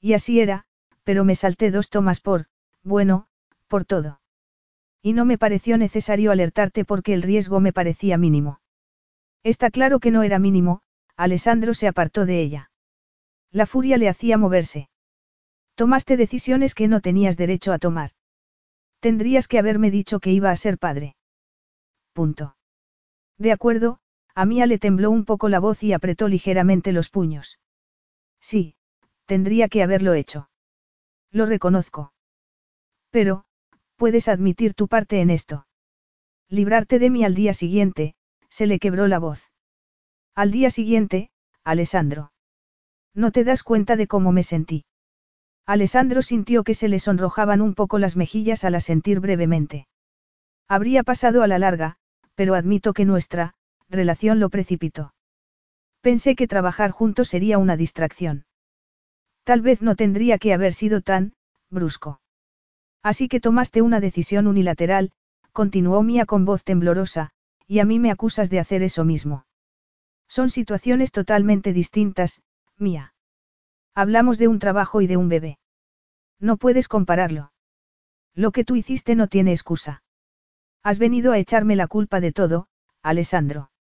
[0.00, 0.64] Y así era,
[1.04, 2.46] pero me salté dos tomas por,
[2.82, 3.26] bueno,
[3.66, 4.20] por todo.
[5.02, 8.60] Y no me pareció necesario alertarte porque el riesgo me parecía mínimo.
[9.44, 10.80] Está claro que no era mínimo,
[11.16, 12.70] Alessandro se apartó de ella.
[13.50, 14.88] La furia le hacía moverse.
[15.74, 18.10] Tomaste decisiones que no tenías derecho a tomar.
[19.00, 21.16] Tendrías que haberme dicho que iba a ser padre.
[22.12, 22.56] Punto.
[23.38, 24.00] De acuerdo,
[24.34, 27.58] a Mía le tembló un poco la voz y apretó ligeramente los puños.
[28.40, 28.74] Sí,
[29.26, 30.50] tendría que haberlo hecho.
[31.30, 32.12] Lo reconozco.
[33.10, 33.44] Pero,
[33.96, 35.66] puedes admitir tu parte en esto.
[36.48, 38.14] Librarte de mí al día siguiente,
[38.48, 39.50] se le quebró la voz.
[40.34, 41.30] Al día siguiente,
[41.64, 42.32] Alessandro.
[43.14, 44.84] No te das cuenta de cómo me sentí.
[45.68, 49.86] Alessandro sintió que se le sonrojaban un poco las mejillas al asentir brevemente.
[50.66, 51.96] Habría pasado a la larga,
[52.34, 53.52] pero admito que nuestra,
[53.90, 55.12] relación lo precipitó.
[56.00, 58.46] Pensé que trabajar juntos sería una distracción.
[59.44, 61.34] Tal vez no tendría que haber sido tan,
[61.68, 62.22] brusco.
[63.02, 65.12] Así que tomaste una decisión unilateral,
[65.52, 67.28] continuó Mía con voz temblorosa,
[67.66, 69.44] y a mí me acusas de hacer eso mismo.
[70.28, 72.40] Son situaciones totalmente distintas,
[72.78, 73.12] Mía.
[74.00, 75.58] Hablamos de un trabajo y de un bebé.
[76.38, 77.50] No puedes compararlo.
[78.32, 80.04] Lo que tú hiciste no tiene excusa.
[80.84, 82.68] Has venido a echarme la culpa de todo,
[83.02, 83.72] Alessandro.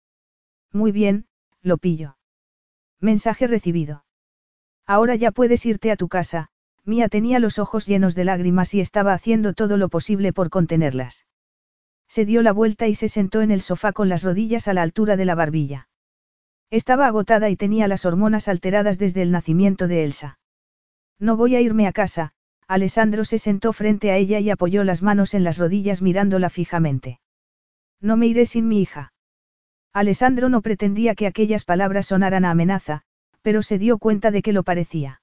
[0.72, 1.26] Muy bien,
[1.60, 2.16] lo pillo.
[2.98, 4.06] Mensaje recibido.
[4.86, 6.48] Ahora ya puedes irte a tu casa,
[6.86, 11.26] Mía tenía los ojos llenos de lágrimas y estaba haciendo todo lo posible por contenerlas.
[12.08, 14.80] Se dio la vuelta y se sentó en el sofá con las rodillas a la
[14.80, 15.90] altura de la barbilla.
[16.70, 20.38] Estaba agotada y tenía las hormonas alteradas desde el nacimiento de Elsa.
[21.18, 22.32] No voy a irme a casa,
[22.66, 27.20] Alessandro se sentó frente a ella y apoyó las manos en las rodillas mirándola fijamente.
[28.00, 29.12] No me iré sin mi hija.
[29.92, 33.02] Alessandro no pretendía que aquellas palabras sonaran a amenaza,
[33.42, 35.22] pero se dio cuenta de que lo parecía.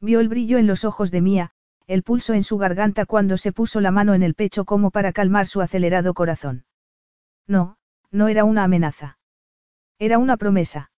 [0.00, 1.50] Vio el brillo en los ojos de Mía,
[1.86, 5.12] el pulso en su garganta cuando se puso la mano en el pecho como para
[5.12, 6.64] calmar su acelerado corazón.
[7.46, 7.76] No,
[8.10, 9.18] no era una amenaza.
[9.98, 10.90] Era una promesa.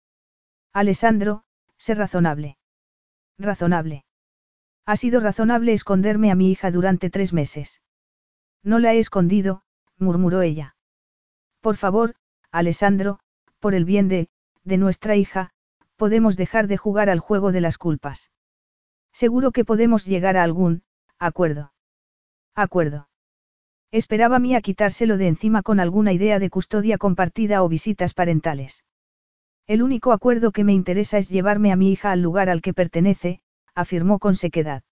[0.73, 1.45] Alessandro,
[1.77, 2.59] sé razonable.
[3.39, 4.05] Razonable.
[4.87, 7.83] Ha sido razonable esconderme a mi hija durante tres meses.
[8.63, 9.63] No la he escondido,
[9.99, 10.77] murmuró ella.
[11.61, 12.15] Por favor,
[12.51, 13.19] Alessandro,
[13.59, 14.29] por el bien de,
[14.65, 15.51] de nuestra hija,
[15.97, 18.31] podemos dejar de jugar al juego de las culpas.
[19.13, 20.85] Seguro que podemos llegar a algún,
[21.19, 21.73] acuerdo.
[22.55, 23.09] Acuerdo.
[23.93, 28.85] Esperaba Mía quitárselo de encima con alguna idea de custodia compartida o visitas parentales.
[29.67, 32.75] El único acuerdo que me interesa es llevarme a mi hija al lugar al que
[32.75, 33.41] pertenece,
[33.75, 34.83] afirmó con sequedad.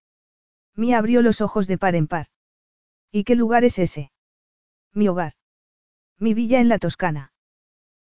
[0.75, 2.27] Mía abrió los ojos de par en par.
[3.13, 4.11] ¿Y qué lugar es ese?
[4.93, 5.35] Mi hogar.
[6.19, 7.33] Mi villa en la Toscana.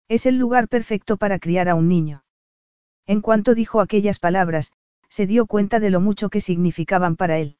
[0.07, 2.23] Es el lugar perfecto para criar a un niño.
[3.05, 4.71] En cuanto dijo aquellas palabras,
[5.09, 7.57] se dio cuenta de lo mucho que significaban para él.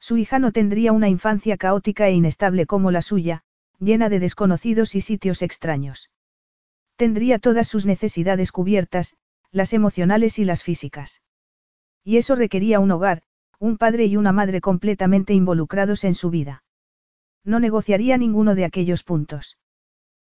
[0.00, 3.42] Su hija no tendría una infancia caótica e inestable como la suya,
[3.78, 6.10] llena de desconocidos y sitios extraños.
[6.96, 9.16] Tendría todas sus necesidades cubiertas,
[9.50, 11.22] las emocionales y las físicas.
[12.04, 13.22] Y eso requería un hogar,
[13.58, 16.62] un padre y una madre completamente involucrados en su vida.
[17.44, 19.58] No negociaría ninguno de aquellos puntos.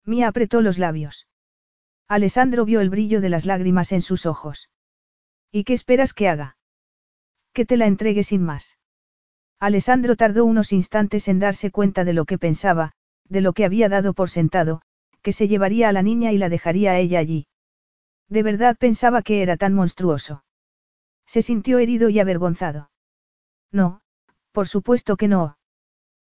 [0.06, 1.27] Mía apretó los labios.
[2.07, 4.69] Alessandro vio el brillo de las lágrimas en sus ojos.
[5.52, 6.57] ¿Y qué esperas que haga?
[7.53, 8.77] Que te la entregue sin más.
[9.59, 12.91] Alessandro tardó unos instantes en darse cuenta de lo que pensaba,
[13.30, 14.81] de lo que había dado por sentado,
[15.21, 17.47] que se llevaría a la niña y la dejaría a ella allí.
[18.30, 20.43] De verdad pensaba que era tan monstruoso.
[21.25, 22.91] Se sintió herido y avergonzado.
[23.71, 24.01] No,
[24.51, 25.57] por supuesto que no.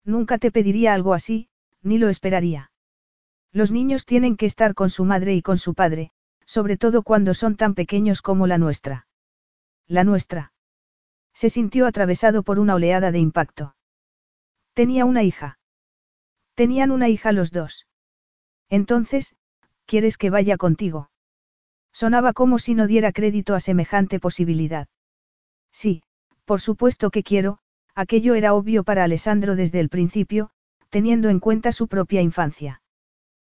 [0.05, 1.49] Nunca te pediría algo así,
[1.83, 2.71] ni lo esperaría.
[3.53, 6.11] Los niños tienen que estar con su madre y con su padre,
[6.47, 9.07] sobre todo cuando son tan pequeños como la nuestra.
[9.87, 10.53] La nuestra.
[11.39, 13.77] Se sintió atravesado por una oleada de impacto.
[14.75, 15.61] Tenía una hija.
[16.57, 17.87] Tenían una hija los dos.
[18.69, 19.37] Entonces,
[19.87, 21.13] ¿quieres que vaya contigo?
[21.93, 24.89] Sonaba como si no diera crédito a semejante posibilidad.
[25.71, 26.03] Sí,
[26.45, 27.61] por supuesto que quiero,
[27.95, 30.51] aquello era obvio para Alessandro desde el principio,
[30.89, 32.83] teniendo en cuenta su propia infancia.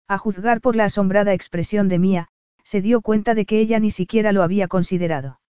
[0.07, 2.27] A juzgar por la asombrada expresión de Mía,
[2.64, 5.41] se dio cuenta de que ella ni siquiera lo había considerado.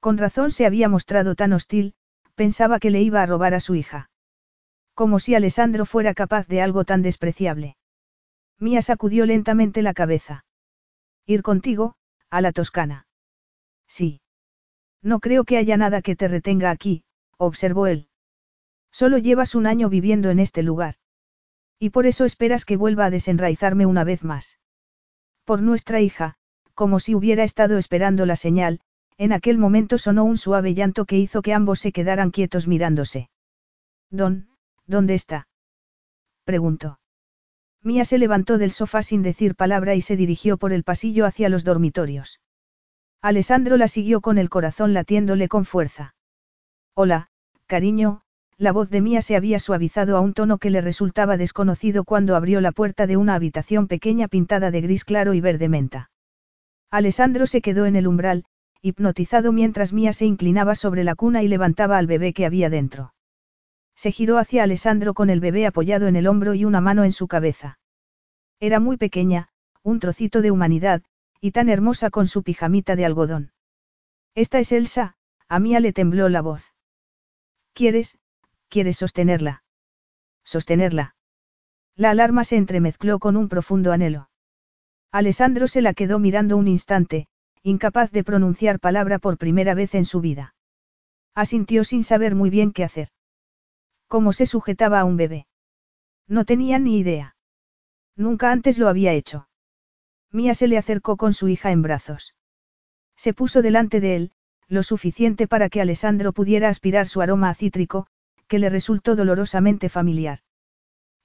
[0.00, 1.94] Con razón se había mostrado tan hostil,
[2.34, 4.10] pensaba que le iba a robar a su hija.
[4.94, 7.76] Como si Alessandro fuera capaz de algo tan despreciable.
[8.58, 10.44] Mía sacudió lentamente la cabeza.
[11.26, 11.94] Ir contigo,
[12.30, 13.06] a la Toscana.
[13.86, 14.20] Sí.
[15.02, 17.04] No creo que haya nada que te retenga aquí,
[17.36, 18.08] observó él.
[18.90, 20.96] Solo llevas un año viviendo en este lugar.
[21.78, 24.58] Y por eso esperas que vuelva a desenraizarme una vez más.
[25.44, 26.36] Por nuestra hija,
[26.74, 28.80] como si hubiera estado esperando la señal,
[29.18, 33.28] en aquel momento sonó un suave llanto que hizo que ambos se quedaran quietos mirándose.
[34.10, 34.48] Don,
[34.86, 35.48] ¿dónde está?
[36.44, 37.00] preguntó.
[37.82, 41.48] Mía se levantó del sofá sin decir palabra y se dirigió por el pasillo hacia
[41.48, 42.40] los dormitorios.
[43.20, 46.14] Alessandro la siguió con el corazón latiéndole con fuerza.
[46.94, 47.28] Hola,
[47.66, 48.22] cariño,
[48.56, 52.36] la voz de Mía se había suavizado a un tono que le resultaba desconocido cuando
[52.36, 56.10] abrió la puerta de una habitación pequeña pintada de gris claro y verde menta.
[56.90, 58.44] Alessandro se quedó en el umbral,
[58.80, 63.14] hipnotizado mientras Mía se inclinaba sobre la cuna y levantaba al bebé que había dentro.
[63.94, 67.12] Se giró hacia Alessandro con el bebé apoyado en el hombro y una mano en
[67.12, 67.78] su cabeza.
[68.60, 69.48] Era muy pequeña,
[69.82, 71.02] un trocito de humanidad,
[71.40, 73.52] y tan hermosa con su pijamita de algodón.
[74.34, 75.16] Esta es Elsa,
[75.48, 76.74] a Mía le tembló la voz.
[77.72, 78.18] ¿Quieres,
[78.68, 79.62] quieres sostenerla?
[80.44, 81.16] Sostenerla.
[81.96, 84.30] La alarma se entremezcló con un profundo anhelo.
[85.10, 87.28] Alessandro se la quedó mirando un instante,
[87.62, 90.54] incapaz de pronunciar palabra por primera vez en su vida.
[91.34, 93.08] Asintió sin saber muy bien qué hacer.
[94.06, 95.46] ¿Cómo se sujetaba a un bebé?
[96.26, 97.36] No tenía ni idea.
[98.16, 99.48] Nunca antes lo había hecho.
[100.30, 102.34] Mía se le acercó con su hija en brazos.
[103.16, 104.32] Se puso delante de él,
[104.68, 108.06] lo suficiente para que Alessandro pudiera aspirar su aroma a cítrico,
[108.46, 110.40] que le resultó dolorosamente familiar.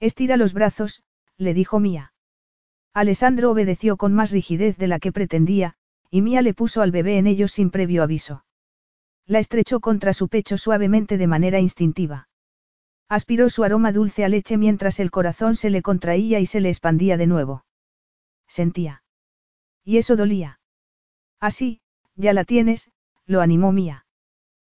[0.00, 1.02] Estira los brazos,
[1.36, 2.12] le dijo Mía.
[2.92, 5.76] Alessandro obedeció con más rigidez de la que pretendía,
[6.14, 8.44] y Mía le puso al bebé en ellos sin previo aviso.
[9.26, 12.28] La estrechó contra su pecho suavemente de manera instintiva.
[13.08, 16.68] Aspiró su aroma dulce a leche mientras el corazón se le contraía y se le
[16.68, 17.64] expandía de nuevo.
[18.46, 19.02] Sentía.
[19.82, 20.60] Y eso dolía.
[21.40, 21.80] Así,
[22.14, 22.92] ya la tienes,
[23.26, 24.06] lo animó Mía.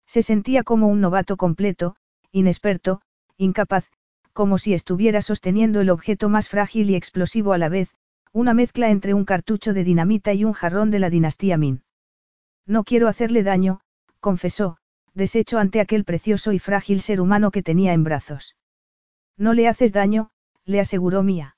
[0.07, 1.97] Se sentía como un novato completo,
[2.31, 3.01] inexperto,
[3.37, 3.91] incapaz,
[4.33, 7.93] como si estuviera sosteniendo el objeto más frágil y explosivo a la vez,
[8.35, 11.85] una mezcla entre un cartucho de dinamita y un jarrón de la dinastía Min.
[12.67, 13.81] No quiero hacerle daño,
[14.19, 14.77] confesó,
[15.15, 18.57] deshecho ante aquel precioso y frágil ser humano que tenía en brazos.
[19.37, 20.31] No le haces daño,
[20.65, 21.57] le aseguró Mía.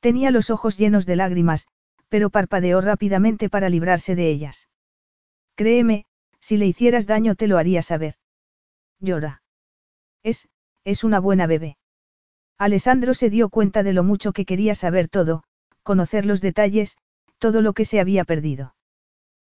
[0.00, 1.66] Tenía los ojos llenos de lágrimas,
[2.08, 4.70] pero parpadeó rápidamente para librarse de ellas.
[5.56, 6.06] Créeme,
[6.40, 8.14] si le hicieras daño te lo haría saber.
[8.98, 9.42] Llora.
[10.22, 10.48] Es,
[10.84, 11.76] es una buena bebé.
[12.56, 15.44] Alessandro se dio cuenta de lo mucho que quería saber todo,
[15.82, 16.96] conocer los detalles,
[17.38, 18.74] todo lo que se había perdido.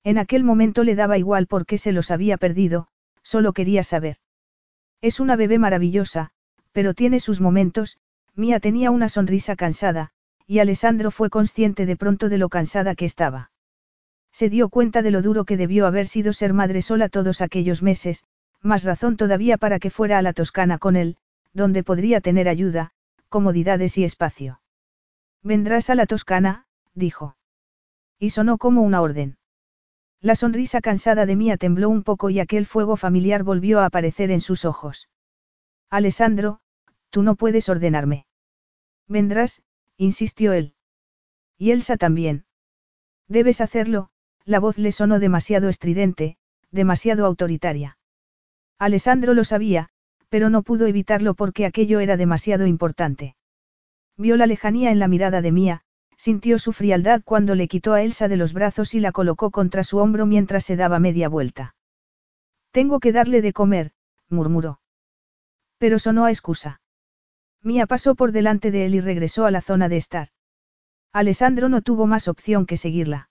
[0.03, 2.87] En aquel momento le daba igual por qué se los había perdido,
[3.23, 4.17] solo quería saber.
[5.01, 6.31] Es una bebé maravillosa,
[6.71, 7.97] pero tiene sus momentos,
[8.35, 10.11] Mía tenía una sonrisa cansada,
[10.45, 13.51] y Alessandro fue consciente de pronto de lo cansada que estaba.
[14.31, 17.81] Se dio cuenta de lo duro que debió haber sido ser madre sola todos aquellos
[17.81, 18.23] meses,
[18.61, 21.17] más razón todavía para que fuera a la Toscana con él,
[21.53, 22.91] donde podría tener ayuda,
[23.29, 24.61] comodidades y espacio.
[25.43, 27.37] Vendrás a la Toscana, dijo.
[28.17, 29.37] Y sonó como una orden.
[30.21, 34.31] La sonrisa cansada de Mía tembló un poco y aquel fuego familiar volvió a aparecer
[34.31, 35.09] en sus ojos.
[35.89, 36.59] Alessandro,
[37.09, 38.25] tú no puedes ordenarme.
[39.07, 39.63] Vendrás,
[39.95, 40.75] insistió él.
[41.57, 42.45] Y Elsa también.
[43.27, 44.09] Debes hacerlo,
[44.43, 46.37] la voz le sonó demasiado estridente,
[46.71, 47.97] demasiado autoritaria.
[48.77, 49.89] Alessandro lo sabía,
[50.29, 53.35] pero no pudo evitarlo porque aquello era demasiado importante.
[54.19, 55.81] Vio la lejanía en la mirada de Mía,
[56.17, 59.85] sintió su frialdad cuando le quitó a Elsa de los brazos y la colocó contra
[59.85, 61.73] su hombro mientras se daba media vuelta.
[62.71, 63.93] Tengo que darle de comer,
[64.27, 64.81] murmuró.
[65.77, 66.81] Pero sonó a excusa.
[67.63, 70.27] Mía pasó por delante de él y regresó a la zona de estar.
[71.13, 73.29] Alessandro no tuvo más opción que seguirla.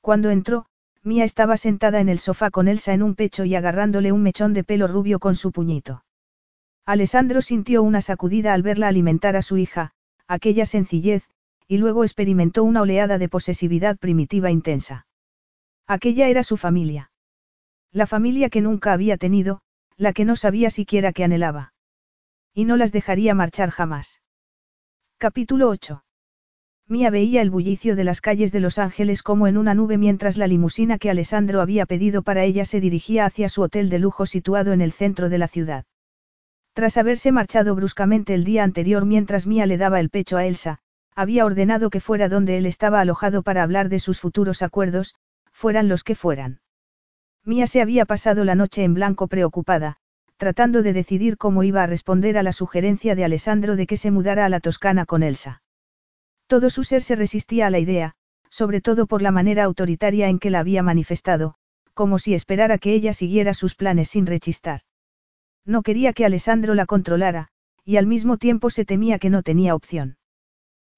[0.00, 0.66] Cuando entró,
[1.02, 4.54] Mía estaba sentada en el sofá con Elsa en un pecho y agarrándole un mechón
[4.54, 6.04] de pelo rubio con su puñito.
[6.84, 9.94] Alessandro sintió una sacudida al verla alimentar a su hija,
[10.28, 11.24] aquella sencillez,
[11.68, 15.06] y luego experimentó una oleada de posesividad primitiva intensa.
[15.86, 17.10] Aquella era su familia.
[17.92, 19.60] La familia que nunca había tenido,
[19.96, 21.72] la que no sabía siquiera que anhelaba.
[22.52, 24.22] Y no las dejaría marchar jamás.
[25.18, 26.02] Capítulo 8.
[26.88, 30.36] Mía veía el bullicio de las calles de Los Ángeles como en una nube mientras
[30.36, 34.24] la limusina que Alessandro había pedido para ella se dirigía hacia su hotel de lujo
[34.24, 35.84] situado en el centro de la ciudad.
[36.76, 40.76] Tras haberse marchado bruscamente el día anterior mientras Mía le daba el pecho a Elsa,
[41.14, 45.14] había ordenado que fuera donde él estaba alojado para hablar de sus futuros acuerdos,
[45.50, 46.60] fueran los que fueran.
[47.46, 49.96] Mía se había pasado la noche en blanco preocupada,
[50.36, 54.10] tratando de decidir cómo iba a responder a la sugerencia de Alessandro de que se
[54.10, 55.62] mudara a la Toscana con Elsa.
[56.46, 58.16] Todo su ser se resistía a la idea,
[58.50, 61.54] sobre todo por la manera autoritaria en que la había manifestado,
[61.94, 64.82] como si esperara que ella siguiera sus planes sin rechistar.
[65.66, 67.48] No quería que Alessandro la controlara,
[67.84, 70.16] y al mismo tiempo se temía que no tenía opción.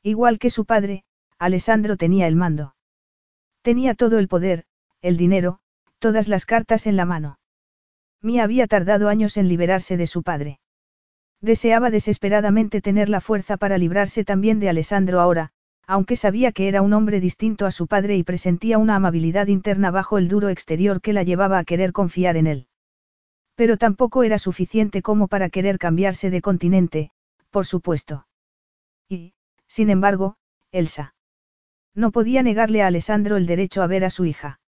[0.03, 1.05] Igual que su padre,
[1.39, 2.75] Alessandro tenía el mando.
[3.63, 4.65] Tenía todo el poder,
[5.01, 5.61] el dinero,
[5.99, 7.39] todas las cartas en la mano.
[8.23, 10.61] Mía había tardado años en liberarse de su padre.
[11.41, 15.53] Deseaba desesperadamente tener la fuerza para librarse también de Alessandro ahora,
[15.87, 19.91] aunque sabía que era un hombre distinto a su padre y presentía una amabilidad interna
[19.91, 22.68] bajo el duro exterior que la llevaba a querer confiar en él.
[23.59, 27.11] Pero tampoco era suficiente como para querer cambiarse de continente,
[27.51, 28.29] por supuesto.
[29.09, 29.35] Y,
[29.67, 30.37] sin embargo,
[30.71, 31.17] Elsa.
[31.93, 34.61] No podía negarle a Alessandro el derecho a ver a su hija.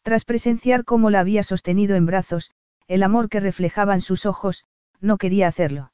[0.00, 2.52] Tras presenciar cómo la había sostenido en brazos,
[2.88, 4.64] el amor que reflejaban sus ojos,
[4.98, 5.92] no quería hacerlo.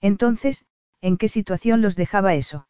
[0.00, 0.64] Entonces,
[1.00, 2.68] ¿en qué situación los dejaba eso?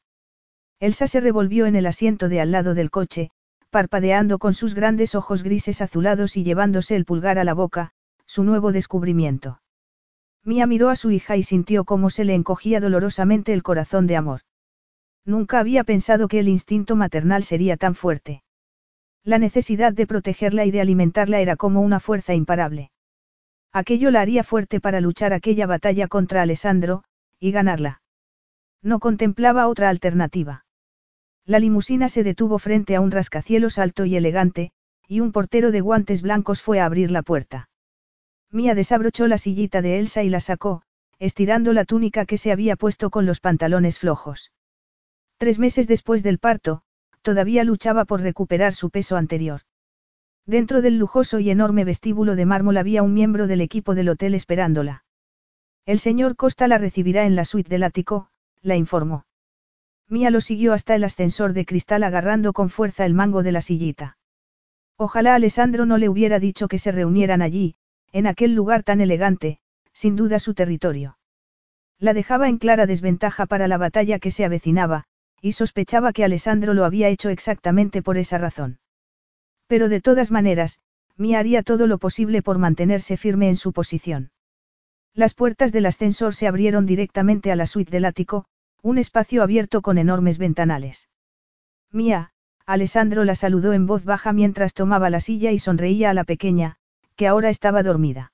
[0.80, 3.32] Elsa se revolvió en el asiento de al lado del coche,
[3.68, 7.92] parpadeando con sus grandes ojos grises azulados y llevándose el pulgar a la boca,
[8.26, 9.60] su nuevo descubrimiento.
[10.44, 14.16] Mía miró a su hija y sintió cómo se le encogía dolorosamente el corazón de
[14.16, 14.40] amor.
[15.24, 18.42] Nunca había pensado que el instinto maternal sería tan fuerte.
[19.22, 22.90] La necesidad de protegerla y de alimentarla era como una fuerza imparable.
[23.72, 27.04] Aquello la haría fuerte para luchar aquella batalla contra Alessandro,
[27.38, 28.02] y ganarla.
[28.82, 30.64] No contemplaba otra alternativa.
[31.46, 34.72] La limusina se detuvo frente a un rascacielos alto y elegante,
[35.06, 37.68] y un portero de guantes blancos fue a abrir la puerta.
[38.52, 40.82] Mía desabrochó la sillita de Elsa y la sacó,
[41.18, 44.52] estirando la túnica que se había puesto con los pantalones flojos.
[45.38, 46.82] Tres meses después del parto,
[47.22, 49.62] todavía luchaba por recuperar su peso anterior.
[50.44, 54.34] Dentro del lujoso y enorme vestíbulo de mármol había un miembro del equipo del hotel
[54.34, 55.04] esperándola.
[55.86, 58.28] El señor Costa la recibirá en la suite del ático,
[58.60, 59.24] la informó.
[60.08, 63.62] Mía lo siguió hasta el ascensor de cristal agarrando con fuerza el mango de la
[63.62, 64.18] sillita.
[64.98, 67.76] Ojalá Alessandro no le hubiera dicho que se reunieran allí,
[68.12, 69.58] en aquel lugar tan elegante,
[69.92, 71.18] sin duda su territorio.
[71.98, 75.04] La dejaba en clara desventaja para la batalla que se avecinaba,
[75.40, 78.78] y sospechaba que Alessandro lo había hecho exactamente por esa razón.
[79.66, 80.78] Pero de todas maneras,
[81.16, 84.30] Mia haría todo lo posible por mantenerse firme en su posición.
[85.14, 88.46] Las puertas del ascensor se abrieron directamente a la suite del ático,
[88.82, 91.08] un espacio abierto con enormes ventanales.
[91.90, 92.32] Mía,
[92.66, 96.78] Alessandro la saludó en voz baja mientras tomaba la silla y sonreía a la pequeña,
[97.16, 98.32] que ahora estaba dormida.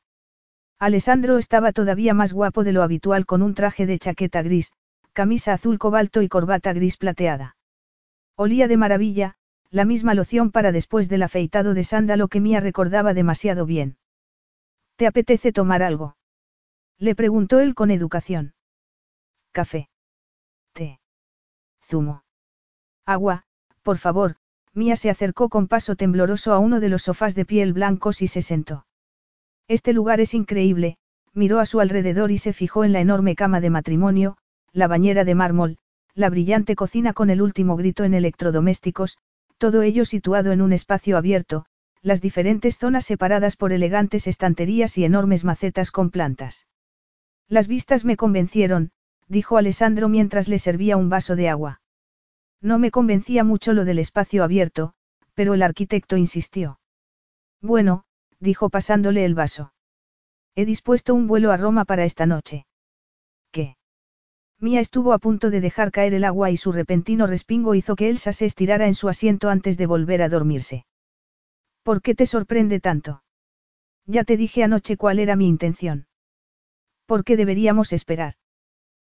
[0.78, 4.72] Alessandro estaba todavía más guapo de lo habitual con un traje de chaqueta gris,
[5.12, 7.56] camisa azul cobalto y corbata gris plateada.
[8.36, 9.34] Olía de maravilla,
[9.70, 13.98] la misma loción para después del afeitado de sándalo que Mía recordaba demasiado bien.
[14.96, 16.16] ¿Te apetece tomar algo?
[16.98, 18.54] Le preguntó él con educación.
[19.52, 19.88] Café.
[20.72, 21.00] Té.
[21.84, 22.22] Zumo.
[23.04, 23.44] Agua,
[23.82, 24.36] por favor,
[24.78, 28.28] Mía se acercó con paso tembloroso a uno de los sofás de piel blancos y
[28.28, 28.86] se sentó.
[29.66, 30.98] Este lugar es increíble,
[31.34, 34.36] miró a su alrededor y se fijó en la enorme cama de matrimonio,
[34.72, 35.78] la bañera de mármol,
[36.14, 39.18] la brillante cocina con el último grito en electrodomésticos,
[39.58, 41.66] todo ello situado en un espacio abierto,
[42.00, 46.68] las diferentes zonas separadas por elegantes estanterías y enormes macetas con plantas.
[47.48, 48.92] Las vistas me convencieron,
[49.26, 51.80] dijo Alessandro mientras le servía un vaso de agua.
[52.60, 54.94] No me convencía mucho lo del espacio abierto,
[55.34, 56.80] pero el arquitecto insistió.
[57.60, 58.04] Bueno,
[58.40, 59.72] dijo pasándole el vaso.
[60.54, 62.66] He dispuesto un vuelo a Roma para esta noche.
[63.52, 63.76] ¿Qué?
[64.58, 68.08] Mía estuvo a punto de dejar caer el agua y su repentino respingo hizo que
[68.08, 70.84] Elsa se estirara en su asiento antes de volver a dormirse.
[71.84, 73.22] ¿Por qué te sorprende tanto?
[74.04, 76.08] Ya te dije anoche cuál era mi intención.
[77.06, 78.34] ¿Por qué deberíamos esperar?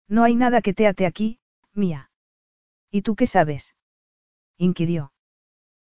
[0.06, 1.40] No hay nada que te ate aquí,
[1.72, 2.07] Mía.
[2.90, 3.74] ¿Y tú qué sabes?
[4.56, 5.12] inquirió.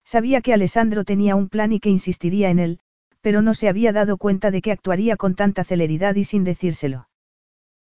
[0.04, 2.80] Sabía que Alessandro tenía un plan y que insistiría en él,
[3.20, 7.08] pero no se había dado cuenta de que actuaría con tanta celeridad y sin decírselo.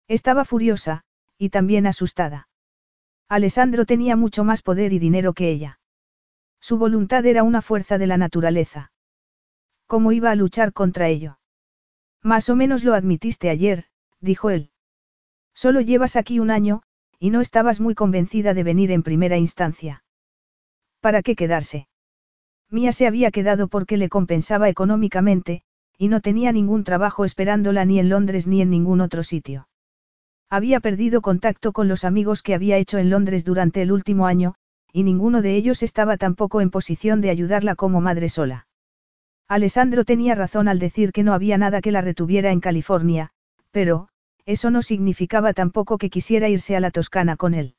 [0.08, 1.04] Estaba furiosa,
[1.38, 2.48] y también asustada.
[3.28, 5.80] Alessandro tenía mucho más poder y dinero que ella.
[6.60, 8.92] Su voluntad era una fuerza de la naturaleza.
[9.88, 11.40] ¿Cómo iba a luchar contra ello?
[12.22, 13.86] Más o menos lo admitiste ayer,
[14.20, 14.72] dijo él.
[15.54, 16.82] Solo llevas aquí un año,
[17.20, 20.04] y no estabas muy convencida de venir en primera instancia.
[21.02, 21.88] ¿Para qué quedarse?
[22.70, 25.62] Mía se había quedado porque le compensaba económicamente,
[25.98, 29.68] y no tenía ningún trabajo esperándola ni en Londres ni en ningún otro sitio.
[30.50, 34.56] Había perdido contacto con los amigos que había hecho en Londres durante el último año,
[34.92, 38.68] y ninguno de ellos estaba tampoco en posición de ayudarla como madre sola.
[39.48, 43.32] Alessandro tenía razón al decir que no había nada que la retuviera en California,
[43.72, 44.08] pero,
[44.46, 47.76] eso no significaba tampoco que quisiera irse a la Toscana con él.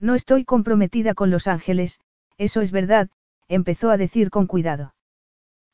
[0.00, 2.00] No estoy comprometida con Los Ángeles,
[2.38, 3.08] eso es verdad,
[3.48, 4.94] empezó a decir con cuidado.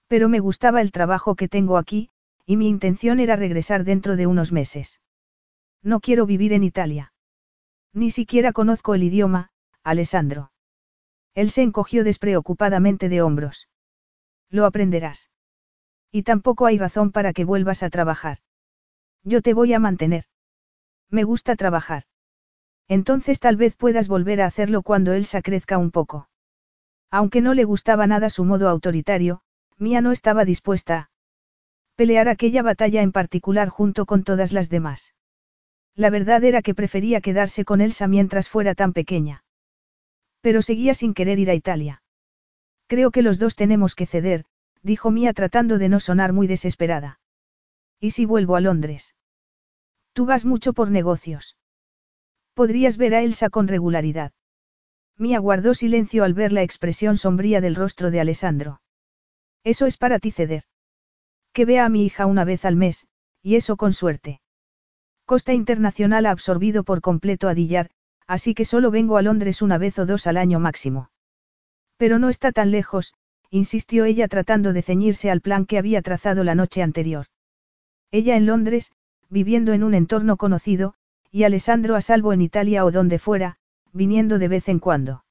[0.06, 2.10] Pero me gustaba el trabajo que tengo aquí,
[2.44, 5.00] y mi intención era regresar dentro de unos meses.
[5.82, 7.12] No quiero vivir en Italia.
[7.92, 9.50] Ni siquiera conozco el idioma,
[9.82, 10.52] Alessandro.
[11.34, 13.68] Él se encogió despreocupadamente de hombros.
[14.50, 15.30] Lo aprenderás.
[16.10, 18.38] Y tampoco hay razón para que vuelvas a trabajar.
[19.24, 20.24] Yo te voy a mantener.
[21.10, 22.04] Me gusta trabajar.
[22.88, 26.28] Entonces tal vez puedas volver a hacerlo cuando Elsa crezca un poco.
[27.10, 29.42] Aunque no le gustaba nada su modo autoritario,
[29.78, 31.10] Mía no estaba dispuesta a
[31.94, 35.14] pelear aquella batalla en particular junto con todas las demás.
[35.94, 39.44] La verdad era que prefería quedarse con Elsa mientras fuera tan pequeña.
[40.40, 42.02] Pero seguía sin querer ir a Italia.
[42.88, 44.44] Creo que los dos tenemos que ceder,
[44.82, 47.20] dijo Mía tratando de no sonar muy desesperada.
[48.02, 49.14] ¿Y si vuelvo a Londres?
[50.12, 51.56] Tú vas mucho por negocios.
[52.52, 54.32] Podrías ver a Elsa con regularidad.
[55.16, 58.80] Mía guardó silencio al ver la expresión sombría del rostro de Alessandro.
[59.62, 60.64] Eso es para ti ceder.
[61.52, 63.06] Que vea a mi hija una vez al mes,
[63.40, 64.40] y eso con suerte.
[65.24, 67.90] Costa Internacional ha absorbido por completo a Dillar,
[68.26, 71.12] así que solo vengo a Londres una vez o dos al año máximo.
[71.98, 73.14] Pero no está tan lejos,
[73.48, 77.26] insistió ella tratando de ceñirse al plan que había trazado la noche anterior.
[78.12, 78.92] Ella en Londres,
[79.30, 80.94] viviendo en un entorno conocido,
[81.30, 83.56] y Alessandro a salvo en Italia o donde fuera,
[83.92, 85.24] viniendo de vez en cuando.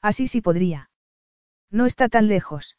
[0.00, 0.90] Así sí podría.
[1.70, 2.78] No está tan lejos.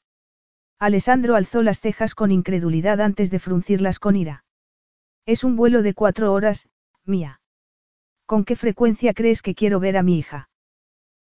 [0.80, 4.46] Alessandro alzó las cejas con incredulidad antes de fruncirlas con ira.
[5.28, 6.68] Es un vuelo de cuatro horas,
[7.06, 7.40] mía.
[8.26, 10.50] ¿Con qué frecuencia crees que quiero ver a mi hija?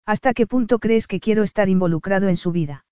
[0.06, 2.86] ¿Hasta qué punto crees que quiero estar involucrado en su vida?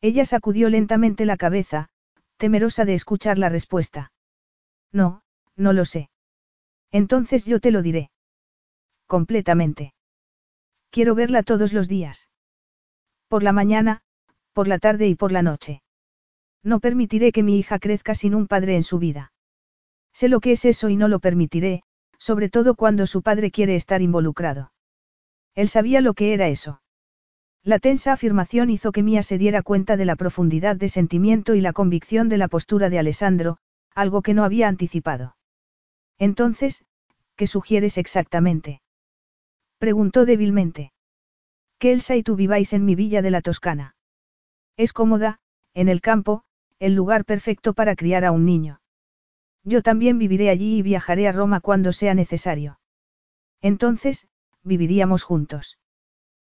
[0.00, 1.90] Ella sacudió lentamente la cabeza,
[2.38, 4.12] temerosa de escuchar la respuesta.
[4.92, 5.22] No,
[5.56, 6.10] no lo sé.
[6.90, 8.10] Entonces yo te lo diré.
[9.06, 9.94] Completamente.
[10.90, 12.28] Quiero verla todos los días.
[13.28, 14.02] Por la mañana,
[14.52, 15.82] por la tarde y por la noche.
[16.62, 19.32] No permitiré que mi hija crezca sin un padre en su vida.
[20.12, 21.82] Sé lo que es eso y no lo permitiré,
[22.18, 24.72] sobre todo cuando su padre quiere estar involucrado.
[25.54, 26.82] Él sabía lo que era eso.
[27.62, 31.60] La tensa afirmación hizo que Mía se diera cuenta de la profundidad de sentimiento y
[31.60, 33.58] la convicción de la postura de Alessandro,
[33.94, 35.36] algo que no había anticipado.
[36.18, 36.84] Entonces,
[37.36, 38.82] ¿qué sugieres exactamente?
[39.78, 40.92] Preguntó débilmente.
[41.78, 43.94] Que Elsa y tú viváis en mi villa de la Toscana.
[44.76, 45.40] Es cómoda,
[45.74, 46.44] en el campo,
[46.78, 48.80] el lugar perfecto para criar a un niño.
[49.64, 52.80] Yo también viviré allí y viajaré a Roma cuando sea necesario.
[53.60, 54.26] Entonces,
[54.62, 55.78] viviríamos juntos.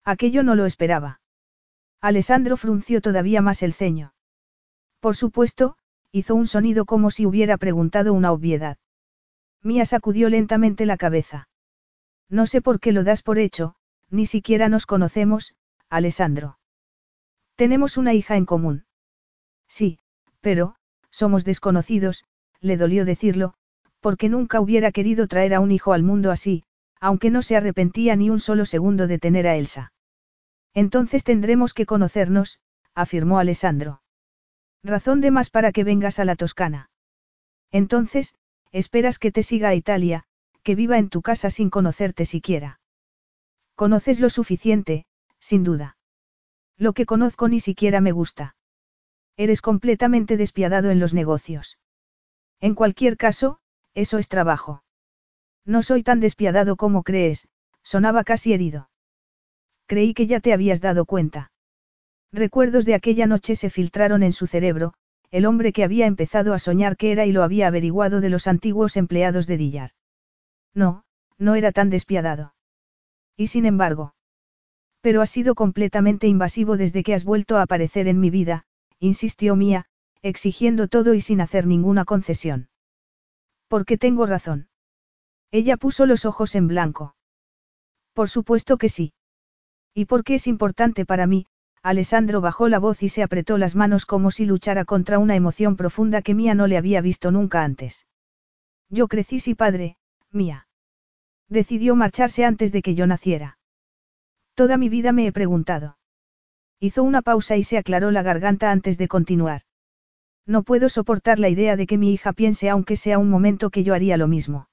[0.03, 1.21] Aquello no lo esperaba.
[2.01, 4.13] Alessandro frunció todavía más el ceño.
[4.99, 5.77] Por supuesto,
[6.15, 8.77] hizo un sonido como si hubiera preguntado una obviedad.
[9.61, 11.49] Mía sacudió lentamente la cabeza.
[12.29, 13.75] No sé por qué lo das por hecho,
[14.09, 15.55] ni siquiera nos conocemos,
[15.89, 16.57] Alessandro.
[17.57, 18.85] Tenemos una hija en común.
[19.67, 19.99] Sí,
[20.39, 20.75] pero,
[21.09, 22.23] somos desconocidos,
[22.61, 23.53] le dolió decirlo,
[23.99, 26.63] porque nunca hubiera querido traer a un hijo al mundo así,
[27.01, 29.91] aunque no se arrepentía ni un solo segundo de tener a Elsa.
[30.73, 32.61] Entonces tendremos que conocernos,
[32.93, 34.01] afirmó Alessandro.
[34.85, 36.91] Razón de más para que vengas a la Toscana.
[37.71, 38.35] Entonces,
[38.71, 40.25] esperas que te siga a Italia,
[40.61, 42.79] que viva en tu casa sin conocerte siquiera.
[43.73, 45.07] Conoces lo suficiente,
[45.39, 45.97] sin duda.
[46.77, 48.55] Lo que conozco ni siquiera me gusta.
[49.37, 51.79] Eres completamente despiadado en los negocios.
[52.61, 53.57] En cualquier caso,
[53.95, 54.83] eso es trabajo.
[55.65, 57.47] No soy tan despiadado como crees,
[57.81, 58.91] sonaba casi herido.
[59.87, 61.51] Creí que ya te habías dado cuenta.
[62.35, 64.93] Recuerdos de aquella noche se filtraron en su cerebro,
[65.31, 68.47] el hombre que había empezado a soñar que era y lo había averiguado de los
[68.47, 69.91] antiguos empleados de Dillar.
[70.73, 71.05] No,
[71.37, 72.53] no era tan despiadado.
[73.37, 74.15] Y sin embargo.
[74.99, 78.65] Pero ha sido completamente invasivo desde que has vuelto a aparecer en mi vida,
[78.99, 79.85] insistió Mía,
[80.21, 82.67] exigiendo todo y sin hacer ninguna concesión.
[83.69, 84.67] Porque tengo razón.
[85.51, 87.15] Ella puso los ojos en blanco.
[88.11, 89.13] Por supuesto que sí.
[89.93, 91.47] ¿Y por qué es importante para mí?
[91.85, 95.75] Alessandro bajó la voz y se apretó las manos como si luchara contra una emoción
[95.75, 98.07] profunda que Mía no le había visto nunca antes.
[98.89, 99.95] Yo crecí sin padre,
[100.31, 100.67] Mía.
[101.47, 103.59] Decidió marcharse antes de que yo naciera.
[104.55, 105.99] Toda mi vida me he preguntado.
[106.79, 109.61] Hizo una pausa y se aclaró la garganta antes de continuar.
[110.47, 113.83] No puedo soportar la idea de que mi hija piense aunque sea un momento que
[113.83, 114.69] yo haría lo mismo.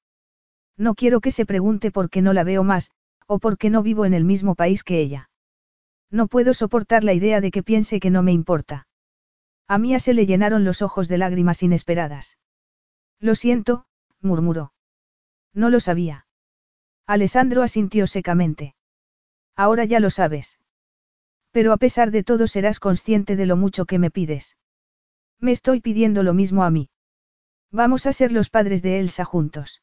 [0.78, 2.90] No quiero que se pregunte por qué no la veo más,
[3.26, 5.28] o por qué no vivo en el mismo país que ella.
[6.12, 8.86] No puedo soportar la idea de que piense que no me importa.
[9.66, 12.36] A Mía se le llenaron los ojos de lágrimas inesperadas.
[13.18, 13.86] Lo siento,
[14.20, 14.74] murmuró.
[15.54, 16.26] No lo sabía.
[17.06, 18.74] Alessandro asintió secamente.
[19.56, 20.58] Ahora ya lo sabes.
[21.50, 24.58] Pero a pesar de todo serás consciente de lo mucho que me pides.
[25.38, 26.90] Me estoy pidiendo lo mismo a mí.
[27.70, 29.82] Vamos a ser los padres de Elsa juntos.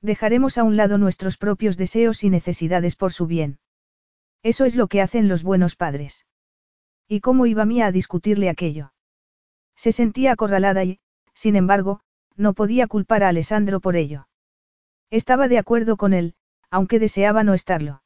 [0.00, 3.58] Dejaremos a un lado nuestros propios deseos y necesidades por su bien.
[4.42, 6.26] Eso es lo que hacen los buenos padres.
[7.08, 8.92] ¿Y cómo iba Mía a discutirle aquello?
[9.76, 11.00] Se sentía acorralada y,
[11.34, 12.00] sin embargo,
[12.36, 14.28] no podía culpar a Alessandro por ello.
[15.10, 16.34] Estaba de acuerdo con él,
[16.70, 18.02] aunque deseaba no estarlo.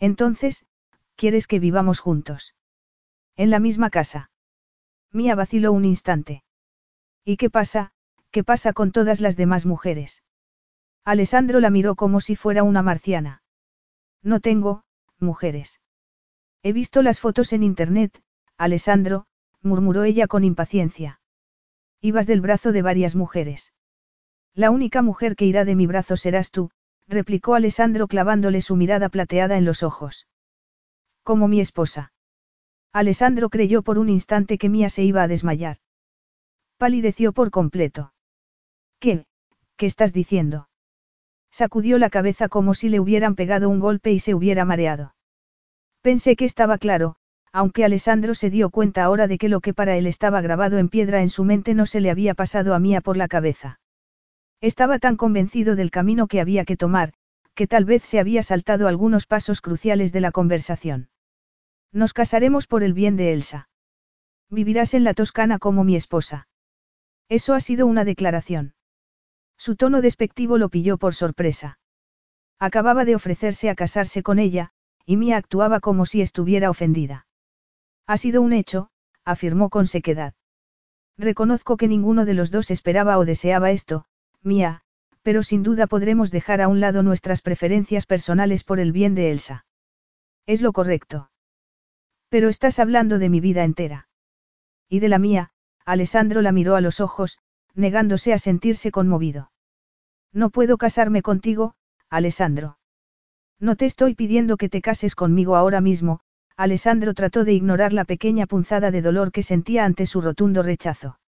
[0.00, 0.66] Entonces,
[1.16, 2.54] ¿quieres que vivamos juntos?
[3.36, 4.30] En la misma casa.
[5.12, 6.44] Mía vaciló un instante.
[7.24, 7.92] ¿Y qué pasa?
[8.30, 10.22] ¿Qué pasa con todas las demás mujeres?
[11.04, 13.42] Alessandro la miró como si fuera una marciana.
[14.22, 14.83] No tengo,
[15.20, 15.80] mujeres.
[16.62, 18.22] He visto las fotos en internet,
[18.56, 19.26] Alessandro,
[19.62, 21.20] murmuró ella con impaciencia.
[22.00, 23.72] Ibas del brazo de varias mujeres.
[24.54, 26.70] La única mujer que irá de mi brazo serás tú,
[27.08, 30.26] replicó Alessandro clavándole su mirada plateada en los ojos.
[31.22, 32.12] Como mi esposa.
[32.92, 35.78] Alessandro creyó por un instante que Mía se iba a desmayar.
[36.78, 38.12] Palideció por completo.
[39.00, 39.26] ¿Qué?
[39.76, 40.68] ¿Qué estás diciendo?
[41.54, 45.14] Sacudió la cabeza como si le hubieran pegado un golpe y se hubiera mareado.
[46.02, 47.14] Pensé que estaba claro,
[47.52, 50.88] aunque Alessandro se dio cuenta ahora de que lo que para él estaba grabado en
[50.88, 53.78] piedra en su mente no se le había pasado a Mía por la cabeza.
[54.60, 57.12] Estaba tan convencido del camino que había que tomar,
[57.54, 61.08] que tal vez se había saltado algunos pasos cruciales de la conversación.
[61.92, 63.68] Nos casaremos por el bien de Elsa.
[64.50, 66.48] Vivirás en la Toscana como mi esposa.
[67.28, 68.73] Eso ha sido una declaración.
[69.56, 71.78] Su tono despectivo lo pilló por sorpresa.
[72.58, 74.70] Acababa de ofrecerse a casarse con ella,
[75.06, 77.26] y Mía actuaba como si estuviera ofendida.
[78.06, 78.90] Ha sido un hecho,
[79.24, 80.34] afirmó con sequedad.
[81.16, 84.06] Reconozco que ninguno de los dos esperaba o deseaba esto,
[84.42, 84.82] Mía,
[85.22, 89.30] pero sin duda podremos dejar a un lado nuestras preferencias personales por el bien de
[89.30, 89.64] Elsa.
[90.46, 91.30] Es lo correcto.
[92.28, 94.08] Pero estás hablando de mi vida entera.
[94.88, 95.50] Y de la mía,
[95.86, 97.38] Alessandro la miró a los ojos,
[97.74, 99.50] negándose a sentirse conmovido.
[100.32, 101.74] No puedo casarme contigo,
[102.10, 102.78] Alessandro.
[103.60, 106.20] No te estoy pidiendo que te cases conmigo ahora mismo,
[106.56, 111.18] Alessandro trató de ignorar la pequeña punzada de dolor que sentía ante su rotundo rechazo.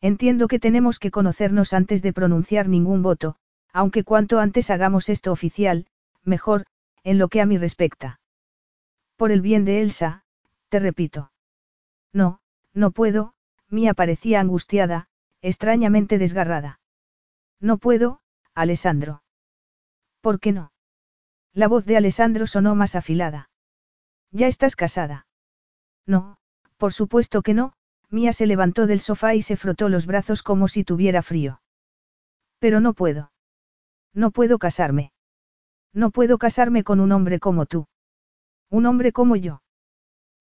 [0.00, 3.36] Entiendo que tenemos que conocernos antes de pronunciar ningún voto,
[3.72, 5.86] aunque cuanto antes hagamos esto oficial,
[6.22, 6.66] mejor,
[7.02, 8.20] en lo que a mí respecta.
[9.16, 10.24] Por el bien de Elsa,
[10.68, 11.32] te repito.
[12.12, 12.40] No,
[12.72, 13.34] no puedo,
[13.68, 15.08] Mía parecía angustiada,
[15.44, 16.80] extrañamente desgarrada.
[17.60, 18.20] No puedo,
[18.54, 19.22] Alessandro.
[20.22, 20.72] ¿Por qué no?
[21.52, 23.50] La voz de Alessandro sonó más afilada.
[24.30, 25.26] ¿Ya estás casada?
[26.06, 26.38] No,
[26.78, 27.74] por supuesto que no,
[28.08, 31.60] Mía se levantó del sofá y se frotó los brazos como si tuviera frío.
[32.58, 33.30] Pero no puedo.
[34.14, 35.12] No puedo casarme.
[35.92, 37.86] No puedo casarme con un hombre como tú.
[38.70, 39.62] Un hombre como yo.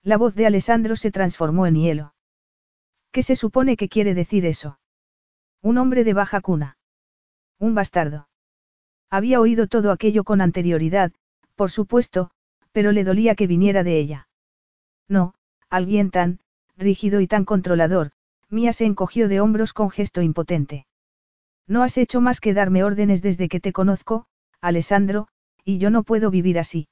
[0.02, 2.16] La voz de Alessandro se transformó en hielo.
[3.12, 4.80] ¿Qué se supone que quiere decir eso?
[5.64, 6.78] Un hombre de baja cuna.
[7.58, 8.28] Un bastardo.
[9.10, 11.14] Había oído todo aquello con anterioridad,
[11.56, 12.32] por supuesto,
[12.74, 14.28] pero le dolía que viniera de ella.
[15.08, 15.36] No,
[15.70, 16.40] alguien tan,
[16.76, 18.12] rígido y tan controlador,
[18.50, 20.86] Mía se encogió de hombros con gesto impotente.
[21.66, 24.26] No has hecho más que darme órdenes desde que te conozco,
[24.60, 25.30] Alessandro,
[25.64, 26.90] y yo no puedo vivir así.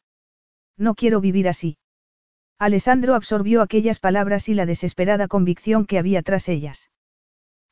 [0.78, 1.78] No quiero vivir así.
[2.58, 6.90] Alessandro absorbió aquellas palabras y la desesperada convicción que había tras ellas.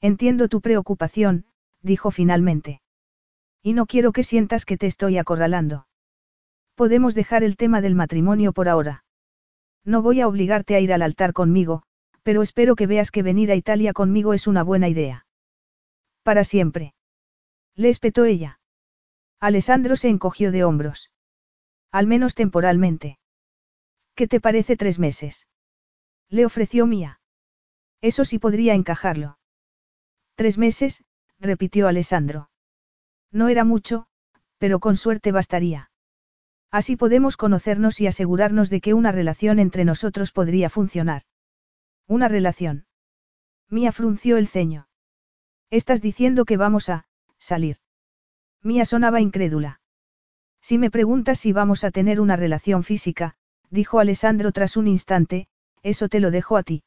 [0.02, 1.46] Entiendo tu preocupación,
[1.82, 2.82] dijo finalmente.
[3.62, 5.88] Y no quiero que sientas que te estoy acorralando.
[6.76, 9.04] Podemos dejar el tema del matrimonio por ahora.
[9.84, 11.84] No voy a obligarte a ir al altar conmigo,
[12.24, 15.26] pero espero que veas que venir a Italia conmigo es una buena idea.
[16.24, 16.94] Para siempre.
[17.76, 18.60] Le espetó ella.
[19.40, 21.12] Alessandro se encogió de hombros.
[21.92, 23.20] Al menos temporalmente.
[24.16, 25.48] ¿Qué te parece tres meses?
[26.30, 27.20] Le ofreció Mía.
[28.02, 29.39] Eso sí podría encajarlo.
[30.40, 31.04] Tres meses,
[31.42, 32.50] repitió Alessandro.
[33.30, 34.08] No era mucho,
[34.58, 35.92] pero con suerte bastaría.
[36.72, 41.24] Así podemos conocernos y asegurarnos de que una relación entre nosotros podría funcionar.
[42.08, 42.86] Una relación.
[43.70, 44.88] Mía frunció el ceño.
[45.72, 47.06] Estás diciendo que vamos a,
[47.38, 47.76] salir.
[48.64, 49.82] Mía sonaba incrédula.
[50.62, 53.36] Si me preguntas si vamos a tener una relación física,
[53.70, 55.50] dijo Alessandro tras un instante,
[55.84, 56.86] eso te lo dejo a ti.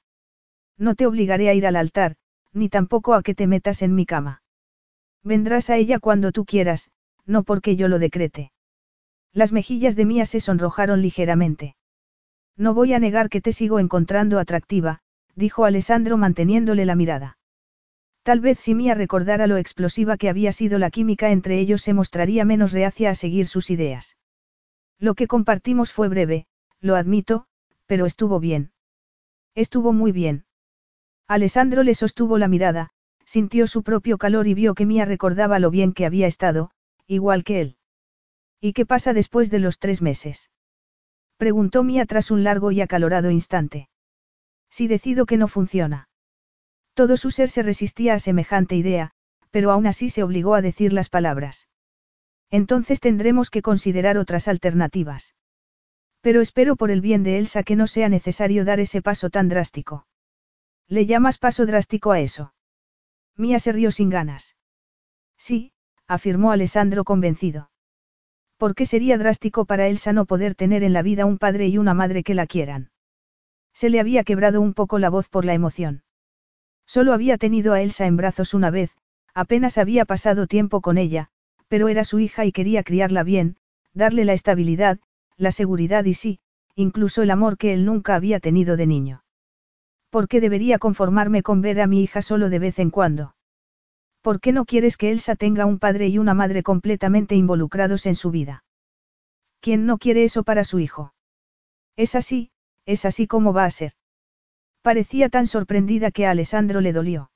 [0.79, 2.17] No te obligaré a ir al altar,
[2.53, 4.43] ni tampoco a que te metas en mi cama.
[5.23, 6.91] Vendrás a ella cuando tú quieras,
[7.27, 8.53] no porque yo lo decrete.
[9.33, 11.77] Las mejillas de Mía se sonrojaron ligeramente.
[12.57, 15.01] No voy a negar que te sigo encontrando atractiva,
[15.35, 17.39] dijo Alessandro manteniéndole la mirada.
[18.23, 21.95] Tal vez si Mía recordara lo explosiva que había sido la química entre ellos se
[21.95, 24.17] mostraría menos reacia a seguir sus ideas.
[24.99, 26.47] Lo que compartimos fue breve,
[26.81, 27.47] lo admito,
[27.87, 28.73] pero estuvo bien.
[29.55, 30.45] Estuvo muy bien.
[31.29, 32.91] Alessandro le sostuvo la mirada,
[33.25, 36.71] sintió su propio calor y vio que Mía recordaba lo bien que había estado,
[37.07, 37.77] igual que él.
[38.61, 40.51] ¿Y qué pasa después de los tres meses?
[41.37, 43.89] Preguntó Mía tras un largo y acalorado instante.
[44.71, 46.09] Si decido que no funciona.
[46.95, 49.13] Todo su ser se resistía a semejante idea,
[49.51, 51.69] pero aún así se obligó a decir las palabras.
[52.51, 55.35] Entonces tendremos que considerar otras alternativas.
[56.21, 59.49] Pero espero por el bien de Elsa que no sea necesario dar ese paso tan
[59.49, 60.07] drástico.
[60.89, 62.55] ¿Le llamas paso drástico a eso?
[63.37, 64.57] Mía se rió sin ganas.
[65.39, 65.73] Sí,
[66.07, 67.71] afirmó Alessandro convencido.
[68.57, 71.79] ¿Por qué sería drástico para Elsa no poder tener en la vida un padre y
[71.79, 72.91] una madre que la quieran?
[73.73, 76.05] Se le había quebrado un poco la voz por la emoción.
[76.87, 78.93] Solo había tenido a Elsa en brazos una vez,
[79.35, 81.29] apenas había pasado tiempo con ella,
[81.69, 83.57] pero era su hija y quería criarla bien,
[83.95, 85.01] darle la estabilidad,
[85.37, 86.41] la seguridad y sí,
[86.75, 89.25] incluso el amor que él nunca había tenido de niño.
[90.13, 93.35] ¿Por qué debería conformarme con ver a mi hija solo de vez en cuando?
[94.21, 98.15] ¿Por qué no quieres que Elsa tenga un padre y una madre completamente involucrados en
[98.15, 98.63] su vida?
[99.61, 101.15] ¿Quién no quiere eso para su hijo?
[101.97, 102.51] Es así,
[102.85, 103.95] es así como va a ser.
[104.83, 107.31] Parecía tan sorprendida que a Alessandro le dolió.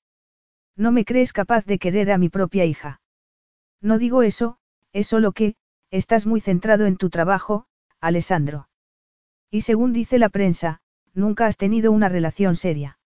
[0.77, 3.01] No me crees capaz de querer a mi propia hija.
[3.81, 4.59] No digo eso,
[4.93, 5.57] es solo que,
[5.90, 7.65] estás muy centrado en tu trabajo,
[8.03, 8.69] Alessandro.
[9.51, 10.82] Y según dice la prensa,
[11.16, 12.98] nunca has tenido una relación seria.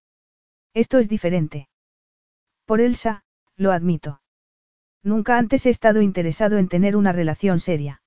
[0.74, 1.69] Esto es diferente.
[2.66, 3.24] Por Elsa,
[3.57, 4.20] lo admito.
[5.03, 8.03] Nunca antes he estado interesado en tener una relación seria.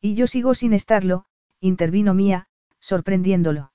[0.00, 1.26] Y yo sigo sin estarlo,
[1.60, 2.48] intervino Mía,
[2.80, 3.72] sorprendiéndolo.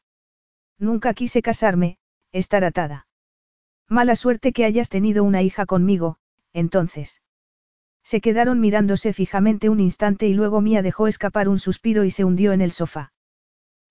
[0.77, 1.97] Nunca quise casarme,
[2.31, 3.07] estar atada.
[3.87, 6.17] Mala suerte que hayas tenido una hija conmigo,
[6.51, 7.21] entonces.
[8.03, 12.23] Se quedaron mirándose fijamente un instante y luego Mía dejó escapar un suspiro y se
[12.23, 13.13] hundió en el sofá.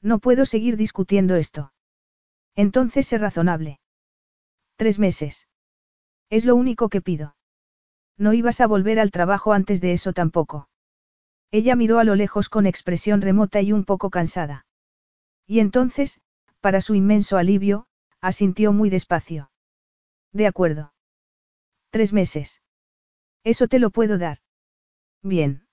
[0.03, 1.73] No puedo seguir discutiendo esto.
[2.55, 3.81] Entonces sé razonable.
[4.77, 5.49] Tres meses.
[6.29, 7.37] Es lo único que pido.
[8.19, 10.69] No ibas a volver al trabajo antes de eso tampoco.
[11.51, 14.67] Ella miró a lo lejos con expresión remota y un poco cansada.
[15.47, 16.21] Y entonces,
[16.61, 17.87] para su inmenso alivio,
[18.21, 19.51] asintió muy despacio.
[20.33, 20.95] De acuerdo.
[21.91, 22.63] Tres meses.
[23.45, 24.39] Eso te lo puedo dar.
[25.23, 25.67] Bien.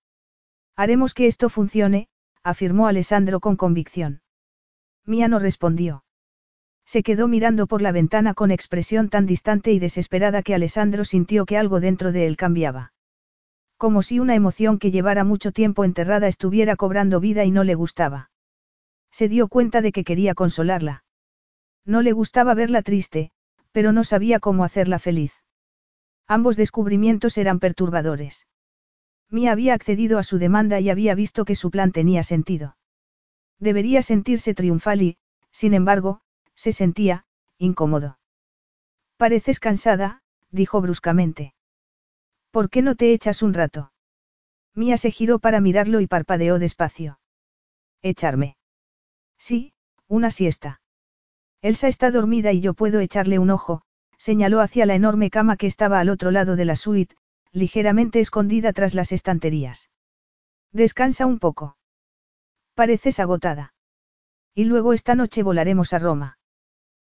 [0.75, 2.09] Haremos que esto funcione,
[2.43, 4.21] afirmó Alessandro con convicción.
[5.05, 6.03] Mía no respondió.
[6.85, 11.45] Se quedó mirando por la ventana con expresión tan distante y desesperada que Alessandro sintió
[11.45, 12.93] que algo dentro de él cambiaba.
[13.77, 17.75] Como si una emoción que llevara mucho tiempo enterrada estuviera cobrando vida y no le
[17.75, 18.31] gustaba.
[19.11, 21.03] Se dio cuenta de que quería consolarla.
[21.85, 23.31] No le gustaba verla triste,
[23.71, 25.33] pero no sabía cómo hacerla feliz.
[26.27, 28.47] Ambos descubrimientos eran perturbadores.
[29.29, 32.77] Mia había accedido a su demanda y había visto que su plan tenía sentido.
[33.59, 35.17] Debería sentirse triunfal y,
[35.51, 36.21] sin embargo,
[36.55, 37.25] se sentía,
[37.57, 38.19] incómodo.
[39.17, 41.53] Pareces cansada, dijo bruscamente.
[42.51, 43.91] ¿Por qué no te echas un rato?
[44.73, 47.19] Mía se giró para mirarlo y parpadeó despacio.
[48.01, 48.57] ¿Echarme?
[49.37, 49.73] Sí,
[50.07, 50.81] una siesta.
[51.61, 53.81] Elsa está dormida y yo puedo echarle un ojo,
[54.17, 57.15] señaló hacia la enorme cama que estaba al otro lado de la suite,
[57.51, 59.89] ligeramente escondida tras las estanterías.
[60.71, 61.77] Descansa un poco.
[62.75, 63.73] Pareces agotada.
[64.53, 66.37] Y luego esta noche volaremos a Roma.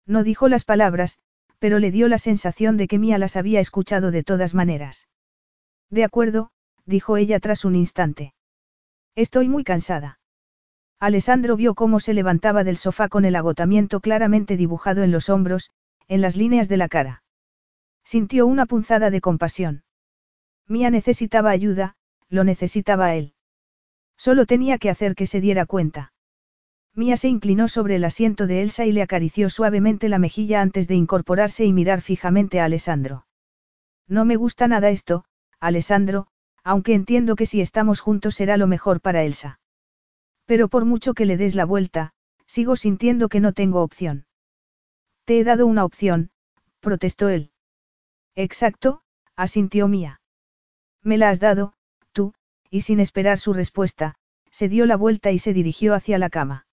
[0.05, 1.19] No dijo las palabras,
[1.59, 5.07] pero le dio la sensación de que Mía las había escuchado de todas maneras.
[5.89, 6.51] De acuerdo,
[6.85, 8.33] dijo ella tras un instante.
[9.15, 10.19] Estoy muy cansada.
[10.99, 15.71] Alessandro vio cómo se levantaba del sofá con el agotamiento claramente dibujado en los hombros,
[16.07, 17.23] en las líneas de la cara.
[18.03, 19.83] Sintió una punzada de compasión.
[20.67, 21.95] Mía necesitaba ayuda,
[22.29, 23.33] lo necesitaba él.
[24.17, 26.13] Solo tenía que hacer que se diera cuenta.
[26.93, 30.87] Mía se inclinó sobre el asiento de Elsa y le acarició suavemente la mejilla antes
[30.87, 33.27] de incorporarse y mirar fijamente a Alessandro.
[34.07, 35.23] No me gusta nada esto,
[35.59, 36.27] Alessandro,
[36.63, 39.59] aunque entiendo que si estamos juntos será lo mejor para Elsa.
[40.45, 42.13] Pero por mucho que le des la vuelta,
[42.47, 44.25] sigo sintiendo que no tengo opción.
[45.25, 46.31] Te he dado una opción,
[46.79, 47.51] protestó él.
[48.35, 49.01] Exacto,
[49.35, 50.19] asintió Mía.
[51.07, 51.71] Me la has dado,
[52.11, 52.33] tú,
[52.69, 54.15] y sin esperar su respuesta,
[54.51, 56.65] se dio la vuelta y se dirigió hacia la cama.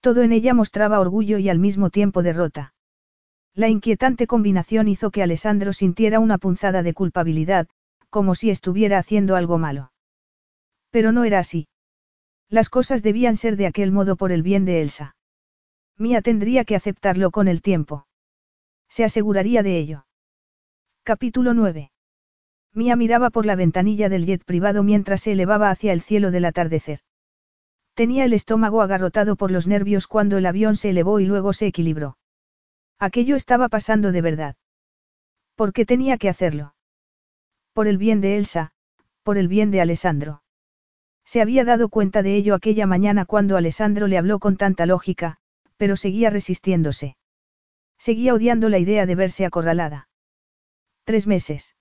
[0.00, 2.74] Todo en ella mostraba orgullo y al mismo tiempo derrota.
[3.54, 7.66] La inquietante combinación hizo que Alessandro sintiera una punzada de culpabilidad,
[8.10, 9.90] como si estuviera haciendo algo malo.
[10.90, 11.66] Pero no era así.
[12.50, 15.16] Las cosas debían ser de aquel modo por el bien de Elsa.
[15.96, 18.06] Mía tendría que aceptarlo con el tiempo.
[18.90, 20.04] Se aseguraría de ello.
[21.04, 21.90] Capítulo 9.
[22.76, 26.44] Mía miraba por la ventanilla del jet privado mientras se elevaba hacia el cielo del
[26.44, 27.00] atardecer.
[27.94, 31.66] Tenía el estómago agarrotado por los nervios cuando el avión se elevó y luego se
[31.66, 32.18] equilibró.
[32.98, 34.56] Aquello estaba pasando de verdad.
[35.54, 36.74] ¿Por qué tenía que hacerlo?
[37.72, 38.72] Por el bien de Elsa,
[39.22, 40.42] por el bien de Alessandro.
[41.24, 45.38] Se había dado cuenta de ello aquella mañana cuando Alessandro le habló con tanta lógica,
[45.78, 47.16] pero seguía resistiéndose.
[47.98, 50.10] Seguía odiando la idea de verse acorralada.
[51.04, 51.75] Tres meses.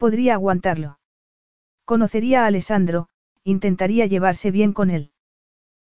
[0.00, 0.98] Podría aguantarlo.
[1.84, 3.08] Conocería a Alessandro,
[3.44, 5.10] intentaría llevarse bien con él.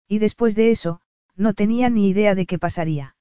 [0.07, 1.02] Y después de eso,
[1.35, 3.15] no tenía ni idea de qué pasaría.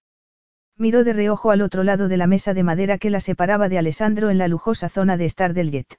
[0.76, 3.78] Miró de reojo al otro lado de la mesa de madera que la separaba de
[3.78, 5.98] Alessandro en la lujosa zona de estar del jet.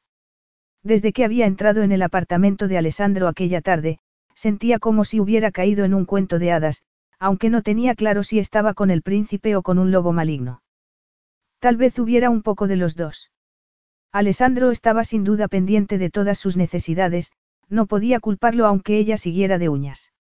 [0.83, 3.97] Desde que había entrado en el apartamento de Alessandro aquella tarde,
[4.35, 6.83] sentía como si hubiera caído en un cuento de hadas,
[7.17, 10.61] aunque no tenía claro si estaba con el príncipe o con un lobo maligno.
[11.57, 13.31] Tal vez hubiera un poco de los dos.
[14.13, 17.31] Alessandro estaba sin duda pendiente de todas sus necesidades,
[17.67, 20.13] no podía culparlo aunque ella siguiera de uñas.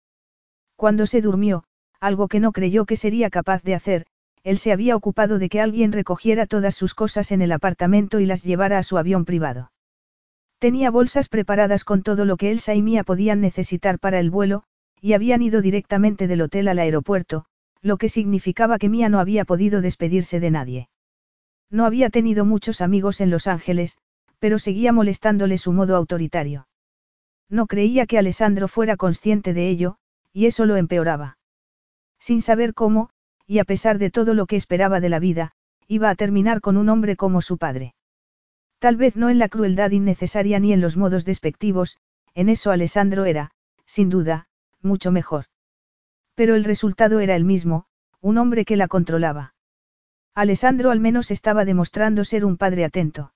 [0.77, 1.65] Cuando se durmió,
[2.01, 4.07] algo que no creyó que sería capaz de hacer,
[4.45, 8.25] él se había ocupado de que alguien recogiera todas sus cosas en el apartamento y
[8.25, 9.73] las llevara a su avión privado.
[10.59, 14.63] Tenía bolsas preparadas con todo lo que Elsa y Mía podían necesitar para el vuelo,
[15.03, 17.45] y habían ido directamente del hotel al aeropuerto,
[17.83, 20.89] lo que significaba que Mía no había podido despedirse de nadie.
[21.73, 23.97] No había tenido muchos amigos en Los Ángeles,
[24.39, 26.69] pero seguía molestándole su modo autoritario.
[27.49, 29.97] No creía que Alessandro fuera consciente de ello,
[30.35, 31.39] y eso lo empeoraba.
[32.19, 33.09] Sin saber cómo,
[33.47, 35.53] y a pesar de todo lo que esperaba de la vida,
[35.89, 37.95] iba a terminar con un hombre como su padre.
[38.79, 41.97] Tal vez no en la crueldad innecesaria ni en los modos despectivos,
[42.35, 43.51] en eso Alessandro era,
[43.87, 44.47] sin duda,
[44.83, 45.47] mucho mejor.
[46.35, 47.87] Pero el resultado era el mismo,
[48.21, 49.55] un hombre que la controlaba.
[50.35, 53.35] Alessandro al menos estaba demostrando ser un padre atento.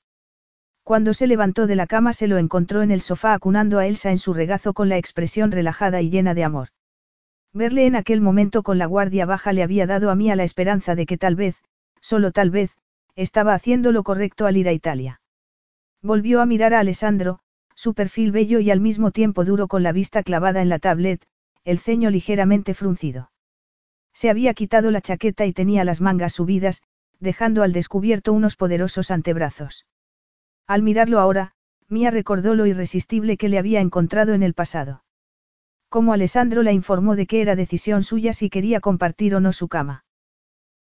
[0.83, 4.11] Cuando se levantó de la cama se lo encontró en el sofá acunando a Elsa
[4.13, 6.69] en su regazo con la expresión relajada y llena de amor.
[7.53, 10.95] Verle en aquel momento con la guardia baja le había dado a Mía la esperanza
[10.95, 11.57] de que tal vez,
[12.01, 12.71] solo tal vez,
[13.15, 15.21] estaba haciendo lo correcto al ir a Italia.
[16.03, 17.41] Volvió a mirar a Alessandro,
[17.75, 21.27] su perfil bello y al mismo tiempo duro con la vista clavada en la tablet,
[21.65, 23.31] el ceño ligeramente fruncido.
[24.17, 26.83] Se había quitado la chaqueta y tenía las mangas subidas,
[27.21, 29.85] dejando al descubierto unos poderosos antebrazos.
[30.67, 31.53] Al mirarlo ahora,
[31.91, 35.05] Mía recordó lo irresistible que le había encontrado en el pasado.
[35.91, 39.69] Como Alessandro la informó de que era decisión suya si quería compartir o no su
[39.69, 40.07] cama.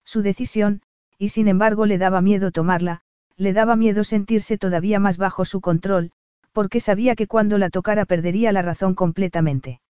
[0.05, 0.81] su decisión,
[1.17, 3.01] y sin embargo le daba miedo tomarla,
[3.35, 6.11] le daba miedo sentirse todavía más bajo su control,
[6.53, 9.81] porque sabía que cuando la tocara perdería la razón completamente.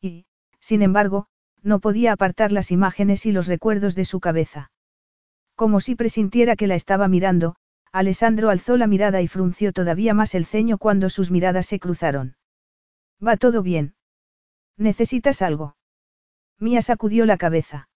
[0.00, 0.26] Y,
[0.58, 1.28] sin embargo,
[1.64, 4.70] no podía apartar las imágenes y los recuerdos de su cabeza.
[5.56, 7.56] Como si presintiera que la estaba mirando,
[7.90, 12.36] Alessandro alzó la mirada y frunció todavía más el ceño cuando sus miradas se cruzaron.
[13.26, 13.94] Va todo bien.
[14.76, 15.76] ¿Necesitas algo?
[16.58, 17.88] Mía sacudió la cabeza.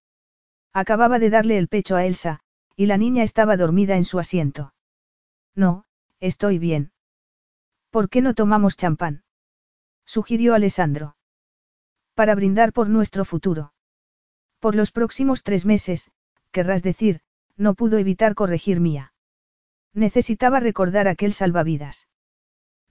[0.72, 2.40] Acababa de darle el pecho a Elsa,
[2.76, 4.72] y la niña estaba dormida en su asiento.
[5.54, 5.84] No,
[6.20, 6.92] estoy bien.
[7.90, 9.24] ¿Por qué no tomamos champán?
[10.04, 11.17] sugirió Alessandro.
[12.18, 13.72] Para brindar por nuestro futuro.
[14.58, 16.10] Por los próximos tres meses,
[16.50, 17.20] querrás decir,
[17.56, 19.12] no pudo evitar corregir Mía.
[19.94, 22.08] Necesitaba recordar aquel salvavidas.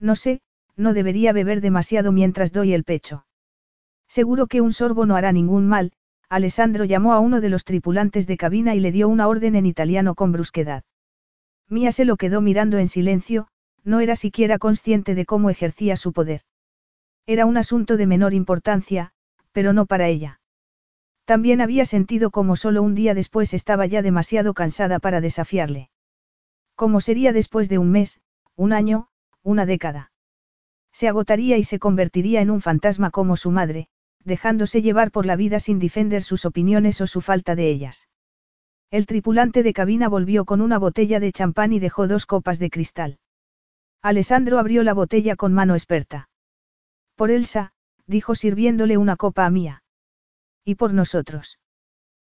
[0.00, 0.40] No sé,
[0.76, 3.26] no debería beber demasiado mientras doy el pecho.
[4.08, 5.92] Seguro que un sorbo no hará ningún mal,
[6.30, 9.66] Alessandro llamó a uno de los tripulantes de cabina y le dio una orden en
[9.66, 10.84] italiano con brusquedad.
[11.68, 13.48] Mía se lo quedó mirando en silencio,
[13.84, 16.40] no era siquiera consciente de cómo ejercía su poder.
[17.26, 19.12] Era un asunto de menor importancia,
[19.52, 20.40] pero no para ella.
[21.24, 25.90] También había sentido como solo un día después estaba ya demasiado cansada para desafiarle.
[26.74, 28.20] ¿Cómo sería después de un mes,
[28.56, 29.08] un año,
[29.42, 30.10] una década?
[30.92, 33.88] Se agotaría y se convertiría en un fantasma como su madre,
[34.24, 38.08] dejándose llevar por la vida sin defender sus opiniones o su falta de ellas.
[38.90, 42.70] El tripulante de cabina volvió con una botella de champán y dejó dos copas de
[42.70, 43.18] cristal.
[44.00, 46.30] Alessandro abrió la botella con mano experta.
[47.16, 47.72] Por Elsa,
[48.08, 49.84] dijo sirviéndole una copa a Mía.
[50.64, 51.60] Y por nosotros.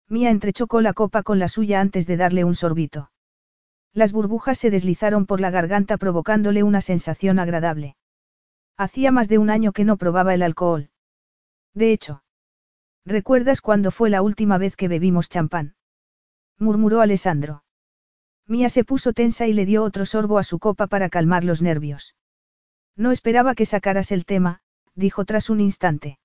[0.09, 3.11] Mía entrechocó la copa con la suya antes de darle un sorbito.
[3.93, 7.95] Las burbujas se deslizaron por la garganta provocándole una sensación agradable.
[8.77, 10.89] Hacía más de un año que no probaba el alcohol.
[11.73, 12.23] De hecho.
[13.05, 15.75] ¿Recuerdas cuándo fue la última vez que bebimos champán?
[16.57, 17.63] murmuró Alessandro.
[18.47, 21.61] Mía se puso tensa y le dio otro sorbo a su copa para calmar los
[21.61, 22.15] nervios.
[22.95, 24.61] No esperaba que sacaras el tema,
[24.95, 26.19] dijo tras un instante.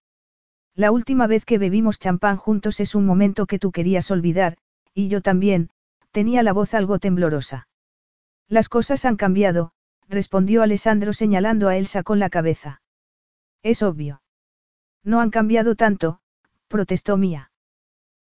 [0.75, 4.57] La última vez que bebimos champán juntos es un momento que tú querías olvidar,
[4.95, 5.71] y yo también,
[6.13, 7.69] tenía la voz algo temblorosa.
[8.49, 9.73] Las cosas han cambiado,
[10.09, 12.83] respondió Alessandro señalando a Elsa con la cabeza.
[13.63, 14.23] Es obvio.
[15.05, 16.21] No han cambiado tanto,
[16.69, 17.53] protestó Mía.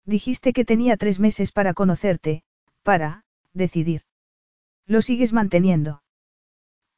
[0.06, 2.44] Dijiste que tenía tres meses para conocerte,
[2.84, 4.04] para, decidir.
[4.86, 6.04] ¿Lo sigues manteniendo?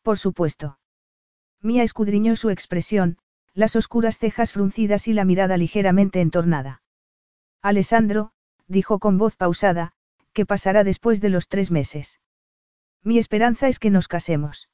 [0.01, 0.79] Por supuesto.
[1.61, 3.17] Mía escudriñó su expresión,
[3.55, 6.83] las oscuras cejas fruncidas y la mirada ligeramente entornada.
[7.61, 8.31] Alessandro,
[8.67, 9.93] dijo con voz pausada,
[10.33, 12.19] ¿qué pasará después de los tres meses?
[13.01, 14.69] Mi esperanza es que nos casemos.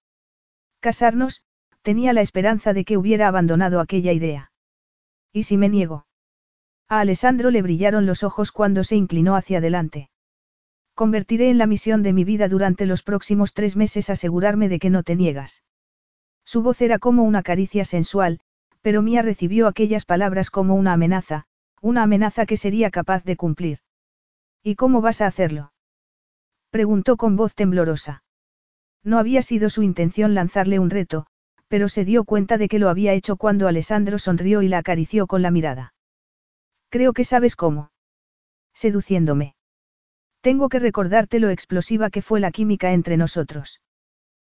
[0.79, 1.43] Casarnos,
[1.83, 4.51] tenía la esperanza de que hubiera abandonado aquella idea.
[5.31, 6.07] ¿Y si me niego?
[6.89, 10.09] A Alessandro le brillaron los ojos cuando se inclinó hacia adelante.
[10.95, 14.89] Convertiré en la misión de mi vida durante los próximos tres meses asegurarme de que
[14.89, 15.63] no te niegas.
[16.43, 18.41] Su voz era como una caricia sensual,
[18.81, 21.45] pero Mía recibió aquellas palabras como una amenaza,
[21.81, 23.79] una amenaza que sería capaz de cumplir.
[24.63, 25.73] ¿Y cómo vas a hacerlo?
[26.69, 28.23] Preguntó con voz temblorosa.
[29.03, 31.25] No había sido su intención lanzarle un reto,
[31.67, 35.25] pero se dio cuenta de que lo había hecho cuando Alessandro sonrió y la acarició
[35.25, 35.93] con la mirada.
[36.89, 37.91] Creo que sabes cómo.
[38.73, 39.55] Seduciéndome.
[40.41, 43.81] Tengo que recordarte lo explosiva que fue la química entre nosotros.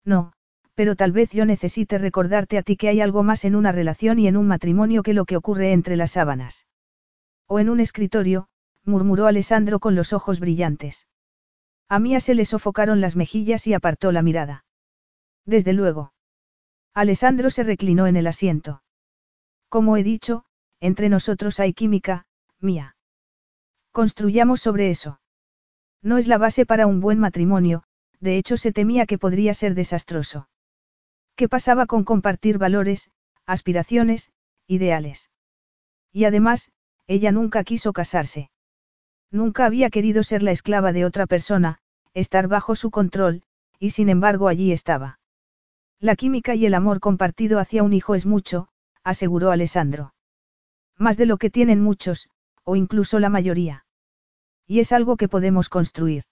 [0.04, 0.33] No,
[0.74, 4.18] pero tal vez yo necesite recordarte a ti que hay algo más en una relación
[4.18, 6.66] y en un matrimonio que lo que ocurre entre las sábanas.
[7.46, 8.48] O en un escritorio,
[8.84, 11.06] murmuró Alessandro con los ojos brillantes.
[11.88, 14.64] A Mía se le sofocaron las mejillas y apartó la mirada.
[15.46, 16.12] Desde luego.
[16.92, 18.82] Alessandro se reclinó en el asiento.
[19.68, 20.44] Como he dicho,
[20.80, 22.26] entre nosotros hay química,
[22.60, 22.96] Mía.
[23.92, 25.20] Construyamos sobre eso.
[26.02, 27.84] No es la base para un buen matrimonio,
[28.20, 30.48] de hecho se temía que podría ser desastroso.
[31.36, 33.10] ¿Qué pasaba con compartir valores,
[33.46, 34.30] aspiraciones,
[34.68, 35.30] ideales?
[36.12, 36.70] Y además,
[37.06, 38.50] ella nunca quiso casarse.
[39.30, 41.78] Nunca había querido ser la esclava de otra persona,
[42.14, 43.42] estar bajo su control,
[43.80, 45.18] y sin embargo allí estaba.
[45.98, 48.68] La química y el amor compartido hacia un hijo es mucho,
[49.02, 50.14] aseguró Alessandro.
[50.96, 52.28] Más de lo que tienen muchos,
[52.62, 53.86] o incluso la mayoría.
[54.66, 56.24] Y es algo que podemos construir.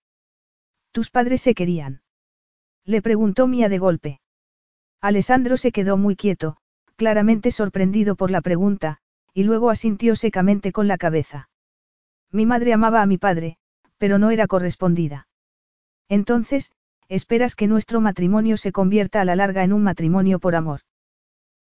[0.93, 2.03] ¿Tus padres se querían?
[2.85, 4.22] Le preguntó Mía de golpe.
[5.03, 6.59] Alessandro se quedó muy quieto,
[6.95, 8.99] claramente sorprendido por la pregunta,
[9.35, 11.49] y luego asintió secamente con la cabeza.
[12.31, 13.57] Mi madre amaba a mi padre,
[13.99, 15.27] pero no era correspondida.
[16.09, 16.71] Entonces,
[17.09, 20.83] esperas que nuestro matrimonio se convierta a la larga en un matrimonio por amor.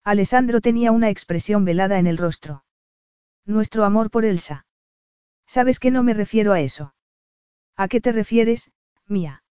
[0.04, 2.64] Alessandro tenía una expresión velada en el rostro.
[3.48, 4.68] Nuestro amor por Elsa.
[5.48, 6.94] ¿Sabes que no me refiero a eso?
[7.76, 8.72] ¿A qué te refieres,
[9.08, 9.44] mía?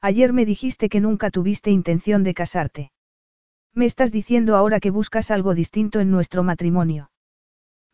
[0.00, 2.92] Ayer me dijiste que nunca tuviste intención de casarte.
[3.78, 7.12] Me estás diciendo ahora que buscas algo distinto en nuestro matrimonio.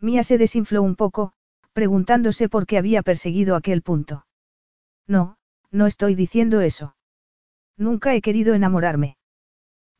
[0.00, 1.34] Mía se desinfló un poco,
[1.74, 4.24] preguntándose por qué había perseguido aquel punto.
[5.06, 5.36] No,
[5.70, 6.96] no estoy diciendo eso.
[7.76, 9.18] Nunca he querido enamorarme.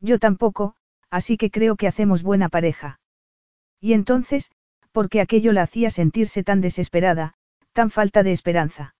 [0.01, 0.73] Yo tampoco,
[1.11, 2.99] así que creo que hacemos buena pareja.
[3.79, 4.49] Y entonces,
[4.91, 7.35] ¿por qué aquello la hacía sentirse tan desesperada,
[7.73, 8.95] tan falta de esperanza?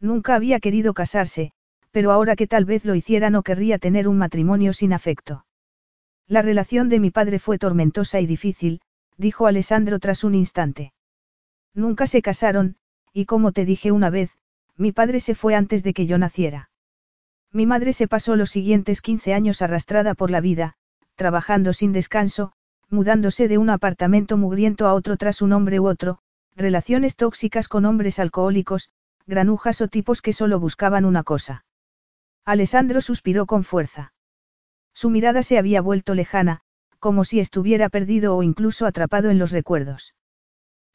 [0.00, 1.52] Nunca había querido casarse,
[1.92, 5.44] pero ahora que tal vez lo hiciera no querría tener un matrimonio sin afecto.
[6.30, 8.82] La relación de mi padre fue tormentosa y difícil,
[9.16, 10.92] dijo Alessandro tras un instante.
[11.74, 12.76] Nunca se casaron,
[13.12, 14.30] y como te dije una vez,
[14.76, 16.70] mi padre se fue antes de que yo naciera.
[17.50, 20.74] Mi madre se pasó los siguientes 15 años arrastrada por la vida,
[21.16, 22.52] trabajando sin descanso,
[22.88, 26.20] mudándose de un apartamento mugriento a otro tras un hombre u otro,
[26.54, 28.90] relaciones tóxicas con hombres alcohólicos,
[29.26, 31.64] granujas o tipos que solo buscaban una cosa.
[32.44, 34.12] Alessandro suspiró con fuerza.
[34.92, 36.60] Su mirada se había vuelto lejana,
[36.98, 40.14] como si estuviera perdido o incluso atrapado en los recuerdos.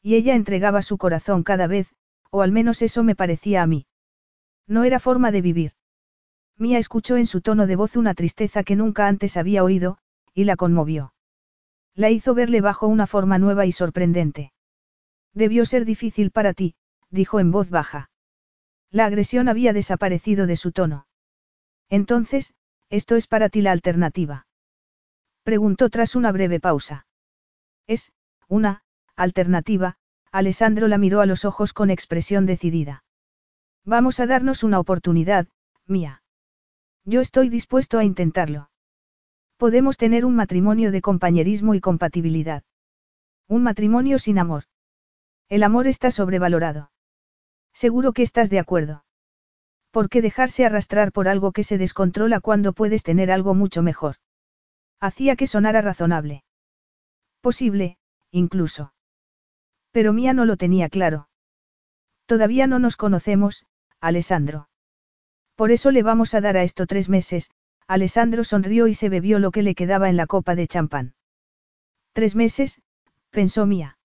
[0.02, 1.94] Y ella entregaba su corazón cada vez,
[2.30, 3.86] o al menos eso me parecía a mí.
[4.66, 5.72] No era forma de vivir.
[6.58, 9.98] Mía escuchó en su tono de voz una tristeza que nunca antes había oído,
[10.32, 11.12] y la conmovió.
[11.94, 14.52] La hizo verle bajo una forma nueva y sorprendente.
[15.34, 16.74] Debió ser difícil para ti,
[17.10, 18.10] dijo en voz baja.
[18.90, 21.06] La agresión había desaparecido de su tono.
[21.88, 22.54] Entonces,
[22.90, 24.46] esto es para ti la alternativa.
[25.42, 27.06] Preguntó tras una breve pausa.
[27.86, 28.12] Es,
[28.48, 28.82] una,
[29.16, 29.96] alternativa,
[30.32, 33.04] Alessandro la miró a los ojos con expresión decidida.
[33.84, 35.46] Vamos a darnos una oportunidad,
[35.86, 36.22] mía.
[37.04, 38.70] Yo estoy dispuesto a intentarlo.
[39.56, 42.64] Podemos tener un matrimonio de compañerismo y compatibilidad.
[43.48, 44.64] Un matrimonio sin amor.
[45.48, 46.90] El amor está sobrevalorado.
[47.72, 49.05] Seguro que estás de acuerdo.
[49.90, 54.16] ¿Por qué dejarse arrastrar por algo que se descontrola cuando puedes tener algo mucho mejor?
[55.00, 56.44] Hacía que sonara razonable.
[57.40, 57.98] Posible,
[58.30, 58.92] incluso.
[59.92, 61.28] Pero Mía no lo tenía claro.
[62.26, 63.66] Todavía no nos conocemos,
[64.00, 64.68] Alessandro.
[65.54, 67.50] Por eso le vamos a dar a esto tres meses,
[67.86, 71.14] Alessandro sonrió y se bebió lo que le quedaba en la copa de champán.
[72.12, 72.82] Tres meses,
[73.30, 73.98] pensó Mía.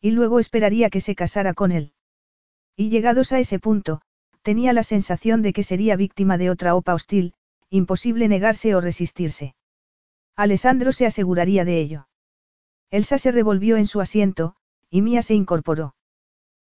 [0.00, 1.94] Y luego esperaría que se casara con él.
[2.76, 4.02] Y llegados a ese punto,
[4.48, 7.34] tenía la sensación de que sería víctima de otra opa hostil,
[7.68, 9.54] imposible negarse o resistirse.
[10.36, 12.08] Alessandro se aseguraría de ello.
[12.90, 14.54] Elsa se revolvió en su asiento,
[14.88, 15.96] y Mía se incorporó.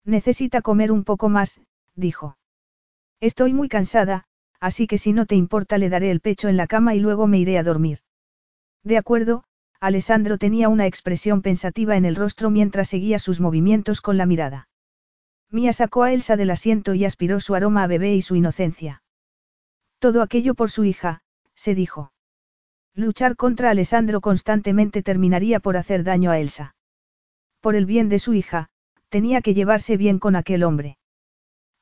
[0.06, 1.60] Necesita comer un poco más,
[1.94, 2.38] dijo.
[3.20, 4.24] Estoy muy cansada,
[4.58, 7.26] así que si no te importa le daré el pecho en la cama y luego
[7.26, 7.98] me iré a dormir.
[8.84, 9.44] De acuerdo,
[9.80, 14.70] Alessandro tenía una expresión pensativa en el rostro mientras seguía sus movimientos con la mirada.
[15.50, 19.02] Mía sacó a Elsa del asiento y aspiró su aroma a bebé y su inocencia.
[19.98, 21.22] Todo aquello por su hija,
[21.54, 22.12] se dijo.
[22.94, 26.76] Luchar contra Alessandro constantemente terminaría por hacer daño a Elsa
[27.66, 28.68] por el bien de su hija,
[29.08, 30.98] tenía que llevarse bien con aquel hombre.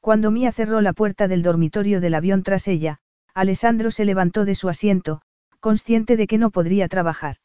[0.01, 3.01] Cuando Mía cerró la puerta del dormitorio del avión tras ella,
[3.35, 5.21] Alessandro se levantó de su asiento,
[5.61, 7.37] consciente de que no podría trabajar.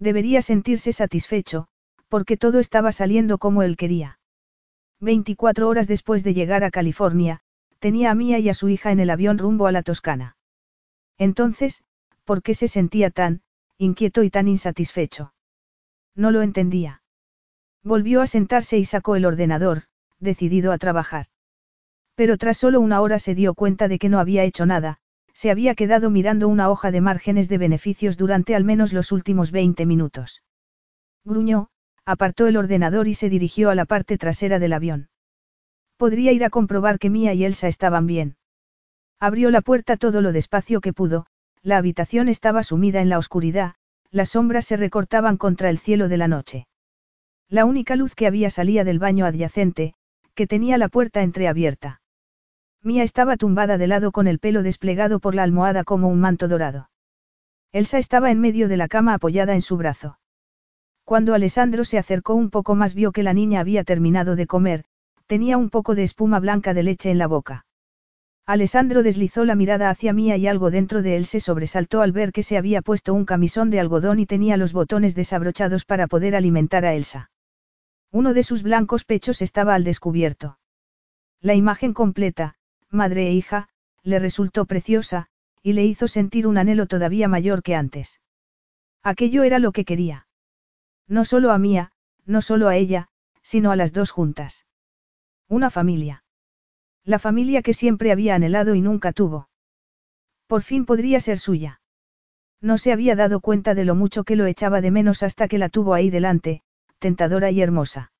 [0.00, 1.68] Debería sentirse satisfecho,
[2.08, 4.18] porque todo estaba saliendo como él quería.
[5.02, 7.40] 24 horas después de llegar a California,
[7.80, 10.36] tenía a Mía y a su hija en el avión rumbo a la Toscana.
[11.18, 11.82] Entonces,
[12.24, 13.42] ¿por qué se sentía tan,
[13.78, 15.34] inquieto y tan insatisfecho?
[16.14, 17.02] No lo entendía.
[17.82, 19.84] Volvió a sentarse y sacó el ordenador,
[20.20, 21.26] decidido a trabajar.
[22.14, 24.98] Pero tras solo una hora se dio cuenta de que no había hecho nada,
[25.32, 29.50] se había quedado mirando una hoja de márgenes de beneficios durante al menos los últimos
[29.50, 30.44] 20 minutos.
[31.24, 31.70] Gruñó,
[32.04, 35.08] apartó el ordenador y se dirigió a la parte trasera del avión.
[35.96, 38.36] Podría ir a comprobar que Mía y Elsa estaban bien.
[39.20, 41.26] Abrió la puerta todo lo despacio que pudo,
[41.62, 43.76] la habitación estaba sumida en la oscuridad,
[44.10, 46.66] las sombras se recortaban contra el cielo de la noche.
[47.48, 49.94] La única luz que había salía del baño adyacente,
[50.34, 52.00] que tenía la puerta entreabierta.
[52.82, 56.48] Mía estaba tumbada de lado con el pelo desplegado por la almohada como un manto
[56.48, 56.90] dorado.
[57.70, 60.18] Elsa estaba en medio de la cama apoyada en su brazo.
[61.04, 64.84] Cuando Alessandro se acercó un poco más vio que la niña había terminado de comer,
[65.26, 67.66] tenía un poco de espuma blanca de leche en la boca.
[68.44, 72.32] Alessandro deslizó la mirada hacia Mía y algo dentro de él se sobresaltó al ver
[72.32, 76.34] que se había puesto un camisón de algodón y tenía los botones desabrochados para poder
[76.34, 77.30] alimentar a Elsa.
[78.10, 80.58] Uno de sus blancos pechos estaba al descubierto.
[81.40, 82.56] La imagen completa,
[82.90, 83.68] madre e hija,
[84.02, 85.28] le resultó preciosa,
[85.62, 88.20] y le hizo sentir un anhelo todavía mayor que antes.
[89.02, 90.26] Aquello era lo que quería.
[91.08, 91.92] No solo a Mía,
[92.24, 93.08] no solo a ella,
[93.42, 94.66] sino a las dos juntas.
[95.48, 96.24] Una familia.
[97.04, 99.48] La familia que siempre había anhelado y nunca tuvo.
[100.46, 101.80] Por fin podría ser suya.
[102.60, 105.58] No se había dado cuenta de lo mucho que lo echaba de menos hasta que
[105.58, 106.62] la tuvo ahí delante,
[106.98, 108.12] tentadora y hermosa.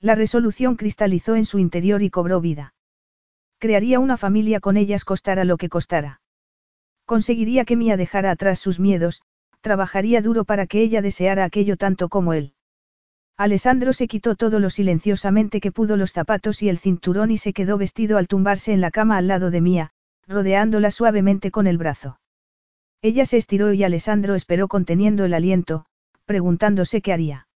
[0.00, 2.74] La resolución cristalizó en su interior y cobró vida.
[3.58, 6.20] Crearía una familia con ellas costara lo que costara.
[7.04, 9.22] Conseguiría que Mía dejara atrás sus miedos,
[9.60, 12.54] trabajaría duro para que ella deseara aquello tanto como él.
[13.36, 17.52] Alessandro se quitó todo lo silenciosamente que pudo los zapatos y el cinturón y se
[17.52, 19.92] quedó vestido al tumbarse en la cama al lado de Mía,
[20.26, 22.20] rodeándola suavemente con el brazo.
[23.02, 25.86] Ella se estiró y Alessandro esperó conteniendo el aliento,
[26.26, 27.48] preguntándose qué haría.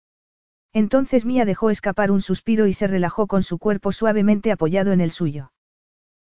[0.73, 5.01] Entonces Mía dejó escapar un suspiro y se relajó con su cuerpo suavemente apoyado en
[5.01, 5.53] el suyo.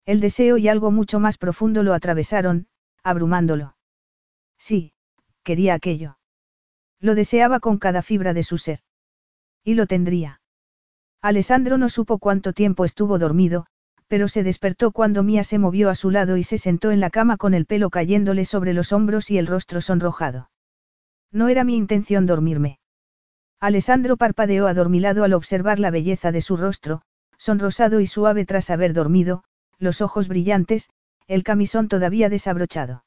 [0.05, 2.67] El deseo y algo mucho más profundo lo atravesaron,
[3.03, 3.75] abrumándolo.
[4.57, 4.93] Sí,
[5.45, 6.17] quería aquello.
[6.99, 8.79] Lo deseaba con cada fibra de su ser.
[9.63, 10.41] Y lo tendría.
[11.21, 13.67] Alessandro no supo cuánto tiempo estuvo dormido,
[14.07, 17.09] pero se despertó cuando Mía se movió a su lado y se sentó en la
[17.09, 20.49] cama con el pelo cayéndole sobre los hombros y el rostro sonrojado.
[21.31, 22.79] No era mi intención dormirme.
[23.59, 27.01] Alessandro parpadeó adormilado al observar la belleza de su rostro,
[27.37, 29.43] sonrosado y suave tras haber dormido,
[29.79, 30.89] los ojos brillantes,
[31.27, 33.04] el camisón todavía desabrochado.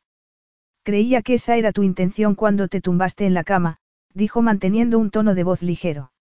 [0.83, 3.79] Creía que esa era tu intención cuando te tumbaste en la cama,
[4.15, 6.13] dijo manteniendo un tono de voz ligero.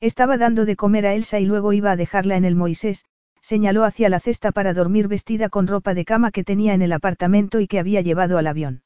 [0.00, 3.06] Estaba dando de comer a Elsa y luego iba a dejarla en el Moisés,
[3.40, 6.92] señaló hacia la cesta para dormir vestida con ropa de cama que tenía en el
[6.92, 8.82] apartamento y que había llevado al avión.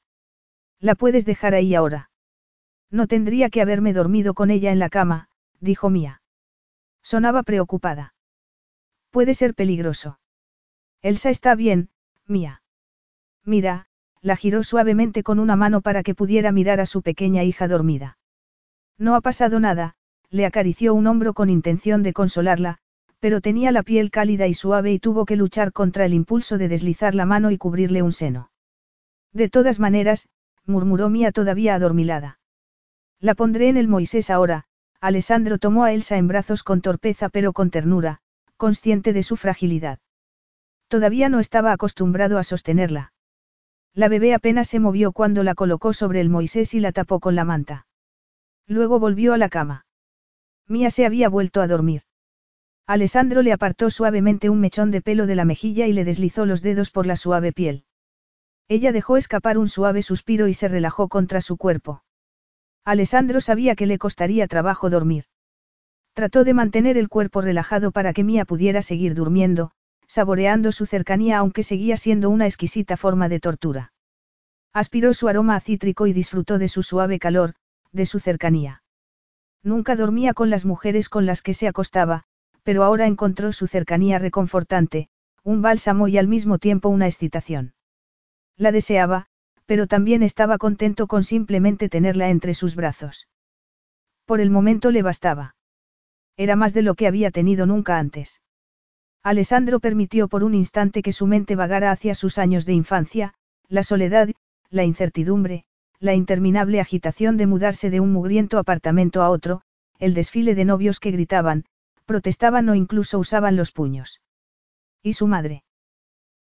[0.81, 2.10] La puedes dejar ahí ahora.
[2.91, 5.28] No tendría que haberme dormido con ella en la cama,
[5.60, 6.23] dijo Mía.
[7.02, 8.15] Sonaba preocupada.
[9.10, 10.20] Puede ser peligroso.
[11.02, 11.91] Elsa está bien,
[12.27, 12.62] Mía.
[13.44, 13.88] Mira,
[14.22, 18.18] la giró suavemente con una mano para que pudiera mirar a su pequeña hija dormida.
[18.98, 19.94] No ha pasado nada,
[20.30, 22.78] le acarició un hombro con intención de consolarla,
[23.20, 26.68] pero tenía la piel cálida y suave y tuvo que luchar contra el impulso de
[26.68, 28.50] deslizar la mano y cubrirle un seno.
[29.32, 30.28] De todas maneras,
[30.64, 32.38] murmuró Mía todavía adormilada.
[33.20, 34.64] La pondré en el Moisés ahora,
[35.00, 38.20] Alessandro tomó a Elsa en brazos con torpeza pero con ternura,
[38.56, 39.98] consciente de su fragilidad.
[40.88, 43.12] Todavía no estaba acostumbrado a sostenerla.
[43.99, 47.35] La bebé apenas se movió cuando la colocó sobre el Moisés y la tapó con
[47.35, 47.89] la manta.
[48.68, 49.86] Luego volvió a la cama.
[50.68, 52.02] Mía se había vuelto a dormir.
[52.86, 56.62] Alessandro le apartó suavemente un mechón de pelo de la mejilla y le deslizó los
[56.62, 57.83] dedos por la suave piel.
[58.68, 62.05] Ella dejó escapar un suave suspiro y se relajó contra su cuerpo.
[62.85, 65.25] Alessandro sabía que le costaría trabajo dormir.
[66.12, 69.73] Trató de mantener el cuerpo relajado para que Mía pudiera seguir durmiendo,
[70.08, 73.92] saboreando su cercanía aunque seguía siendo una exquisita forma de tortura.
[74.72, 77.54] Aspiró su aroma a cítrico y disfrutó de su suave calor,
[77.92, 78.82] de su cercanía.
[79.62, 82.24] Nunca dormía con las mujeres con las que se acostaba,
[82.62, 85.08] pero ahora encontró su cercanía reconfortante,
[85.44, 87.74] un bálsamo y al mismo tiempo una excitación.
[88.56, 89.26] La deseaba,
[89.66, 93.28] pero también estaba contento con simplemente tenerla entre sus brazos.
[94.24, 95.56] Por el momento le bastaba.
[96.36, 98.40] Era más de lo que había tenido nunca antes.
[99.28, 103.34] Alessandro permitió por un instante que su mente vagara hacia sus años de infancia,
[103.68, 104.31] la soledad,
[104.70, 105.66] la incertidumbre,
[106.00, 109.60] la interminable agitación de mudarse de un mugriento apartamento a otro,
[109.98, 111.66] el desfile de novios que gritaban,
[112.07, 114.23] protestaban o incluso usaban los puños.
[115.02, 115.62] ¿Y su madre?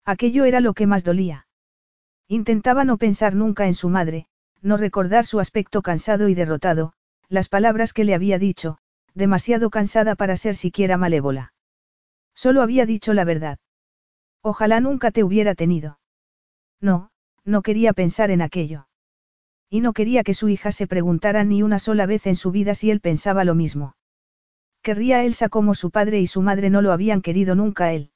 [0.06, 1.46] Aquello era lo que más dolía.
[2.26, 4.28] Intentaba no pensar nunca en su madre,
[4.62, 6.94] no recordar su aspecto cansado y derrotado,
[7.28, 8.78] las palabras que le había dicho,
[9.12, 11.52] demasiado cansada para ser siquiera malévola.
[12.38, 13.58] Solo había dicho la verdad.
[14.42, 15.98] Ojalá nunca te hubiera tenido.
[16.80, 17.10] No,
[17.44, 18.86] no quería pensar en aquello.
[19.68, 22.76] Y no quería que su hija se preguntara ni una sola vez en su vida
[22.76, 23.96] si él pensaba lo mismo.
[24.82, 28.12] Querría Elsa como su padre y su madre no lo habían querido nunca a él.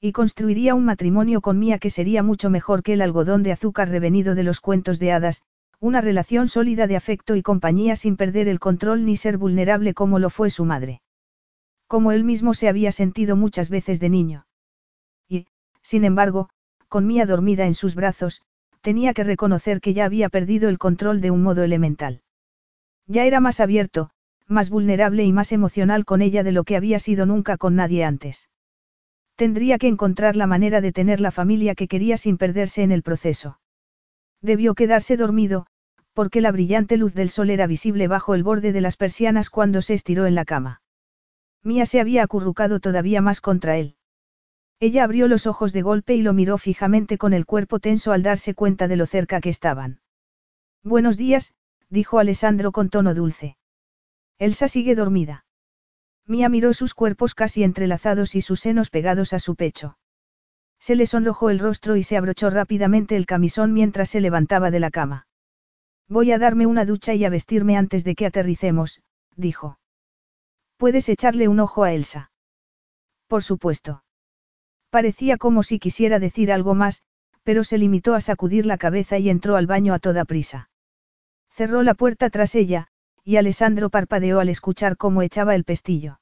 [0.00, 3.90] Y construiría un matrimonio con Mía que sería mucho mejor que el algodón de azúcar
[3.90, 5.42] revenido de los cuentos de hadas,
[5.80, 10.18] una relación sólida de afecto y compañía sin perder el control ni ser vulnerable como
[10.18, 11.02] lo fue su madre.
[11.86, 14.46] Como él mismo se había sentido muchas veces de niño.
[15.28, 15.46] Y,
[15.82, 16.48] sin embargo,
[16.88, 18.42] con Mía dormida en sus brazos,
[18.80, 22.22] tenía que reconocer que ya había perdido el control de un modo elemental.
[23.06, 24.10] Ya era más abierto,
[24.46, 28.04] más vulnerable y más emocional con ella de lo que había sido nunca con nadie
[28.04, 28.50] antes.
[29.36, 33.02] Tendría que encontrar la manera de tener la familia que quería sin perderse en el
[33.02, 33.58] proceso.
[34.40, 35.66] Debió quedarse dormido,
[36.12, 39.82] porque la brillante luz del sol era visible bajo el borde de las persianas cuando
[39.82, 40.82] se estiró en la cama.
[41.64, 43.96] Mía se había acurrucado todavía más contra él.
[44.80, 48.22] Ella abrió los ojos de golpe y lo miró fijamente con el cuerpo tenso al
[48.22, 50.00] darse cuenta de lo cerca que estaban.
[50.82, 51.54] Buenos días,
[51.88, 53.56] dijo Alessandro con tono dulce.
[54.38, 55.46] Elsa sigue dormida.
[56.26, 59.96] Mía miró sus cuerpos casi entrelazados y sus senos pegados a su pecho.
[60.78, 64.80] Se le sonrojó el rostro y se abrochó rápidamente el camisón mientras se levantaba de
[64.80, 65.26] la cama.
[66.08, 69.00] Voy a darme una ducha y a vestirme antes de que aterricemos,
[69.34, 69.78] dijo.
[70.84, 72.30] Puedes echarle un ojo a Elsa.
[73.26, 74.04] Por supuesto.
[74.90, 77.04] Parecía como si quisiera decir algo más,
[77.42, 80.68] pero se limitó a sacudir la cabeza y entró al baño a toda prisa.
[81.48, 82.88] Cerró la puerta tras ella,
[83.24, 86.20] y Alessandro parpadeó al escuchar cómo echaba el pestillo.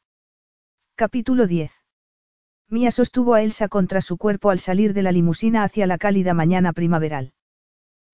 [0.95, 1.73] Capítulo 10.
[2.69, 6.35] Mía sostuvo a Elsa contra su cuerpo al salir de la limusina hacia la cálida
[6.35, 7.33] mañana primaveral.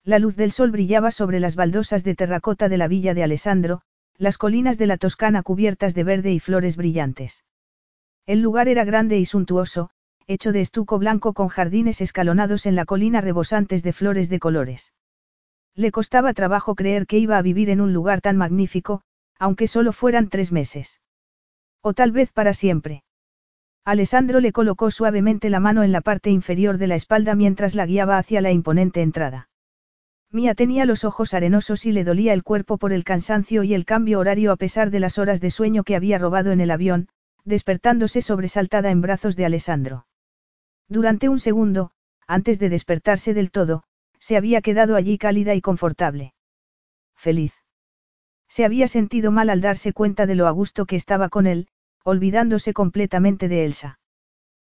[0.03, 3.83] La luz del sol brillaba sobre las baldosas de terracota de la villa de Alessandro,
[4.19, 7.45] las colinas de la Toscana cubiertas de verde y flores brillantes.
[8.25, 9.91] El lugar era grande y suntuoso,
[10.27, 14.93] hecho de estuco blanco con jardines escalonados en la colina rebosantes de flores de colores.
[15.73, 19.03] Le costaba trabajo creer que iba a vivir en un lugar tan magnífico,
[19.39, 20.99] aunque solo fueran tres meses.
[21.81, 23.03] O tal vez para siempre.
[23.85, 27.85] Alessandro le colocó suavemente la mano en la parte inferior de la espalda mientras la
[27.85, 29.48] guiaba hacia la imponente entrada.
[30.31, 33.85] Mía tenía los ojos arenosos y le dolía el cuerpo por el cansancio y el
[33.85, 37.09] cambio horario a pesar de las horas de sueño que había robado en el avión,
[37.45, 40.05] despertándose sobresaltada en brazos de Alessandro.
[40.87, 41.91] Durante un segundo,
[42.27, 43.83] antes de despertarse del todo,
[44.19, 46.35] se había quedado allí cálida y confortable.
[47.15, 47.53] Feliz.
[48.47, 51.69] Se había sentido mal al darse cuenta de lo a gusto que estaba con él,
[52.03, 53.99] olvidándose completamente de Elsa.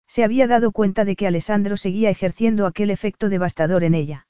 [0.07, 4.26] Se había dado cuenta de que Alessandro seguía ejerciendo aquel efecto devastador en ella.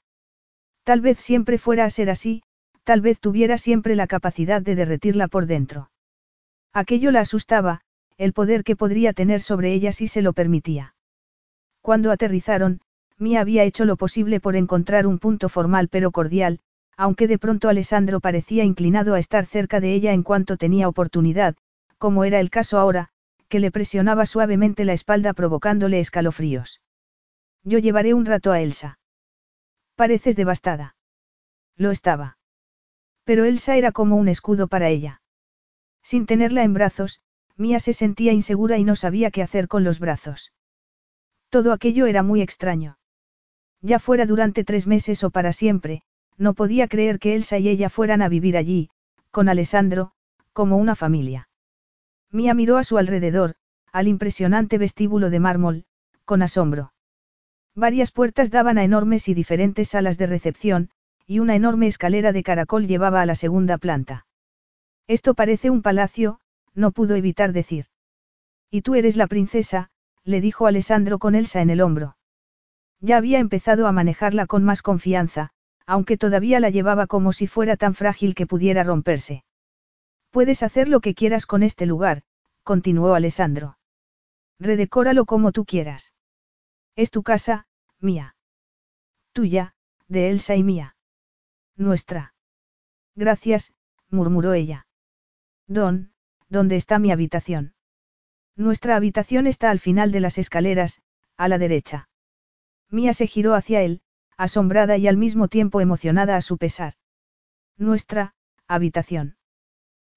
[0.87, 2.43] Tal vez siempre fuera a ser así,
[2.85, 5.91] tal vez tuviera siempre la capacidad de derretirla por dentro.
[6.71, 7.81] Aquello la asustaba,
[8.17, 10.95] el poder que podría tener sobre ella si se lo permitía.
[11.81, 12.79] Cuando aterrizaron,
[13.17, 16.61] Mia había hecho lo posible por encontrar un punto formal pero cordial,
[16.95, 21.57] aunque de pronto Alessandro parecía inclinado a estar cerca de ella en cuanto tenía oportunidad,
[21.97, 23.09] como era el caso ahora,
[23.49, 26.79] que le presionaba suavemente la espalda provocándole escalofríos.
[27.65, 28.99] Yo llevaré un rato a Elsa.
[29.97, 30.95] Pareces devastada.
[31.75, 32.37] Lo estaba.
[33.23, 35.23] Pero Elsa era como un escudo para ella.
[36.03, 37.19] Sin tenerla en brazos,
[37.55, 40.53] Mía se sentía insegura y no sabía qué hacer con los brazos.
[41.49, 42.99] Todo aquello era muy extraño.
[43.81, 46.03] Ya fuera durante tres meses o para siempre,
[46.37, 48.91] no podía creer que Elsa y ella fueran a vivir allí,
[49.31, 50.11] con Alessandro,
[50.53, 51.49] como una familia.
[52.29, 53.55] Mía miró a su alrededor,
[53.91, 55.85] al impresionante vestíbulo de mármol,
[56.23, 56.93] con asombro.
[57.77, 60.89] Varias puertas daban a enormes y diferentes salas de recepción,
[61.27, 64.25] y una enorme escalera de caracol llevaba a la segunda planta.
[65.05, 66.39] Esto parece un palacio,
[66.73, 67.85] no pudo evitar decir.
[68.71, 69.91] Y tú eres la princesa,
[70.23, 72.17] le dijo Alessandro con Elsa en el hombro.
[72.99, 75.51] Ya había empezado a manejarla con más confianza,
[75.85, 79.43] aunque todavía la llevaba como si fuera tan frágil que pudiera romperse.
[80.31, 82.23] Puedes hacer lo que quieras con este lugar,
[82.63, 83.77] continuó Alessandro.
[84.59, 86.15] Redecóralo como tú quieras.
[86.97, 87.67] Es tu casa,
[87.99, 88.35] mía.
[89.31, 89.75] Tuya,
[90.07, 90.95] de Elsa y mía.
[91.75, 92.33] Nuestra.
[93.15, 93.71] Gracias,
[94.09, 94.87] murmuró ella.
[95.67, 96.11] Don,
[96.49, 97.75] ¿dónde está mi habitación?
[98.55, 101.03] Nuestra habitación está al final de las escaleras,
[101.35, 102.09] a la derecha.
[102.89, 104.01] Mía se giró hacia él,
[104.35, 106.93] asombrada y al mismo tiempo emocionada a su pesar.
[107.77, 108.33] Nuestra,
[108.67, 109.37] habitación.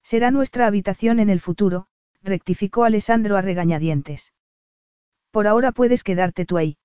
[0.01, 1.89] Será nuestra habitación en el futuro,
[2.23, 4.33] rectificó Alessandro a regañadientes.
[5.31, 6.77] Por ahora puedes quedarte tú ahí.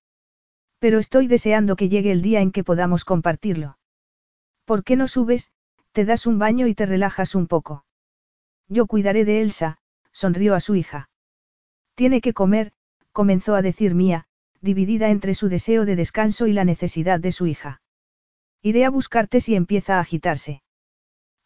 [0.79, 3.79] Pero estoy deseando que llegue el día en que podamos compartirlo.
[4.65, 5.51] ¿Por qué no subes,
[5.93, 7.85] te das un baño y te relajas un poco?
[8.69, 9.79] Yo cuidaré de Elsa,
[10.13, 11.09] sonrió a su hija.
[11.95, 12.73] Tiene que comer,
[13.13, 14.27] comenzó a decir Mía,
[14.61, 17.81] dividida entre su deseo de descanso y la necesidad de su hija.
[18.63, 20.63] Iré a buscarte si empieza a agitarse.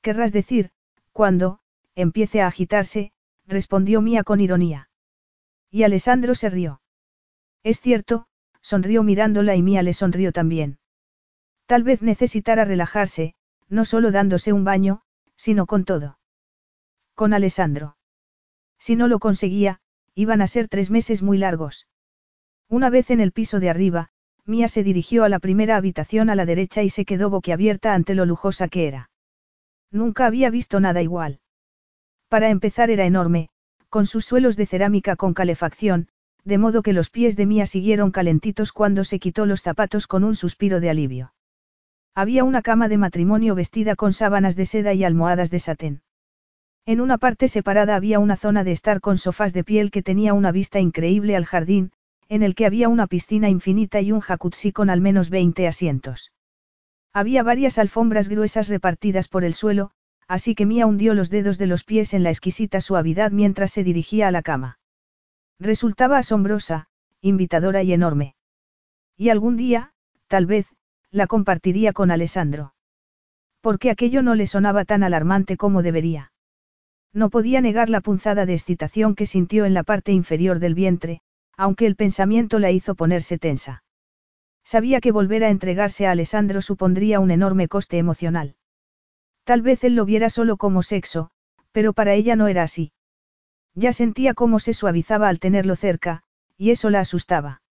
[0.03, 0.71] Querrás decir,
[1.13, 1.61] cuando,
[1.95, 3.13] empiece a agitarse,
[3.47, 4.89] respondió Mía con ironía.
[5.71, 6.81] Y Alessandro se rió.
[7.63, 8.27] Es cierto,
[8.63, 10.79] sonrió mirándola y Mía le sonrió también.
[11.67, 13.35] Tal vez necesitara relajarse,
[13.69, 15.03] no solo dándose un baño,
[15.37, 16.19] sino con todo.
[17.15, 17.97] Con Alessandro.
[18.79, 19.81] Si no lo conseguía,
[20.15, 21.87] iban a ser tres meses muy largos.
[22.69, 24.11] Una vez en el piso de arriba,
[24.47, 28.15] Mía se dirigió a la primera habitación a la derecha y se quedó boquiabierta ante
[28.15, 29.11] lo lujosa que era.
[29.91, 31.41] Nunca había visto nada igual.
[32.29, 33.51] Para empezar era enorme,
[33.89, 36.09] con sus suelos de cerámica con calefacción,
[36.45, 40.25] de modo que los pies de Mía siguieron calentitos cuando se quitó los zapatos con
[40.25, 41.33] un suspiro de alivio.
[42.15, 46.03] Había una cama de matrimonio vestida con sábanas de seda y almohadas de satén.
[46.87, 50.35] En una parte separada había una zona de estar con sofás de piel que tenía
[50.35, 51.93] una vista increíble al jardín,
[52.29, 56.33] en el que había una piscina infinita y un jacuzzi con al menos 20 asientos.
[57.13, 59.93] Había varias alfombras gruesas repartidas por el suelo,
[60.27, 63.85] así que Mía hundió los dedos de los pies en la exquisita suavidad mientras se
[63.85, 64.80] dirigía a la cama.
[65.61, 66.87] Resultaba asombrosa,
[67.21, 68.35] invitadora y enorme.
[69.15, 69.93] Y algún día,
[70.27, 70.67] tal vez,
[71.11, 72.73] la compartiría con Alessandro.
[73.61, 76.33] Porque aquello no le sonaba tan alarmante como debería.
[77.13, 81.21] No podía negar la punzada de excitación que sintió en la parte inferior del vientre,
[81.59, 83.85] aunque el pensamiento la hizo ponerse tensa.
[84.65, 88.55] Sabía que volver a entregarse a Alessandro supondría un enorme coste emocional.
[89.45, 91.31] Tal vez él lo viera solo como sexo,
[91.73, 92.93] pero para ella no era así.
[93.75, 96.23] Ya sentía cómo se suavizaba al tenerlo cerca,
[96.57, 97.63] y eso la asustaba.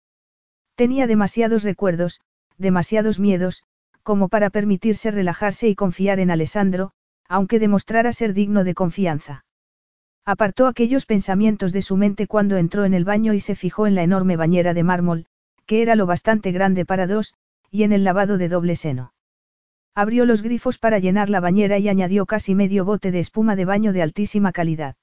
[0.75, 2.21] Tenía demasiados recuerdos,
[2.57, 3.63] demasiados miedos,
[4.03, 6.93] como para permitirse relajarse y confiar en Alessandro,
[7.29, 9.45] aunque demostrara ser digno de confianza.
[10.25, 13.95] Apartó aquellos pensamientos de su mente cuando entró en el baño y se fijó en
[13.95, 15.27] la enorme bañera de mármol,
[15.67, 17.35] que era lo bastante grande para dos,
[17.71, 19.13] y en el lavado de doble seno.
[19.95, 23.65] Abrió los grifos para llenar la bañera y añadió casi medio bote de espuma de
[23.65, 24.97] baño de altísima calidad.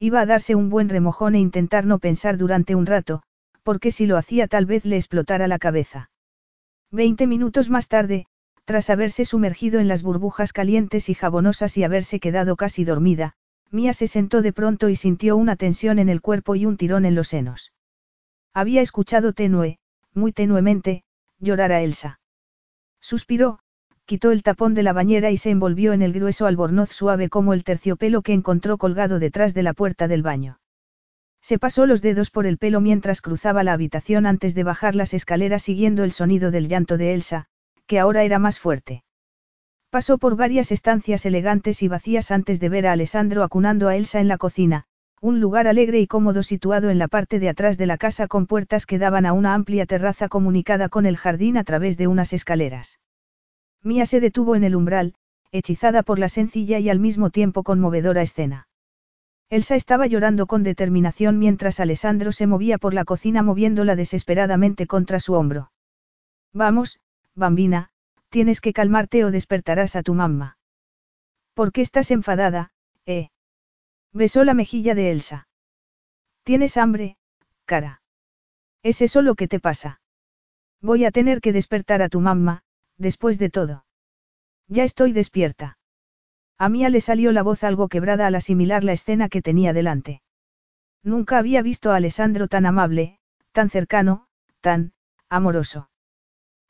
[0.00, 3.22] Iba a darse un buen remojón e intentar no pensar durante un rato,
[3.62, 6.10] porque si lo hacía tal vez le explotara la cabeza.
[6.90, 8.26] Veinte minutos más tarde,
[8.64, 13.34] tras haberse sumergido en las burbujas calientes y jabonosas y haberse quedado casi dormida,
[13.70, 17.04] Mía se sentó de pronto y sintió una tensión en el cuerpo y un tirón
[17.04, 17.72] en los senos.
[18.54, 19.78] Había escuchado tenue,
[20.14, 21.04] muy tenuemente,
[21.38, 22.20] llorar a Elsa.
[23.00, 23.60] Suspiró,
[24.08, 27.52] quitó el tapón de la bañera y se envolvió en el grueso albornoz suave como
[27.52, 30.60] el terciopelo que encontró colgado detrás de la puerta del baño.
[31.42, 35.12] Se pasó los dedos por el pelo mientras cruzaba la habitación antes de bajar las
[35.12, 37.48] escaleras siguiendo el sonido del llanto de Elsa,
[37.86, 39.04] que ahora era más fuerte.
[39.90, 44.20] Pasó por varias estancias elegantes y vacías antes de ver a Alessandro acunando a Elsa
[44.20, 44.84] en la cocina,
[45.20, 48.46] un lugar alegre y cómodo situado en la parte de atrás de la casa con
[48.46, 52.32] puertas que daban a una amplia terraza comunicada con el jardín a través de unas
[52.32, 52.98] escaleras.
[53.82, 55.14] Mía se detuvo en el umbral,
[55.52, 58.68] hechizada por la sencilla y al mismo tiempo conmovedora escena.
[59.50, 65.20] Elsa estaba llorando con determinación mientras Alessandro se movía por la cocina moviéndola desesperadamente contra
[65.20, 65.72] su hombro.
[66.52, 67.00] Vamos,
[67.34, 67.90] bambina,
[68.28, 70.58] tienes que calmarte o despertarás a tu mamá.
[71.54, 72.72] ¿Por qué estás enfadada,
[73.06, 73.30] eh?
[74.12, 75.48] Besó la mejilla de Elsa.
[76.42, 77.16] ¿Tienes hambre,
[77.64, 78.02] cara?
[78.82, 80.00] ¿Es eso lo que te pasa?
[80.80, 82.62] Voy a tener que despertar a tu mamá,
[82.98, 83.84] después de todo.
[84.68, 85.78] Ya estoy despierta.
[86.58, 90.22] A Mía le salió la voz algo quebrada al asimilar la escena que tenía delante.
[91.02, 93.18] Nunca había visto a Alessandro tan amable,
[93.52, 94.26] tan cercano,
[94.60, 94.92] tan,
[95.28, 95.88] amoroso.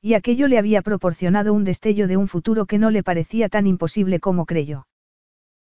[0.01, 3.67] Y aquello le había proporcionado un destello de un futuro que no le parecía tan
[3.67, 4.87] imposible como creyó.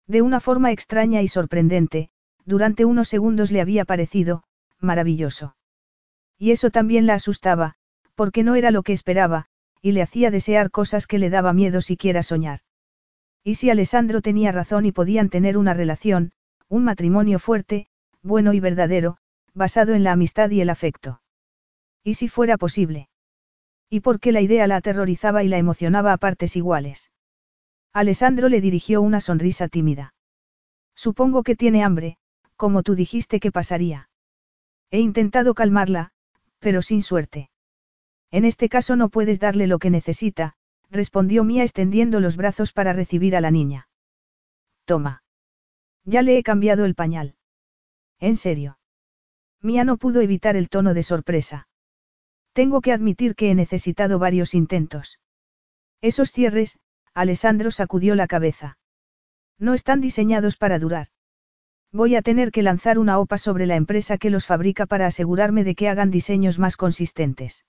[0.06, 2.10] De una forma extraña y sorprendente,
[2.44, 4.42] durante unos segundos le había parecido,
[4.80, 5.56] maravilloso.
[6.38, 7.76] Y eso también la asustaba,
[8.14, 9.46] porque no era lo que esperaba,
[9.86, 12.58] y le hacía desear cosas que le daba miedo siquiera soñar.
[13.44, 16.32] Y si Alessandro tenía razón y podían tener una relación,
[16.68, 17.86] un matrimonio fuerte,
[18.20, 19.18] bueno y verdadero,
[19.55, 21.23] basado en la amistad y el afecto.
[22.02, 23.08] Y si fuera posible.
[23.89, 27.12] Y porque la idea la aterrorizaba y la emocionaba a partes iguales.
[27.92, 30.15] Alessandro le dirigió una sonrisa tímida.
[30.97, 32.16] Supongo que tiene hambre,
[32.56, 34.08] como tú dijiste que pasaría.
[34.90, 36.10] He intentado calmarla,
[36.58, 37.50] pero sin suerte.
[38.30, 40.55] En este caso no puedes darle lo que necesita,
[40.90, 43.88] respondió Mía extendiendo los brazos para recibir a la niña.
[44.84, 45.22] Toma.
[46.05, 47.34] Ya le he cambiado el pañal.
[48.20, 48.78] ¿En serio?
[49.60, 51.68] Mía no pudo evitar el tono de sorpresa.
[52.52, 55.18] Tengo que admitir que he necesitado varios intentos.
[56.00, 56.78] Esos cierres,
[57.12, 58.78] Alessandro sacudió la cabeza.
[59.58, 61.08] No están diseñados para durar.
[61.92, 65.64] Voy a tener que lanzar una OPA sobre la empresa que los fabrica para asegurarme
[65.64, 67.65] de que hagan diseños más consistentes.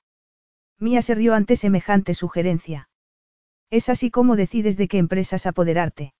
[0.79, 2.89] Mía se rió ante semejante sugerencia.
[3.69, 6.13] Es así como decides de qué empresas apoderarte.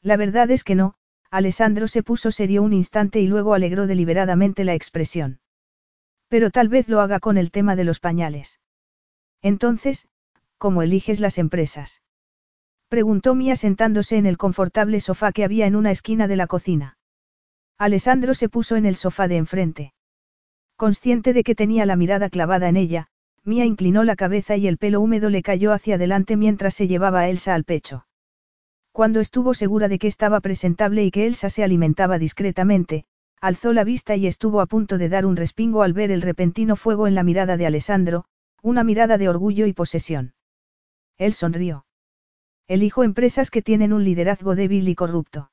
[0.00, 0.94] La verdad es que no,
[1.30, 5.40] Alessandro se puso serio un instante y luego alegró deliberadamente la expresión.
[6.28, 8.60] Pero tal vez lo haga con el tema de los pañales.
[9.42, 10.08] Entonces,
[10.58, 12.02] ¿cómo eliges las empresas?
[12.88, 16.96] Preguntó Mía sentándose en el confortable sofá que había en una esquina de la cocina.
[17.76, 19.94] Alessandro se puso en el sofá de enfrente.
[20.76, 23.08] Consciente de que tenía la mirada clavada en ella,
[23.44, 27.20] Mía inclinó la cabeza y el pelo húmedo le cayó hacia adelante mientras se llevaba
[27.20, 28.06] a Elsa al pecho.
[28.90, 33.04] Cuando estuvo segura de que estaba presentable y que Elsa se alimentaba discretamente,
[33.40, 36.76] alzó la vista y estuvo a punto de dar un respingo al ver el repentino
[36.76, 38.24] fuego en la mirada de Alessandro,
[38.62, 40.34] una mirada de orgullo y posesión.
[41.18, 41.84] Él sonrió.
[42.66, 45.50] Elijo empresas que tienen un liderazgo débil y corrupto.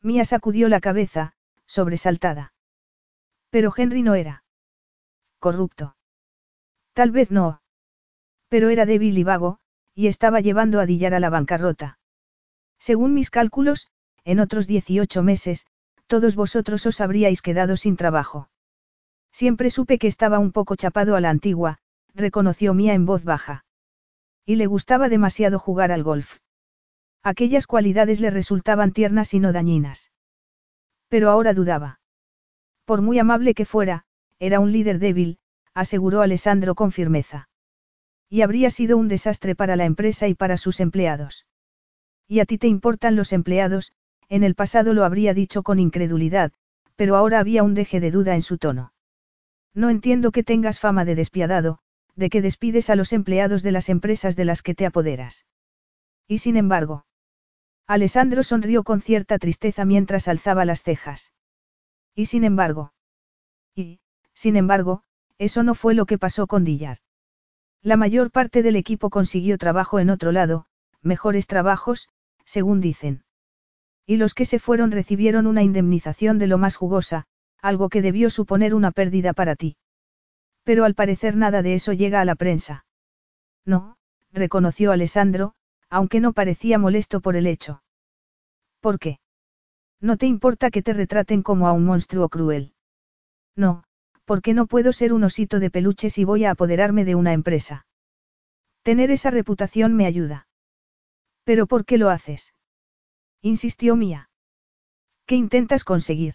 [0.00, 1.34] Mía sacudió la cabeza,
[1.66, 2.54] sobresaltada.
[3.50, 4.44] Pero Henry no era.
[5.38, 5.94] Corrupto.
[6.92, 7.62] Tal vez no.
[8.48, 9.58] Pero era débil y vago,
[9.94, 11.98] y estaba llevando a Dillar a la bancarrota.
[12.78, 13.88] Según mis cálculos,
[14.24, 15.66] en otros 18 meses,
[16.06, 18.50] todos vosotros os habríais quedado sin trabajo.
[19.32, 21.78] Siempre supe que estaba un poco chapado a la antigua,
[22.14, 23.64] reconoció Mía en voz baja.
[24.44, 26.38] Y le gustaba demasiado jugar al golf.
[27.22, 30.10] Aquellas cualidades le resultaban tiernas y no dañinas.
[31.08, 32.00] Pero ahora dudaba.
[32.84, 34.04] Por muy amable que fuera,
[34.38, 35.38] era un líder débil,
[35.74, 37.48] aseguró Alessandro con firmeza.
[38.28, 41.46] Y habría sido un desastre para la empresa y para sus empleados.
[42.28, 43.92] Y a ti te importan los empleados,
[44.28, 46.52] en el pasado lo habría dicho con incredulidad,
[46.96, 48.92] pero ahora había un deje de duda en su tono.
[49.74, 51.78] No entiendo que tengas fama de despiadado,
[52.14, 55.46] de que despides a los empleados de las empresas de las que te apoderas.
[56.28, 57.04] Y sin embargo.
[57.86, 61.32] Alessandro sonrió con cierta tristeza mientras alzaba las cejas.
[62.14, 62.92] Y sin embargo.
[63.74, 64.00] Y,
[64.34, 65.02] sin embargo,
[65.42, 66.98] eso no fue lo que pasó con Dillar.
[67.82, 70.66] La mayor parte del equipo consiguió trabajo en otro lado,
[71.02, 72.08] mejores trabajos,
[72.44, 73.24] según dicen.
[74.06, 77.24] Y los que se fueron recibieron una indemnización de lo más jugosa,
[77.60, 79.76] algo que debió suponer una pérdida para ti.
[80.62, 82.84] Pero al parecer nada de eso llega a la prensa.
[83.64, 83.96] No,
[84.32, 85.54] reconoció Alessandro,
[85.90, 87.82] aunque no parecía molesto por el hecho.
[88.80, 89.18] ¿Por qué?
[90.00, 92.74] ¿No te importa que te retraten como a un monstruo cruel?
[93.56, 93.82] No,
[94.24, 97.86] porque no puedo ser un osito de peluche si voy a apoderarme de una empresa.
[98.82, 100.48] Tener esa reputación me ayuda.
[101.44, 102.54] ¿Pero por qué lo haces?
[103.40, 104.30] Insistió Mía.
[105.26, 106.34] ¿Qué intentas conseguir?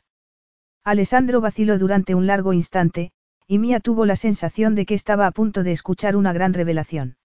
[0.83, 3.11] Alessandro vaciló durante un largo instante,
[3.47, 7.17] y Mía tuvo la sensación de que estaba a punto de escuchar una gran revelación.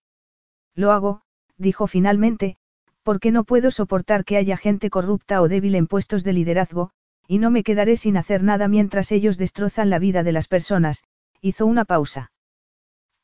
[0.75, 1.23] Lo hago,
[1.57, 2.57] dijo finalmente,
[3.03, 6.91] porque no puedo soportar que haya gente corrupta o débil en puestos de liderazgo,
[7.33, 11.03] y no me quedaré sin hacer nada mientras ellos destrozan la vida de las personas,
[11.41, 12.31] hizo una pausa.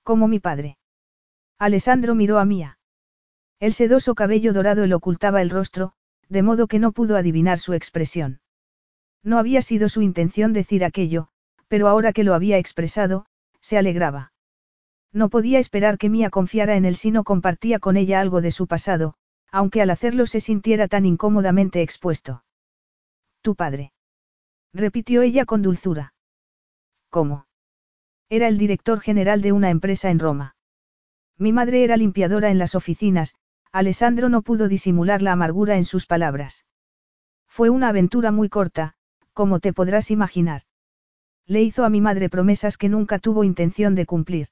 [0.03, 0.78] Como mi padre.
[1.59, 2.78] Alessandro miró a Mía.
[3.61, 5.93] El sedoso cabello dorado le ocultaba el rostro,
[6.31, 8.41] de modo que no pudo adivinar su expresión.
[9.23, 11.28] No había sido su intención decir aquello,
[11.69, 13.27] pero ahora que lo había expresado,
[13.61, 14.33] se alegraba.
[15.12, 18.53] No podía esperar que Mía confiara en él si no compartía con ella algo de
[18.53, 19.17] su pasado,
[19.53, 22.43] aunque al hacerlo se sintiera tan incómodamente expuesto.
[23.43, 23.93] Tu padre.
[24.73, 26.15] Repitió ella con dulzura.
[27.11, 27.47] ¿Cómo?
[28.29, 30.57] Era el director general de una empresa en Roma.
[31.39, 33.35] Mi madre era limpiadora en las oficinas,
[33.73, 36.67] Alessandro no pudo disimular la amargura en sus palabras.
[37.47, 38.95] Fue una aventura muy corta,
[39.33, 40.63] como te podrás imaginar.
[41.47, 44.49] Le hizo a mi madre promesas que nunca tuvo intención de cumplir.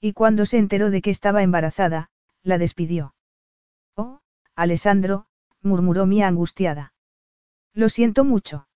[0.00, 2.10] Y cuando se enteró de que estaba embarazada,
[2.42, 3.14] la despidió.
[3.96, 4.20] Oh,
[4.54, 5.26] Alessandro,
[5.62, 6.94] murmuró Mía angustiada.
[7.74, 8.68] Lo siento mucho.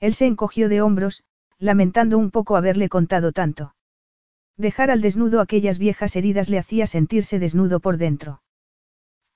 [0.00, 1.24] Él se encogió de hombros,
[1.58, 3.74] lamentando un poco haberle contado tanto.
[4.56, 8.42] Dejar al desnudo aquellas viejas heridas le hacía sentirse desnudo por dentro.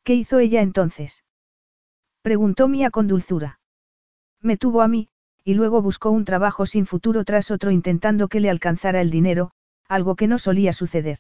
[0.03, 1.25] ¿Qué hizo ella entonces?
[2.23, 3.61] Preguntó Mía con dulzura.
[4.41, 5.09] Me tuvo a mí,
[5.45, 9.53] y luego buscó un trabajo sin futuro tras otro intentando que le alcanzara el dinero,
[9.89, 11.19] algo que no solía suceder.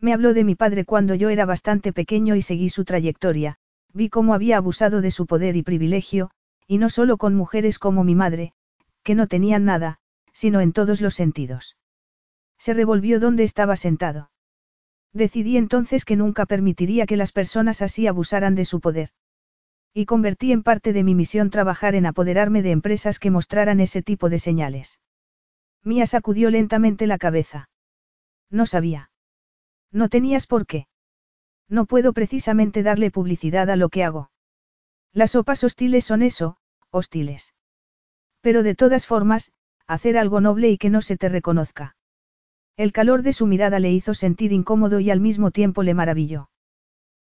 [0.00, 3.56] Me habló de mi padre cuando yo era bastante pequeño y seguí su trayectoria,
[3.92, 6.30] vi cómo había abusado de su poder y privilegio,
[6.66, 8.52] y no solo con mujeres como mi madre,
[9.02, 9.98] que no tenían nada,
[10.32, 11.76] sino en todos los sentidos.
[12.58, 14.30] Se revolvió donde estaba sentado.
[15.12, 19.10] Decidí entonces que nunca permitiría que las personas así abusaran de su poder.
[19.94, 24.02] Y convertí en parte de mi misión trabajar en apoderarme de empresas que mostraran ese
[24.02, 25.00] tipo de señales.
[25.82, 27.70] Mía sacudió lentamente la cabeza.
[28.50, 29.10] No sabía.
[29.92, 30.86] No tenías por qué.
[31.68, 34.30] No puedo precisamente darle publicidad a lo que hago.
[35.16, 36.58] Las sopas hostiles son eso,
[36.90, 37.54] hostiles.
[38.42, 39.50] Pero de todas formas,
[39.86, 41.96] hacer algo noble y que no se te reconozca.
[42.76, 46.50] El calor de su mirada le hizo sentir incómodo y al mismo tiempo le maravilló.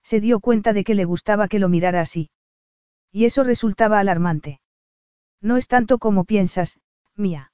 [0.02, 2.28] Se dio cuenta de que le gustaba que lo mirara así.
[3.10, 4.60] Y eso resultaba alarmante.
[5.40, 6.78] No es tanto como piensas,
[7.16, 7.52] mía.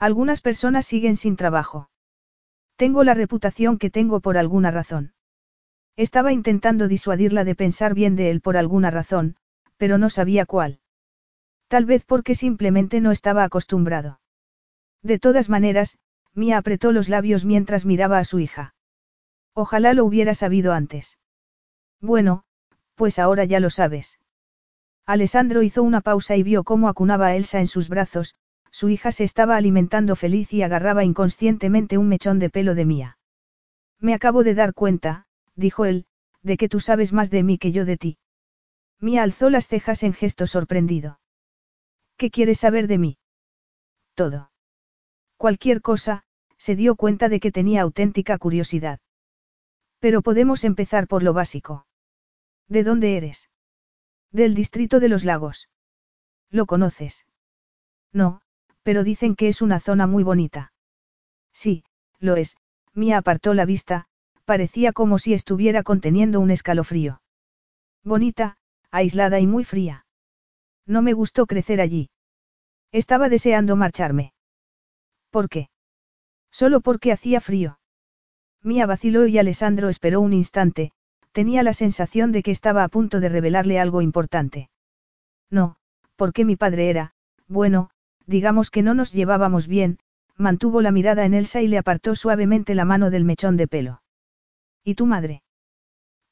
[0.00, 1.90] Algunas personas siguen sin trabajo.
[2.74, 5.14] Tengo la reputación que tengo por alguna razón.
[5.94, 9.36] Estaba intentando disuadirla de pensar bien de él por alguna razón,
[9.76, 10.80] pero no sabía cuál.
[11.68, 14.20] Tal vez porque simplemente no estaba acostumbrado.
[15.02, 15.98] De todas maneras,
[16.34, 18.74] Mia apretó los labios mientras miraba a su hija.
[19.54, 21.18] Ojalá lo hubiera sabido antes.
[22.00, 22.44] Bueno,
[22.94, 24.18] pues ahora ya lo sabes.
[25.06, 28.34] Alessandro hizo una pausa y vio cómo acunaba a Elsa en sus brazos,
[28.70, 33.18] su hija se estaba alimentando feliz y agarraba inconscientemente un mechón de pelo de Mía.
[34.00, 36.06] Me acabo de dar cuenta, dijo él,
[36.42, 38.18] de que tú sabes más de mí que yo de ti.
[39.04, 41.20] Mía alzó las cejas en gesto sorprendido.
[42.16, 43.18] ¿Qué quieres saber de mí?
[44.14, 44.50] Todo.
[45.36, 46.24] Cualquier cosa,
[46.56, 49.00] se dio cuenta de que tenía auténtica curiosidad.
[49.98, 51.86] Pero podemos empezar por lo básico.
[52.66, 53.50] ¿De dónde eres?
[54.32, 55.68] Del distrito de los lagos.
[56.48, 57.26] ¿Lo conoces?
[58.10, 58.40] No,
[58.82, 60.72] pero dicen que es una zona muy bonita.
[61.52, 61.84] Sí,
[62.20, 62.56] lo es,
[62.94, 64.06] Mía apartó la vista,
[64.46, 67.20] parecía como si estuviera conteniendo un escalofrío.
[68.02, 68.56] Bonita,
[68.94, 70.06] aislada y muy fría.
[70.86, 72.10] No me gustó crecer allí.
[72.92, 74.32] Estaba deseando marcharme.
[75.30, 75.68] ¿Por qué?
[76.52, 77.80] Solo porque hacía frío.
[78.62, 80.92] Mía vaciló y Alessandro esperó un instante,
[81.32, 84.70] tenía la sensación de que estaba a punto de revelarle algo importante.
[85.50, 85.76] No,
[86.14, 87.14] porque mi padre era,
[87.48, 87.90] bueno,
[88.26, 89.98] digamos que no nos llevábamos bien,
[90.36, 94.02] mantuvo la mirada en Elsa y le apartó suavemente la mano del mechón de pelo.
[94.84, 95.42] ¿Y tu madre?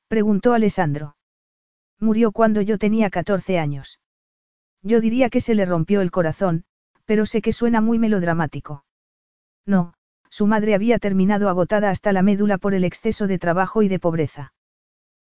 [0.06, 1.16] preguntó Alessandro.
[2.02, 4.00] Murió cuando yo tenía 14 años.
[4.82, 6.64] Yo diría que se le rompió el corazón,
[7.04, 8.84] pero sé que suena muy melodramático.
[9.66, 9.94] No,
[10.28, 14.00] su madre había terminado agotada hasta la médula por el exceso de trabajo y de
[14.00, 14.52] pobreza.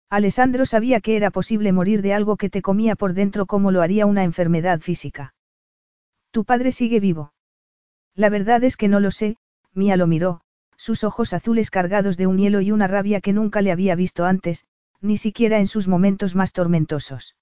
[0.09, 3.83] Alessandro sabía que era posible morir de algo que te comía por dentro como lo
[3.83, 5.35] haría una enfermedad física.
[6.31, 7.33] Tu padre sigue vivo.
[8.15, 9.37] La verdad es que no lo sé,
[9.75, 10.43] Mía lo miró,
[10.77, 14.25] sus ojos azules cargados de un hielo y una rabia que nunca le había visto
[14.25, 14.65] antes,
[15.01, 17.36] ni siquiera en sus momentos más tormentosos.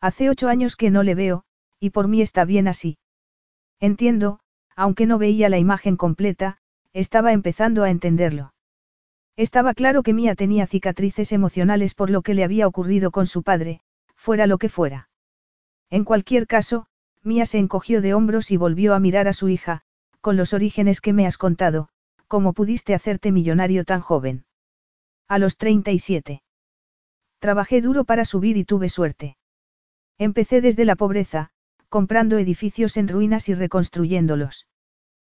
[0.00, 1.44] Hace ocho años que no le veo,
[1.78, 2.98] y por mí está bien así.
[3.80, 4.40] Entiendo,
[4.76, 6.58] aunque no veía la imagen completa,
[6.92, 8.52] estaba empezando a entenderlo.
[9.36, 13.42] Estaba claro que Mía tenía cicatrices emocionales por lo que le había ocurrido con su
[13.42, 13.80] padre,
[14.14, 15.08] fuera lo que fuera.
[15.90, 16.86] En cualquier caso,
[17.22, 19.82] Mía se encogió de hombros y volvió a mirar a su hija,
[20.20, 21.88] con los orígenes que me has contado,
[22.28, 24.44] ¿cómo pudiste hacerte millonario tan joven?
[25.28, 26.42] A los 37.
[27.42, 29.36] Trabajé duro para subir y tuve suerte.
[30.16, 31.50] Empecé desde la pobreza,
[31.88, 34.68] comprando edificios en ruinas y reconstruyéndolos.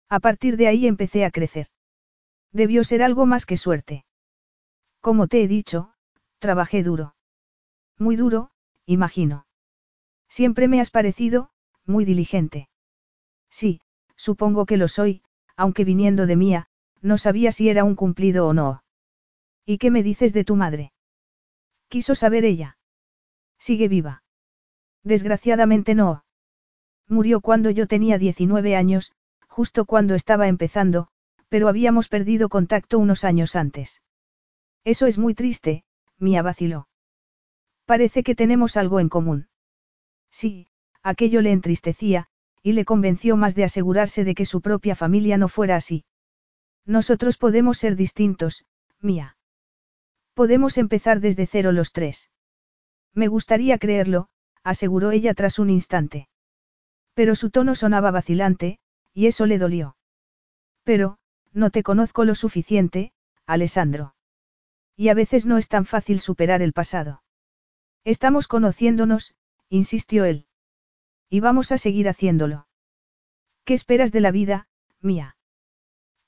[0.09, 1.67] A partir de ahí empecé a crecer.
[2.51, 4.03] Debió ser algo más que suerte.
[4.99, 5.93] Como te he dicho,
[6.39, 7.15] trabajé duro.
[7.97, 8.51] Muy duro,
[8.85, 9.45] imagino.
[10.27, 11.51] Siempre me has parecido,
[11.85, 12.67] muy diligente.
[13.49, 13.79] Sí,
[14.17, 15.23] supongo que lo soy,
[15.55, 16.67] aunque viniendo de mía,
[17.01, 18.83] no sabía si era un cumplido o no.
[19.65, 20.92] ¿Y qué me dices de tu madre?
[21.93, 22.79] Quiso saber ella.
[23.59, 24.23] Sigue viva.
[25.03, 26.25] Desgraciadamente no.
[27.07, 29.11] Murió cuando yo tenía 19 años,
[29.47, 31.09] justo cuando estaba empezando,
[31.49, 34.01] pero habíamos perdido contacto unos años antes.
[34.83, 35.83] Eso es muy triste,
[36.17, 36.87] Mía vaciló.
[37.85, 39.47] Parece que tenemos algo en común.
[40.31, 40.69] Sí,
[41.03, 42.25] aquello le entristecía,
[42.63, 46.05] y le convenció más de asegurarse de que su propia familia no fuera así.
[46.87, 48.65] Nosotros podemos ser distintos,
[48.99, 49.37] Mía.
[50.33, 52.31] Podemos empezar desde cero los tres.
[53.13, 54.29] Me gustaría creerlo,
[54.63, 56.27] aseguró ella tras un instante.
[57.13, 58.79] Pero su tono sonaba vacilante,
[59.13, 59.95] y eso le dolió.
[60.83, 61.19] Pero,
[61.51, 63.13] no te conozco lo suficiente,
[63.45, 64.15] Alessandro.
[64.95, 67.23] Y a veces no es tan fácil superar el pasado.
[68.03, 69.35] Estamos conociéndonos,
[69.69, 70.47] insistió él.
[71.29, 72.67] Y vamos a seguir haciéndolo.
[73.65, 74.67] ¿Qué esperas de la vida,
[74.99, 75.37] mía?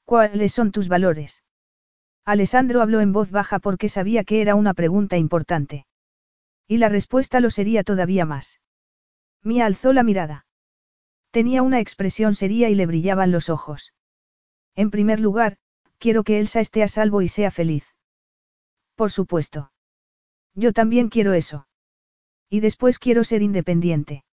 [0.06, 1.45] ¿Cuáles son tus valores?
[2.26, 5.86] Alessandro habló en voz baja porque sabía que era una pregunta importante.
[6.68, 8.60] Y la respuesta lo sería todavía más.
[9.44, 10.48] Mía alzó la mirada.
[11.30, 13.94] Tenía una expresión seria y le brillaban los ojos.
[14.74, 15.58] En primer lugar,
[16.00, 17.86] quiero que Elsa esté a salvo y sea feliz.
[18.96, 19.72] Por supuesto.
[20.56, 21.68] Yo también quiero eso.
[22.50, 24.24] Y después quiero ser independiente.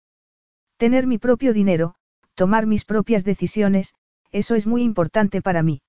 [0.78, 1.94] Tener mi propio dinero,
[2.34, 3.94] tomar mis propias decisiones,
[4.30, 5.82] eso es muy importante para mí.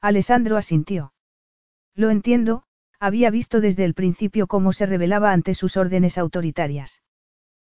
[0.00, 1.12] Alessandro asintió.
[2.00, 2.62] Lo entiendo,
[2.98, 7.02] había visto desde el principio cómo se rebelaba ante sus órdenes autoritarias.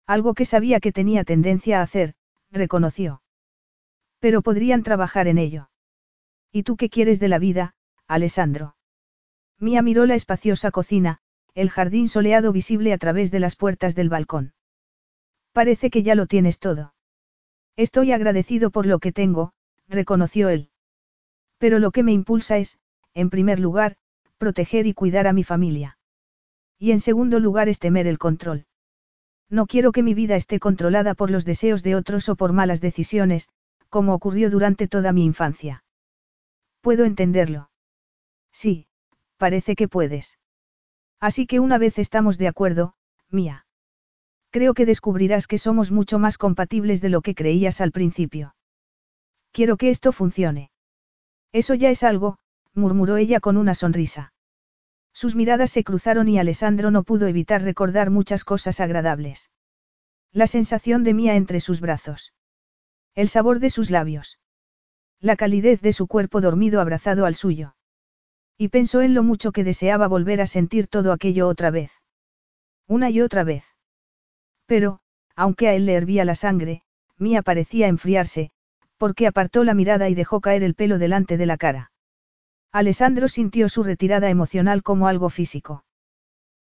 [0.08, 2.14] Algo que sabía que tenía tendencia a hacer,
[2.50, 3.22] reconoció.
[4.20, 5.70] Pero podrían trabajar en ello.
[6.54, 7.76] ¿Y tú qué quieres de la vida,
[8.08, 8.78] Alessandro?
[9.60, 11.20] Mía miró la espaciosa cocina,
[11.54, 14.54] el jardín soleado visible a través de las puertas del balcón.
[15.52, 16.96] Parece que ya lo tienes todo.
[17.76, 19.52] Estoy agradecido por lo que tengo,
[19.90, 20.70] reconoció él.
[21.58, 22.80] Pero lo que me impulsa es,
[23.14, 23.98] en primer lugar,
[24.44, 25.98] proteger y cuidar a mi familia.
[26.78, 28.66] Y en segundo lugar es temer el control.
[29.50, 32.82] No quiero que mi vida esté controlada por los deseos de otros o por malas
[32.82, 33.48] decisiones,
[33.88, 35.86] como ocurrió durante toda mi infancia.
[36.82, 37.70] Puedo entenderlo.
[38.52, 38.88] Sí,
[39.38, 40.40] parece que puedes.
[41.22, 42.96] Así que una vez estamos de acuerdo,
[43.30, 43.66] mía.
[44.50, 48.56] Creo que descubrirás que somos mucho más compatibles de lo que creías al principio.
[49.54, 50.70] Quiero que esto funcione.
[51.54, 52.40] Eso ya es algo,
[52.74, 54.33] murmuró ella con una sonrisa.
[55.14, 59.52] Sus miradas se cruzaron y Alessandro no pudo evitar recordar muchas cosas agradables.
[60.32, 62.34] La sensación de Mía entre sus brazos.
[63.16, 64.40] El sabor de sus labios.
[65.20, 67.76] La calidez de su cuerpo dormido abrazado al suyo.
[68.58, 71.92] Y pensó en lo mucho que deseaba volver a sentir todo aquello otra vez.
[72.88, 73.64] Una y otra vez.
[74.66, 75.00] Pero,
[75.36, 76.84] aunque a él le hervía la sangre,
[77.18, 78.52] Mía parecía enfriarse,
[78.98, 81.93] porque apartó la mirada y dejó caer el pelo delante de la cara.
[82.74, 85.86] Alessandro sintió su retirada emocional como algo físico.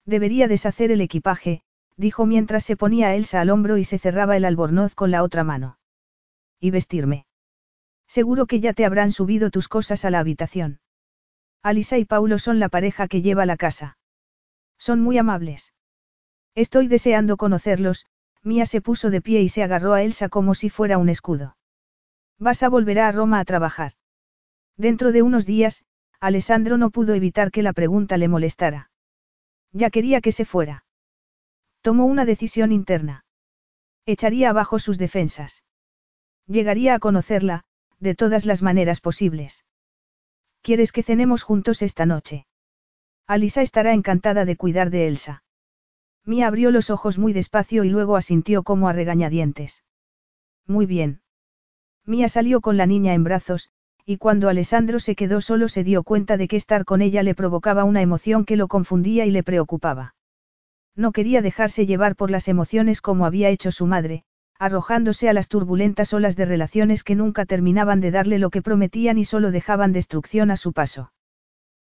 [0.04, 1.62] Debería deshacer el equipaje,
[1.96, 5.22] dijo mientras se ponía a Elsa al hombro y se cerraba el albornoz con la
[5.22, 5.78] otra mano.
[6.60, 7.24] Y vestirme.
[8.06, 10.80] Seguro que ya te habrán subido tus cosas a la habitación.
[11.62, 13.96] Alisa y Paulo son la pareja que lleva la casa.
[14.76, 15.72] Son muy amables.
[16.54, 18.04] Estoy deseando conocerlos,
[18.42, 21.56] Mía se puso de pie y se agarró a Elsa como si fuera un escudo.
[22.38, 23.92] Vas a volver a Roma a trabajar.
[24.76, 25.84] Dentro de unos días,
[26.22, 28.92] Alessandro no pudo evitar que la pregunta le molestara.
[29.72, 30.84] Ya quería que se fuera.
[31.80, 33.24] Tomó una decisión interna.
[34.06, 35.64] Echaría abajo sus defensas.
[36.46, 37.64] Llegaría a conocerla,
[37.98, 39.64] de todas las maneras posibles.
[40.60, 42.46] ¿Quieres que cenemos juntos esta noche?
[43.26, 45.42] Alisa estará encantada de cuidar de Elsa.
[46.24, 49.82] Mia abrió los ojos muy despacio y luego asintió como a regañadientes.
[50.68, 51.22] Muy bien.
[52.06, 53.72] Mia salió con la niña en brazos,
[54.04, 57.34] y cuando Alessandro se quedó solo se dio cuenta de que estar con ella le
[57.34, 60.14] provocaba una emoción que lo confundía y le preocupaba.
[60.96, 64.24] No quería dejarse llevar por las emociones como había hecho su madre,
[64.58, 69.18] arrojándose a las turbulentas olas de relaciones que nunca terminaban de darle lo que prometían
[69.18, 71.12] y solo dejaban destrucción a su paso.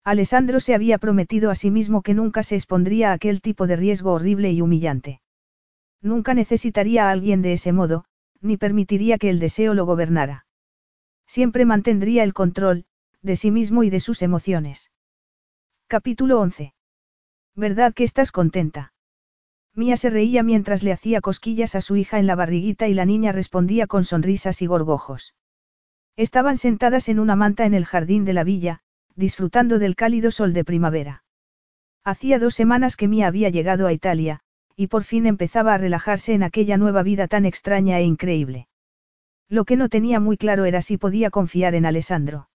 [0.05, 3.76] Alessandro se había prometido a sí mismo que nunca se expondría a aquel tipo de
[3.76, 5.20] riesgo horrible y humillante.
[6.00, 8.05] Nunca necesitaría a alguien de ese modo,
[8.41, 10.47] ni permitiría que el deseo lo gobernara.
[11.34, 12.84] Siempre mantendría el control,
[13.22, 14.90] de sí mismo y de sus emociones.
[15.86, 16.74] Capítulo 11.
[17.56, 18.92] ¿Verdad que estás contenta?
[19.74, 23.06] Mía se reía mientras le hacía cosquillas a su hija en la barriguita y la
[23.06, 25.34] niña respondía con sonrisas y gorgojos.
[26.16, 28.80] Estaban sentadas en una manta en el jardín de la villa,
[29.16, 31.24] disfrutando del cálido sol de primavera.
[32.04, 34.40] Hacía dos semanas que Mía había llegado a Italia,
[34.76, 38.68] y por fin empezaba a relajarse en aquella nueva vida tan extraña e increíble.
[39.52, 42.48] Lo que no tenía muy claro era si podía confiar en Alessandro.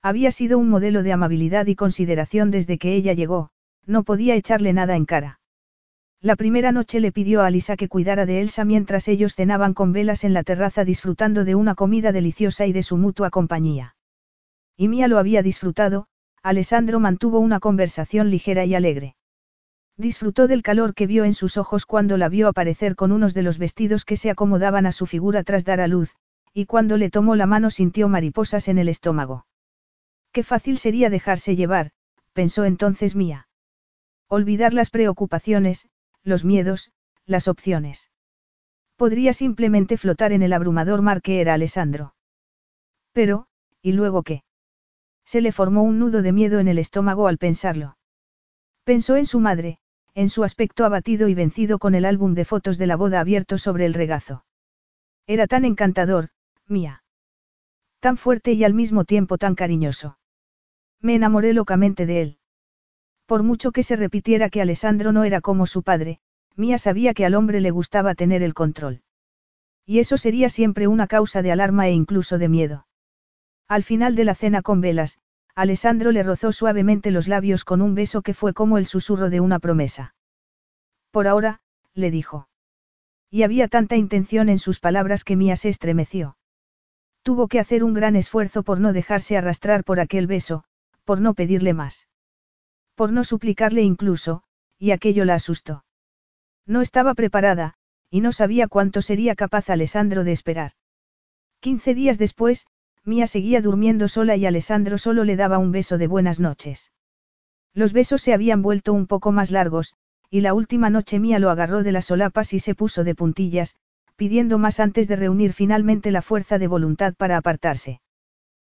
[0.00, 3.50] Había sido un modelo de amabilidad y consideración desde que ella llegó,
[3.84, 5.40] no podía echarle nada en cara.
[6.22, 9.92] La primera noche le pidió a Alisa que cuidara de Elsa mientras ellos cenaban con
[9.92, 13.94] velas en la terraza disfrutando de una comida deliciosa y de su mutua compañía.
[14.78, 16.06] Y Mía lo había disfrutado,
[16.42, 19.14] Alessandro mantuvo una conversación ligera y alegre.
[19.96, 23.42] Disfrutó del calor que vio en sus ojos cuando la vio aparecer con unos de
[23.42, 26.16] los vestidos que se acomodaban a su figura tras dar a luz,
[26.52, 29.46] y cuando le tomó la mano sintió mariposas en el estómago.
[30.32, 31.92] Qué fácil sería dejarse llevar,
[32.32, 33.48] pensó entonces Mía.
[34.28, 35.88] Olvidar las preocupaciones,
[36.24, 36.90] los miedos,
[37.24, 38.10] las opciones.
[38.96, 42.14] Podría simplemente flotar en el abrumador mar que era Alessandro.
[43.12, 43.46] Pero,
[43.80, 44.42] ¿y luego qué?
[45.24, 47.96] Se le formó un nudo de miedo en el estómago al pensarlo.
[48.84, 49.78] Pensó en su madre,
[50.14, 53.58] en su aspecto abatido y vencido con el álbum de fotos de la boda abierto
[53.58, 54.44] sobre el regazo.
[55.26, 56.30] Era tan encantador,
[56.66, 57.02] mía.
[58.00, 60.18] Tan fuerte y al mismo tiempo tan cariñoso.
[61.00, 62.38] Me enamoré locamente de él.
[63.26, 66.20] Por mucho que se repitiera que Alessandro no era como su padre,
[66.56, 69.02] Mía sabía que al hombre le gustaba tener el control.
[69.84, 72.86] Y eso sería siempre una causa de alarma e incluso de miedo.
[73.66, 75.18] Al final de la cena con velas,
[75.56, 79.40] Alessandro le rozó suavemente los labios con un beso que fue como el susurro de
[79.40, 80.14] una promesa.
[81.12, 81.60] Por ahora,
[81.94, 82.48] le dijo.
[83.30, 86.36] Y había tanta intención en sus palabras que Mía se estremeció.
[87.22, 90.64] Tuvo que hacer un gran esfuerzo por no dejarse arrastrar por aquel beso,
[91.04, 92.08] por no pedirle más.
[92.96, 94.42] Por no suplicarle incluso,
[94.78, 95.84] y aquello la asustó.
[96.66, 97.74] No estaba preparada,
[98.10, 100.72] y no sabía cuánto sería capaz Alessandro de esperar.
[101.60, 102.66] Quince días después,
[103.04, 106.90] Mía seguía durmiendo sola y Alessandro solo le daba un beso de buenas noches.
[107.74, 109.94] Los besos se habían vuelto un poco más largos,
[110.30, 113.76] y la última noche Mía lo agarró de las solapas y se puso de puntillas,
[114.16, 118.00] pidiendo más antes de reunir finalmente la fuerza de voluntad para apartarse.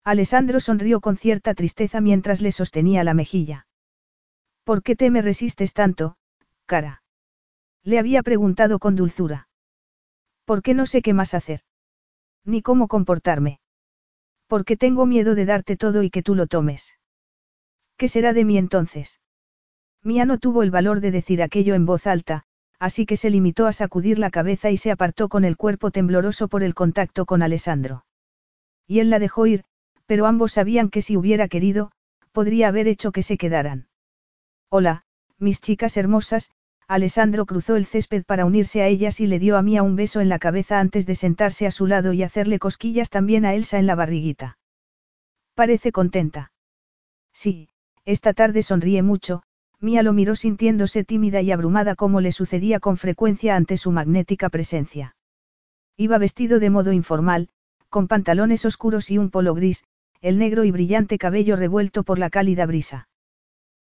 [0.02, 3.66] Alessandro sonrió con cierta tristeza mientras le sostenía la mejilla.
[4.64, 6.16] ¿Por qué te me resistes tanto,
[6.64, 7.02] cara?
[7.84, 9.48] Le había preguntado con dulzura.
[10.44, 11.60] ¿Por qué no sé qué más hacer?
[12.44, 13.60] Ni cómo comportarme.
[14.47, 16.94] Porque tengo miedo de darte todo y que tú lo tomes.
[17.97, 19.20] ¿Qué será de mí entonces?
[20.02, 22.44] Mía no tuvo el valor de decir aquello en voz alta,
[22.78, 26.49] así que se limitó a sacudir la cabeza y se apartó con el cuerpo tembloroso
[26.49, 28.05] por el contacto con Alessandro.
[28.86, 29.65] Y él la dejó ir,
[30.07, 31.91] pero ambos sabían que si hubiera querido,
[32.33, 33.89] podría haber hecho que se quedaran.
[34.68, 35.05] Hola,
[35.39, 36.50] mis chicas hermosas,
[36.89, 40.20] Alessandro cruzó el césped para unirse a ellas y le dio a Mía un beso
[40.20, 43.81] en la cabeza antes de sentarse a su lado y hacerle cosquillas también a Elsa
[43.81, 44.58] en la barriguita.
[45.55, 46.52] Parece contenta.
[47.32, 47.68] Sí,
[48.05, 49.42] esta tarde sonríe mucho,
[49.81, 54.48] Mía lo miró sintiéndose tímida y abrumada como le sucedía con frecuencia ante su magnética
[54.48, 55.16] presencia.
[55.97, 57.48] Iba vestido de modo informal,
[57.89, 59.84] con pantalones oscuros y un polo gris,
[60.20, 63.08] el negro y brillante cabello revuelto por la cálida brisa.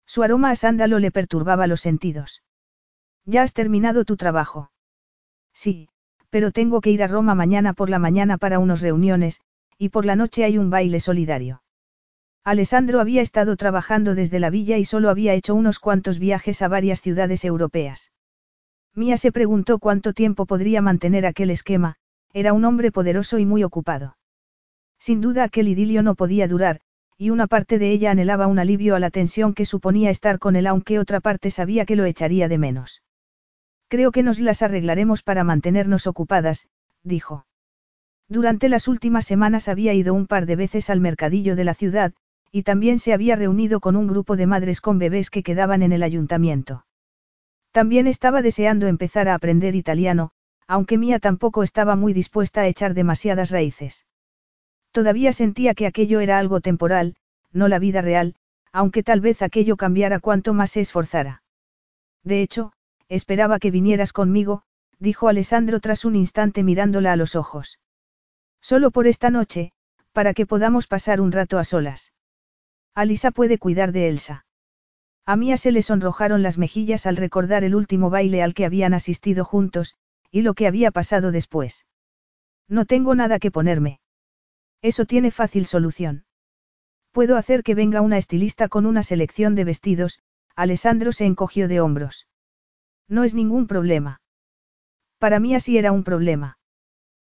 [0.06, 2.43] Su aroma a sándalo le perturbaba los sentidos.
[3.26, 4.72] ¿Ya has terminado tu trabajo?
[5.53, 5.88] Sí,
[6.30, 9.42] pero tengo que ir a Roma mañana por la mañana para unas reuniones,
[9.77, 11.61] y por la noche hay un baile solidario.
[12.43, 16.68] Alessandro había estado trabajando desde la villa y solo había hecho unos cuantos viajes a
[16.68, 18.11] varias ciudades europeas.
[18.93, 21.95] Mía se preguntó cuánto tiempo podría mantener aquel esquema,
[22.34, 24.18] era un hombre poderoso y muy ocupado.
[25.00, 26.82] Sin duda aquel idilio no podía durar,
[27.18, 30.58] y una parte de ella anhelaba un alivio a la tensión que suponía estar con
[30.58, 33.02] él aunque otra parte sabía que lo echaría de menos.
[33.88, 36.68] Creo que nos las arreglaremos para mantenernos ocupadas,
[37.03, 37.45] dijo.
[38.28, 42.14] Durante las últimas semanas había ido un par de veces al mercadillo de la ciudad,
[42.52, 45.92] y también se había reunido con un grupo de madres con bebés que quedaban en
[45.92, 46.86] el ayuntamiento.
[47.72, 50.32] También estaba deseando empezar a aprender italiano,
[50.68, 54.06] aunque Mía tampoco estaba muy dispuesta a echar demasiadas raíces.
[54.92, 57.16] Todavía sentía que aquello era algo temporal,
[57.52, 58.36] no la vida real,
[58.72, 61.42] aunque tal vez aquello cambiara cuanto más se esforzara.
[62.24, 62.74] De hecho,
[63.16, 64.64] esperaba que vinieras conmigo,
[65.00, 67.80] dijo Alessandro tras un instante mirándola a los ojos.
[68.61, 69.74] Solo por esta noche,
[70.14, 72.14] para que podamos pasar un rato a solas.
[72.95, 74.45] Alisa puede cuidar de Elsa.
[75.25, 78.93] A Mía se le sonrojaron las mejillas al recordar el último baile al que habían
[78.93, 79.95] asistido juntos,
[80.32, 81.85] y lo que había pasado después.
[82.67, 84.00] No tengo nada que ponerme.
[84.82, 86.25] Eso tiene fácil solución.
[87.11, 90.19] Puedo hacer que venga una estilista con una selección de vestidos,
[90.56, 92.27] Alessandro se encogió de hombros.
[93.14, 94.22] No es ningún problema.
[95.19, 96.58] Para mí así era un problema.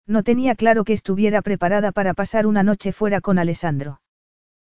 [0.06, 4.00] No tenía claro que estuviera preparada para pasar una noche fuera con Alessandro.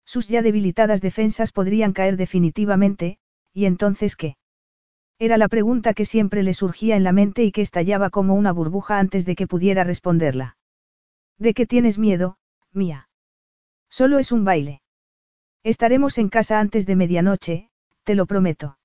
[0.06, 3.18] Sus ya debilitadas defensas podrían caer definitivamente,
[3.52, 4.38] ¿y entonces qué?
[5.20, 8.54] Era la pregunta que siempre le surgía en la mente y que estallaba como una
[8.54, 10.56] burbuja antes de que pudiera responderla.
[11.38, 12.38] ¿De qué tienes miedo,
[12.72, 13.10] mía?
[13.90, 14.82] Solo es un baile.
[15.64, 17.70] Estaremos en casa antes de medianoche,
[18.06, 18.78] te lo prometo.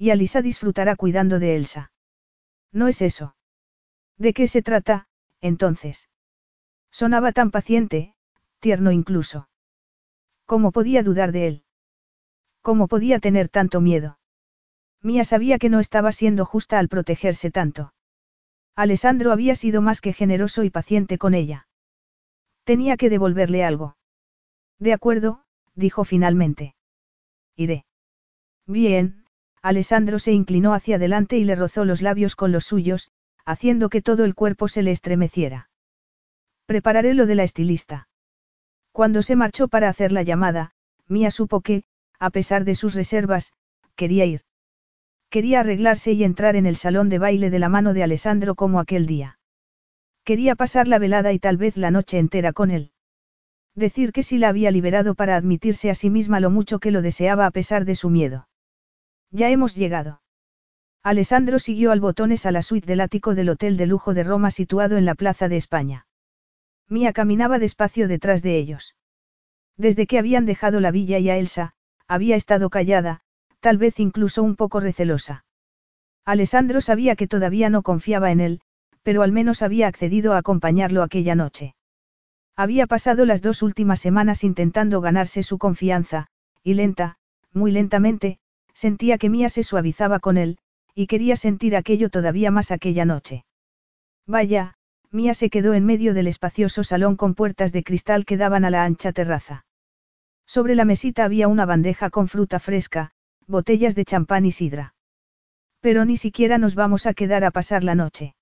[0.00, 1.92] Y Alisa disfrutará cuidando de Elsa.
[2.72, 3.36] No es eso.
[4.16, 5.08] ¿De qué se trata,
[5.42, 6.08] entonces?
[6.90, 8.14] Sonaba tan paciente,
[8.60, 9.50] tierno incluso.
[10.46, 11.64] ¿Cómo podía dudar de él?
[12.62, 14.18] ¿Cómo podía tener tanto miedo?
[15.02, 17.92] Mía sabía que no estaba siendo justa al protegerse tanto.
[18.74, 21.68] Alessandro había sido más que generoso y paciente con ella.
[22.64, 23.98] Tenía que devolverle algo.
[24.78, 26.74] De acuerdo, dijo finalmente.
[27.54, 27.84] Iré.
[28.66, 29.19] Bien,
[29.62, 33.10] Alessandro se inclinó hacia adelante y le rozó los labios con los suyos,
[33.44, 35.68] haciendo que todo el cuerpo se le estremeciera.
[36.66, 38.08] Prepararé lo de la estilista.
[38.92, 40.72] Cuando se marchó para hacer la llamada,
[41.08, 41.84] Mía supo que,
[42.18, 43.52] a pesar de sus reservas,
[43.96, 44.42] quería ir.
[45.28, 48.80] Quería arreglarse y entrar en el salón de baile de la mano de Alessandro como
[48.80, 49.38] aquel día.
[50.24, 52.92] Quería pasar la velada y tal vez la noche entera con él.
[53.74, 57.02] Decir que sí la había liberado para admitirse a sí misma lo mucho que lo
[57.02, 58.48] deseaba a pesar de su miedo.
[59.30, 60.20] Ya hemos llegado.
[61.02, 64.50] Alessandro siguió al botones a la suite del ático del Hotel de Lujo de Roma
[64.50, 66.06] situado en la Plaza de España.
[66.88, 68.96] Mía caminaba despacio detrás de ellos.
[69.76, 71.72] Desde que habían dejado la villa y a Elsa,
[72.06, 73.20] había estado callada,
[73.60, 75.44] tal vez incluso un poco recelosa.
[76.24, 78.60] Alessandro sabía que todavía no confiaba en él,
[79.02, 81.74] pero al menos había accedido a acompañarlo aquella noche.
[82.56, 86.26] Había pasado las dos últimas semanas intentando ganarse su confianza,
[86.62, 87.16] y lenta,
[87.52, 88.38] muy lentamente,
[88.80, 90.56] sentía que Mía se suavizaba con él,
[90.94, 93.44] y quería sentir aquello todavía más aquella noche.
[94.26, 94.74] Vaya,
[95.10, 98.70] Mía se quedó en medio del espacioso salón con puertas de cristal que daban a
[98.70, 99.66] la ancha terraza.
[100.46, 103.10] Sobre la mesita había una bandeja con fruta fresca,
[103.46, 104.94] botellas de champán y sidra.
[105.80, 108.34] Pero ni siquiera nos vamos a quedar a pasar la noche.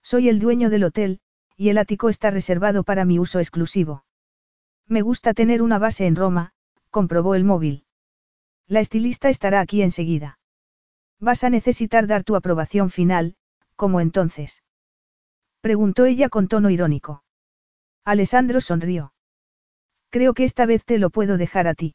[0.00, 1.18] Soy el dueño del hotel,
[1.56, 4.04] y el ático está reservado para mi uso exclusivo.
[4.86, 6.52] Me gusta tener una base en Roma,
[6.90, 7.85] comprobó el móvil.
[8.68, 10.38] La estilista estará aquí enseguida.
[11.20, 13.36] Vas a necesitar dar tu aprobación final,
[13.76, 14.64] como entonces.
[15.60, 17.22] Preguntó ella con tono irónico.
[18.04, 19.12] Alessandro sonrió.
[20.10, 21.94] Creo que esta vez te lo puedo dejar a ti.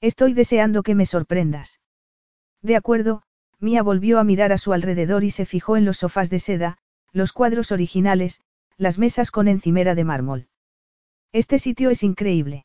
[0.00, 1.80] Estoy deseando que me sorprendas.
[2.62, 3.22] De acuerdo,
[3.58, 6.78] Mía volvió a mirar a su alrededor y se fijó en los sofás de seda,
[7.12, 8.40] los cuadros originales,
[8.76, 10.48] las mesas con encimera de mármol.
[11.32, 12.64] Este sitio es increíble.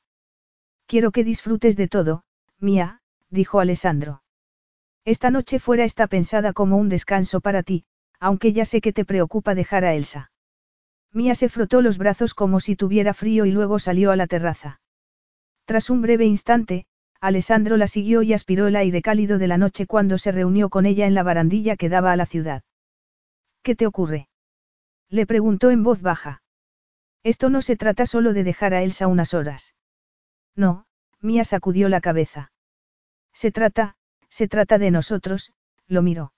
[0.88, 2.24] Quiero que disfrutes de todo,
[2.60, 3.02] Mía,
[3.36, 4.24] dijo Alessandro.
[5.06, 7.86] Esta noche fuera está pensada como un descanso para ti,
[8.20, 10.32] aunque ya sé que te preocupa dejar a Elsa.
[11.14, 14.82] Mía se frotó los brazos como si tuviera frío y luego salió a la terraza.
[15.66, 16.88] Tras un breve instante,
[17.22, 20.86] Alessandro la siguió y aspiró el aire cálido de la noche cuando se reunió con
[20.86, 22.64] ella en la barandilla que daba a la ciudad.
[23.62, 24.28] ¿Qué te ocurre?
[25.10, 26.42] Le preguntó en voz baja.
[27.24, 29.74] Esto no se trata solo de dejar a Elsa unas horas.
[30.56, 30.86] No,
[31.22, 32.52] Mía sacudió la cabeza.
[33.36, 33.98] Se trata,
[34.30, 35.52] se trata de nosotros,
[35.88, 36.34] lo miró.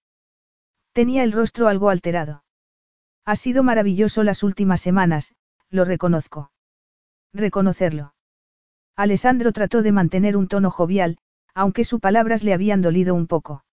[0.93, 2.43] Tenía el rostro algo alterado.
[3.23, 5.35] Ha sido maravilloso las últimas semanas,
[5.69, 6.51] lo reconozco.
[7.33, 8.15] Reconocerlo.
[8.95, 11.19] Alessandro trató de mantener un tono jovial,
[11.53, 13.63] aunque sus palabras le habían dolido un poco.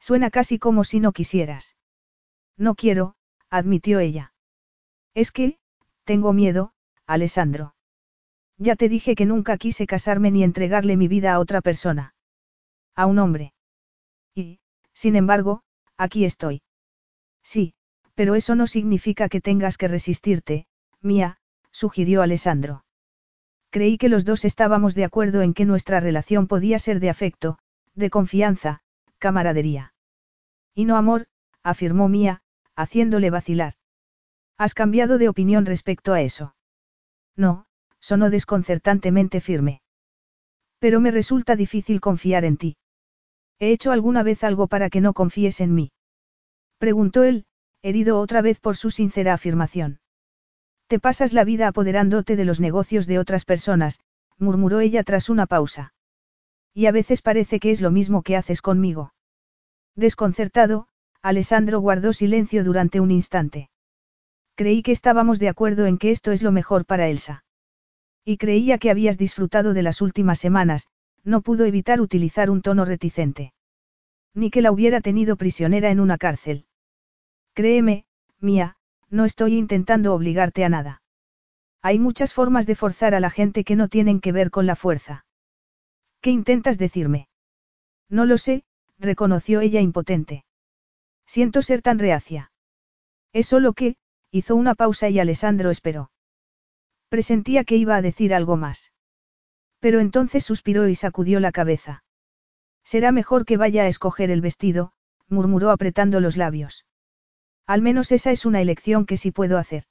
[0.00, 1.76] Suena casi como si no quisieras.
[2.56, 3.14] No quiero,
[3.48, 4.32] admitió ella.
[5.14, 5.58] Es que,
[6.02, 6.72] tengo miedo,
[7.06, 7.76] Alessandro.
[8.58, 12.14] Ya te dije que nunca quise casarme ni entregarle mi vida a otra persona.
[12.94, 13.52] A un hombre.
[14.34, 14.60] Y,
[14.92, 15.62] sin embargo,
[15.96, 16.62] aquí estoy.
[17.42, 17.74] Sí,
[18.14, 20.66] pero eso no significa que tengas que resistirte,
[21.00, 21.38] mía,
[21.70, 22.84] sugirió Alessandro.
[23.70, 27.58] Creí que los dos estábamos de acuerdo en que nuestra relación podía ser de afecto,
[27.94, 28.80] de confianza,
[29.18, 29.94] camaradería.
[30.74, 31.28] Y no amor,
[31.62, 32.42] afirmó Mía,
[32.74, 33.74] haciéndole vacilar.
[34.58, 36.54] ¿Has cambiado de opinión respecto a eso?
[37.36, 37.66] No,
[38.00, 39.82] sonó desconcertantemente firme.
[40.78, 42.76] Pero me resulta difícil confiar en ti.
[43.60, 45.92] ¿He hecho alguna vez algo para que no confíes en mí?
[46.78, 47.44] Preguntó él,
[47.82, 50.00] herido otra vez por su sincera afirmación.
[50.86, 54.00] Te pasas la vida apoderándote de los negocios de otras personas,
[54.38, 55.92] murmuró ella tras una pausa.
[56.74, 59.12] Y a veces parece que es lo mismo que haces conmigo.
[59.94, 60.88] Desconcertado,
[61.20, 63.68] Alessandro guardó silencio durante un instante.
[64.54, 67.44] Creí que estábamos de acuerdo en que esto es lo mejor para Elsa.
[68.24, 70.88] Y creía que habías disfrutado de las últimas semanas,
[71.24, 73.52] no pudo evitar utilizar un tono reticente.
[74.34, 76.66] Ni que la hubiera tenido prisionera en una cárcel.
[77.54, 78.04] Créeme,
[78.38, 78.76] mía,
[79.08, 81.02] no estoy intentando obligarte a nada.
[81.82, 84.76] Hay muchas formas de forzar a la gente que no tienen que ver con la
[84.76, 85.24] fuerza.
[86.20, 87.28] ¿Qué intentas decirme?
[88.08, 88.64] No lo sé,
[88.98, 90.44] reconoció ella impotente.
[91.26, 92.52] Siento ser tan reacia.
[93.32, 93.96] Es solo que,
[94.30, 96.10] hizo una pausa y Alessandro esperó.
[97.08, 98.92] Presentía que iba a decir algo más.
[99.80, 102.04] Pero entonces suspiró y sacudió la cabeza.
[102.84, 104.92] Será mejor que vaya a escoger el vestido,
[105.28, 106.86] murmuró apretando los labios.
[107.66, 109.84] Al menos esa es una elección que sí puedo hacer.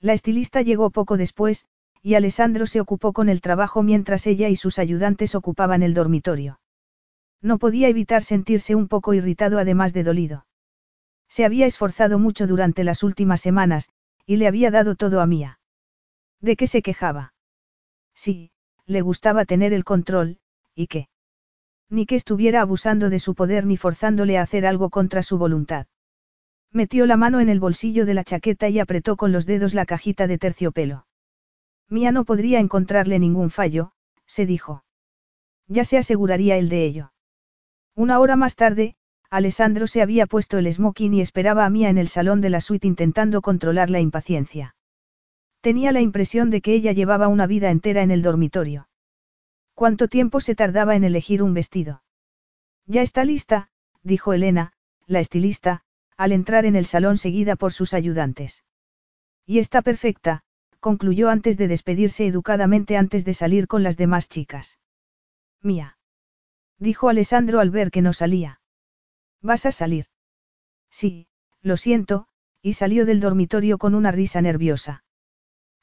[0.00, 1.66] La estilista llegó poco después,
[2.00, 6.60] y Alessandro se ocupó con el trabajo mientras ella y sus ayudantes ocupaban el dormitorio.
[7.40, 10.46] No podía evitar sentirse un poco irritado además de dolido.
[11.28, 13.90] Se había esforzado mucho durante las últimas semanas,
[14.26, 15.58] y le había dado todo a Mía.
[16.40, 17.34] ¿De qué se quejaba?
[18.14, 18.51] Sí,
[18.86, 20.38] le gustaba tener el control,
[20.74, 21.08] ¿y qué?
[21.88, 25.86] Ni que estuviera abusando de su poder ni forzándole a hacer algo contra su voluntad.
[26.70, 29.84] Metió la mano en el bolsillo de la chaqueta y apretó con los dedos la
[29.84, 31.06] cajita de terciopelo.
[31.88, 33.92] Mía no podría encontrarle ningún fallo,
[34.26, 34.84] se dijo.
[35.68, 37.12] Ya se aseguraría él de ello.
[37.94, 38.96] Una hora más tarde,
[39.28, 42.62] Alessandro se había puesto el smoking y esperaba a Mía en el salón de la
[42.62, 44.74] suite intentando controlar la impaciencia.
[45.62, 48.88] Tenía la impresión de que ella llevaba una vida entera en el dormitorio.
[49.74, 52.02] ¿Cuánto tiempo se tardaba en elegir un vestido?
[52.86, 53.70] Ya está lista,
[54.02, 54.72] dijo Elena,
[55.06, 55.84] la estilista,
[56.16, 58.64] al entrar en el salón seguida por sus ayudantes.
[59.46, 60.42] Y está perfecta,
[60.80, 64.80] concluyó antes de despedirse educadamente antes de salir con las demás chicas.
[65.60, 65.96] Mía.
[66.78, 68.60] Dijo Alessandro al ver que no salía.
[69.40, 70.06] ¿Vas a salir?
[70.90, 71.28] Sí,
[71.60, 72.26] lo siento,
[72.62, 75.04] y salió del dormitorio con una risa nerviosa.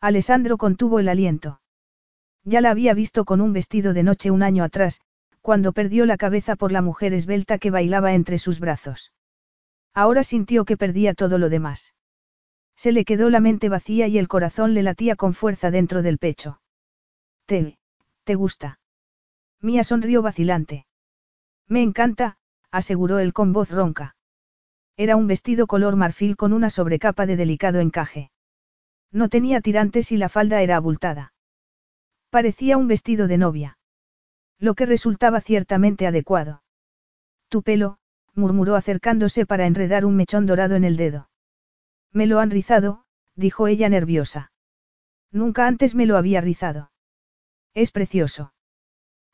[0.02, 1.61] Alessandro contuvo el aliento.
[2.44, 5.02] Ya la había visto con un vestido de noche un año atrás,
[5.42, 9.11] cuando perdió la cabeza por la mujer esbelta que bailaba entre sus brazos.
[9.94, 11.94] Ahora sintió que perdía todo lo demás.
[12.76, 16.18] Se le quedó la mente vacía y el corazón le latía con fuerza dentro del
[16.18, 16.61] pecho.
[17.45, 17.78] ¿Te,
[18.24, 18.80] te gusta?
[19.60, 20.86] Mía sonrió vacilante.
[21.68, 22.38] Me encanta,
[22.72, 24.16] aseguró él con voz ronca.
[24.95, 28.32] Era un vestido color marfil con una sobrecapa de delicado encaje.
[29.12, 31.34] No tenía tirantes y la falda era abultada.
[32.30, 33.78] Parecía un vestido de novia.
[34.60, 36.64] Lo que resultaba ciertamente adecuado.
[37.48, 37.98] Tu pelo,
[38.36, 41.30] murmuró acercándose para enredar un mechón dorado en el dedo.
[42.12, 43.06] Me lo han rizado,
[43.36, 44.52] dijo ella nerviosa.
[45.32, 46.92] Nunca antes me lo había rizado.
[47.74, 48.54] Es precioso.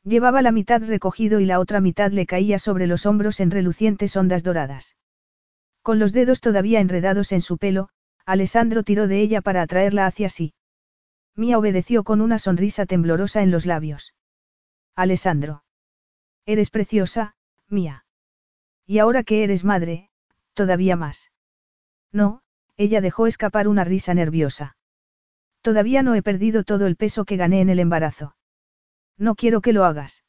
[0.04, 4.16] Llevaba la mitad recogido y la otra mitad le caía sobre los hombros en relucientes
[4.16, 4.96] ondas doradas.
[5.82, 7.88] Con los dedos todavía enredados en su pelo,
[8.26, 10.52] Alessandro tiró de ella para atraerla hacia sí.
[11.36, 14.14] Mía obedeció con una sonrisa temblorosa en los labios.
[14.96, 15.62] Alessandro.
[16.44, 17.36] Eres preciosa,
[17.68, 18.04] Mía.
[18.84, 20.10] Y ahora que eres madre,
[20.54, 21.30] todavía más.
[22.12, 22.42] No,
[22.76, 24.76] ella dejó escapar una risa nerviosa.
[25.60, 28.36] Todavía no he perdido todo el peso que gané en el embarazo.
[29.16, 30.24] No quiero que lo hagas.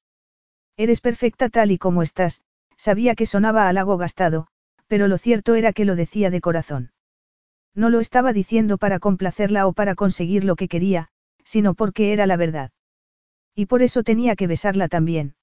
[0.76, 2.42] Eres perfecta tal y como estás,
[2.76, 4.48] sabía que sonaba halago gastado,
[4.88, 6.92] pero lo cierto era que lo decía de corazón.
[7.78, 11.10] No lo estaba diciendo para complacerla o para conseguir lo que quería,
[11.44, 12.72] sino porque era la verdad.
[13.54, 15.36] Y por eso tenía que besarla también.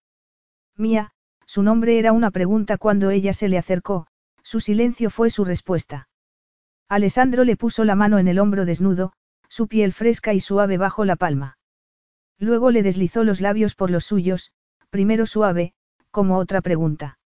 [0.77, 1.13] Mía,
[1.47, 4.09] su nombre era una pregunta cuando ella se le acercó,
[4.43, 6.09] su silencio fue su respuesta.
[6.89, 9.13] Alessandro le puso la mano en el hombro desnudo,
[9.49, 11.57] su piel fresca y suave bajo la palma.
[12.41, 14.51] Luego le deslizó los labios por los suyos,
[14.91, 15.73] primero suave,
[16.11, 17.21] como otra pregunta.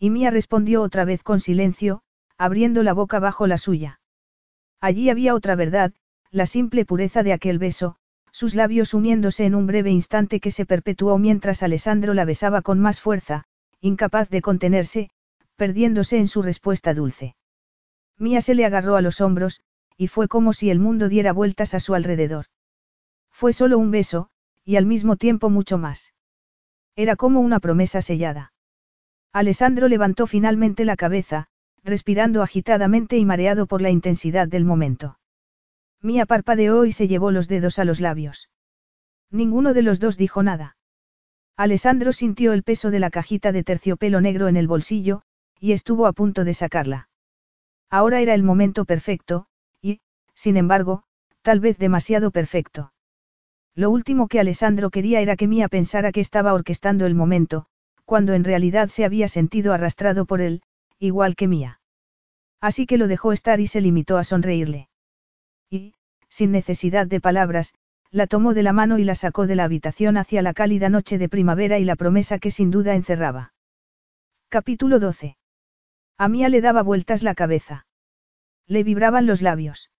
[0.00, 2.02] Y Mía respondió otra vez con silencio,
[2.36, 4.00] abriendo la boca bajo la suya.
[4.84, 5.94] Allí había otra verdad,
[6.30, 7.96] la simple pureza de aquel beso,
[8.32, 12.80] sus labios uniéndose en un breve instante que se perpetuó mientras Alessandro la besaba con
[12.80, 13.44] más fuerza,
[13.80, 15.08] incapaz de contenerse,
[15.56, 17.34] perdiéndose en su respuesta dulce.
[18.18, 19.62] Mía se le agarró a los hombros,
[19.96, 22.44] y fue como si el mundo diera vueltas a su alrededor.
[23.30, 24.28] Fue solo un beso,
[24.66, 26.12] y al mismo tiempo mucho más.
[26.94, 28.52] Era como una promesa sellada.
[29.32, 31.48] Alessandro levantó finalmente la cabeza,
[31.84, 35.18] respirando agitadamente y mareado por la intensidad del momento.
[36.00, 38.50] Mía parpadeó y se llevó los dedos a los labios.
[39.30, 40.76] Ninguno de los dos dijo nada.
[41.56, 45.22] Alessandro sintió el peso de la cajita de terciopelo negro en el bolsillo,
[45.60, 47.08] y estuvo a punto de sacarla.
[47.90, 49.46] Ahora era el momento perfecto,
[49.80, 50.00] y,
[50.34, 51.04] sin embargo,
[51.42, 52.92] tal vez demasiado perfecto.
[53.74, 57.66] Lo último que Alessandro quería era que Mía pensara que estaba orquestando el momento,
[58.04, 60.62] cuando en realidad se había sentido arrastrado por él,
[61.04, 61.80] igual que Mía.
[62.60, 64.88] Así que lo dejó estar y se limitó a sonreírle.
[65.70, 65.94] Y,
[66.28, 67.74] sin necesidad de palabras,
[68.10, 71.18] la tomó de la mano y la sacó de la habitación hacia la cálida noche
[71.18, 73.52] de primavera y la promesa que sin duda encerraba.
[74.48, 75.36] Capítulo 12.
[76.16, 77.86] A Mía le daba vueltas la cabeza.
[78.66, 79.90] Le vibraban los labios.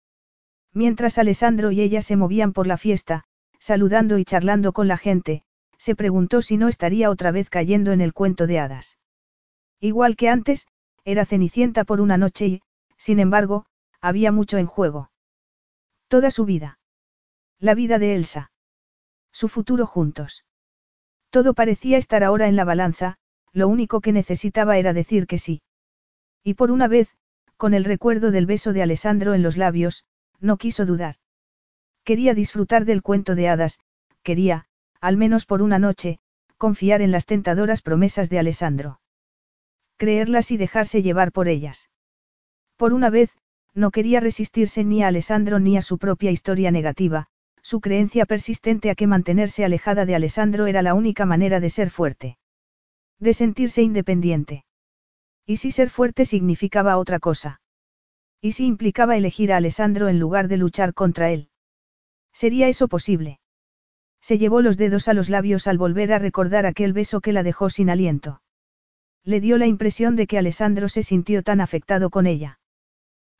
[0.72, 3.24] Mientras Alessandro y ella se movían por la fiesta,
[3.58, 5.42] saludando y charlando con la gente,
[5.76, 8.96] se preguntó si no estaría otra vez cayendo en el cuento de hadas.
[9.80, 10.66] Igual que antes,
[11.04, 12.62] era cenicienta por una noche y,
[12.96, 13.66] sin embargo,
[14.00, 15.10] había mucho en juego.
[16.08, 16.78] Toda su vida.
[17.58, 18.50] La vida de Elsa.
[19.32, 20.44] Su futuro juntos.
[21.30, 23.16] Todo parecía estar ahora en la balanza,
[23.52, 25.62] lo único que necesitaba era decir que sí.
[26.42, 27.08] Y por una vez,
[27.56, 30.04] con el recuerdo del beso de Alessandro en los labios,
[30.40, 31.16] no quiso dudar.
[32.04, 33.78] Quería disfrutar del cuento de hadas,
[34.22, 34.66] quería,
[35.00, 36.18] al menos por una noche,
[36.58, 39.00] confiar en las tentadoras promesas de Alessandro.
[39.96, 41.90] Creerlas y dejarse llevar por ellas.
[42.76, 43.30] Por una vez,
[43.74, 47.26] no quería resistirse ni a Alessandro ni a su propia historia negativa,
[47.62, 51.90] su creencia persistente a que mantenerse alejada de Alessandro era la única manera de ser
[51.90, 52.38] fuerte.
[53.18, 54.64] De sentirse independiente.
[55.46, 57.60] ¿Y si ser fuerte significaba otra cosa?
[58.40, 61.48] ¿Y si implicaba elegir a Alessandro en lugar de luchar contra él?
[62.32, 63.40] ¿Sería eso posible?
[64.20, 67.42] Se llevó los dedos a los labios al volver a recordar aquel beso que la
[67.42, 68.42] dejó sin aliento.
[69.24, 72.58] Le dio la impresión de que Alessandro se sintió tan afectado con ella.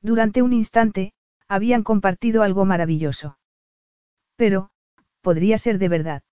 [0.01, 1.13] Durante un instante,
[1.47, 3.37] habían compartido algo maravilloso.
[4.35, 4.69] Pero,
[5.21, 6.23] podría ser de verdad.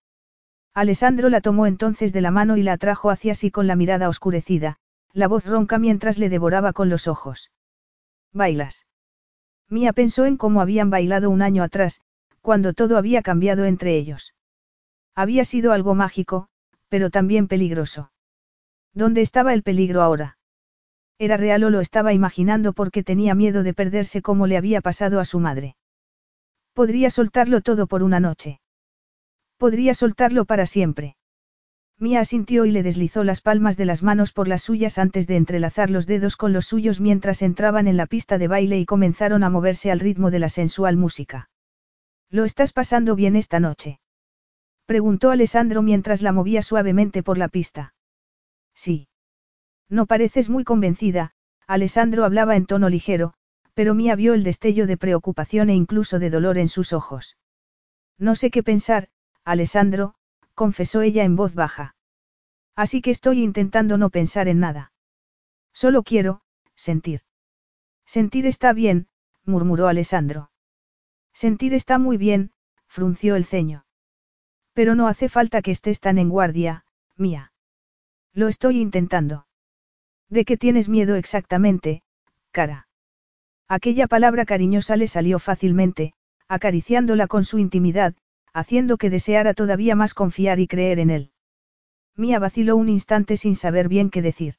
[0.74, 4.10] Alessandro la tomó entonces de la mano y la atrajo hacia sí con la mirada
[4.10, 4.78] oscurecida,
[5.12, 7.52] la voz ronca mientras le devoraba con los ojos.
[8.32, 8.88] ¿Bailas?
[9.70, 12.02] Mía pensó en cómo habían bailado un año atrás,
[12.42, 14.34] cuando todo había cambiado entre ellos.
[15.16, 16.48] Había sido algo mágico,
[16.90, 18.12] pero también peligroso.
[18.94, 20.38] ¿Dónde estaba el peligro ahora?
[21.18, 25.20] Era real o lo estaba imaginando porque tenía miedo de perderse como le había pasado
[25.20, 25.76] a su madre.
[26.74, 28.60] Podría soltarlo todo por una noche.
[29.58, 31.16] Podría soltarlo para siempre.
[32.00, 35.38] Mía asintió y le deslizó las palmas de las manos por las suyas antes de
[35.38, 39.44] entrelazar los dedos con los suyos mientras entraban en la pista de baile y comenzaron
[39.44, 41.50] a moverse al ritmo de la sensual música.
[42.30, 44.00] ¿Lo estás pasando bien esta noche?
[44.86, 47.93] Preguntó Alessandro mientras la movía suavemente por la pista.
[48.76, 49.08] Sí.
[49.90, 51.34] No pareces muy convencida,
[51.68, 53.34] Alessandro hablaba en tono ligero,
[53.74, 57.38] pero Mía vio el destello de preocupación e incluso de dolor en sus ojos.
[58.18, 59.10] No sé qué pensar,
[59.44, 60.16] Alessandro,
[60.54, 61.96] confesó ella en voz baja.
[62.76, 64.92] Así que estoy intentando no pensar en nada.
[65.74, 66.42] Solo quiero,
[66.76, 67.22] sentir.
[68.06, 69.08] Sentir está bien,
[69.46, 70.52] murmuró Alessandro.
[71.34, 72.52] Sentir está muy bien,
[72.88, 73.86] frunció el ceño.
[74.74, 76.86] Pero no hace falta que estés tan en guardia,
[77.16, 77.53] mía.
[78.34, 79.46] Lo estoy intentando.
[80.30, 82.02] ¿De qué tienes miedo exactamente,
[82.52, 82.88] cara?
[83.68, 86.14] Aquella palabra cariñosa le salió fácilmente,
[86.48, 88.16] acariciándola con su intimidad,
[88.52, 91.32] haciendo que deseara todavía más confiar y creer en él.
[92.16, 94.56] Mía vaciló un instante sin saber bien qué decir.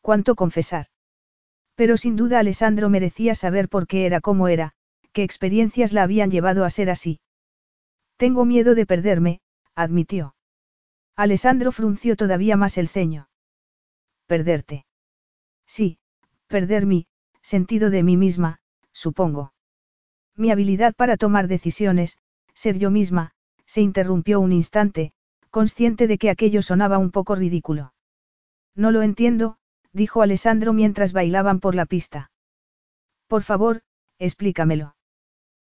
[0.00, 0.86] ¿Cuánto confesar?
[1.74, 4.72] Pero sin duda Alessandro merecía saber por qué era como era,
[5.12, 7.20] qué experiencias la habían llevado a ser así.
[8.16, 9.40] Tengo miedo de perderme,
[9.74, 10.34] admitió.
[11.20, 13.28] Alessandro frunció todavía más el ceño.
[14.26, 14.86] Perderte.
[15.66, 15.98] Sí,
[16.46, 17.08] perder mi,
[17.42, 18.60] sentido de mí misma,
[18.92, 19.52] supongo.
[20.34, 22.18] Mi habilidad para tomar decisiones,
[22.54, 23.32] ser yo misma,
[23.66, 25.12] se interrumpió un instante,
[25.50, 27.92] consciente de que aquello sonaba un poco ridículo.
[28.74, 29.58] No lo entiendo,
[29.92, 32.30] dijo Alessandro mientras bailaban por la pista.
[33.26, 33.82] Por favor,
[34.18, 34.96] explícamelo.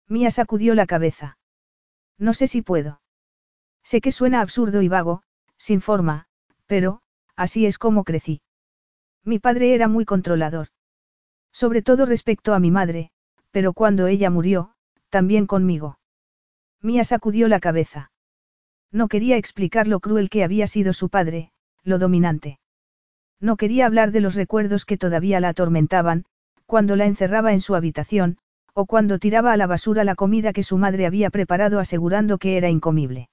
[0.07, 1.39] Mía sacudió la cabeza.
[2.19, 3.01] No sé si puedo.
[3.81, 5.23] Sé que suena absurdo y vago,
[5.59, 6.25] sin forma,
[6.65, 7.01] pero,
[7.35, 8.41] así es como crecí.
[9.23, 10.69] Mi padre era muy controlador.
[11.51, 13.11] Sobre todo respecto a mi madre,
[13.51, 14.71] pero cuando ella murió,
[15.09, 15.99] también conmigo.
[16.81, 18.11] Mía sacudió la cabeza.
[18.91, 21.51] No quería explicar lo cruel que había sido su padre,
[21.83, 22.59] lo dominante.
[23.39, 26.25] No quería hablar de los recuerdos que todavía la atormentaban,
[26.65, 28.37] cuando la encerraba en su habitación,
[28.73, 32.57] o cuando tiraba a la basura la comida que su madre había preparado asegurando que
[32.57, 33.29] era incomible.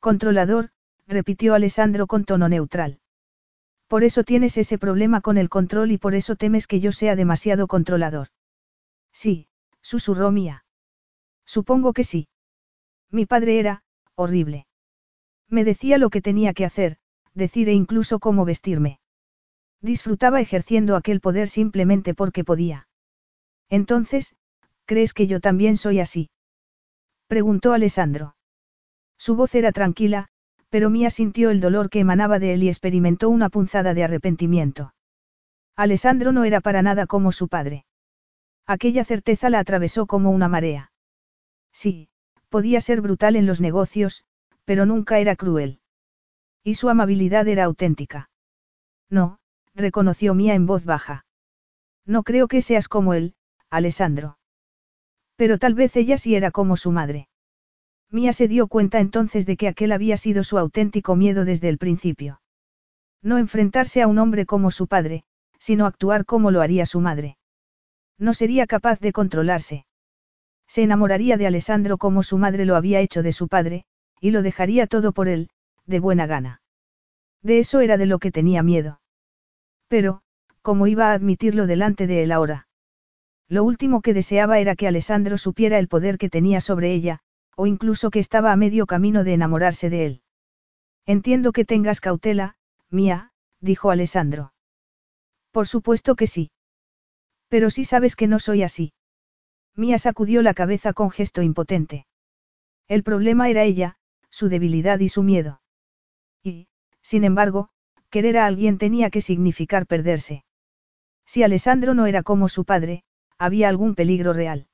[0.00, 0.70] Controlador,
[1.06, 3.00] repitió Alessandro con tono neutral.
[3.86, 7.14] Por eso tienes ese problema con el control y por eso temes que yo sea
[7.14, 8.28] demasiado controlador.
[9.12, 9.48] Sí,
[9.80, 10.64] susurró Mía.
[11.44, 12.28] Supongo que sí.
[13.10, 13.82] Mi padre era,
[14.16, 14.66] horrible.
[15.48, 16.98] Me decía lo que tenía que hacer,
[17.34, 18.98] decir e incluso cómo vestirme.
[19.80, 22.88] Disfrutaba ejerciendo aquel poder simplemente porque podía.
[23.68, 24.34] Entonces,
[24.84, 26.30] ¿crees que yo también soy así?
[27.28, 28.36] Preguntó Alessandro.
[29.18, 30.28] Su voz era tranquila,
[30.68, 34.94] pero Mía sintió el dolor que emanaba de él y experimentó una punzada de arrepentimiento.
[35.76, 37.84] Alessandro no era para nada como su padre.
[38.66, 40.90] Aquella certeza la atravesó como una marea.
[41.72, 42.08] Sí,
[42.48, 44.24] podía ser brutal en los negocios,
[44.64, 45.80] pero nunca era cruel.
[46.64, 48.30] Y su amabilidad era auténtica.
[49.08, 49.38] No,
[49.74, 51.24] reconoció Mía en voz baja.
[52.04, 53.34] No creo que seas como él,
[53.70, 54.38] Alessandro.
[55.36, 57.28] Pero tal vez ella sí era como su madre.
[58.10, 61.78] Mía se dio cuenta entonces de que aquel había sido su auténtico miedo desde el
[61.78, 62.40] principio.
[63.22, 65.24] No enfrentarse a un hombre como su padre,
[65.58, 67.36] sino actuar como lo haría su madre.
[68.18, 69.86] No sería capaz de controlarse.
[70.68, 73.84] Se enamoraría de Alessandro como su madre lo había hecho de su padre,
[74.20, 75.50] y lo dejaría todo por él,
[75.86, 76.60] de buena gana.
[77.42, 79.00] De eso era de lo que tenía miedo.
[79.88, 80.22] Pero,
[80.62, 82.66] ¿cómo iba a admitirlo delante de él ahora?
[83.48, 87.20] Lo último que deseaba era que Alessandro supiera el poder que tenía sobre ella,
[87.56, 90.22] o incluso que estaba a medio camino de enamorarse de él.
[91.06, 92.56] Entiendo que tengas cautela,
[92.90, 94.52] mía, dijo Alessandro.
[95.50, 96.50] Por supuesto que sí.
[97.48, 98.92] Pero sí sabes que no soy así.
[99.74, 102.06] Mía sacudió la cabeza con gesto impotente.
[102.88, 103.96] El problema era ella,
[104.30, 105.60] su debilidad y su miedo.
[106.42, 106.68] Y,
[107.02, 107.70] sin embargo,
[108.10, 110.44] querer a alguien tenía que significar perderse.
[111.24, 113.02] Si Alessandro no era como su padre,
[113.38, 114.68] había algún peligro real.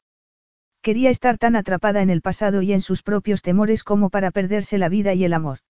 [0.83, 4.79] Quería estar tan atrapada en el pasado y en sus propios temores como para perderse
[4.79, 5.61] la vida y el amor.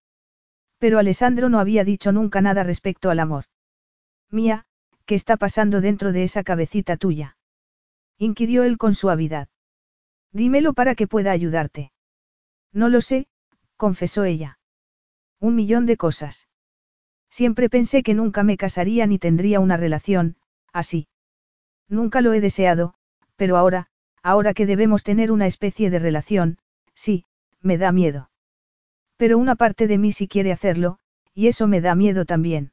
[0.78, 3.44] Pero Alessandro no había dicho nunca nada respecto al amor.
[4.30, 4.64] Mía,
[5.04, 7.36] ¿qué está pasando dentro de esa cabecita tuya?
[8.16, 9.48] inquirió él con suavidad.
[10.32, 11.92] Dímelo para que pueda ayudarte.
[12.72, 13.26] No lo sé,
[13.76, 14.58] confesó ella.
[15.40, 16.48] Un millón de cosas.
[17.28, 20.36] Siempre pensé que nunca me casaría ni tendría una relación,
[20.72, 21.06] así.
[21.88, 22.94] Nunca lo he deseado,
[23.36, 23.88] pero ahora,
[24.22, 26.58] ahora que debemos tener una especie de relación,
[26.94, 27.24] sí,
[27.60, 28.30] me da miedo.
[29.16, 30.98] Pero una parte de mí sí quiere hacerlo,
[31.34, 32.72] y eso me da miedo también.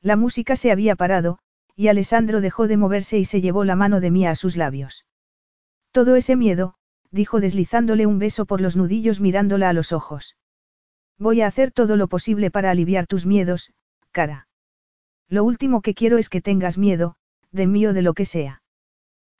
[0.00, 1.38] La música se había parado,
[1.74, 5.04] y Alessandro dejó de moverse y se llevó la mano de Mía a sus labios.
[5.92, 6.74] Todo ese miedo,
[7.10, 10.36] dijo deslizándole un beso por los nudillos mirándola a los ojos.
[11.18, 13.72] Voy a hacer todo lo posible para aliviar tus miedos,
[14.12, 14.48] cara.
[15.28, 17.16] Lo último que quiero es que tengas miedo,
[17.50, 18.62] de mí o de lo que sea.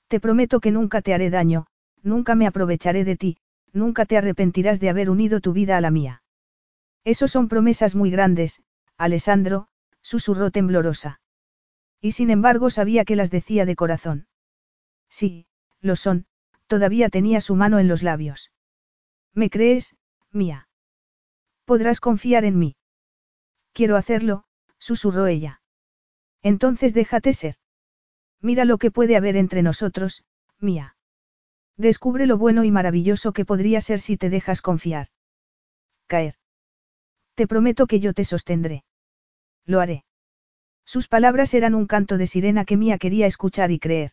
[0.08, 1.66] Te prometo que nunca te haré daño,
[2.02, 3.36] nunca me aprovecharé de ti,
[3.72, 6.22] nunca te arrepentirás de haber unido tu vida a la mía.
[7.04, 8.62] Esos son promesas muy grandes,
[8.96, 9.68] Alessandro,
[10.00, 11.20] susurró temblorosa.
[12.00, 14.26] Y sin embargo sabía que las decía de corazón.
[15.10, 15.46] Sí,
[15.80, 16.26] lo son,
[16.66, 18.50] todavía tenía su mano en los labios.
[19.34, 19.96] ¿Me crees,
[20.32, 20.68] mía?
[21.64, 22.76] Podrás confiar en mí.
[23.72, 24.44] Quiero hacerlo,
[24.78, 25.60] susurró ella.
[26.42, 27.56] Entonces déjate ser.
[28.40, 30.24] Mira lo que puede haber entre nosotros,
[30.58, 30.96] mía.
[31.76, 35.08] Descubre lo bueno y maravilloso que podría ser si te dejas confiar.
[36.06, 36.34] Caer.
[37.34, 38.84] Te prometo que yo te sostendré.
[39.64, 40.04] Lo haré.
[40.84, 44.12] Sus palabras eran un canto de sirena que Mía quería escuchar y creer.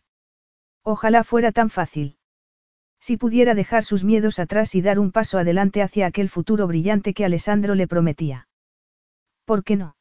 [0.82, 2.18] Ojalá fuera tan fácil.
[3.00, 7.14] Si pudiera dejar sus miedos atrás y dar un paso adelante hacia aquel futuro brillante
[7.14, 8.48] que Alessandro le prometía.
[9.44, 9.96] ¿Por qué no?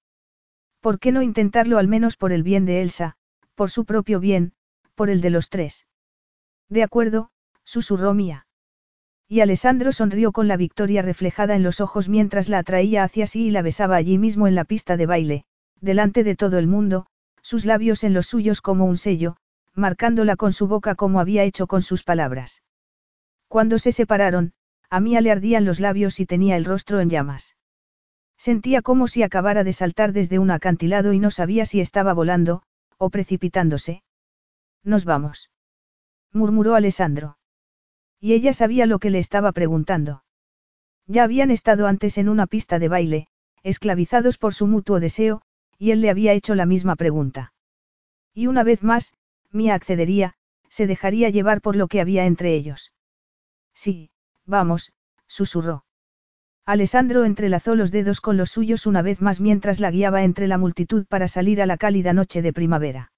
[0.81, 3.17] ¿Por qué no intentarlo al menos por el bien de Elsa,
[3.55, 4.53] por su propio bien,
[4.93, 5.87] por el de los tres?
[6.69, 7.29] De acuerdo,
[7.63, 8.45] susurró Mía.
[9.27, 13.47] Y Alessandro sonrió con la victoria reflejada en los ojos mientras la atraía hacia sí
[13.47, 15.45] y la besaba allí mismo en la pista de baile,
[15.81, 17.07] delante de todo el mundo,
[17.41, 19.37] sus labios en los suyos como un sello,
[19.73, 22.61] marcándola con su boca como había hecho con sus palabras.
[23.47, 24.53] Cuando se separaron,
[24.89, 27.55] a Mía le ardían los labios y tenía el rostro en llamas.
[28.37, 32.63] Sentía como si acabara de saltar desde un acantilado y no sabía si estaba volando,
[32.97, 34.03] o precipitándose.
[34.83, 35.49] Nos vamos.
[36.31, 37.37] murmuró Alessandro.
[38.19, 40.23] Y ella sabía lo que le estaba preguntando.
[41.07, 43.27] Ya habían estado antes en una pista de baile,
[43.63, 45.41] esclavizados por su mutuo deseo,
[45.77, 47.53] y él le había hecho la misma pregunta.
[48.33, 49.13] Y una vez más,
[49.51, 50.33] Mía accedería,
[50.69, 52.93] se dejaría llevar por lo que había entre ellos.
[53.73, 54.09] Sí,
[54.45, 54.91] vamos,
[55.27, 55.84] susurró.
[56.67, 60.57] Alessandro entrelazó los dedos con los suyos una vez más mientras la guiaba entre la
[60.57, 63.11] multitud para salir a la cálida noche de primavera.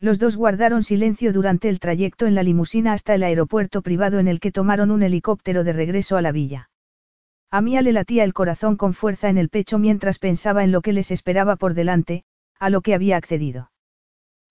[0.00, 4.26] Los dos guardaron silencio durante el trayecto en la limusina hasta el aeropuerto privado en
[4.26, 6.70] el que tomaron un helicóptero de regreso a la villa.
[7.50, 10.80] A Mía le latía el corazón con fuerza en el pecho mientras pensaba en lo
[10.80, 12.24] que les esperaba por delante,
[12.58, 13.70] a lo que había accedido.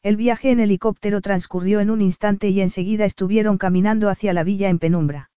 [0.04, 4.70] El viaje en helicóptero transcurrió en un instante y enseguida estuvieron caminando hacia la villa
[4.70, 5.31] en penumbra.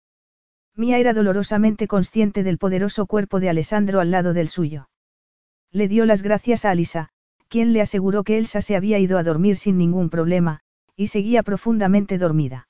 [0.77, 4.89] Mía era dolorosamente consciente del poderoso cuerpo de Alessandro al lado del suyo.
[5.71, 7.11] Le dio las gracias a Alisa,
[7.49, 10.61] quien le aseguró que Elsa se había ido a dormir sin ningún problema,
[10.97, 12.69] y seguía profundamente dormida.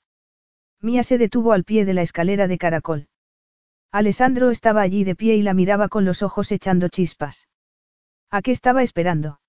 [0.81, 3.07] Mía se detuvo al pie de la escalera de caracol.
[3.91, 7.49] Alessandro estaba allí de pie y la miraba con los ojos echando chispas.
[8.29, 9.39] ¿A qué estaba esperando?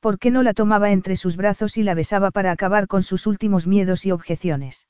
[0.00, 3.26] ¿Por qué no la tomaba entre sus brazos y la besaba para acabar con sus
[3.28, 4.88] últimos miedos y objeciones?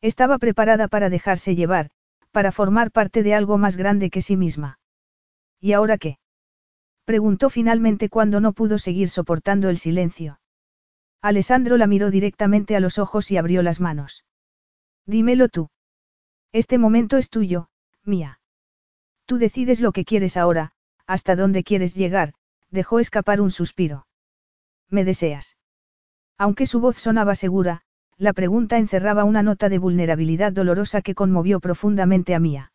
[0.00, 1.90] Estaba preparada para dejarse llevar,
[2.30, 4.78] para formar parte de algo más grande que sí misma.
[5.60, 6.18] ¿Y ahora qué?
[7.04, 10.40] Preguntó finalmente cuando no pudo seguir soportando el silencio.
[11.22, 14.24] Alessandro la miró directamente a los ojos y abrió las manos.
[15.06, 15.70] Dímelo tú.
[16.52, 17.68] Este momento es tuyo,
[18.04, 18.40] mía.
[19.26, 20.72] Tú decides lo que quieres ahora,
[21.06, 22.34] hasta dónde quieres llegar,
[22.70, 24.06] dejó escapar un suspiro.
[24.88, 25.56] ¿Me deseas?
[26.38, 27.82] Aunque su voz sonaba segura,
[28.20, 32.70] la pregunta encerraba una nota de vulnerabilidad dolorosa que conmovió profundamente a Mía.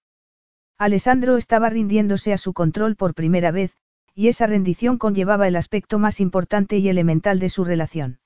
[0.80, 3.78] Alessandro estaba rindiéndose a su control por primera vez,
[4.16, 8.18] y esa rendición conllevaba el aspecto más importante y elemental de su relación.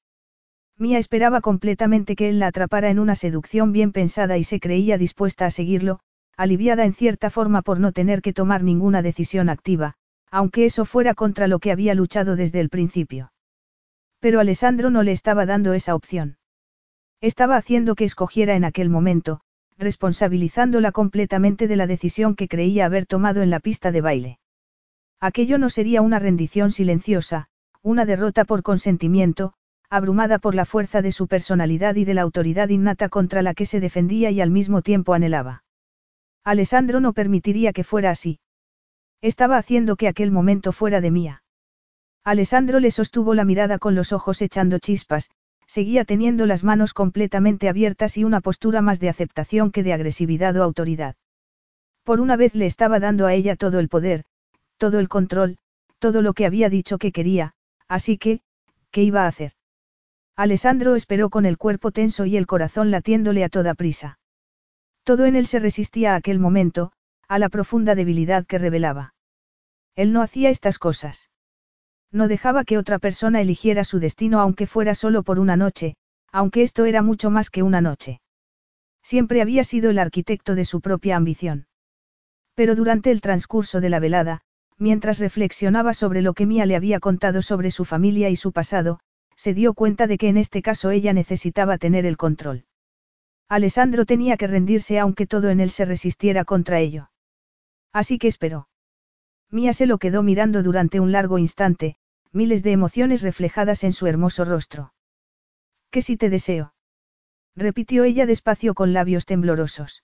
[0.78, 4.98] Mía esperaba completamente que él la atrapara en una seducción bien pensada y se creía
[4.98, 6.00] dispuesta a seguirlo,
[6.38, 9.96] aliviada en cierta forma por no tener que tomar ninguna decisión activa,
[10.32, 13.34] aunque eso fuera contra lo que había luchado desde el principio.
[14.22, 16.39] Pero Alessandro no le estaba dando esa opción.
[17.22, 19.42] Estaba haciendo que escogiera en aquel momento,
[19.78, 24.40] responsabilizándola completamente de la decisión que creía haber tomado en la pista de baile.
[25.20, 27.50] Aquello no sería una rendición silenciosa,
[27.82, 29.54] una derrota por consentimiento,
[29.90, 33.66] abrumada por la fuerza de su personalidad y de la autoridad innata contra la que
[33.66, 35.64] se defendía y al mismo tiempo anhelaba.
[36.44, 38.40] Alessandro no permitiría que fuera así.
[39.22, 41.44] Estaba haciendo que aquel momento fuera de mía.
[42.24, 45.30] Alessandro le sostuvo la mirada con los ojos echando chispas,
[45.70, 50.58] seguía teniendo las manos completamente abiertas y una postura más de aceptación que de agresividad
[50.58, 51.16] o autoridad.
[52.04, 54.26] Por una vez le estaba dando a ella todo el poder,
[54.78, 55.60] todo el control,
[56.00, 57.54] todo lo que había dicho que quería,
[57.88, 58.42] así que,
[58.90, 59.52] ¿qué iba a hacer?
[60.36, 64.18] Alessandro esperó con el cuerpo tenso y el corazón latiéndole a toda prisa.
[65.04, 66.94] Todo en él se resistía a aquel momento,
[67.28, 69.14] a la profunda debilidad que revelaba.
[69.96, 71.30] Él no hacía estas cosas.
[72.12, 75.96] No dejaba que otra persona eligiera su destino aunque fuera solo por una noche,
[76.32, 78.22] aunque esto era mucho más que una noche.
[79.04, 81.68] Siempre había sido el arquitecto de su propia ambición.
[82.56, 84.42] Pero durante el transcurso de la velada,
[84.78, 89.00] mientras reflexionaba sobre lo que Mía le había contado sobre su familia y su pasado,
[89.36, 92.66] se dio cuenta de que en este caso ella necesitaba tener el control.
[93.48, 97.10] Alessandro tenía que rendirse aunque todo en él se resistiera contra ello.
[97.94, 98.68] Así que esperó.
[99.52, 101.96] Mía se lo quedó mirando durante un largo instante,
[102.32, 104.94] miles de emociones reflejadas en su hermoso rostro.
[105.90, 106.74] ¿Qué si te deseo?
[107.56, 110.04] repitió ella despacio con labios temblorosos.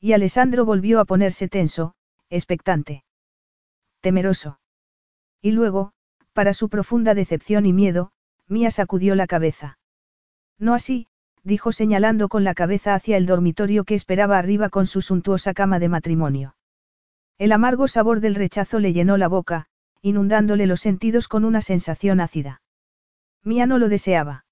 [0.00, 1.94] Y Alessandro volvió a ponerse tenso,
[2.30, 3.04] expectante.
[4.00, 4.60] Temeroso.
[5.40, 5.92] Y luego,
[6.32, 8.12] para su profunda decepción y miedo,
[8.48, 9.78] Mía sacudió la cabeza.
[10.58, 11.06] No así,
[11.42, 15.78] dijo señalando con la cabeza hacia el dormitorio que esperaba arriba con su suntuosa cama
[15.78, 16.56] de matrimonio.
[17.38, 19.66] El amargo sabor del rechazo le llenó la boca,
[20.02, 22.62] inundándole los sentidos con una sensación ácida.
[23.42, 24.44] Mía no lo deseaba.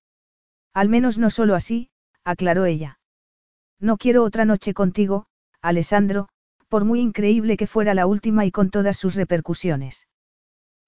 [0.74, 1.90] Al menos no solo así,
[2.24, 2.98] aclaró ella.
[3.78, 5.26] No quiero otra noche contigo,
[5.60, 6.28] Alessandro,
[6.68, 10.08] por muy increíble que fuera la última y con todas sus repercusiones.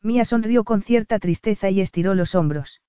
[0.03, 2.83] Mía sonrió con cierta tristeza y estiró los hombros.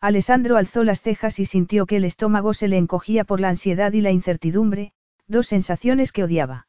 [0.00, 3.92] Alessandro alzó las cejas y sintió que el estómago se le encogía por la ansiedad
[3.92, 4.92] y la incertidumbre,
[5.28, 6.66] dos sensaciones que odiaba.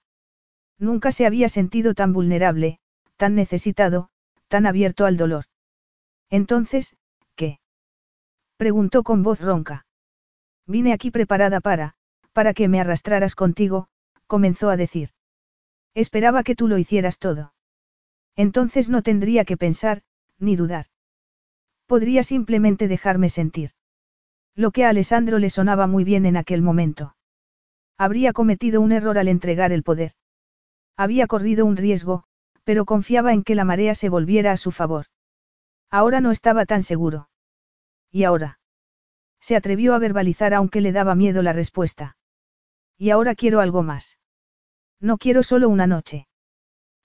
[0.83, 2.77] Nunca se había sentido tan vulnerable,
[3.15, 4.09] tan necesitado,
[4.49, 5.45] tan abierto al dolor.
[6.29, 6.97] Entonces,
[7.37, 7.61] ¿qué?
[8.57, 9.85] Preguntó con voz ronca.
[10.67, 11.93] Vine aquí preparada para,
[12.33, 13.87] para que me arrastraras contigo,
[14.27, 15.11] comenzó a decir.
[15.93, 17.53] Esperaba que tú lo hicieras todo.
[18.35, 20.01] Entonces no tendría que pensar,
[20.37, 20.87] ni dudar.
[21.85, 23.71] Podría simplemente dejarme sentir.
[24.53, 27.15] Lo que a Alessandro le sonaba muy bien en aquel momento.
[27.97, 30.11] Habría cometido un error al entregar el poder.
[30.95, 32.23] Había corrido un riesgo,
[32.63, 35.07] pero confiaba en que la marea se volviera a su favor.
[35.89, 37.29] Ahora no estaba tan seguro.
[38.11, 38.59] ¿Y ahora?
[39.39, 42.15] Se atrevió a verbalizar aunque le daba miedo la respuesta.
[42.97, 44.17] Y ahora quiero algo más.
[44.99, 46.27] No quiero solo una noche.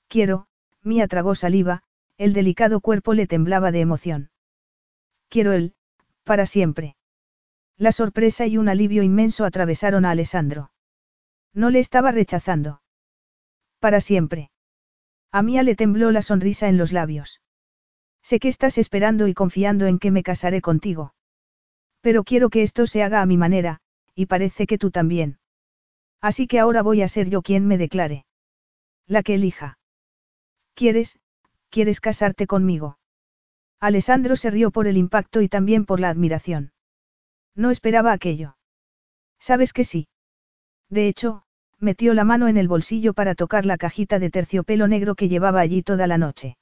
[0.06, 0.46] Quiero,
[0.82, 1.82] Mía tragó saliva,
[2.16, 4.30] el delicado cuerpo le temblaba de emoción.
[5.28, 5.74] Quiero él,
[6.24, 6.96] para siempre.
[7.76, 10.70] La sorpresa y un alivio inmenso atravesaron a Alessandro.
[11.52, 12.80] No le estaba rechazando.
[13.78, 14.50] Para siempre.
[15.30, 17.40] A Mía le tembló la sonrisa en los labios.
[18.22, 21.14] Sé que estás esperando y confiando en que me casaré contigo.
[22.00, 23.80] Pero quiero que esto se haga a mi manera,
[24.14, 25.38] y parece que tú también.
[26.20, 28.26] Así que ahora voy a ser yo quien me declare.
[29.06, 29.78] La que elija.
[30.74, 31.18] ¿Quieres,
[31.70, 32.98] quieres casarte conmigo?
[33.80, 36.72] Alessandro se rió por el impacto y también por la admiración.
[37.54, 38.56] No esperaba aquello.
[39.38, 40.08] ¿Sabes que sí?
[40.88, 41.44] De hecho,
[41.80, 45.60] metió la mano en el bolsillo para tocar la cajita de terciopelo negro que llevaba
[45.60, 46.56] allí toda la noche.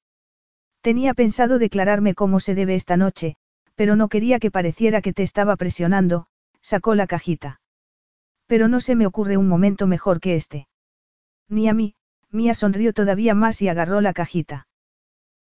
[0.83, 3.37] Tenía pensado declararme cómo se debe esta noche,
[3.75, 6.27] pero no quería que pareciera que te estaba presionando,
[6.61, 7.61] sacó la cajita.
[8.47, 10.69] Pero no se me ocurre un momento mejor que este.
[11.49, 11.95] Ni a mí,
[12.31, 14.67] Mía sonrió todavía más y agarró la cajita.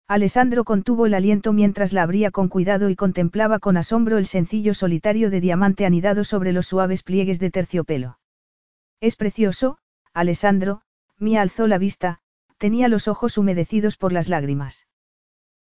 [0.08, 4.72] Alessandro contuvo el aliento mientras la abría con cuidado y contemplaba con asombro el sencillo
[4.72, 8.18] solitario de diamante anidado sobre los suaves pliegues de terciopelo.
[9.00, 9.78] Es precioso,
[10.12, 10.82] Alessandro,
[11.18, 12.20] Mía alzó la vista,
[12.58, 14.86] tenía los ojos humedecidos por las lágrimas.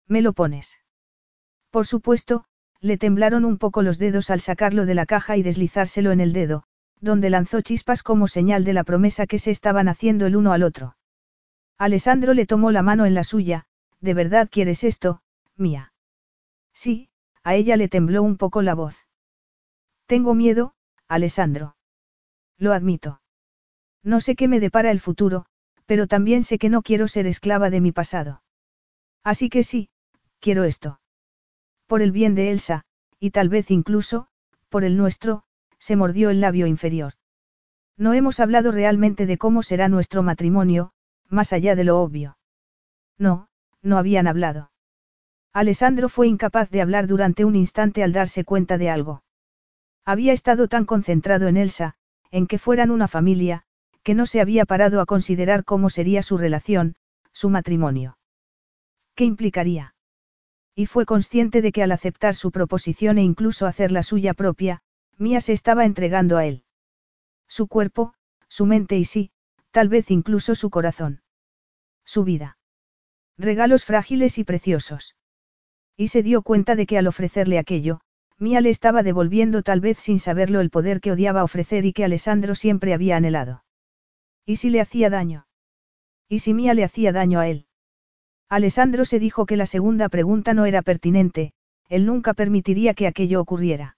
[0.06, 0.78] ¿Me lo pones?
[1.70, 2.44] Por supuesto,
[2.80, 6.32] le temblaron un poco los dedos al sacarlo de la caja y deslizárselo en el
[6.32, 6.64] dedo,
[7.00, 10.62] donde lanzó chispas como señal de la promesa que se estaban haciendo el uno al
[10.62, 10.96] otro.
[11.78, 13.66] Alessandro le tomó la mano en la suya,
[14.00, 15.22] ¿de verdad quieres esto,
[15.56, 15.92] mía?
[16.72, 17.08] Sí,
[17.42, 19.06] a ella le tembló un poco la voz.
[20.06, 20.74] Tengo miedo,
[21.08, 21.76] Alessandro.
[22.58, 23.20] Lo admito.
[24.04, 25.46] No sé qué me depara el futuro,
[25.86, 28.42] pero también sé que no quiero ser esclava de mi pasado.
[29.24, 29.88] Así que sí,
[30.40, 31.00] quiero esto.
[31.86, 32.84] Por el bien de Elsa,
[33.18, 34.28] y tal vez incluso,
[34.68, 35.44] por el nuestro,
[35.78, 37.14] se mordió el labio inferior.
[37.96, 40.92] No hemos hablado realmente de cómo será nuestro matrimonio,
[41.28, 42.36] más allá de lo obvio.
[43.18, 43.48] No,
[43.82, 44.70] no habían hablado.
[45.52, 49.22] Alessandro fue incapaz de hablar durante un instante al darse cuenta de algo.
[50.04, 51.94] Había estado tan concentrado en Elsa,
[52.30, 53.63] en que fueran una familia,
[54.04, 56.94] que no se había parado a considerar cómo sería su relación,
[57.32, 58.18] su matrimonio.
[59.16, 59.94] ¿Qué implicaría?
[60.76, 64.82] Y fue consciente de que al aceptar su proposición e incluso hacer la suya propia,
[65.16, 66.64] Mía se estaba entregando a él.
[67.48, 68.14] Su cuerpo,
[68.48, 69.30] su mente y sí,
[69.70, 71.22] tal vez incluso su corazón.
[72.04, 72.58] Su vida.
[73.38, 75.16] Regalos frágiles y preciosos.
[75.96, 78.00] Y se dio cuenta de que al ofrecerle aquello,
[78.38, 82.04] Mía le estaba devolviendo tal vez sin saberlo el poder que odiaba ofrecer y que
[82.04, 83.63] Alessandro siempre había anhelado.
[84.46, 85.46] ¿Y si le hacía daño?
[86.28, 87.66] ¿Y si Mía le hacía daño a él?
[88.48, 91.52] Alessandro se dijo que la segunda pregunta no era pertinente,
[91.88, 93.96] él nunca permitiría que aquello ocurriera.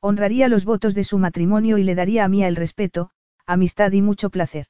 [0.00, 3.10] Honraría los votos de su matrimonio y le daría a Mía el respeto,
[3.46, 4.66] amistad y mucho placer.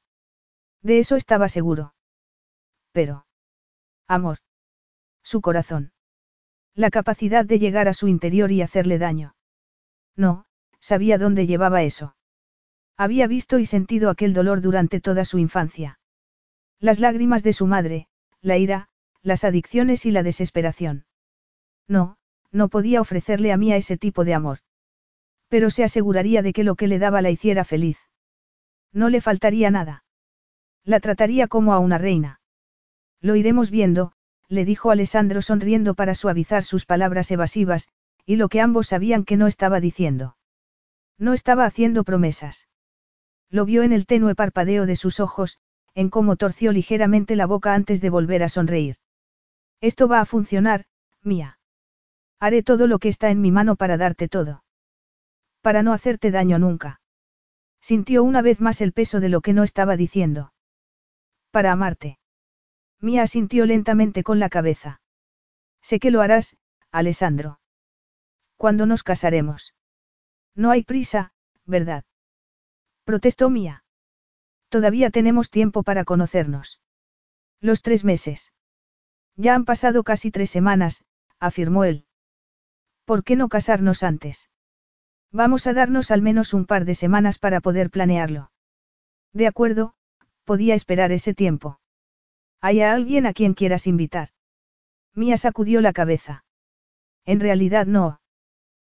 [0.81, 1.93] De eso estaba seguro.
[2.91, 3.25] Pero.
[4.07, 4.39] Amor.
[5.23, 5.91] Su corazón.
[6.73, 9.35] La capacidad de llegar a su interior y hacerle daño.
[10.15, 10.45] No,
[10.79, 12.15] sabía dónde llevaba eso.
[12.99, 16.01] Había visto y sentido aquel dolor durante toda su infancia.
[16.81, 18.09] Las lágrimas de su madre,
[18.41, 18.89] la ira,
[19.21, 21.05] las adicciones y la desesperación.
[21.87, 22.17] No,
[22.51, 24.59] no podía ofrecerle a Mía ese tipo de amor.
[25.47, 27.97] Pero se aseguraría de que lo que le daba la hiciera feliz.
[28.91, 30.03] No le faltaría nada.
[30.83, 32.41] La trataría como a una reina.
[33.21, 34.11] Lo iremos viendo,
[34.49, 37.87] le dijo Alessandro sonriendo para suavizar sus palabras evasivas,
[38.25, 40.35] y lo que ambos sabían que no estaba diciendo.
[41.17, 42.68] No estaba haciendo promesas.
[43.49, 45.59] Lo vio en el tenue parpadeo de sus ojos,
[45.95, 48.97] en cómo torció ligeramente la boca antes de volver a sonreír.
[49.81, 50.85] Esto va a funcionar,
[51.23, 51.59] mía.
[52.39, 54.63] Haré todo lo que está en mi mano para darte todo.
[55.61, 57.01] Para no hacerte daño nunca.
[57.81, 60.53] Sintió una vez más el peso de lo que no estaba diciendo.
[61.51, 62.19] Para amarte.
[63.01, 65.01] Mía sintió lentamente con la cabeza.
[65.81, 66.57] Sé que lo harás,
[66.91, 67.59] Alessandro.
[68.57, 69.73] Cuando nos casaremos?
[70.55, 71.33] No hay prisa,
[71.65, 72.03] ¿verdad?
[73.09, 73.83] Protestó Mía.
[74.69, 76.79] Todavía tenemos tiempo para conocernos.
[77.59, 78.53] Los tres meses.
[79.35, 81.03] Ya han pasado casi tres semanas,
[81.39, 82.05] afirmó él.
[83.05, 84.51] ¿Por qué no casarnos antes?
[85.31, 88.51] Vamos a darnos al menos un par de semanas para poder planearlo.
[89.33, 89.95] De acuerdo,
[90.43, 91.79] podía esperar ese tiempo.
[92.61, 94.29] ¿Hay a alguien a quien quieras invitar?
[95.15, 96.45] Mía sacudió la cabeza.
[97.25, 98.21] En realidad no.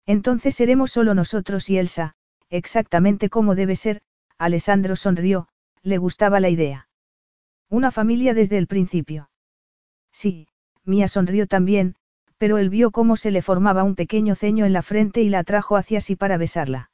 [0.05, 2.15] Entonces seremos solo nosotros y Elsa,
[2.53, 4.03] exactamente como debe ser,
[4.37, 5.49] Alessandro sonrió,
[5.83, 6.89] le gustaba la idea.
[7.71, 9.31] Una familia desde el principio.
[10.13, 10.49] Sí,
[10.85, 11.97] Mía sonrió también,
[12.37, 15.39] pero él vio cómo se le formaba un pequeño ceño en la frente y la
[15.39, 16.91] atrajo hacia sí para besarla.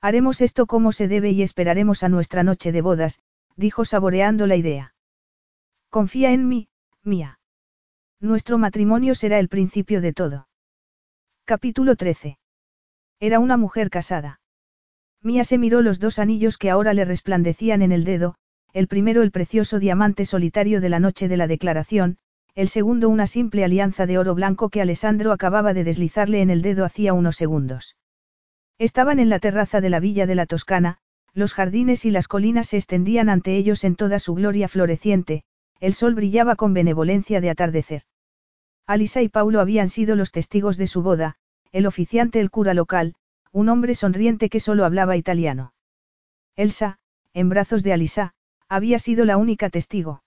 [0.00, 3.20] Haremos esto como se debe y esperaremos a nuestra noche de bodas,
[3.54, 4.94] dijo saboreando la idea.
[5.90, 6.68] Confía en mí,
[7.04, 7.38] Mía.
[8.18, 10.48] Nuestro matrimonio será el principio de todo.
[11.44, 12.38] Capítulo 13.
[13.20, 14.40] Era una mujer casada.
[15.22, 18.34] Mía se miró los dos anillos que ahora le resplandecían en el dedo,
[18.72, 22.18] el primero el precioso diamante solitario de la noche de la declaración,
[22.54, 26.60] el segundo una simple alianza de oro blanco que Alessandro acababa de deslizarle en el
[26.60, 27.96] dedo hacía unos segundos.
[28.78, 30.98] Estaban en la terraza de la villa de la Toscana,
[31.34, 35.44] los jardines y las colinas se extendían ante ellos en toda su gloria floreciente,
[35.80, 38.02] el sol brillaba con benevolencia de atardecer.
[38.86, 41.36] Alisa y Paulo habían sido los testigos de su boda,
[41.70, 43.14] el oficiante el cura local,
[43.52, 45.74] un hombre sonriente que solo hablaba italiano.
[46.56, 46.98] Elsa,
[47.34, 48.34] en brazos de Alisa,
[48.68, 50.22] había sido la única testigo.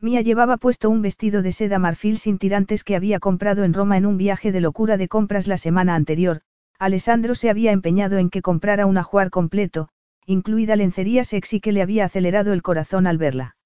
[0.00, 3.96] Mía llevaba puesto un vestido de seda marfil sin tirantes que había comprado en Roma
[3.96, 6.42] en un viaje de locura de compras la semana anterior.
[6.78, 9.88] Alessandro se había empeñado en que comprara un ajuar completo,
[10.26, 13.56] incluida lencería sexy que le había acelerado el corazón al verla.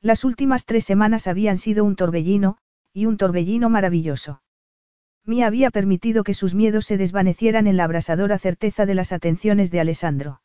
[0.00, 2.56] Las últimas tres semanas habían sido un torbellino,
[2.94, 4.42] y un torbellino maravilloso.
[5.26, 9.70] Mía había permitido que sus miedos se desvanecieran en la abrasadora certeza de las atenciones
[9.70, 10.40] de Alessandro.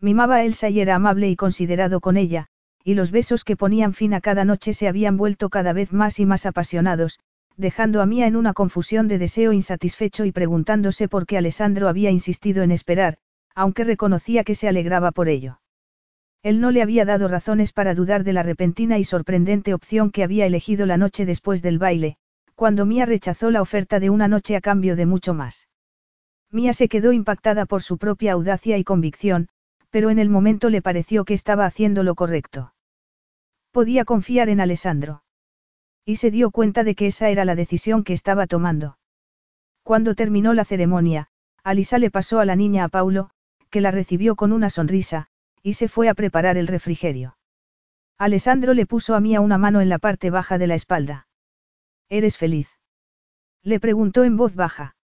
[0.00, 2.48] Mimaba a Elsa y era amable y considerado con ella,
[2.84, 6.20] y los besos que ponían fin a cada noche se habían vuelto cada vez más
[6.20, 7.18] y más apasionados,
[7.56, 12.10] dejando a Mía en una confusión de deseo insatisfecho y preguntándose por qué Alessandro había
[12.10, 13.16] insistido en esperar,
[13.54, 15.60] aunque reconocía que se alegraba por ello.
[16.42, 20.22] Él no le había dado razones para dudar de la repentina y sorprendente opción que
[20.22, 22.18] había elegido la noche después del baile,
[22.56, 25.68] cuando Mía rechazó la oferta de una noche a cambio de mucho más.
[26.50, 29.48] Mía se quedó impactada por su propia audacia y convicción,
[29.90, 32.72] pero en el momento le pareció que estaba haciendo lo correcto.
[33.72, 35.22] Podía confiar en Alessandro.
[36.06, 38.96] Y se dio cuenta de que esa era la decisión que estaba tomando.
[39.82, 41.28] Cuando terminó la ceremonia,
[41.62, 43.28] Alisa le pasó a la niña a Paulo,
[43.68, 45.26] que la recibió con una sonrisa,
[45.62, 47.36] y se fue a preparar el refrigerio.
[48.16, 51.25] Alessandro le puso a Mía una mano en la parte baja de la espalda.
[52.08, 52.68] ¿Eres feliz?
[53.62, 54.96] Le preguntó en voz baja.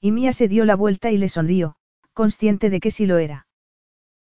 [0.00, 1.76] Y Mía se dio la vuelta y le sonrió,
[2.12, 3.46] consciente de que sí lo era.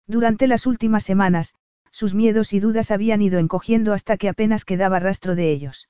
[0.07, 1.53] Durante las últimas semanas,
[1.91, 5.89] sus miedos y dudas habían ido encogiendo hasta que apenas quedaba rastro de ellos.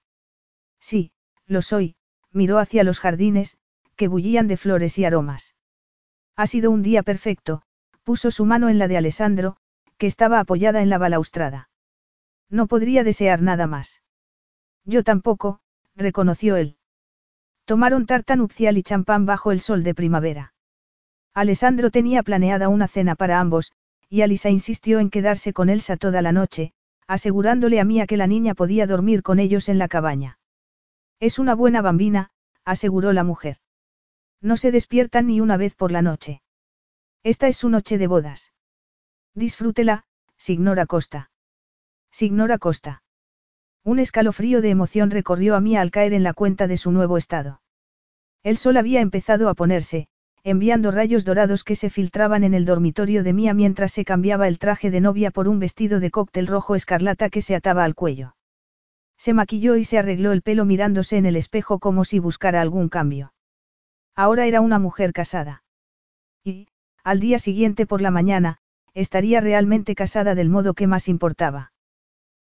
[0.80, 1.12] Sí,
[1.46, 1.96] lo soy,
[2.32, 3.58] miró hacia los jardines,
[3.96, 5.56] que bullían de flores y aromas.
[6.36, 7.64] Ha sido un día perfecto,
[8.04, 9.58] puso su mano en la de Alessandro,
[9.98, 11.70] que estaba apoyada en la balaustrada.
[12.50, 14.02] No podría desear nada más.
[14.86, 15.60] Yo tampoco,
[15.96, 16.78] reconoció él.
[17.66, 20.54] Tomaron tarta nupcial y champán bajo el sol de primavera.
[21.34, 23.72] Alessandro tenía planeada una cena para ambos,
[24.10, 26.74] y Alisa insistió en quedarse con Elsa toda la noche,
[27.08, 30.40] asegurándole a Mía que la niña podía dormir con ellos en la cabaña.
[31.20, 32.32] Es una buena bambina,
[32.66, 33.58] aseguró la mujer.
[34.42, 36.42] No se despiertan ni una vez por la noche.
[37.24, 38.54] Esta es su noche de bodas.
[39.36, 40.06] Disfrútela,
[40.38, 41.32] Signora Costa.
[42.12, 43.04] Signora Costa.
[43.90, 47.18] Un escalofrío de emoción recorrió a Mía al caer en la cuenta de su nuevo
[47.18, 47.64] estado.
[48.44, 50.08] El sol había empezado a ponerse,
[50.44, 54.60] enviando rayos dorados que se filtraban en el dormitorio de Mía mientras se cambiaba el
[54.60, 58.36] traje de novia por un vestido de cóctel rojo escarlata que se ataba al cuello.
[59.18, 62.90] Se maquilló y se arregló el pelo mirándose en el espejo como si buscara algún
[62.90, 63.34] cambio.
[64.16, 65.64] Ahora era una mujer casada.
[66.44, 66.68] Y,
[67.04, 68.60] al día siguiente por la mañana,
[68.94, 71.72] estaría realmente casada del modo que más importaba.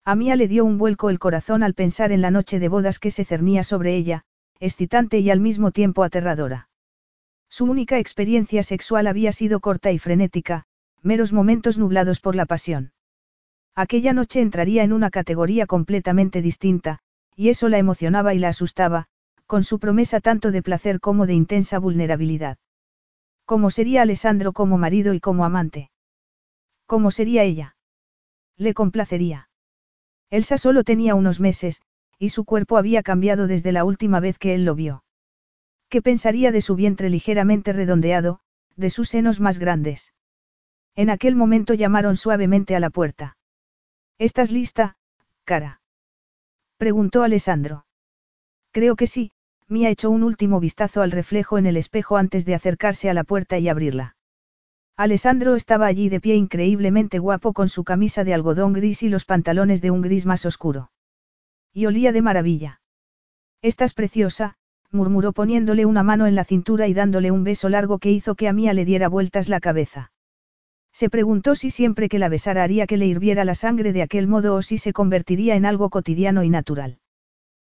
[0.03, 2.97] A Mía le dio un vuelco el corazón al pensar en la noche de bodas
[2.97, 4.23] que se cernía sobre ella,
[4.59, 6.69] excitante y al mismo tiempo aterradora.
[7.49, 10.65] Su única experiencia sexual había sido corta y frenética,
[11.03, 12.93] meros momentos nublados por la pasión.
[13.75, 16.99] Aquella noche entraría en una categoría completamente distinta,
[17.35, 19.05] y eso la emocionaba y la asustaba,
[19.45, 22.57] con su promesa tanto de placer como de intensa vulnerabilidad.
[23.45, 25.91] ¿Cómo sería Alessandro como marido y como amante?
[26.87, 27.75] ¿Cómo sería ella?
[28.57, 29.49] Le complacería.
[30.31, 31.81] Elsa solo tenía unos meses,
[32.17, 35.03] y su cuerpo había cambiado desde la última vez que él lo vio.
[35.89, 38.39] ¿Qué pensaría de su vientre ligeramente redondeado,
[38.77, 40.13] de sus senos más grandes?
[40.95, 43.37] En aquel momento llamaron suavemente a la puerta.
[44.17, 44.95] ¿Estás lista,
[45.43, 45.81] cara?
[46.77, 47.85] Preguntó Alessandro.
[48.71, 49.31] Creo que sí,
[49.67, 53.25] Mía echó un último vistazo al reflejo en el espejo antes de acercarse a la
[53.25, 54.15] puerta y abrirla.
[54.97, 59.25] Alessandro estaba allí de pie increíblemente guapo con su camisa de algodón gris y los
[59.25, 60.91] pantalones de un gris más oscuro.
[61.73, 62.81] Y olía de maravilla.
[63.61, 64.55] Estás preciosa,
[64.91, 68.47] murmuró poniéndole una mano en la cintura y dándole un beso largo que hizo que
[68.47, 70.11] a Mía le diera vueltas la cabeza.
[70.91, 74.27] Se preguntó si siempre que la besara haría que le hirviera la sangre de aquel
[74.27, 76.99] modo o si se convertiría en algo cotidiano y natural.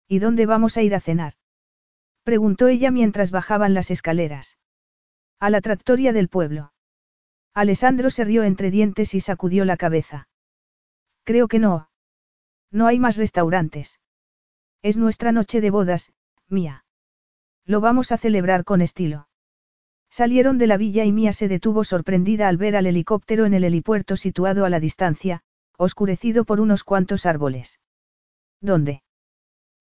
[0.07, 1.33] ¿Y dónde vamos a ir a cenar?
[2.25, 4.59] Preguntó ella mientras bajaban las escaleras.
[5.41, 6.73] A la tractoria del pueblo.
[7.57, 10.28] Alessandro se rió entre dientes y sacudió la cabeza.
[11.25, 11.89] Creo que no.
[12.70, 13.99] No hay más restaurantes.
[14.83, 16.12] Es nuestra noche de bodas,
[16.49, 16.85] mía.
[17.65, 19.28] Lo vamos a celebrar con estilo.
[20.10, 23.65] Salieron de la villa y Mía se detuvo sorprendida al ver al helicóptero en el
[23.65, 25.41] helipuerto situado a la distancia,
[25.78, 27.81] oscurecido por unos cuantos árboles.
[28.60, 29.02] ¿Dónde?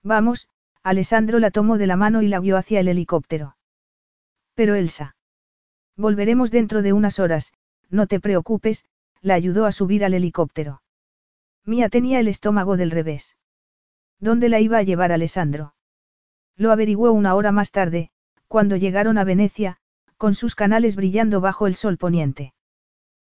[0.01, 0.47] Vamos,
[0.81, 3.57] Alessandro la tomó de la mano y la guió hacia el helicóptero.
[4.53, 5.17] Pero Elsa.
[5.97, 7.53] Volveremos dentro de unas horas,
[7.89, 8.85] no te preocupes,
[9.22, 10.81] la ayudó a subir al helicóptero.
[11.65, 13.38] Mía tenía el estómago del revés.
[14.19, 15.73] ¿Dónde la iba a llevar Alessandro?
[16.55, 18.11] Lo averiguó una hora más tarde,
[18.47, 19.77] cuando llegaron a Venecia,
[20.17, 22.53] con sus canales brillando bajo el sol poniente.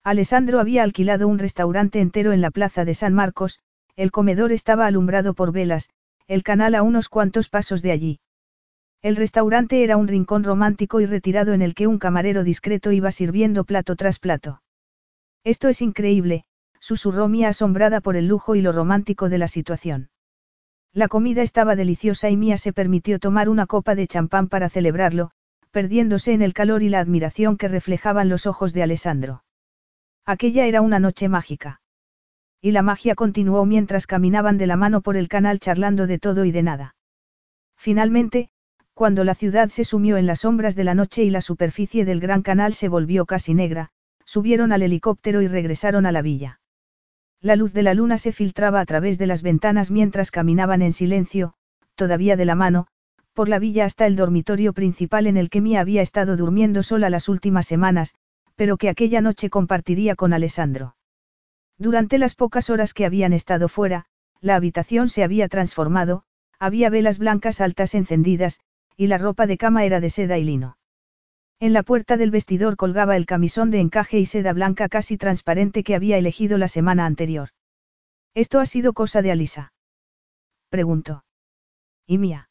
[0.03, 3.61] Alessandro había alquilado un restaurante entero en la plaza de San Marcos,
[3.97, 5.89] el comedor estaba alumbrado por velas,
[6.27, 8.21] el canal a unos cuantos pasos de allí.
[9.05, 13.13] El restaurante era un rincón romántico y retirado en el que un camarero discreto iba
[13.13, 14.63] sirviendo plato tras plato.
[15.45, 16.45] Esto es increíble,
[16.81, 20.09] susurró Mía asombrada por el lujo y lo romántico de la situación.
[20.95, 25.33] La comida estaba deliciosa y Mía se permitió tomar una copa de champán para celebrarlo,
[25.71, 29.45] perdiéndose en el calor y la admiración que reflejaban los ojos de Alessandro.
[30.25, 31.83] Aquella era una noche mágica.
[32.63, 36.47] Y la magia continuó mientras caminaban de la mano por el canal charlando de todo
[36.47, 36.97] y de nada.
[37.77, 38.49] Finalmente,
[38.95, 42.21] cuando la ciudad se sumió en las sombras de la noche y la superficie del
[42.21, 43.91] gran canal se volvió casi negra,
[44.25, 46.61] subieron al helicóptero y regresaron a la villa.
[47.41, 50.93] La luz de la luna se filtraba a través de las ventanas mientras caminaban en
[50.93, 51.55] silencio,
[51.97, 52.87] todavía de la mano,
[53.33, 57.11] por la villa hasta el dormitorio principal en el que Mia había estado durmiendo sola
[57.11, 58.15] las últimas semanas,
[58.55, 60.97] pero que aquella noche compartiría con Alessandro.
[61.77, 64.07] Durante las pocas horas que habían estado fuera,
[64.41, 66.23] la habitación se había transformado,
[66.61, 68.61] había velas blancas altas encendidas,
[68.97, 70.77] y la ropa de cama era de seda y lino.
[71.61, 75.83] En la puerta del vestidor colgaba el camisón de encaje y seda blanca casi transparente
[75.83, 77.51] que había elegido la semana anterior.
[78.35, 79.73] ¿Esto ha sido cosa de Alisa?
[80.69, 81.25] Preguntó.
[82.07, 82.51] ¿Y mía?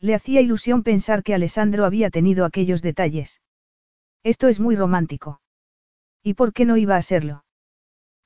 [0.00, 3.40] Le hacía ilusión pensar que Alessandro había tenido aquellos detalles.
[4.22, 5.40] Esto es muy romántico.
[6.22, 7.44] ¿Y por qué no iba a serlo?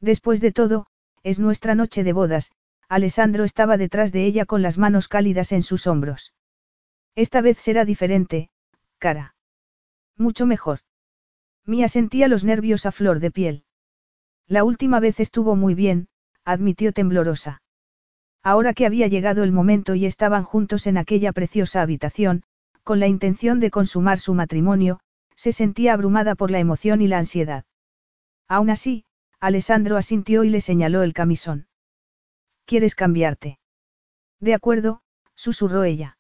[0.01, 0.87] Después de todo,
[1.25, 2.53] es nuestra noche de bodas,
[2.89, 6.33] Alessandro estaba detrás de ella con las manos cálidas en sus hombros.
[7.19, 8.49] Esta vez será diferente,
[8.99, 9.35] cara.
[10.17, 10.79] Mucho mejor.
[11.67, 13.65] Mía sentía los nervios a flor de piel.
[14.47, 16.07] La última vez estuvo muy bien,
[16.45, 17.61] admitió temblorosa.
[18.45, 22.45] Ahora que había llegado el momento y estaban juntos en aquella preciosa habitación,
[22.85, 25.01] con la intención de consumar su matrimonio,
[25.35, 27.65] se sentía abrumada por la emoción y la ansiedad.
[28.47, 29.05] Aún así,
[29.41, 31.67] Alessandro asintió y le señaló el camisón.
[32.65, 33.59] ¿Quieres cambiarte?
[34.39, 35.03] De acuerdo,
[35.35, 36.18] susurró ella.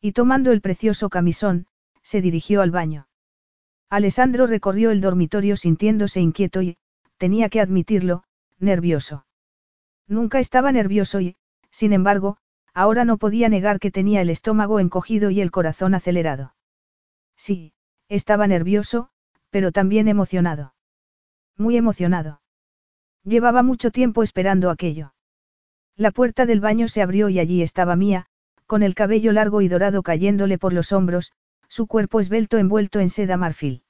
[0.00, 1.66] Y tomando el precioso camisón,
[2.02, 3.08] se dirigió al baño.
[3.90, 6.78] Alessandro recorrió el dormitorio sintiéndose inquieto y,
[7.18, 8.24] tenía que admitirlo,
[8.58, 9.26] nervioso.
[10.06, 11.36] Nunca estaba nervioso y,
[11.70, 12.38] sin embargo,
[12.72, 16.54] ahora no podía negar que tenía el estómago encogido y el corazón acelerado.
[17.36, 17.72] Sí,
[18.08, 19.10] estaba nervioso,
[19.50, 20.74] pero también emocionado.
[21.56, 22.40] Muy emocionado.
[23.22, 25.14] Llevaba mucho tiempo esperando aquello.
[25.96, 28.29] La puerta del baño se abrió y allí estaba Mía,
[28.70, 31.32] con el cabello largo y dorado cayéndole por los hombros,
[31.66, 33.82] su cuerpo esbelto envuelto en seda marfil.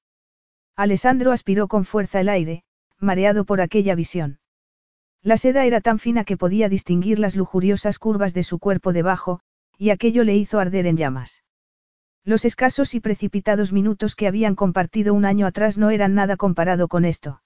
[0.75, 2.65] Alessandro aspiró con fuerza el aire,
[2.99, 4.39] mareado por aquella visión.
[5.23, 9.41] La seda era tan fina que podía distinguir las lujuriosas curvas de su cuerpo debajo,
[9.77, 11.45] y aquello le hizo arder en llamas.
[12.25, 16.89] Los escasos y precipitados minutos que habían compartido un año atrás no eran nada comparado
[16.89, 17.43] con esto.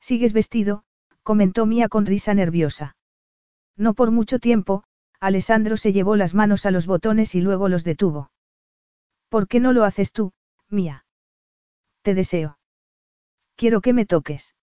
[0.00, 0.84] Sigues vestido,
[1.22, 2.96] comentó Mía con risa nerviosa.
[3.76, 4.84] No por mucho tiempo,
[5.20, 8.30] Alessandro se llevó las manos a los botones y luego los detuvo.
[9.28, 10.32] ¿Por qué no lo haces tú,
[10.68, 11.04] Mía?
[12.02, 12.58] Te deseo.
[13.56, 14.54] Quiero que me toques.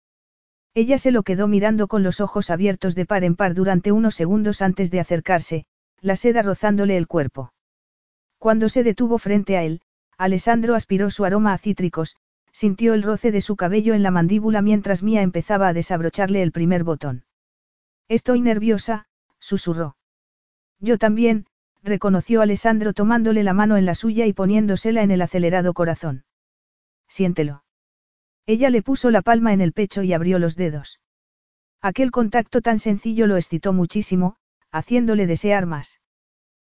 [0.75, 4.15] Ella se lo quedó mirando con los ojos abiertos de par en par durante unos
[4.15, 5.65] segundos antes de acercarse,
[6.01, 7.53] la seda rozándole el cuerpo.
[8.39, 9.81] Cuando se detuvo frente a él,
[10.17, 12.15] Alessandro aspiró su aroma a cítricos,
[12.51, 16.51] sintió el roce de su cabello en la mandíbula mientras Mía empezaba a desabrocharle el
[16.51, 17.25] primer botón.
[18.07, 19.07] Estoy nerviosa,
[19.39, 19.95] susurró.
[20.83, 21.45] Yo también,
[21.81, 26.25] reconoció Alessandro tomándole la mano en la suya y poniéndosela en el acelerado corazón.
[27.07, 27.63] Siéntelo.
[28.45, 30.99] Ella le puso la palma en el pecho y abrió los dedos.
[31.81, 34.35] Aquel contacto tan sencillo lo excitó muchísimo,
[34.71, 36.01] haciéndole desear más.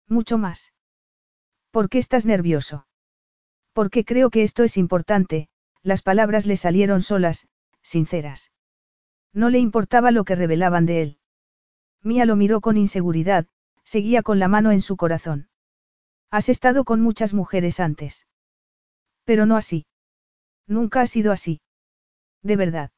[0.08, 0.72] Mucho más.
[1.70, 2.86] ¿Por qué estás nervioso?
[3.74, 5.50] Porque creo que esto es importante,
[5.82, 7.46] las palabras le salieron solas,
[7.82, 8.52] sinceras.
[9.34, 11.18] No le importaba lo que revelaban de él.
[12.02, 13.46] Mía lo miró con inseguridad,
[13.88, 15.48] seguía con la mano en su corazón.
[16.30, 18.26] Has estado con muchas mujeres antes.
[19.24, 19.86] Pero no así.
[20.66, 21.62] Nunca ha sido así.
[22.42, 22.90] De verdad.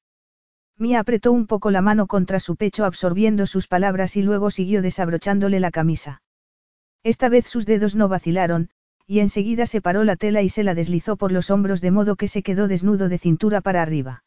[0.77, 4.83] Mía apretó un poco la mano contra su pecho absorbiendo sus palabras y luego siguió
[4.83, 6.23] desabrochándole la camisa.
[7.05, 8.71] Esta vez sus dedos no vacilaron,
[9.07, 12.27] y enseguida separó la tela y se la deslizó por los hombros de modo que
[12.27, 14.25] se quedó desnudo de cintura para arriba.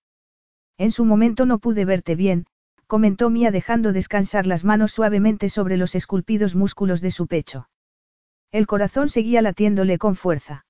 [0.77, 2.45] En su momento no pude verte bien,
[2.93, 7.67] comentó Mía dejando descansar las manos suavemente sobre los esculpidos músculos de su pecho.
[8.51, 10.67] El corazón seguía latiéndole con fuerza.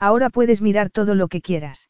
[0.00, 1.88] Ahora puedes mirar todo lo que quieras.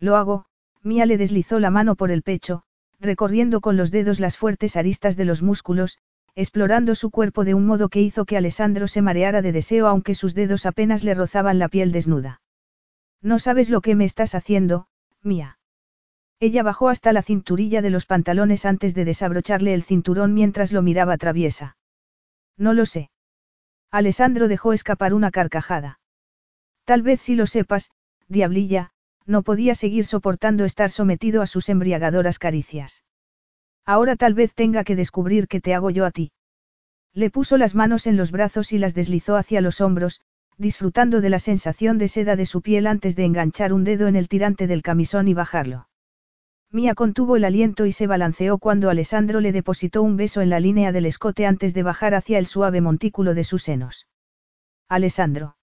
[0.00, 0.46] Lo hago,
[0.82, 2.64] Mía le deslizó la mano por el pecho,
[2.98, 5.98] recorriendo con los dedos las fuertes aristas de los músculos,
[6.34, 10.16] explorando su cuerpo de un modo que hizo que Alessandro se mareara de deseo aunque
[10.16, 12.42] sus dedos apenas le rozaban la piel desnuda.
[13.22, 14.88] No sabes lo que me estás haciendo,
[15.22, 15.60] Mía.
[16.40, 20.82] Ella bajó hasta la cinturilla de los pantalones antes de desabrocharle el cinturón mientras lo
[20.82, 21.76] miraba traviesa.
[22.56, 23.10] No lo sé.
[23.90, 26.00] Alessandro dejó escapar una carcajada.
[26.84, 27.90] Tal vez si lo sepas,
[28.28, 28.90] diablilla,
[29.26, 33.04] no podía seguir soportando estar sometido a sus embriagadoras caricias.
[33.86, 36.32] Ahora tal vez tenga que descubrir qué te hago yo a ti.
[37.12, 40.20] Le puso las manos en los brazos y las deslizó hacia los hombros,
[40.58, 44.16] disfrutando de la sensación de seda de su piel antes de enganchar un dedo en
[44.16, 45.88] el tirante del camisón y bajarlo.
[46.70, 50.60] Mía contuvo el aliento y se balanceó cuando Alessandro le depositó un beso en la
[50.60, 54.06] línea del escote antes de bajar hacia el suave montículo de sus senos.
[54.88, 55.56] Alessandro.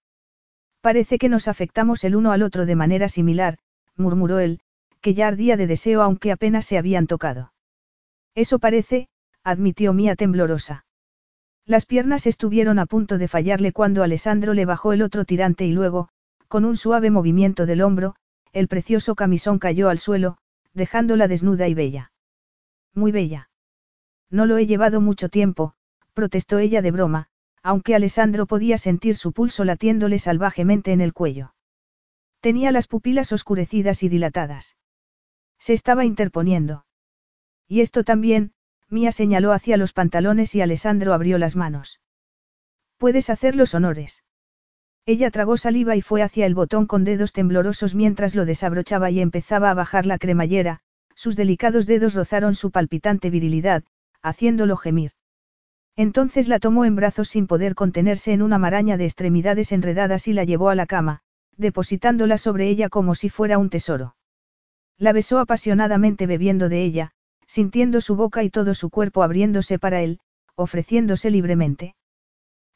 [0.80, 3.58] Parece que nos afectamos el uno al otro de manera similar,
[3.96, 4.60] murmuró él,
[5.00, 7.52] que ya ardía de deseo aunque apenas se habían tocado.
[8.34, 9.08] Eso parece,
[9.44, 10.86] admitió Mía temblorosa.
[11.66, 15.72] Las piernas estuvieron a punto de fallarle cuando Alessandro le bajó el otro tirante y
[15.72, 16.08] luego,
[16.48, 18.16] con un suave movimiento del hombro,
[18.52, 20.38] el precioso camisón cayó al suelo,
[20.74, 22.12] dejándola desnuda y bella.
[22.94, 23.50] Muy bella.
[24.30, 25.74] No lo he llevado mucho tiempo,
[26.14, 27.28] protestó ella de broma,
[27.62, 31.54] aunque Alessandro podía sentir su pulso latiéndole salvajemente en el cuello.
[32.40, 34.76] Tenía las pupilas oscurecidas y dilatadas.
[35.58, 36.86] Se estaba interponiendo.
[37.68, 38.52] Y esto también,
[38.88, 42.00] Mía señaló hacia los pantalones y Alessandro abrió las manos.
[42.98, 44.24] Puedes hacer los honores.
[45.04, 49.20] Ella tragó saliva y fue hacia el botón con dedos temblorosos mientras lo desabrochaba y
[49.20, 50.80] empezaba a bajar la cremallera,
[51.16, 53.82] sus delicados dedos rozaron su palpitante virilidad,
[54.22, 55.12] haciéndolo gemir.
[55.96, 60.32] Entonces la tomó en brazos sin poder contenerse en una maraña de extremidades enredadas y
[60.32, 61.20] la llevó a la cama,
[61.56, 64.16] depositándola sobre ella como si fuera un tesoro.
[64.98, 67.10] La besó apasionadamente bebiendo de ella,
[67.46, 70.20] sintiendo su boca y todo su cuerpo abriéndose para él,
[70.54, 71.96] ofreciéndose libremente.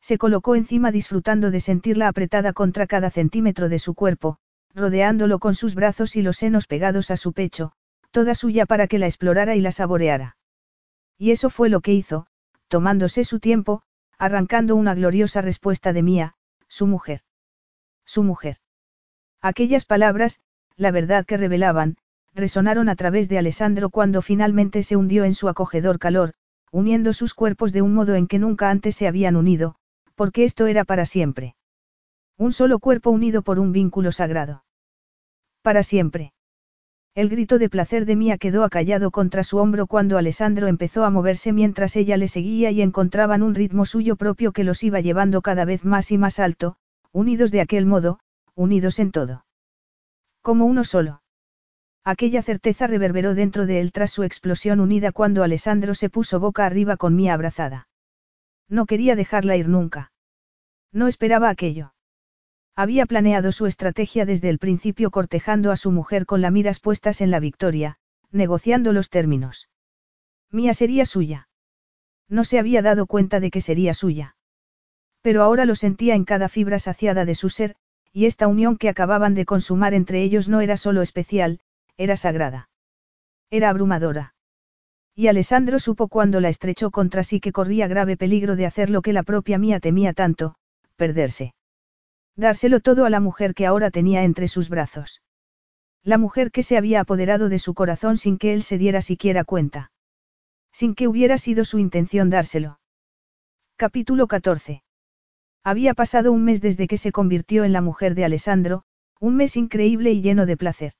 [0.01, 4.39] Se colocó encima disfrutando de sentirla apretada contra cada centímetro de su cuerpo,
[4.75, 7.73] rodeándolo con sus brazos y los senos pegados a su pecho,
[8.11, 10.37] toda suya para que la explorara y la saboreara.
[11.19, 12.27] Y eso fue lo que hizo,
[12.69, 13.83] tomándose su tiempo,
[14.19, 16.35] arrancando una gloriosa respuesta de Mía,
[16.69, 17.23] su mujer.
[18.05, 18.59] Su mujer.
[19.43, 20.41] Aquellas palabras,
[20.77, 21.97] la verdad que revelaban,
[22.35, 26.35] resonaron a través de Alessandro cuando finalmente se hundió en su acogedor calor,
[26.71, 29.77] uniendo sus cuerpos de un modo en que nunca antes se habían unido,
[30.17, 31.55] porque esto era para siempre.
[32.37, 34.65] Un solo cuerpo unido por un vínculo sagrado.
[35.63, 36.33] Para siempre.
[37.15, 41.11] El grito de placer de Mía quedó acallado contra su hombro cuando Alessandro empezó a
[41.11, 45.41] moverse mientras ella le seguía y encontraban un ritmo suyo propio que los iba llevando
[45.41, 46.77] cada vez más y más alto,
[47.13, 48.19] unidos de aquel modo,
[48.55, 49.47] unidos en todo.
[50.43, 51.23] Como uno solo.
[52.05, 56.67] Aquella certeza reverberó dentro de él tras su explosión unida cuando Alessandro se puso boca
[56.67, 57.89] arriba con Mía abrazada.
[58.69, 60.13] No quería dejarla ir nunca.
[60.93, 61.95] No esperaba aquello.
[62.75, 67.21] Había planeado su estrategia desde el principio cortejando a su mujer con las miras puestas
[67.21, 67.97] en la victoria,
[68.31, 69.69] negociando los términos.
[70.51, 71.49] Mía sería suya.
[72.29, 74.37] No se había dado cuenta de que sería suya.
[75.23, 77.77] Pero ahora lo sentía en cada fibra saciada de su ser,
[78.13, 81.61] y esta unión que acababan de consumar entre ellos no era solo especial,
[81.97, 82.69] era sagrada.
[83.51, 84.36] Era abrumadora.
[85.19, 89.01] Y Alessandro supo cuando la estrechó contra sí que corría grave peligro de hacer lo
[89.01, 90.57] que la propia mía temía tanto,
[90.97, 91.55] perderse.
[92.37, 95.23] Dárselo todo a la mujer que ahora tenía entre sus brazos.
[96.03, 99.45] La mujer que se había apoderado de su corazón sin que él se diera siquiera
[99.45, 99.91] cuenta.
[100.71, 102.79] Sin que hubiera sido su intención dárselo.
[103.77, 104.83] Capítulo 14.
[105.65, 108.85] Había pasado un mes desde que se convirtió en la mujer de Alessandro,
[109.19, 110.93] un mes increíble y lleno de placer.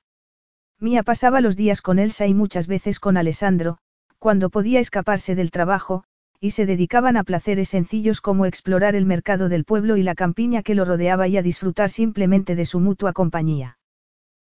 [0.79, 3.77] Mía pasaba los días con Elsa y muchas veces con Alessandro,
[4.19, 6.03] cuando podía escaparse del trabajo,
[6.39, 10.61] y se dedicaban a placeres sencillos como explorar el mercado del pueblo y la campiña
[10.61, 13.79] que lo rodeaba y a disfrutar simplemente de su mutua compañía.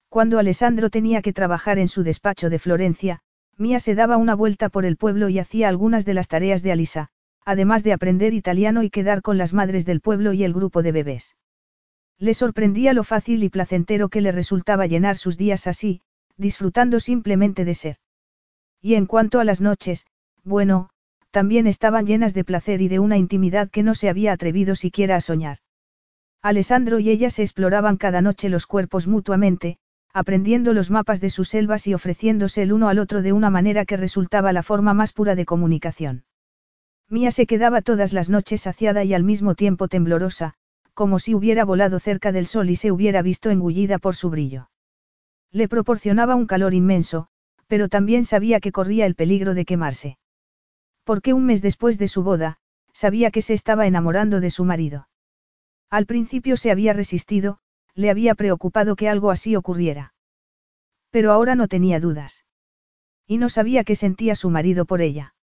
[0.09, 3.19] Cuando Alessandro tenía que trabajar en su despacho de Florencia,
[3.57, 6.71] Mía se daba una vuelta por el pueblo y hacía algunas de las tareas de
[6.71, 7.09] Alisa,
[7.45, 10.91] además de aprender italiano y quedar con las madres del pueblo y el grupo de
[10.91, 11.35] bebés.
[12.17, 16.01] Le sorprendía lo fácil y placentero que le resultaba llenar sus días así,
[16.37, 17.97] disfrutando simplemente de ser.
[18.83, 20.05] Y en cuanto a las noches,
[20.43, 20.89] bueno,
[21.31, 25.15] también estaban llenas de placer y de una intimidad que no se había atrevido siquiera
[25.15, 25.59] a soñar.
[26.41, 29.77] Alessandro y ella se exploraban cada noche los cuerpos mutuamente,
[30.13, 33.85] aprendiendo los mapas de sus selvas y ofreciéndose el uno al otro de una manera
[33.85, 36.25] que resultaba la forma más pura de comunicación.
[37.09, 40.55] Mía se quedaba todas las noches saciada y al mismo tiempo temblorosa,
[40.93, 44.69] como si hubiera volado cerca del sol y se hubiera visto engullida por su brillo.
[45.51, 47.29] Le proporcionaba un calor inmenso,
[47.73, 50.19] pero también sabía que corría el peligro de quemarse.
[51.03, 52.59] Porque un mes después de su boda,
[52.93, 55.07] sabía que se estaba enamorando de su marido.
[55.89, 57.57] Al principio se había resistido,
[57.95, 60.13] le había preocupado que algo así ocurriera.
[61.09, 62.45] Pero ahora no tenía dudas.
[63.25, 65.33] Y no sabía qué sentía su marido por ella.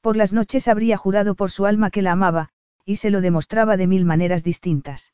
[0.00, 2.48] Por las noches habría jurado por su alma que la amaba,
[2.84, 5.12] y se lo demostraba de mil maneras distintas.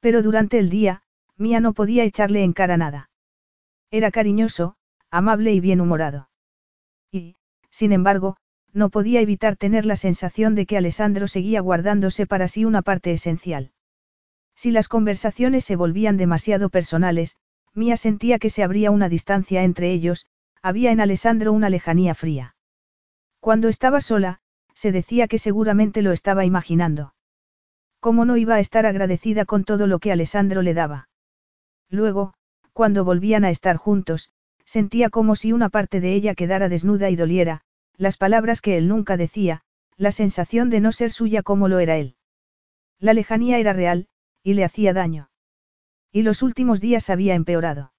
[0.00, 1.02] Pero durante el día,
[1.36, 3.08] Mía no podía echarle en cara nada.
[3.92, 4.74] Era cariñoso,
[5.14, 6.28] amable y bien humorado.
[7.12, 7.36] Y,
[7.70, 8.36] sin embargo,
[8.72, 13.12] no podía evitar tener la sensación de que Alessandro seguía guardándose para sí una parte
[13.12, 13.70] esencial.
[14.56, 17.36] Si las conversaciones se volvían demasiado personales,
[17.74, 20.26] Mía sentía que se abría una distancia entre ellos,
[20.62, 22.56] había en Alessandro una lejanía fría.
[23.38, 24.40] Cuando estaba sola,
[24.74, 27.14] se decía que seguramente lo estaba imaginando.
[28.00, 31.08] ¿Cómo no iba a estar agradecida con todo lo que Alessandro le daba?
[31.88, 32.34] Luego,
[32.72, 34.30] cuando volvían a estar juntos,
[34.74, 37.60] sentía como si una parte de ella quedara desnuda y doliera,
[37.96, 39.60] las palabras que él nunca decía,
[39.96, 42.16] la sensación de no ser suya como lo era él.
[42.98, 44.08] La lejanía era real,
[44.42, 45.30] y le hacía daño.
[46.10, 47.92] Y los últimos días había empeorado.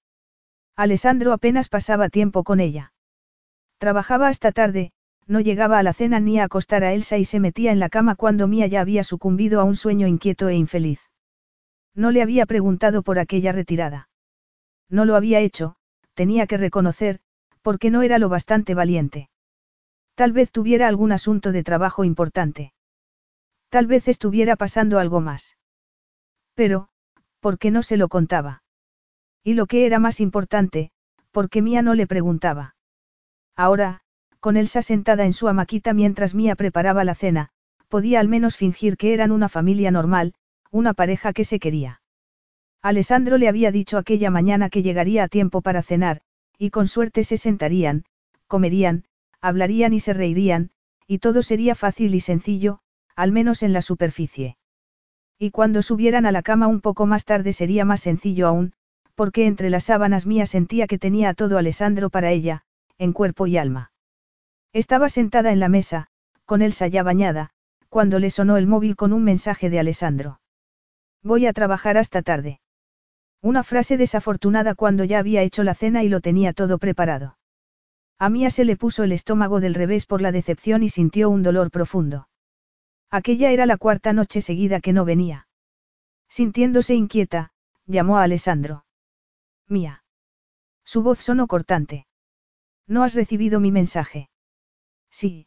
[0.76, 2.92] Alessandro apenas pasaba tiempo con ella.
[3.78, 4.92] Trabajaba hasta tarde,
[5.26, 7.88] no llegaba a la cena ni a acostar a Elsa y se metía en la
[7.88, 11.00] cama cuando Mía ya había sucumbido a un sueño inquieto e infeliz.
[11.94, 14.10] No le había preguntado por aquella retirada.
[14.90, 15.75] No lo había hecho,
[16.16, 17.20] tenía que reconocer,
[17.62, 19.28] porque no era lo bastante valiente.
[20.16, 22.72] Tal vez tuviera algún asunto de trabajo importante.
[23.68, 25.58] Tal vez estuviera pasando algo más.
[26.54, 26.88] Pero,
[27.40, 28.62] ¿por qué no se lo contaba?
[29.44, 30.90] Y lo que era más importante,
[31.30, 32.76] ¿por qué Mía no le preguntaba?
[33.54, 34.00] Ahora,
[34.40, 37.50] con Elsa sentada en su amaquita mientras Mía preparaba la cena,
[37.88, 40.32] podía al menos fingir que eran una familia normal,
[40.70, 42.00] una pareja que se quería.
[42.86, 46.20] Alessandro le había dicho aquella mañana que llegaría a tiempo para cenar,
[46.56, 48.04] y con suerte se sentarían,
[48.46, 49.02] comerían,
[49.40, 50.70] hablarían y se reirían,
[51.04, 52.78] y todo sería fácil y sencillo,
[53.16, 54.56] al menos en la superficie.
[55.36, 58.72] Y cuando subieran a la cama un poco más tarde sería más sencillo aún,
[59.16, 62.62] porque entre las sábanas mías sentía que tenía a todo Alessandro para ella,
[62.98, 63.90] en cuerpo y alma.
[64.72, 66.06] Estaba sentada en la mesa,
[66.44, 67.50] con Elsa ya bañada,
[67.88, 70.38] cuando le sonó el móvil con un mensaje de Alessandro.
[71.24, 72.60] Voy a trabajar hasta tarde.
[73.46, 77.38] Una frase desafortunada cuando ya había hecho la cena y lo tenía todo preparado.
[78.18, 81.44] A Mía se le puso el estómago del revés por la decepción y sintió un
[81.44, 82.28] dolor profundo.
[83.08, 85.46] Aquella era la cuarta noche seguida que no venía.
[86.28, 87.52] Sintiéndose inquieta,
[87.86, 88.84] llamó a Alessandro.
[89.68, 90.02] Mía.
[90.84, 92.08] Su voz sonó cortante.
[92.88, 94.28] ¿No has recibido mi mensaje?
[95.08, 95.46] Sí,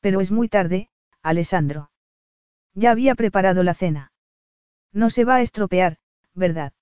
[0.00, 0.90] pero es muy tarde,
[1.22, 1.90] Alessandro.
[2.74, 4.12] Ya había preparado la cena.
[4.92, 5.96] No se va a estropear,
[6.34, 6.74] ¿verdad?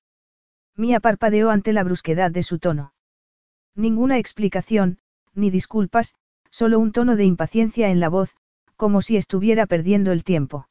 [0.76, 2.92] Mía parpadeó ante la brusquedad de su tono.
[3.74, 4.98] Ninguna explicación,
[5.34, 6.14] ni disculpas,
[6.50, 8.34] solo un tono de impaciencia en la voz,
[8.76, 10.68] como si estuviera perdiendo el tiempo.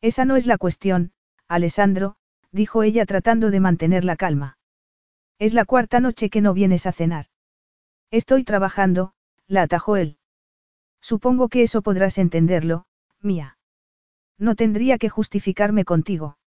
[0.00, 1.12] Esa no es la cuestión,
[1.48, 2.16] Alessandro,
[2.52, 4.58] dijo ella tratando de mantener la calma.
[5.38, 7.26] Es la cuarta noche que no vienes a cenar.
[8.10, 9.12] Estoy trabajando,
[9.48, 10.18] la atajó él.
[11.00, 12.86] Supongo que eso podrás entenderlo,
[13.20, 13.58] mía.
[14.38, 16.38] No tendría que justificarme contigo.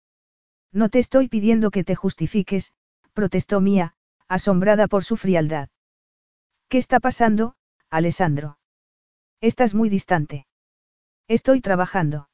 [0.71, 2.73] No te estoy pidiendo que te justifiques,
[3.13, 3.95] protestó Mía,
[4.27, 5.69] asombrada por su frialdad.
[6.67, 7.55] ¿Qué está pasando,
[7.89, 8.59] Alessandro?
[9.41, 10.45] Estás muy distante.
[11.27, 12.29] Estoy trabajando.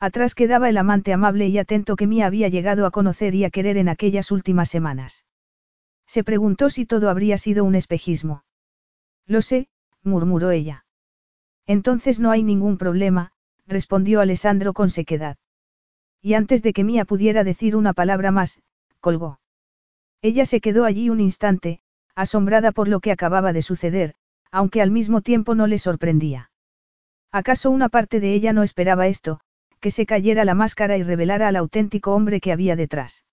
[0.00, 3.50] Atrás quedaba el amante amable y atento que Mía había llegado a conocer y a
[3.50, 5.24] querer en aquellas últimas semanas.
[6.06, 8.44] Se preguntó si todo habría sido un espejismo.
[9.26, 9.68] Lo sé,
[10.02, 10.86] murmuró ella.
[11.66, 13.32] Entonces no hay ningún problema,
[13.66, 15.36] respondió Alessandro con sequedad.
[16.22, 18.60] Y antes de que Mía pudiera decir una palabra más,
[19.00, 19.40] colgó.
[20.20, 21.80] Ella se quedó allí un instante,
[22.14, 24.14] asombrada por lo que acababa de suceder,
[24.50, 26.50] aunque al mismo tiempo no le sorprendía.
[27.30, 29.40] ¿Acaso una parte de ella no esperaba esto,
[29.80, 33.24] que se cayera la máscara y revelara al auténtico hombre que había detrás?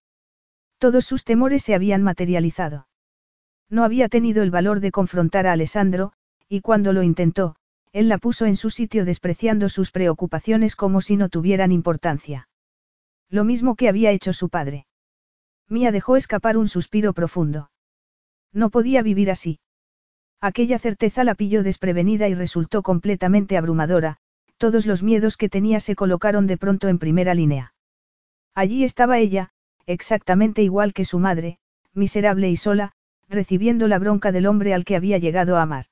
[0.78, 2.88] Todos sus temores se habían materializado.
[3.70, 6.14] No había tenido el valor de confrontar a Alessandro,
[6.48, 7.56] y cuando lo intentó,
[7.94, 12.48] él la puso en su sitio despreciando sus preocupaciones como si no tuvieran importancia.
[13.30, 14.86] Lo mismo que había hecho su padre.
[15.68, 17.72] Mía dejó escapar un suspiro profundo.
[18.54, 19.60] No podía vivir así.
[20.42, 24.18] Aquella certeza la pilló desprevenida y resultó completamente abrumadora,
[24.58, 27.74] todos los miedos que tenía se colocaron de pronto en primera línea.
[28.54, 29.50] Allí estaba ella,
[29.86, 31.58] exactamente igual que su madre,
[31.94, 32.94] miserable y sola,
[33.28, 35.88] recibiendo la bronca del hombre al que había llegado a amar.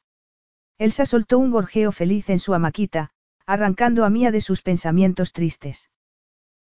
[0.77, 3.11] Elsa soltó un gorjeo feliz en su amaquita,
[3.45, 5.89] arrancando a Mía de sus pensamientos tristes.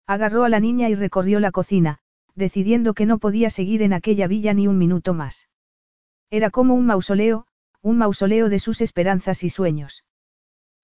[0.08, 1.98] Agarró a la niña y recorrió la cocina,
[2.34, 5.50] decidiendo que no podía seguir en aquella villa ni un minuto más.
[6.30, 7.46] Era como un mausoleo,
[7.82, 10.04] un mausoleo de sus esperanzas y sueños.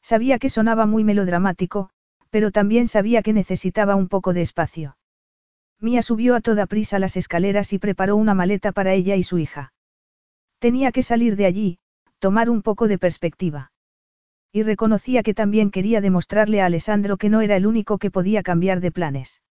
[0.02, 1.88] Sabía que sonaba muy melodramático,
[2.28, 4.98] pero también sabía que necesitaba un poco de espacio.
[5.80, 9.38] Mía subió a toda prisa las escaleras y preparó una maleta para ella y su
[9.38, 9.72] hija.
[10.58, 11.78] Tenía que salir de allí,
[12.18, 13.72] tomar un poco de perspectiva.
[14.56, 18.44] Y reconocía que también quería demostrarle a Alessandro que no era el único que podía
[18.44, 19.42] cambiar de planes.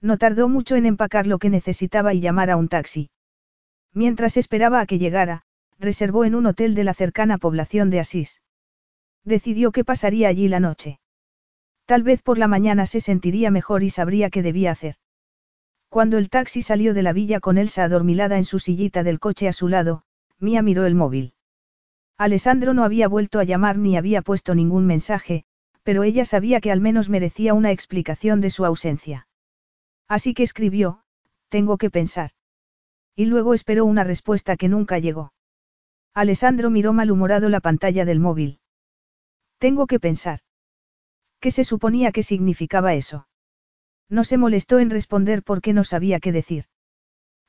[0.00, 3.10] No tardó mucho en empacar lo que necesitaba y llamar a un taxi.
[3.92, 5.42] Mientras esperaba a que llegara,
[5.78, 8.40] reservó en un hotel de la cercana población de Asís.
[9.22, 10.98] Decidió que pasaría allí la noche.
[11.84, 14.94] Tal vez por la mañana se sentiría mejor y sabría qué debía hacer.
[15.90, 19.46] Cuando el taxi salió de la villa con Elsa adormilada en su sillita del coche
[19.46, 20.04] a su lado,
[20.38, 21.34] Mía miró el móvil.
[22.22, 25.42] Alessandro no había vuelto a llamar ni había puesto ningún mensaje,
[25.82, 29.26] pero ella sabía que al menos merecía una explicación de su ausencia.
[30.06, 31.02] Así que escribió,
[31.48, 32.30] tengo que pensar.
[33.16, 35.32] Y luego esperó una respuesta que nunca llegó.
[36.14, 38.60] Alessandro miró malhumorado la pantalla del móvil.
[39.58, 40.38] Tengo que pensar.
[41.40, 43.26] ¿Qué se suponía que significaba eso?
[44.08, 46.66] No se molestó en responder porque no sabía qué decir.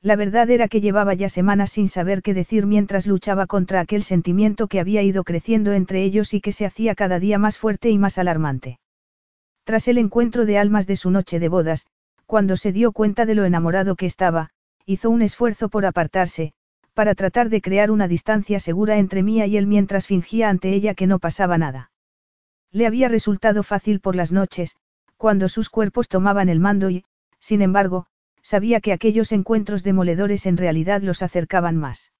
[0.04, 4.02] La verdad era que llevaba ya semanas sin saber qué decir mientras luchaba contra aquel
[4.02, 7.88] sentimiento que había ido creciendo entre ellos y que se hacía cada día más fuerte
[7.88, 8.78] y más alarmante.
[9.64, 11.86] Tras el encuentro de almas de su noche de bodas,
[12.26, 14.50] cuando se dio cuenta de lo enamorado que estaba,
[14.84, 16.52] hizo un esfuerzo por apartarse,
[16.92, 20.92] para tratar de crear una distancia segura entre Mía y él mientras fingía ante ella
[20.92, 21.92] que no pasaba nada.
[22.70, 24.76] Le había resultado fácil por las noches,
[25.16, 27.06] cuando sus cuerpos tomaban el mando y,
[27.38, 28.06] sin embargo,
[28.44, 32.12] sabía que aquellos encuentros demoledores en realidad los acercaban más.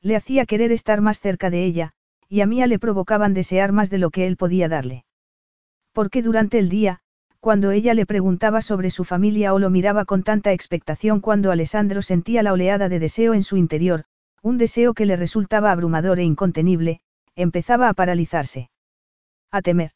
[0.00, 1.92] Le hacía querer estar más cerca de ella,
[2.28, 5.04] y a Mía le provocaban desear más de lo que él podía darle.
[5.92, 7.00] Porque durante el día,
[7.38, 12.00] cuando ella le preguntaba sobre su familia o lo miraba con tanta expectación cuando Alessandro
[12.00, 14.04] sentía la oleada de deseo en su interior,
[14.42, 17.00] un deseo que le resultaba abrumador e incontenible,
[17.36, 18.70] empezaba a paralizarse.
[19.50, 19.90] A temer.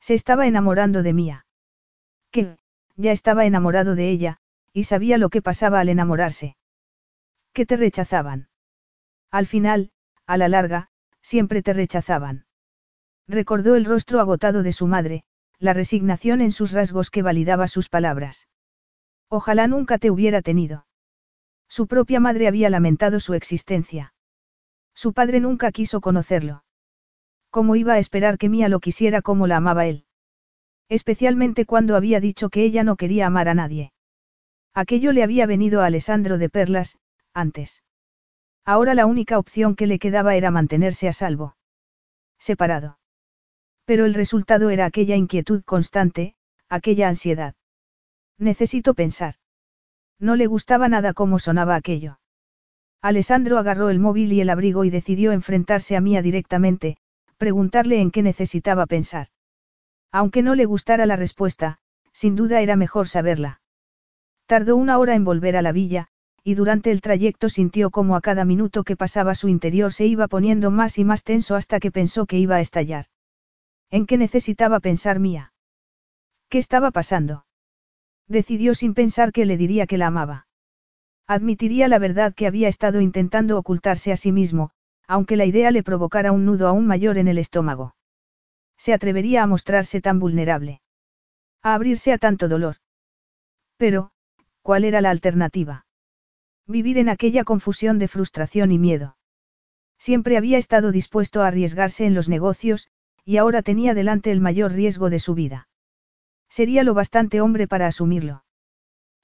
[0.00, 1.46] Se estaba enamorando de Mía.
[2.30, 2.56] Que,
[2.96, 4.38] ya estaba enamorado de ella,
[4.76, 6.54] y sabía lo que pasaba al enamorarse.
[7.54, 8.50] Que te rechazaban.
[9.30, 9.90] Al final,
[10.26, 10.90] a la larga,
[11.22, 12.44] siempre te rechazaban.
[13.26, 15.24] Recordó el rostro agotado de su madre,
[15.58, 18.48] la resignación en sus rasgos que validaba sus palabras.
[19.30, 20.86] Ojalá nunca te hubiera tenido.
[21.70, 24.12] Su propia madre había lamentado su existencia.
[24.94, 26.64] Su padre nunca quiso conocerlo.
[27.48, 30.04] ¿Cómo iba a esperar que Mía lo quisiera como la amaba él?
[30.90, 33.94] Especialmente cuando había dicho que ella no quería amar a nadie.
[34.76, 36.98] Aquello le había venido a Alessandro de Perlas,
[37.32, 37.82] antes.
[38.62, 41.56] Ahora la única opción que le quedaba era mantenerse a salvo.
[42.38, 42.98] Separado.
[43.86, 46.34] Pero el resultado era aquella inquietud constante,
[46.68, 47.54] aquella ansiedad.
[48.36, 49.36] Necesito pensar.
[50.20, 52.20] No le gustaba nada cómo sonaba aquello.
[53.00, 56.98] Alessandro agarró el móvil y el abrigo y decidió enfrentarse a Mía directamente,
[57.38, 59.28] preguntarle en qué necesitaba pensar.
[60.12, 61.78] Aunque no le gustara la respuesta,
[62.12, 63.62] sin duda era mejor saberla.
[64.46, 66.08] Tardó una hora en volver a la villa,
[66.44, 70.28] y durante el trayecto sintió como a cada minuto que pasaba su interior se iba
[70.28, 73.06] poniendo más y más tenso hasta que pensó que iba a estallar.
[73.90, 75.52] ¿En qué necesitaba pensar Mía?
[76.48, 77.46] ¿Qué estaba pasando?
[78.28, 80.46] Decidió sin pensar que le diría que la amaba.
[81.26, 84.70] Admitiría la verdad que había estado intentando ocultarse a sí mismo,
[85.08, 87.96] aunque la idea le provocara un nudo aún mayor en el estómago.
[88.76, 90.80] Se atrevería a mostrarse tan vulnerable.
[91.62, 92.76] A abrirse a tanto dolor.
[93.76, 94.12] Pero,
[94.66, 95.86] ¿Cuál era la alternativa?
[96.66, 99.16] Vivir en aquella confusión de frustración y miedo.
[99.96, 102.88] Siempre había estado dispuesto a arriesgarse en los negocios,
[103.24, 105.68] y ahora tenía delante el mayor riesgo de su vida.
[106.48, 108.42] Sería lo bastante hombre para asumirlo.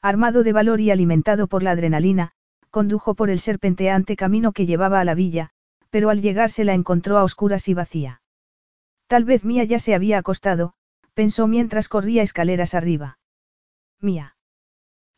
[0.01, 2.31] Armado de valor y alimentado por la adrenalina,
[2.71, 5.51] condujo por el serpenteante camino que llevaba a la villa,
[5.91, 8.23] pero al llegar se la encontró a oscuras y vacía.
[9.09, 10.75] Tal vez Mía ya se había acostado,
[11.15, 13.19] pensó mientras corría escaleras arriba.
[14.01, 14.37] Mía.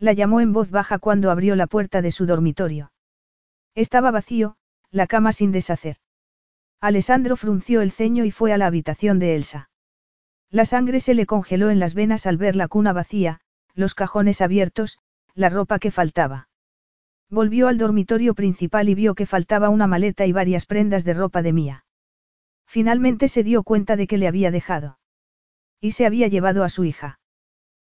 [0.04, 2.92] La llamó en voz baja cuando abrió la puerta de su dormitorio.
[3.74, 4.58] Estaba vacío,
[4.90, 5.96] la cama sin deshacer.
[6.78, 9.70] Alessandro frunció el ceño y fue a la habitación de Elsa.
[10.50, 13.40] La sangre se le congeló en las venas al ver la cuna vacía,
[13.72, 14.98] los cajones abiertos,
[15.32, 16.50] la ropa que faltaba.
[17.30, 21.40] Volvió al dormitorio principal y vio que faltaba una maleta y varias prendas de ropa
[21.40, 21.86] de Mía.
[22.66, 24.98] Finalmente se dio cuenta de que le había dejado.
[25.80, 27.20] Y se había llevado a su hija.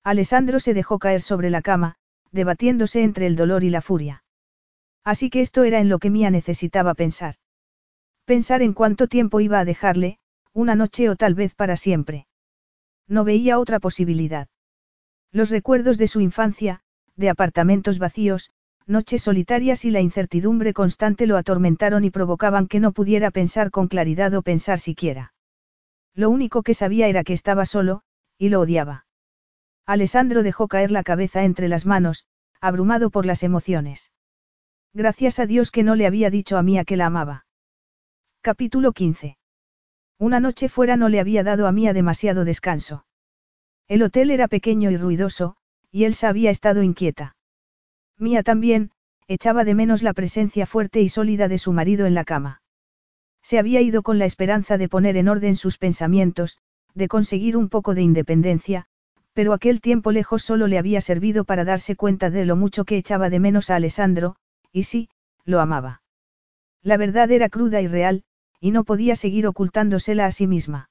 [0.04, 1.97] Alessandro se dejó caer sobre la cama,
[2.32, 4.24] debatiéndose entre el dolor y la furia.
[5.04, 7.36] Así que esto era en lo que Mía necesitaba pensar.
[8.24, 10.18] Pensar en cuánto tiempo iba a dejarle,
[10.52, 12.26] una noche o tal vez para siempre.
[13.06, 14.48] No veía otra posibilidad.
[15.32, 16.80] Los recuerdos de su infancia,
[17.16, 18.50] de apartamentos vacíos,
[18.86, 23.88] noches solitarias y la incertidumbre constante lo atormentaron y provocaban que no pudiera pensar con
[23.88, 25.34] claridad o pensar siquiera.
[26.14, 28.02] Lo único que sabía era que estaba solo,
[28.38, 29.07] y lo odiaba.
[29.88, 32.26] Alessandro dejó caer la cabeza entre las manos,
[32.60, 34.12] abrumado por las emociones.
[34.92, 37.46] Gracias a Dios que no le había dicho a Mía que la amaba.
[38.42, 39.38] Capítulo 15.
[40.18, 43.06] Una noche fuera no le había dado a Mía demasiado descanso.
[43.86, 45.56] El hotel era pequeño y ruidoso,
[45.90, 47.36] y Elsa había estado inquieta.
[48.18, 48.90] Mía también,
[49.26, 52.60] echaba de menos la presencia fuerte y sólida de su marido en la cama.
[53.40, 56.58] Se había ido con la esperanza de poner en orden sus pensamientos,
[56.92, 58.86] de conseguir un poco de independencia,
[59.38, 62.96] pero aquel tiempo lejos solo le había servido para darse cuenta de lo mucho que
[62.96, 64.34] echaba de menos a Alessandro,
[64.72, 65.10] y sí,
[65.44, 66.02] lo amaba.
[66.82, 68.24] La verdad era cruda y real,
[68.58, 70.90] y no podía seguir ocultándosela a sí misma.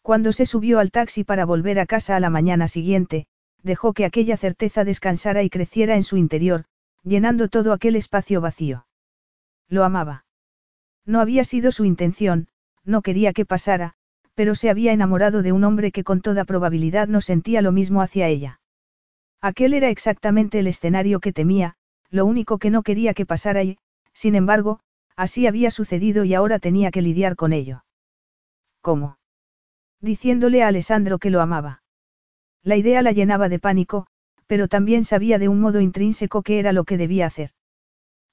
[0.00, 3.26] Cuando se subió al taxi para volver a casa a la mañana siguiente,
[3.64, 6.66] dejó que aquella certeza descansara y creciera en su interior,
[7.02, 8.86] llenando todo aquel espacio vacío.
[9.68, 10.24] Lo amaba.
[11.04, 12.46] No había sido su intención,
[12.84, 13.95] no quería que pasara,
[14.36, 18.02] pero se había enamorado de un hombre que con toda probabilidad no sentía lo mismo
[18.02, 18.60] hacia ella.
[19.40, 21.74] Aquel era exactamente el escenario que temía,
[22.10, 23.78] lo único que no quería que pasara y,
[24.12, 24.80] sin embargo,
[25.16, 27.84] así había sucedido y ahora tenía que lidiar con ello.
[28.82, 29.18] ¿Cómo?
[30.00, 31.82] Diciéndole a Alessandro que lo amaba.
[32.62, 34.06] La idea la llenaba de pánico,
[34.46, 37.50] pero también sabía de un modo intrínseco qué era lo que debía hacer.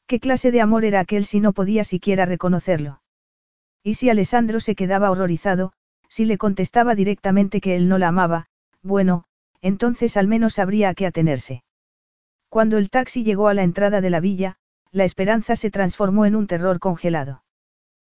[0.06, 3.02] ¿Qué clase de amor era aquel si no podía siquiera reconocerlo?
[3.84, 5.74] Y si Alessandro se quedaba horrorizado,
[6.14, 8.46] si le contestaba directamente que él no la amaba,
[8.84, 9.24] bueno,
[9.62, 11.64] entonces al menos sabría a qué atenerse.
[12.50, 14.58] Cuando el taxi llegó a la entrada de la villa,
[14.92, 17.44] la esperanza se transformó en un terror congelado.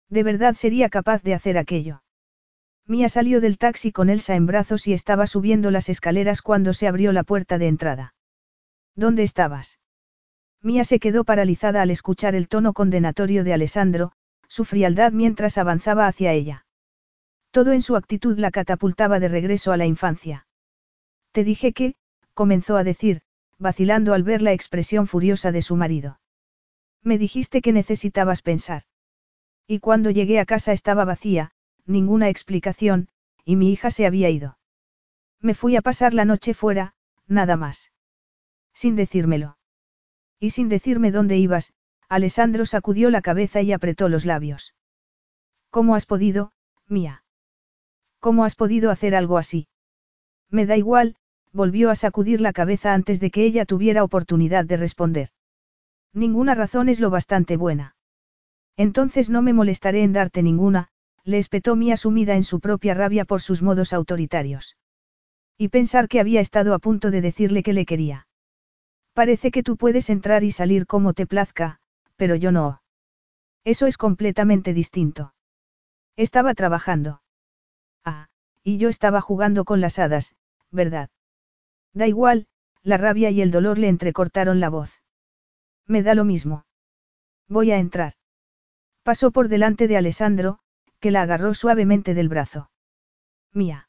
[0.09, 2.03] ¿De verdad sería capaz de hacer aquello?
[2.85, 6.87] Mía salió del taxi con Elsa en brazos y estaba subiendo las escaleras cuando se
[6.87, 8.13] abrió la puerta de entrada.
[8.95, 9.79] ¿Dónde estabas?
[10.61, 14.11] Mía se quedó paralizada al escuchar el tono condenatorio de Alessandro,
[14.47, 16.66] su frialdad mientras avanzaba hacia ella.
[17.57, 20.45] Todo en su actitud la catapultaba de regreso a la infancia.
[21.31, 21.95] Te dije que,
[22.35, 23.21] comenzó a decir,
[23.57, 26.19] vacilando al ver la expresión furiosa de su marido.
[27.01, 28.83] Me dijiste que necesitabas pensar.
[29.65, 31.49] Y cuando llegué a casa estaba vacía,
[31.87, 33.07] ninguna explicación,
[33.43, 34.59] y mi hija se había ido.
[35.41, 36.93] Me fui a pasar la noche fuera,
[37.25, 37.91] nada más.
[38.75, 39.57] Sin decírmelo.
[40.39, 41.73] Y sin decirme dónde ibas,
[42.07, 44.75] Alessandro sacudió la cabeza y apretó los labios.
[45.71, 46.53] ¿Cómo has podido,
[46.85, 47.23] mía?
[48.19, 49.67] ¿Cómo has podido hacer algo así?
[50.49, 51.15] Me da igual,
[51.51, 55.29] volvió a sacudir la cabeza antes de que ella tuviera oportunidad de responder.
[56.13, 57.95] Ninguna razón es lo bastante buena.
[58.75, 60.89] Entonces no me molestaré en darte ninguna,
[61.23, 64.77] le espetó Mía sumida en su propia rabia por sus modos autoritarios.
[65.57, 68.27] Y pensar que había estado a punto de decirle que le quería.
[69.13, 71.79] Parece que tú puedes entrar y salir como te plazca,
[72.15, 72.81] pero yo no.
[73.63, 75.33] Eso es completamente distinto.
[76.15, 77.21] Estaba trabajando.
[78.67, 80.35] Y yo estaba jugando con las hadas,
[80.71, 81.09] ¿verdad?
[81.93, 82.47] Da igual,
[82.83, 85.01] la rabia y el dolor le entrecortaron la voz.
[85.85, 86.65] Me da lo mismo.
[87.47, 88.15] Voy a entrar.
[89.03, 90.59] Pasó por delante de Alessandro,
[90.99, 92.69] que la agarró suavemente del brazo.
[93.53, 93.87] Mía.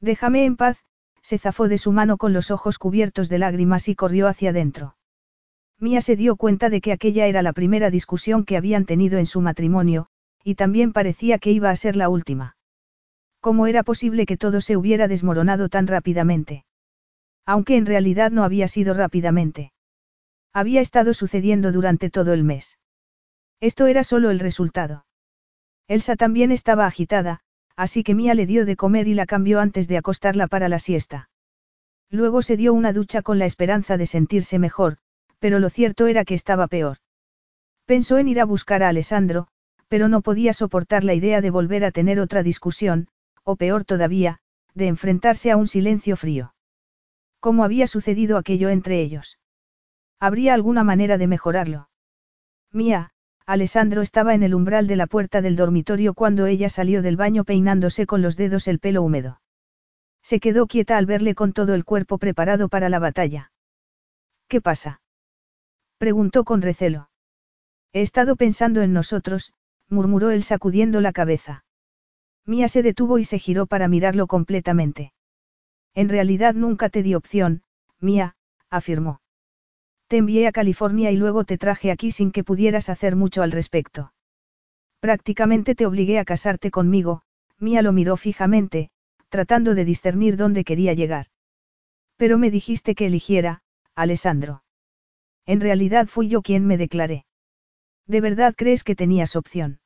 [0.00, 0.78] Déjame en paz,
[1.20, 4.96] se zafó de su mano con los ojos cubiertos de lágrimas y corrió hacia adentro.
[5.80, 9.26] Mía se dio cuenta de que aquella era la primera discusión que habían tenido en
[9.26, 10.06] su matrimonio,
[10.44, 12.57] y también parecía que iba a ser la última.
[13.40, 16.64] ¿Cómo era posible que todo se hubiera desmoronado tan rápidamente?
[17.46, 19.72] Aunque en realidad no había sido rápidamente.
[20.52, 22.78] Había estado sucediendo durante todo el mes.
[23.60, 25.06] Esto era solo el resultado.
[25.88, 27.40] Elsa también estaba agitada,
[27.76, 30.78] así que Mía le dio de comer y la cambió antes de acostarla para la
[30.78, 31.30] siesta.
[32.10, 34.98] Luego se dio una ducha con la esperanza de sentirse mejor,
[35.38, 36.98] pero lo cierto era que estaba peor.
[37.86, 39.48] Pensó en ir a buscar a Alessandro,
[39.88, 43.08] pero no podía soportar la idea de volver a tener otra discusión,
[43.48, 44.40] o peor todavía,
[44.74, 46.52] de enfrentarse a un silencio frío.
[47.40, 49.38] ¿Cómo había sucedido aquello entre ellos?
[50.20, 51.88] ¿Habría alguna manera de mejorarlo?
[52.72, 53.08] Mía,
[53.46, 57.44] Alessandro estaba en el umbral de la puerta del dormitorio cuando ella salió del baño
[57.44, 59.40] peinándose con los dedos el pelo húmedo.
[60.22, 63.50] Se quedó quieta al verle con todo el cuerpo preparado para la batalla.
[64.46, 65.00] ¿Qué pasa?
[65.96, 67.08] preguntó con recelo.
[67.94, 69.54] He estado pensando en nosotros,
[69.88, 71.64] murmuró él sacudiendo la cabeza.
[72.48, 75.12] Mía se detuvo y se giró para mirarlo completamente.
[75.94, 77.62] En realidad nunca te di opción,
[78.00, 78.36] Mía,
[78.70, 79.20] afirmó.
[80.06, 83.52] Te envié a California y luego te traje aquí sin que pudieras hacer mucho al
[83.52, 84.14] respecto.
[84.98, 87.20] Prácticamente te obligué a casarte conmigo,
[87.58, 88.88] Mía lo miró fijamente,
[89.28, 91.26] tratando de discernir dónde quería llegar.
[92.16, 93.60] Pero me dijiste que eligiera,
[93.94, 94.62] Alessandro.
[95.44, 97.26] En realidad fui yo quien me declaré.
[98.06, 99.80] ¿De verdad crees que tenías opción?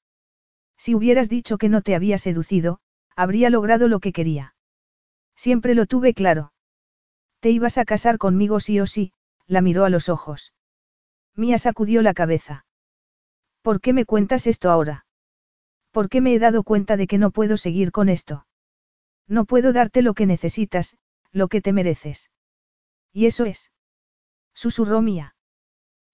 [0.76, 2.81] Si hubieras dicho que no te había seducido,
[3.15, 4.55] habría logrado lo que quería.
[5.36, 6.52] Siempre lo tuve claro.
[7.41, 9.12] Te ibas a casar conmigo sí o sí,
[9.47, 10.52] la miró a los ojos.
[11.34, 12.67] Mía sacudió la cabeza.
[13.62, 15.07] ¿Por qué me cuentas esto ahora?
[15.91, 18.47] ¿Por qué me he dado cuenta de que no puedo seguir con esto?
[19.28, 20.97] No puedo darte lo que necesitas,
[21.31, 22.31] lo que te mereces.
[23.12, 23.70] Y eso es.
[24.55, 25.34] Susurró Mía.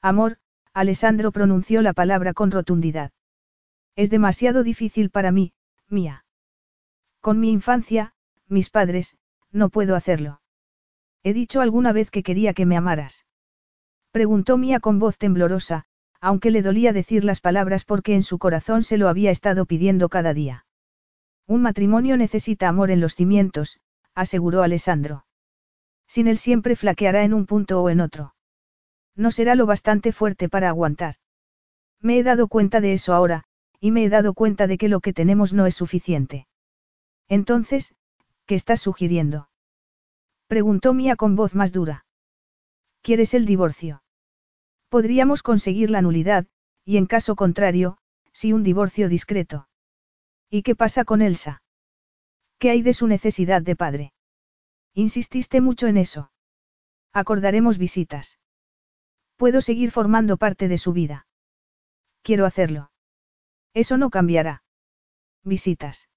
[0.01, 0.39] Amor,
[0.73, 3.13] Alessandro pronunció la palabra con rotundidad.
[3.99, 5.55] Es demasiado difícil para mí,
[5.89, 6.25] Mía.
[7.21, 8.15] Con mi infancia,
[8.47, 9.17] mis padres,
[9.51, 10.41] no puedo hacerlo.
[11.25, 13.27] ¿He dicho alguna vez que quería que me amaras?
[14.13, 15.87] Preguntó Mía con voz temblorosa,
[16.21, 20.09] aunque le dolía decir las palabras porque en su corazón se lo había estado pidiendo
[20.09, 20.65] cada día.
[21.49, 23.81] Un matrimonio necesita amor en los cimientos,
[24.15, 25.27] aseguró Alessandro.
[26.07, 28.37] Sin él siempre flaqueará en un punto o en otro.
[29.17, 31.17] No será lo bastante fuerte para aguantar.
[32.01, 33.48] Me he dado cuenta de eso ahora,
[33.81, 36.47] y me he dado cuenta de que lo que tenemos no es suficiente.
[37.29, 37.95] Entonces,
[38.47, 39.49] ¿qué estás sugiriendo?
[40.47, 42.07] Preguntó Mía con voz más dura.
[43.03, 44.03] ¿Quieres el divorcio?
[44.89, 46.47] Podríamos conseguir la nulidad,
[46.85, 47.99] y en caso contrario,
[48.33, 49.69] sí un divorcio discreto.
[50.51, 51.63] ¿Y qué pasa con Elsa?
[52.59, 54.13] ¿Qué hay de su necesidad de padre?
[54.95, 56.33] Insististe mucho en eso.
[57.13, 58.39] Acordaremos visitas.
[59.37, 61.27] Puedo seguir formando parte de su vida.
[62.23, 62.91] Quiero hacerlo.
[63.75, 64.63] Eso no cambiará.
[65.45, 66.09] Visitas.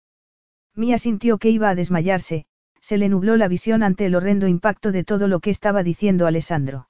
[0.75, 2.45] Mía sintió que iba a desmayarse,
[2.79, 6.27] se le nubló la visión ante el horrendo impacto de todo lo que estaba diciendo
[6.27, 6.89] Alessandro.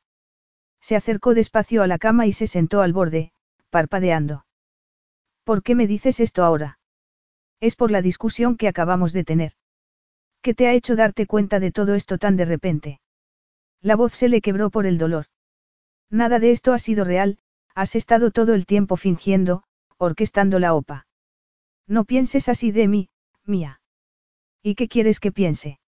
[0.80, 3.32] Se acercó despacio a la cama y se sentó al borde,
[3.70, 4.46] parpadeando.
[5.44, 6.80] ¿Por qué me dices esto ahora?
[7.60, 9.54] Es por la discusión que acabamos de tener.
[10.42, 13.02] ¿Qué te ha hecho darte cuenta de todo esto tan de repente?
[13.82, 15.26] La voz se le quebró por el dolor.
[16.10, 17.38] Nada de esto ha sido real,
[17.76, 19.64] has estado todo el tiempo fingiendo,
[20.02, 21.06] orquestando la OPA.
[21.88, 23.10] No pienses así de mí,
[23.46, 23.82] mía.
[24.64, 25.80] ¿Y qué quieres que piense?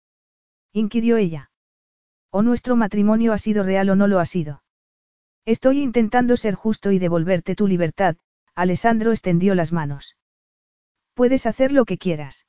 [0.71, 1.49] inquirió ella.
[2.29, 4.63] O nuestro matrimonio ha sido real o no lo ha sido.
[5.45, 8.15] Estoy intentando ser justo y devolverte tu libertad,
[8.53, 10.15] Alessandro extendió las manos.
[11.15, 12.45] Puedes hacer lo que quieras.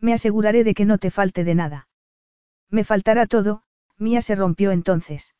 [0.00, 1.88] Me aseguraré de que no te falte de nada.
[2.68, 3.62] Me faltará todo,
[3.96, 5.34] Mía se rompió entonces.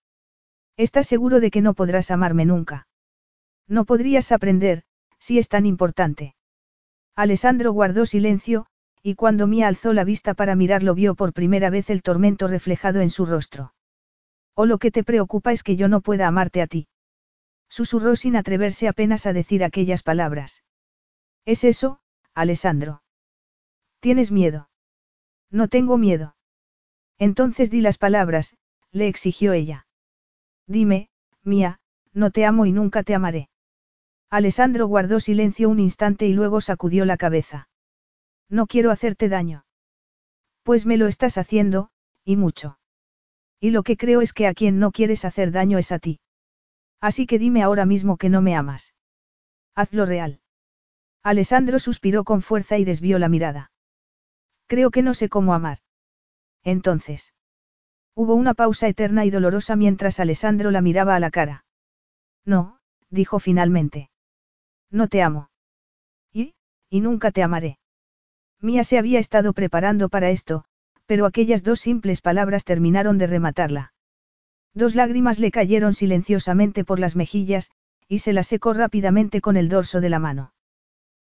[0.78, 2.88] ¿Estás seguro de que no podrás amarme nunca?
[3.68, 4.84] No podrías aprender,
[5.24, 6.34] si es tan importante.
[7.16, 8.66] Alessandro guardó silencio,
[9.02, 13.00] y cuando Mía alzó la vista para mirarlo vio por primera vez el tormento reflejado
[13.00, 13.72] en su rostro.
[14.54, 16.88] O lo que te preocupa es que yo no pueda amarte a ti.
[17.70, 20.62] Susurró sin atreverse apenas a decir aquellas palabras.
[21.46, 22.00] ¿Es eso,
[22.34, 23.02] Alessandro?
[24.00, 24.68] ¿Tienes miedo?
[25.50, 26.36] No tengo miedo.
[27.16, 28.58] Entonces di las palabras,
[28.92, 29.86] le exigió ella.
[30.66, 31.08] Dime,
[31.42, 31.80] Mía,
[32.12, 33.48] no te amo y nunca te amaré.
[34.34, 37.68] Alessandro guardó silencio un instante y luego sacudió la cabeza.
[38.48, 39.64] No quiero hacerte daño.
[40.64, 41.90] Pues me lo estás haciendo,
[42.24, 42.80] y mucho.
[43.60, 46.18] Y lo que creo es que a quien no quieres hacer daño es a ti.
[47.00, 48.96] Así que dime ahora mismo que no me amas.
[49.76, 50.40] Hazlo real.
[51.22, 53.70] Alessandro suspiró con fuerza y desvió la mirada.
[54.66, 55.78] Creo que no sé cómo amar.
[56.64, 57.34] Entonces.
[58.16, 61.66] Hubo una pausa eterna y dolorosa mientras Alessandro la miraba a la cara.
[62.44, 62.80] No,
[63.10, 64.10] dijo finalmente.
[64.94, 65.50] No te amo.
[66.32, 66.54] Y,
[66.88, 67.78] y nunca te amaré.
[68.60, 70.66] Mía se había estado preparando para esto,
[71.04, 73.92] pero aquellas dos simples palabras terminaron de rematarla.
[74.72, 77.72] Dos lágrimas le cayeron silenciosamente por las mejillas,
[78.06, 80.54] y se las secó rápidamente con el dorso de la mano.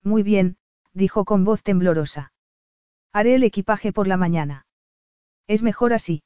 [0.03, 0.57] Muy bien,
[0.93, 2.33] dijo con voz temblorosa.
[3.13, 4.65] Haré el equipaje por la mañana.
[5.45, 6.23] Es mejor así.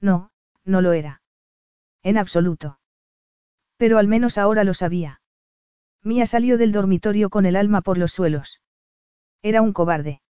[0.00, 0.32] No,
[0.64, 1.22] no lo era.
[2.02, 2.80] En absoluto.
[3.76, 5.17] Pero al menos ahora lo sabía.
[6.08, 8.62] Mía salió del dormitorio con el alma por los suelos.
[9.42, 10.22] Era un cobarde.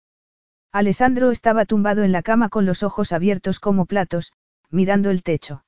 [0.72, 4.32] Alessandro estaba tumbado en la cama con los ojos abiertos como platos,
[4.70, 5.64] mirando el techo.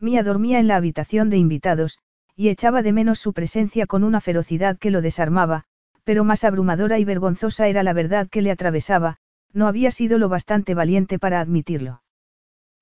[0.00, 2.00] Mía dormía en la habitación de invitados,
[2.34, 5.62] y echaba de menos su presencia con una ferocidad que lo desarmaba,
[6.02, 9.18] pero más abrumadora y vergonzosa era la verdad que le atravesaba,
[9.52, 12.02] no había sido lo bastante valiente para admitirlo.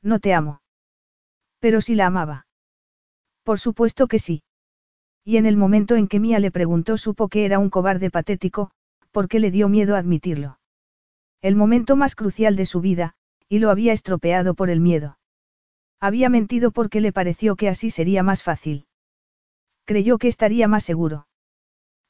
[0.00, 0.62] No te amo.
[1.58, 2.46] Pero si la amaba.
[3.42, 4.44] Por supuesto que sí.
[5.28, 8.70] Y en el momento en que Mía le preguntó supo que era un cobarde patético,
[9.10, 10.58] porque le dio miedo admitirlo.
[11.42, 13.12] El momento más crucial de su vida,
[13.46, 15.18] y lo había estropeado por el miedo.
[16.00, 18.86] Había mentido porque le pareció que así sería más fácil.
[19.84, 21.26] Creyó que estaría más seguro.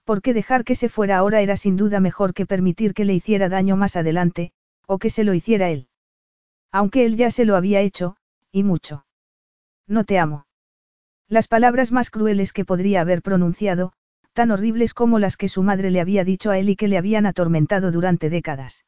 [0.04, 3.48] Porque dejar que se fuera ahora era sin duda mejor que permitir que le hiciera
[3.48, 4.52] daño más adelante,
[4.86, 5.88] o que se lo hiciera él.
[6.70, 8.16] Aunque él ya se lo había hecho,
[8.52, 9.06] y mucho.
[9.88, 10.46] No te amo.
[11.28, 13.92] Las palabras más crueles que podría haber pronunciado,
[14.32, 16.96] tan horribles como las que su madre le había dicho a él y que le
[16.96, 18.86] habían atormentado durante décadas.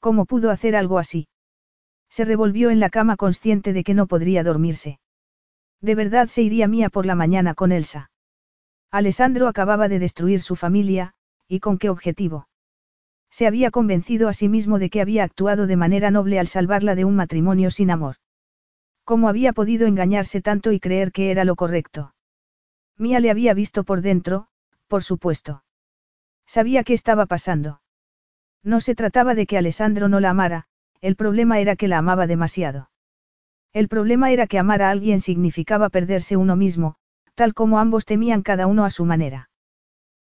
[0.00, 1.28] ¿Cómo pudo hacer algo así?
[2.08, 4.98] Se revolvió en la cama consciente de que no podría dormirse.
[5.80, 8.10] De verdad se iría Mía por la mañana con Elsa.
[8.90, 11.14] Alessandro acababa de destruir su familia,
[11.46, 12.48] ¿y con qué objetivo?
[13.30, 16.94] Se había convencido a sí mismo de que había actuado de manera noble al salvarla
[16.94, 18.16] de un matrimonio sin amor.
[19.06, 22.12] ¿Cómo había podido engañarse tanto y creer que era lo correcto?
[22.98, 24.48] Mía le había visto por dentro,
[24.88, 25.62] por supuesto.
[26.44, 27.80] Sabía qué estaba pasando.
[28.64, 30.64] No se trataba de que Alessandro no la amara,
[31.00, 32.90] el problema era que la amaba demasiado.
[33.72, 36.96] El problema era que amar a alguien significaba perderse uno mismo,
[37.36, 39.50] tal como ambos temían cada uno a su manera.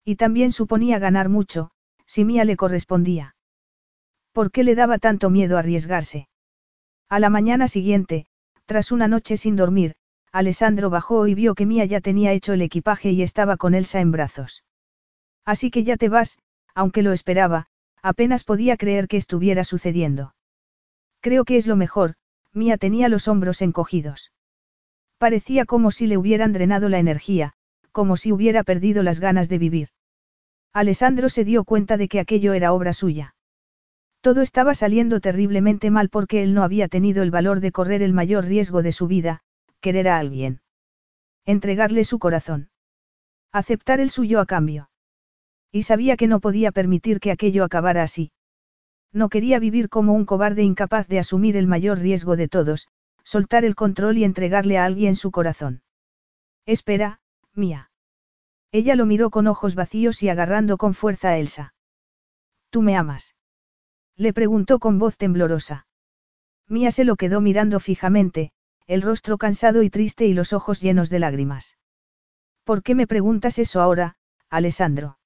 [0.07, 1.71] Y también suponía ganar mucho,
[2.07, 3.37] si Mía le correspondía.
[4.33, 6.29] ¿Por qué le daba tanto miedo arriesgarse?
[7.11, 8.30] A la mañana siguiente,
[8.71, 9.97] tras una noche sin dormir,
[10.31, 13.99] Alessandro bajó y vio que Mía ya tenía hecho el equipaje y estaba con Elsa
[13.99, 14.63] en brazos.
[15.45, 16.39] Así que ya te vas,
[16.73, 17.67] aunque lo esperaba,
[18.01, 20.37] apenas podía creer que estuviera sucediendo.
[21.19, 22.15] Creo que es lo mejor,
[22.53, 24.31] Mía tenía los hombros encogidos.
[25.19, 27.55] Parecía como si le hubieran drenado la energía,
[27.91, 29.89] como si hubiera perdido las ganas de vivir.
[30.73, 33.35] Alessandro se dio cuenta de que aquello era obra suya.
[34.21, 38.13] Todo estaba saliendo terriblemente mal porque él no había tenido el valor de correr el
[38.13, 39.41] mayor riesgo de su vida,
[39.81, 40.61] querer a alguien.
[41.47, 42.71] Entregarle su corazón.
[43.51, 44.91] Aceptar el suyo a cambio.
[45.73, 48.33] Y sabía que no podía permitir que aquello acabara así.
[49.13, 52.89] No quería vivir como un cobarde incapaz de asumir el mayor riesgo de todos,
[53.25, 55.83] soltar el control y entregarle a alguien su corazón.
[56.67, 57.21] Espera,
[57.55, 57.91] mía.
[58.71, 61.75] Ella lo miró con ojos vacíos y agarrando con fuerza a Elsa.
[62.71, 63.35] ¿Tú me amas?
[64.21, 65.87] Le preguntó con voz temblorosa.
[66.69, 68.53] Mía se lo quedó mirando fijamente,
[68.87, 71.79] el rostro cansado y triste y los ojos llenos de lágrimas.
[72.65, 74.17] ¿Por qué me preguntas eso ahora,
[74.51, 75.19] Alessandro?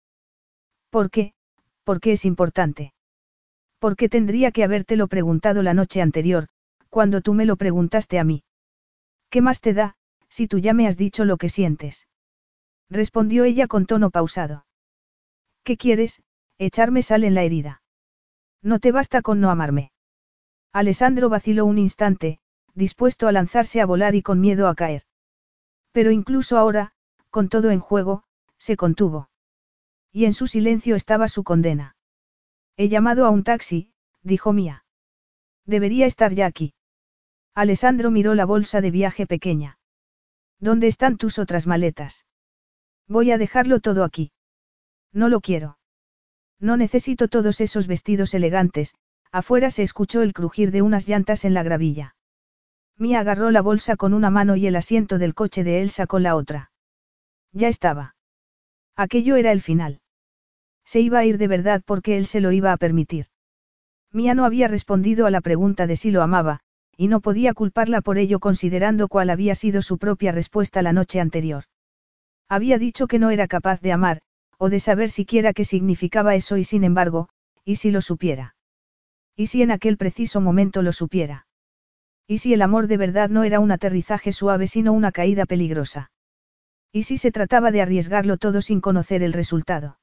[0.90, 1.34] ¿Por qué?
[1.82, 2.94] ¿Por qué es importante?
[3.80, 6.46] ¿Por qué tendría que habértelo preguntado la noche anterior,
[6.88, 8.44] cuando tú me lo preguntaste a mí.
[9.28, 9.96] ¿Qué más te da,
[10.28, 12.06] si tú ya me has dicho lo que sientes?
[12.88, 14.66] Respondió ella con tono pausado.
[15.64, 16.22] ¿Qué quieres?
[16.58, 17.82] Echarme sal en la herida.
[18.64, 19.92] No te basta con no amarme.
[20.72, 22.40] Alessandro vaciló un instante,
[22.74, 25.02] dispuesto a lanzarse a volar y con miedo a caer.
[25.92, 26.92] Pero incluso ahora,
[27.28, 28.24] con todo en juego,
[28.56, 29.28] se contuvo.
[30.10, 31.96] Y en su silencio estaba su condena.
[32.78, 34.86] He llamado a un taxi, dijo Mía.
[35.66, 36.74] Debería estar ya aquí.
[37.54, 39.78] Alessandro miró la bolsa de viaje pequeña.
[40.58, 42.24] ¿Dónde están tus otras maletas?
[43.06, 44.32] Voy a dejarlo todo aquí.
[45.12, 45.76] No lo quiero.
[46.60, 48.94] No necesito todos esos vestidos elegantes,
[49.32, 52.14] afuera se escuchó el crujir de unas llantas en la gravilla.
[52.96, 56.22] Mia agarró la bolsa con una mano y el asiento del coche de Elsa con
[56.22, 56.70] la otra.
[57.52, 58.14] Ya estaba.
[58.96, 60.00] Aquello era el final.
[60.84, 63.26] Se iba a ir de verdad porque él se lo iba a permitir.
[64.12, 66.60] Mia no había respondido a la pregunta de si lo amaba,
[66.96, 71.20] y no podía culparla por ello considerando cuál había sido su propia respuesta la noche
[71.20, 71.64] anterior.
[72.48, 74.20] Había dicho que no era capaz de amar,
[74.58, 77.28] o de saber siquiera qué significaba eso y sin embargo,
[77.64, 78.54] ¿y si lo supiera?
[79.36, 81.46] ¿Y si en aquel preciso momento lo supiera?
[82.26, 86.10] ¿Y si el amor de verdad no era un aterrizaje suave sino una caída peligrosa?
[86.92, 89.98] ¿Y si se trataba de arriesgarlo todo sin conocer el resultado?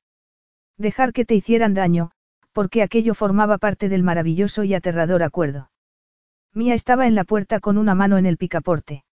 [0.77, 2.11] Dejar que te hicieran daño,
[2.51, 5.71] porque aquello formaba parte del maravilloso y aterrador acuerdo.
[6.53, 9.05] Mía estaba en la puerta con una mano en el picaporte.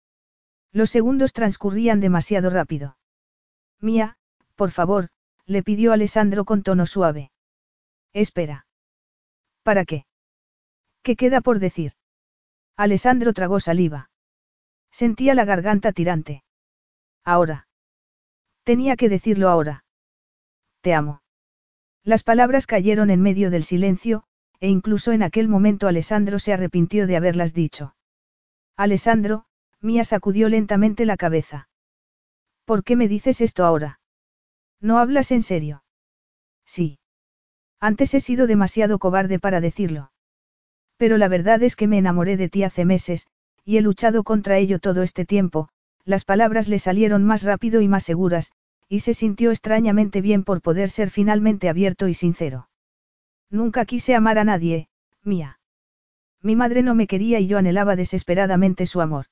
[0.72, 2.96] Los segundos transcurrían demasiado rápido.
[3.80, 4.16] Mía,
[4.56, 5.08] por favor,
[5.48, 7.32] le pidió Alessandro con tono suave.
[8.12, 8.66] Espera.
[9.62, 10.04] ¿Para qué?
[11.02, 11.92] ¿Qué queda por decir?
[12.76, 14.10] Alessandro tragó saliva.
[14.90, 16.44] Sentía la garganta tirante.
[17.24, 17.66] Ahora.
[18.62, 19.84] Tenía que decirlo ahora.
[20.82, 21.22] Te amo.
[22.04, 24.24] Las palabras cayeron en medio del silencio,
[24.60, 27.96] e incluso en aquel momento Alessandro se arrepintió de haberlas dicho.
[28.76, 29.46] Alessandro,
[29.80, 31.70] Mía sacudió lentamente la cabeza.
[32.66, 33.98] ¿Por qué me dices esto ahora?
[34.80, 35.82] ¿No hablas en serio?
[36.64, 36.98] Sí.
[37.80, 40.10] Antes he sido demasiado cobarde para decirlo.
[40.96, 43.26] Pero la verdad es que me enamoré de ti hace meses,
[43.64, 45.68] y he luchado contra ello todo este tiempo,
[46.04, 48.52] las palabras le salieron más rápido y más seguras,
[48.88, 52.68] y se sintió extrañamente bien por poder ser finalmente abierto y sincero.
[53.50, 54.88] Nunca quise amar a nadie,
[55.22, 55.60] mía.
[56.42, 59.26] Mi madre no me quería y yo anhelaba desesperadamente su amor.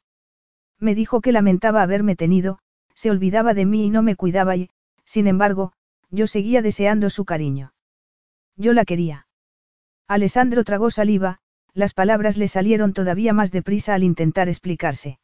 [0.79, 2.59] Me dijo que lamentaba haberme tenido,
[2.95, 4.71] se olvidaba de mí y no me cuidaba y,
[5.07, 5.73] sin embargo,
[6.11, 7.73] yo seguía deseando su cariño.
[8.57, 9.27] Yo la quería.
[10.09, 11.39] Alessandro tragó saliva,
[11.73, 15.19] las palabras le salieron todavía más deprisa al intentar explicarse.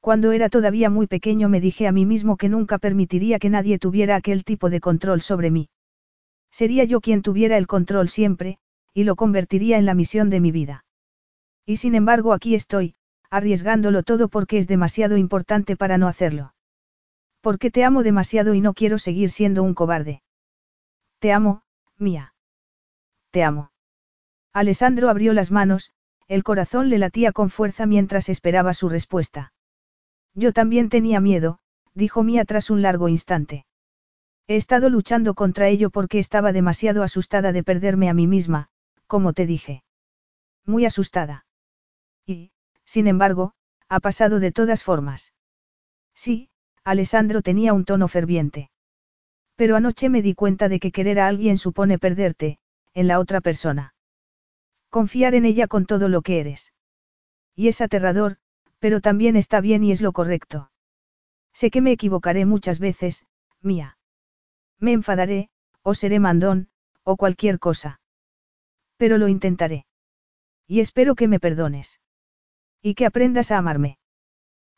[0.00, 3.78] Cuando era todavía muy pequeño me dije a mí mismo que nunca permitiría que nadie
[3.78, 5.68] tuviera aquel tipo de control sobre mí.
[6.50, 8.58] Sería yo quien tuviera el control siempre,
[8.92, 10.84] y lo convertiría en la misión de mi vida.
[11.64, 12.94] Y sin embargo aquí estoy,
[13.30, 16.52] arriesgándolo todo porque es demasiado importante para no hacerlo.
[17.42, 20.22] Porque te amo demasiado y no quiero seguir siendo un cobarde.
[21.18, 21.62] Te amo,
[21.98, 22.34] mía.
[23.30, 23.72] Te amo.
[24.52, 25.92] Alessandro abrió las manos,
[26.28, 29.52] el corazón le latía con fuerza mientras esperaba su respuesta.
[30.34, 31.58] Yo también tenía miedo,
[31.94, 33.66] dijo Mía tras un largo instante.
[34.46, 38.68] He estado luchando contra ello porque estaba demasiado asustada de perderme a mí misma,
[39.06, 39.82] como te dije.
[40.64, 41.44] Muy asustada.
[42.24, 42.52] Y,
[42.84, 43.54] sin embargo,
[43.88, 45.32] ha pasado de todas formas.
[46.14, 46.50] Sí,
[46.84, 48.70] Alessandro tenía un tono ferviente.
[49.56, 52.58] Pero anoche me di cuenta de que querer a alguien supone perderte,
[52.94, 53.94] en la otra persona.
[54.88, 56.72] Confiar en ella con todo lo que eres.
[57.54, 58.38] Y es aterrador,
[58.78, 60.70] pero también está bien y es lo correcto.
[61.52, 63.26] Sé que me equivocaré muchas veces,
[63.60, 63.98] mía.
[64.78, 65.50] Me enfadaré,
[65.82, 66.68] o seré mandón,
[67.04, 68.00] o cualquier cosa.
[68.96, 69.86] Pero lo intentaré.
[70.66, 72.00] Y espero que me perdones.
[72.80, 73.98] Y que aprendas a amarme.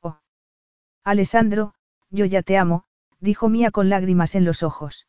[0.01, 0.19] Oh.
[1.05, 1.75] Alessandro,
[2.15, 2.85] yo ya te amo,
[3.21, 5.07] dijo Mía con lágrimas en los ojos.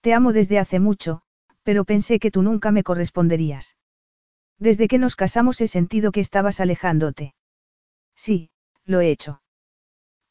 [0.00, 1.22] Te amo desde hace mucho,
[1.62, 3.76] pero pensé que tú nunca me corresponderías.
[4.58, 7.34] Desde que nos casamos he sentido que estabas alejándote.
[8.14, 8.50] Sí,
[8.84, 9.42] lo he hecho.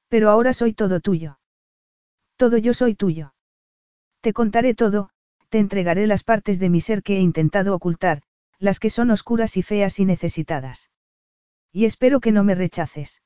[0.07, 1.39] Pero ahora soy todo tuyo.
[2.37, 3.33] Todo yo soy tuyo.
[4.21, 5.09] Te contaré todo,
[5.49, 8.21] te entregaré las partes de mi ser que he intentado ocultar,
[8.59, 10.89] las que son oscuras y feas y necesitadas.
[11.71, 13.21] Y espero que no me rechaces.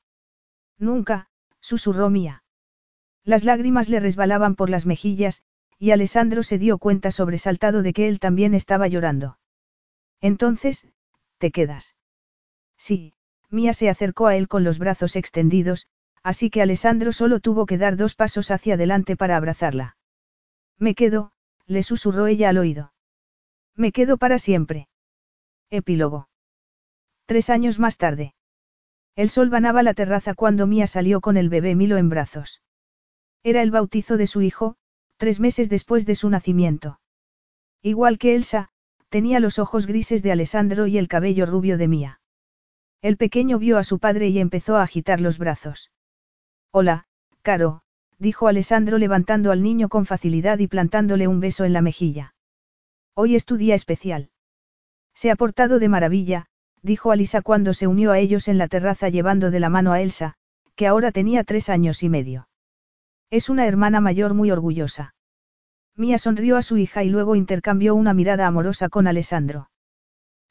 [0.78, 1.28] Nunca,
[1.60, 2.42] susurró Mía.
[3.26, 5.42] Las lágrimas le resbalaban por las mejillas,
[5.80, 9.38] y Alessandro se dio cuenta sobresaltado de que él también estaba llorando.
[10.20, 10.86] Entonces,
[11.38, 11.96] ¿te quedas?
[12.78, 13.14] Sí,
[13.50, 15.88] Mía se acercó a él con los brazos extendidos,
[16.22, 19.96] así que Alessandro solo tuvo que dar dos pasos hacia adelante para abrazarla.
[20.78, 21.32] Me quedo,
[21.66, 22.92] le susurró ella al oído.
[23.74, 24.88] Me quedo para siempre.
[25.68, 26.28] Epílogo.
[27.26, 28.34] Tres años más tarde.
[29.16, 32.62] El sol banaba la terraza cuando Mía salió con el bebé Milo en brazos.
[33.46, 34.74] Era el bautizo de su hijo,
[35.18, 36.98] tres meses después de su nacimiento.
[37.80, 38.70] Igual que Elsa,
[39.08, 42.20] tenía los ojos grises de Alessandro y el cabello rubio de Mía.
[43.02, 45.92] El pequeño vio a su padre y empezó a agitar los brazos.
[46.72, 47.06] Hola,
[47.42, 47.82] Caro,
[48.18, 52.34] dijo Alessandro levantando al niño con facilidad y plantándole un beso en la mejilla.
[53.14, 54.30] Hoy es tu día especial.
[55.14, 56.46] Se ha portado de maravilla,
[56.82, 60.00] dijo Alisa cuando se unió a ellos en la terraza llevando de la mano a
[60.00, 60.34] Elsa,
[60.74, 62.48] que ahora tenía tres años y medio.
[63.30, 65.14] Es una hermana mayor muy orgullosa.
[65.96, 69.70] Mía sonrió a su hija y luego intercambió una mirada amorosa con Alessandro.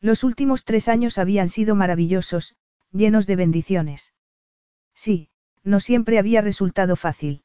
[0.01, 2.55] Los últimos tres años habían sido maravillosos,
[2.91, 4.13] llenos de bendiciones.
[4.93, 5.29] Sí,
[5.63, 7.43] no siempre había resultado fácil.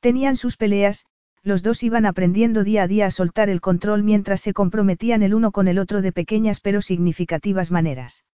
[0.00, 1.06] Tenían sus peleas,
[1.42, 5.34] los dos iban aprendiendo día a día a soltar el control mientras se comprometían el
[5.34, 8.24] uno con el otro de pequeñas pero significativas maneras.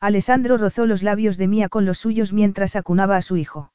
[0.00, 3.72] Alessandro rozó los labios de Mía con los suyos mientras acunaba a su hijo.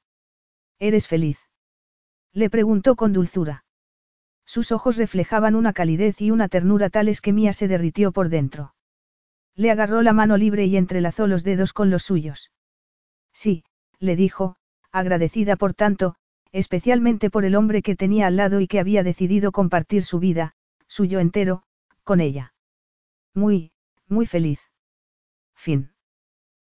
[0.79, 1.42] ¿Eres feliz?
[2.33, 3.63] Le preguntó con dulzura.
[4.45, 8.75] Sus ojos reflejaban una calidez y una ternura tales que Mía se derritió por dentro.
[9.55, 12.51] Le agarró la mano libre y entrelazó los dedos con los suyos.
[13.33, 13.63] Sí,
[13.99, 14.57] le dijo,
[14.91, 16.15] agradecida por tanto,
[16.51, 20.55] especialmente por el hombre que tenía al lado y que había decidido compartir su vida,
[20.87, 21.63] suyo entero,
[22.03, 22.53] con ella.
[23.33, 23.71] Muy,
[24.07, 24.59] muy feliz.
[25.55, 25.92] Fin.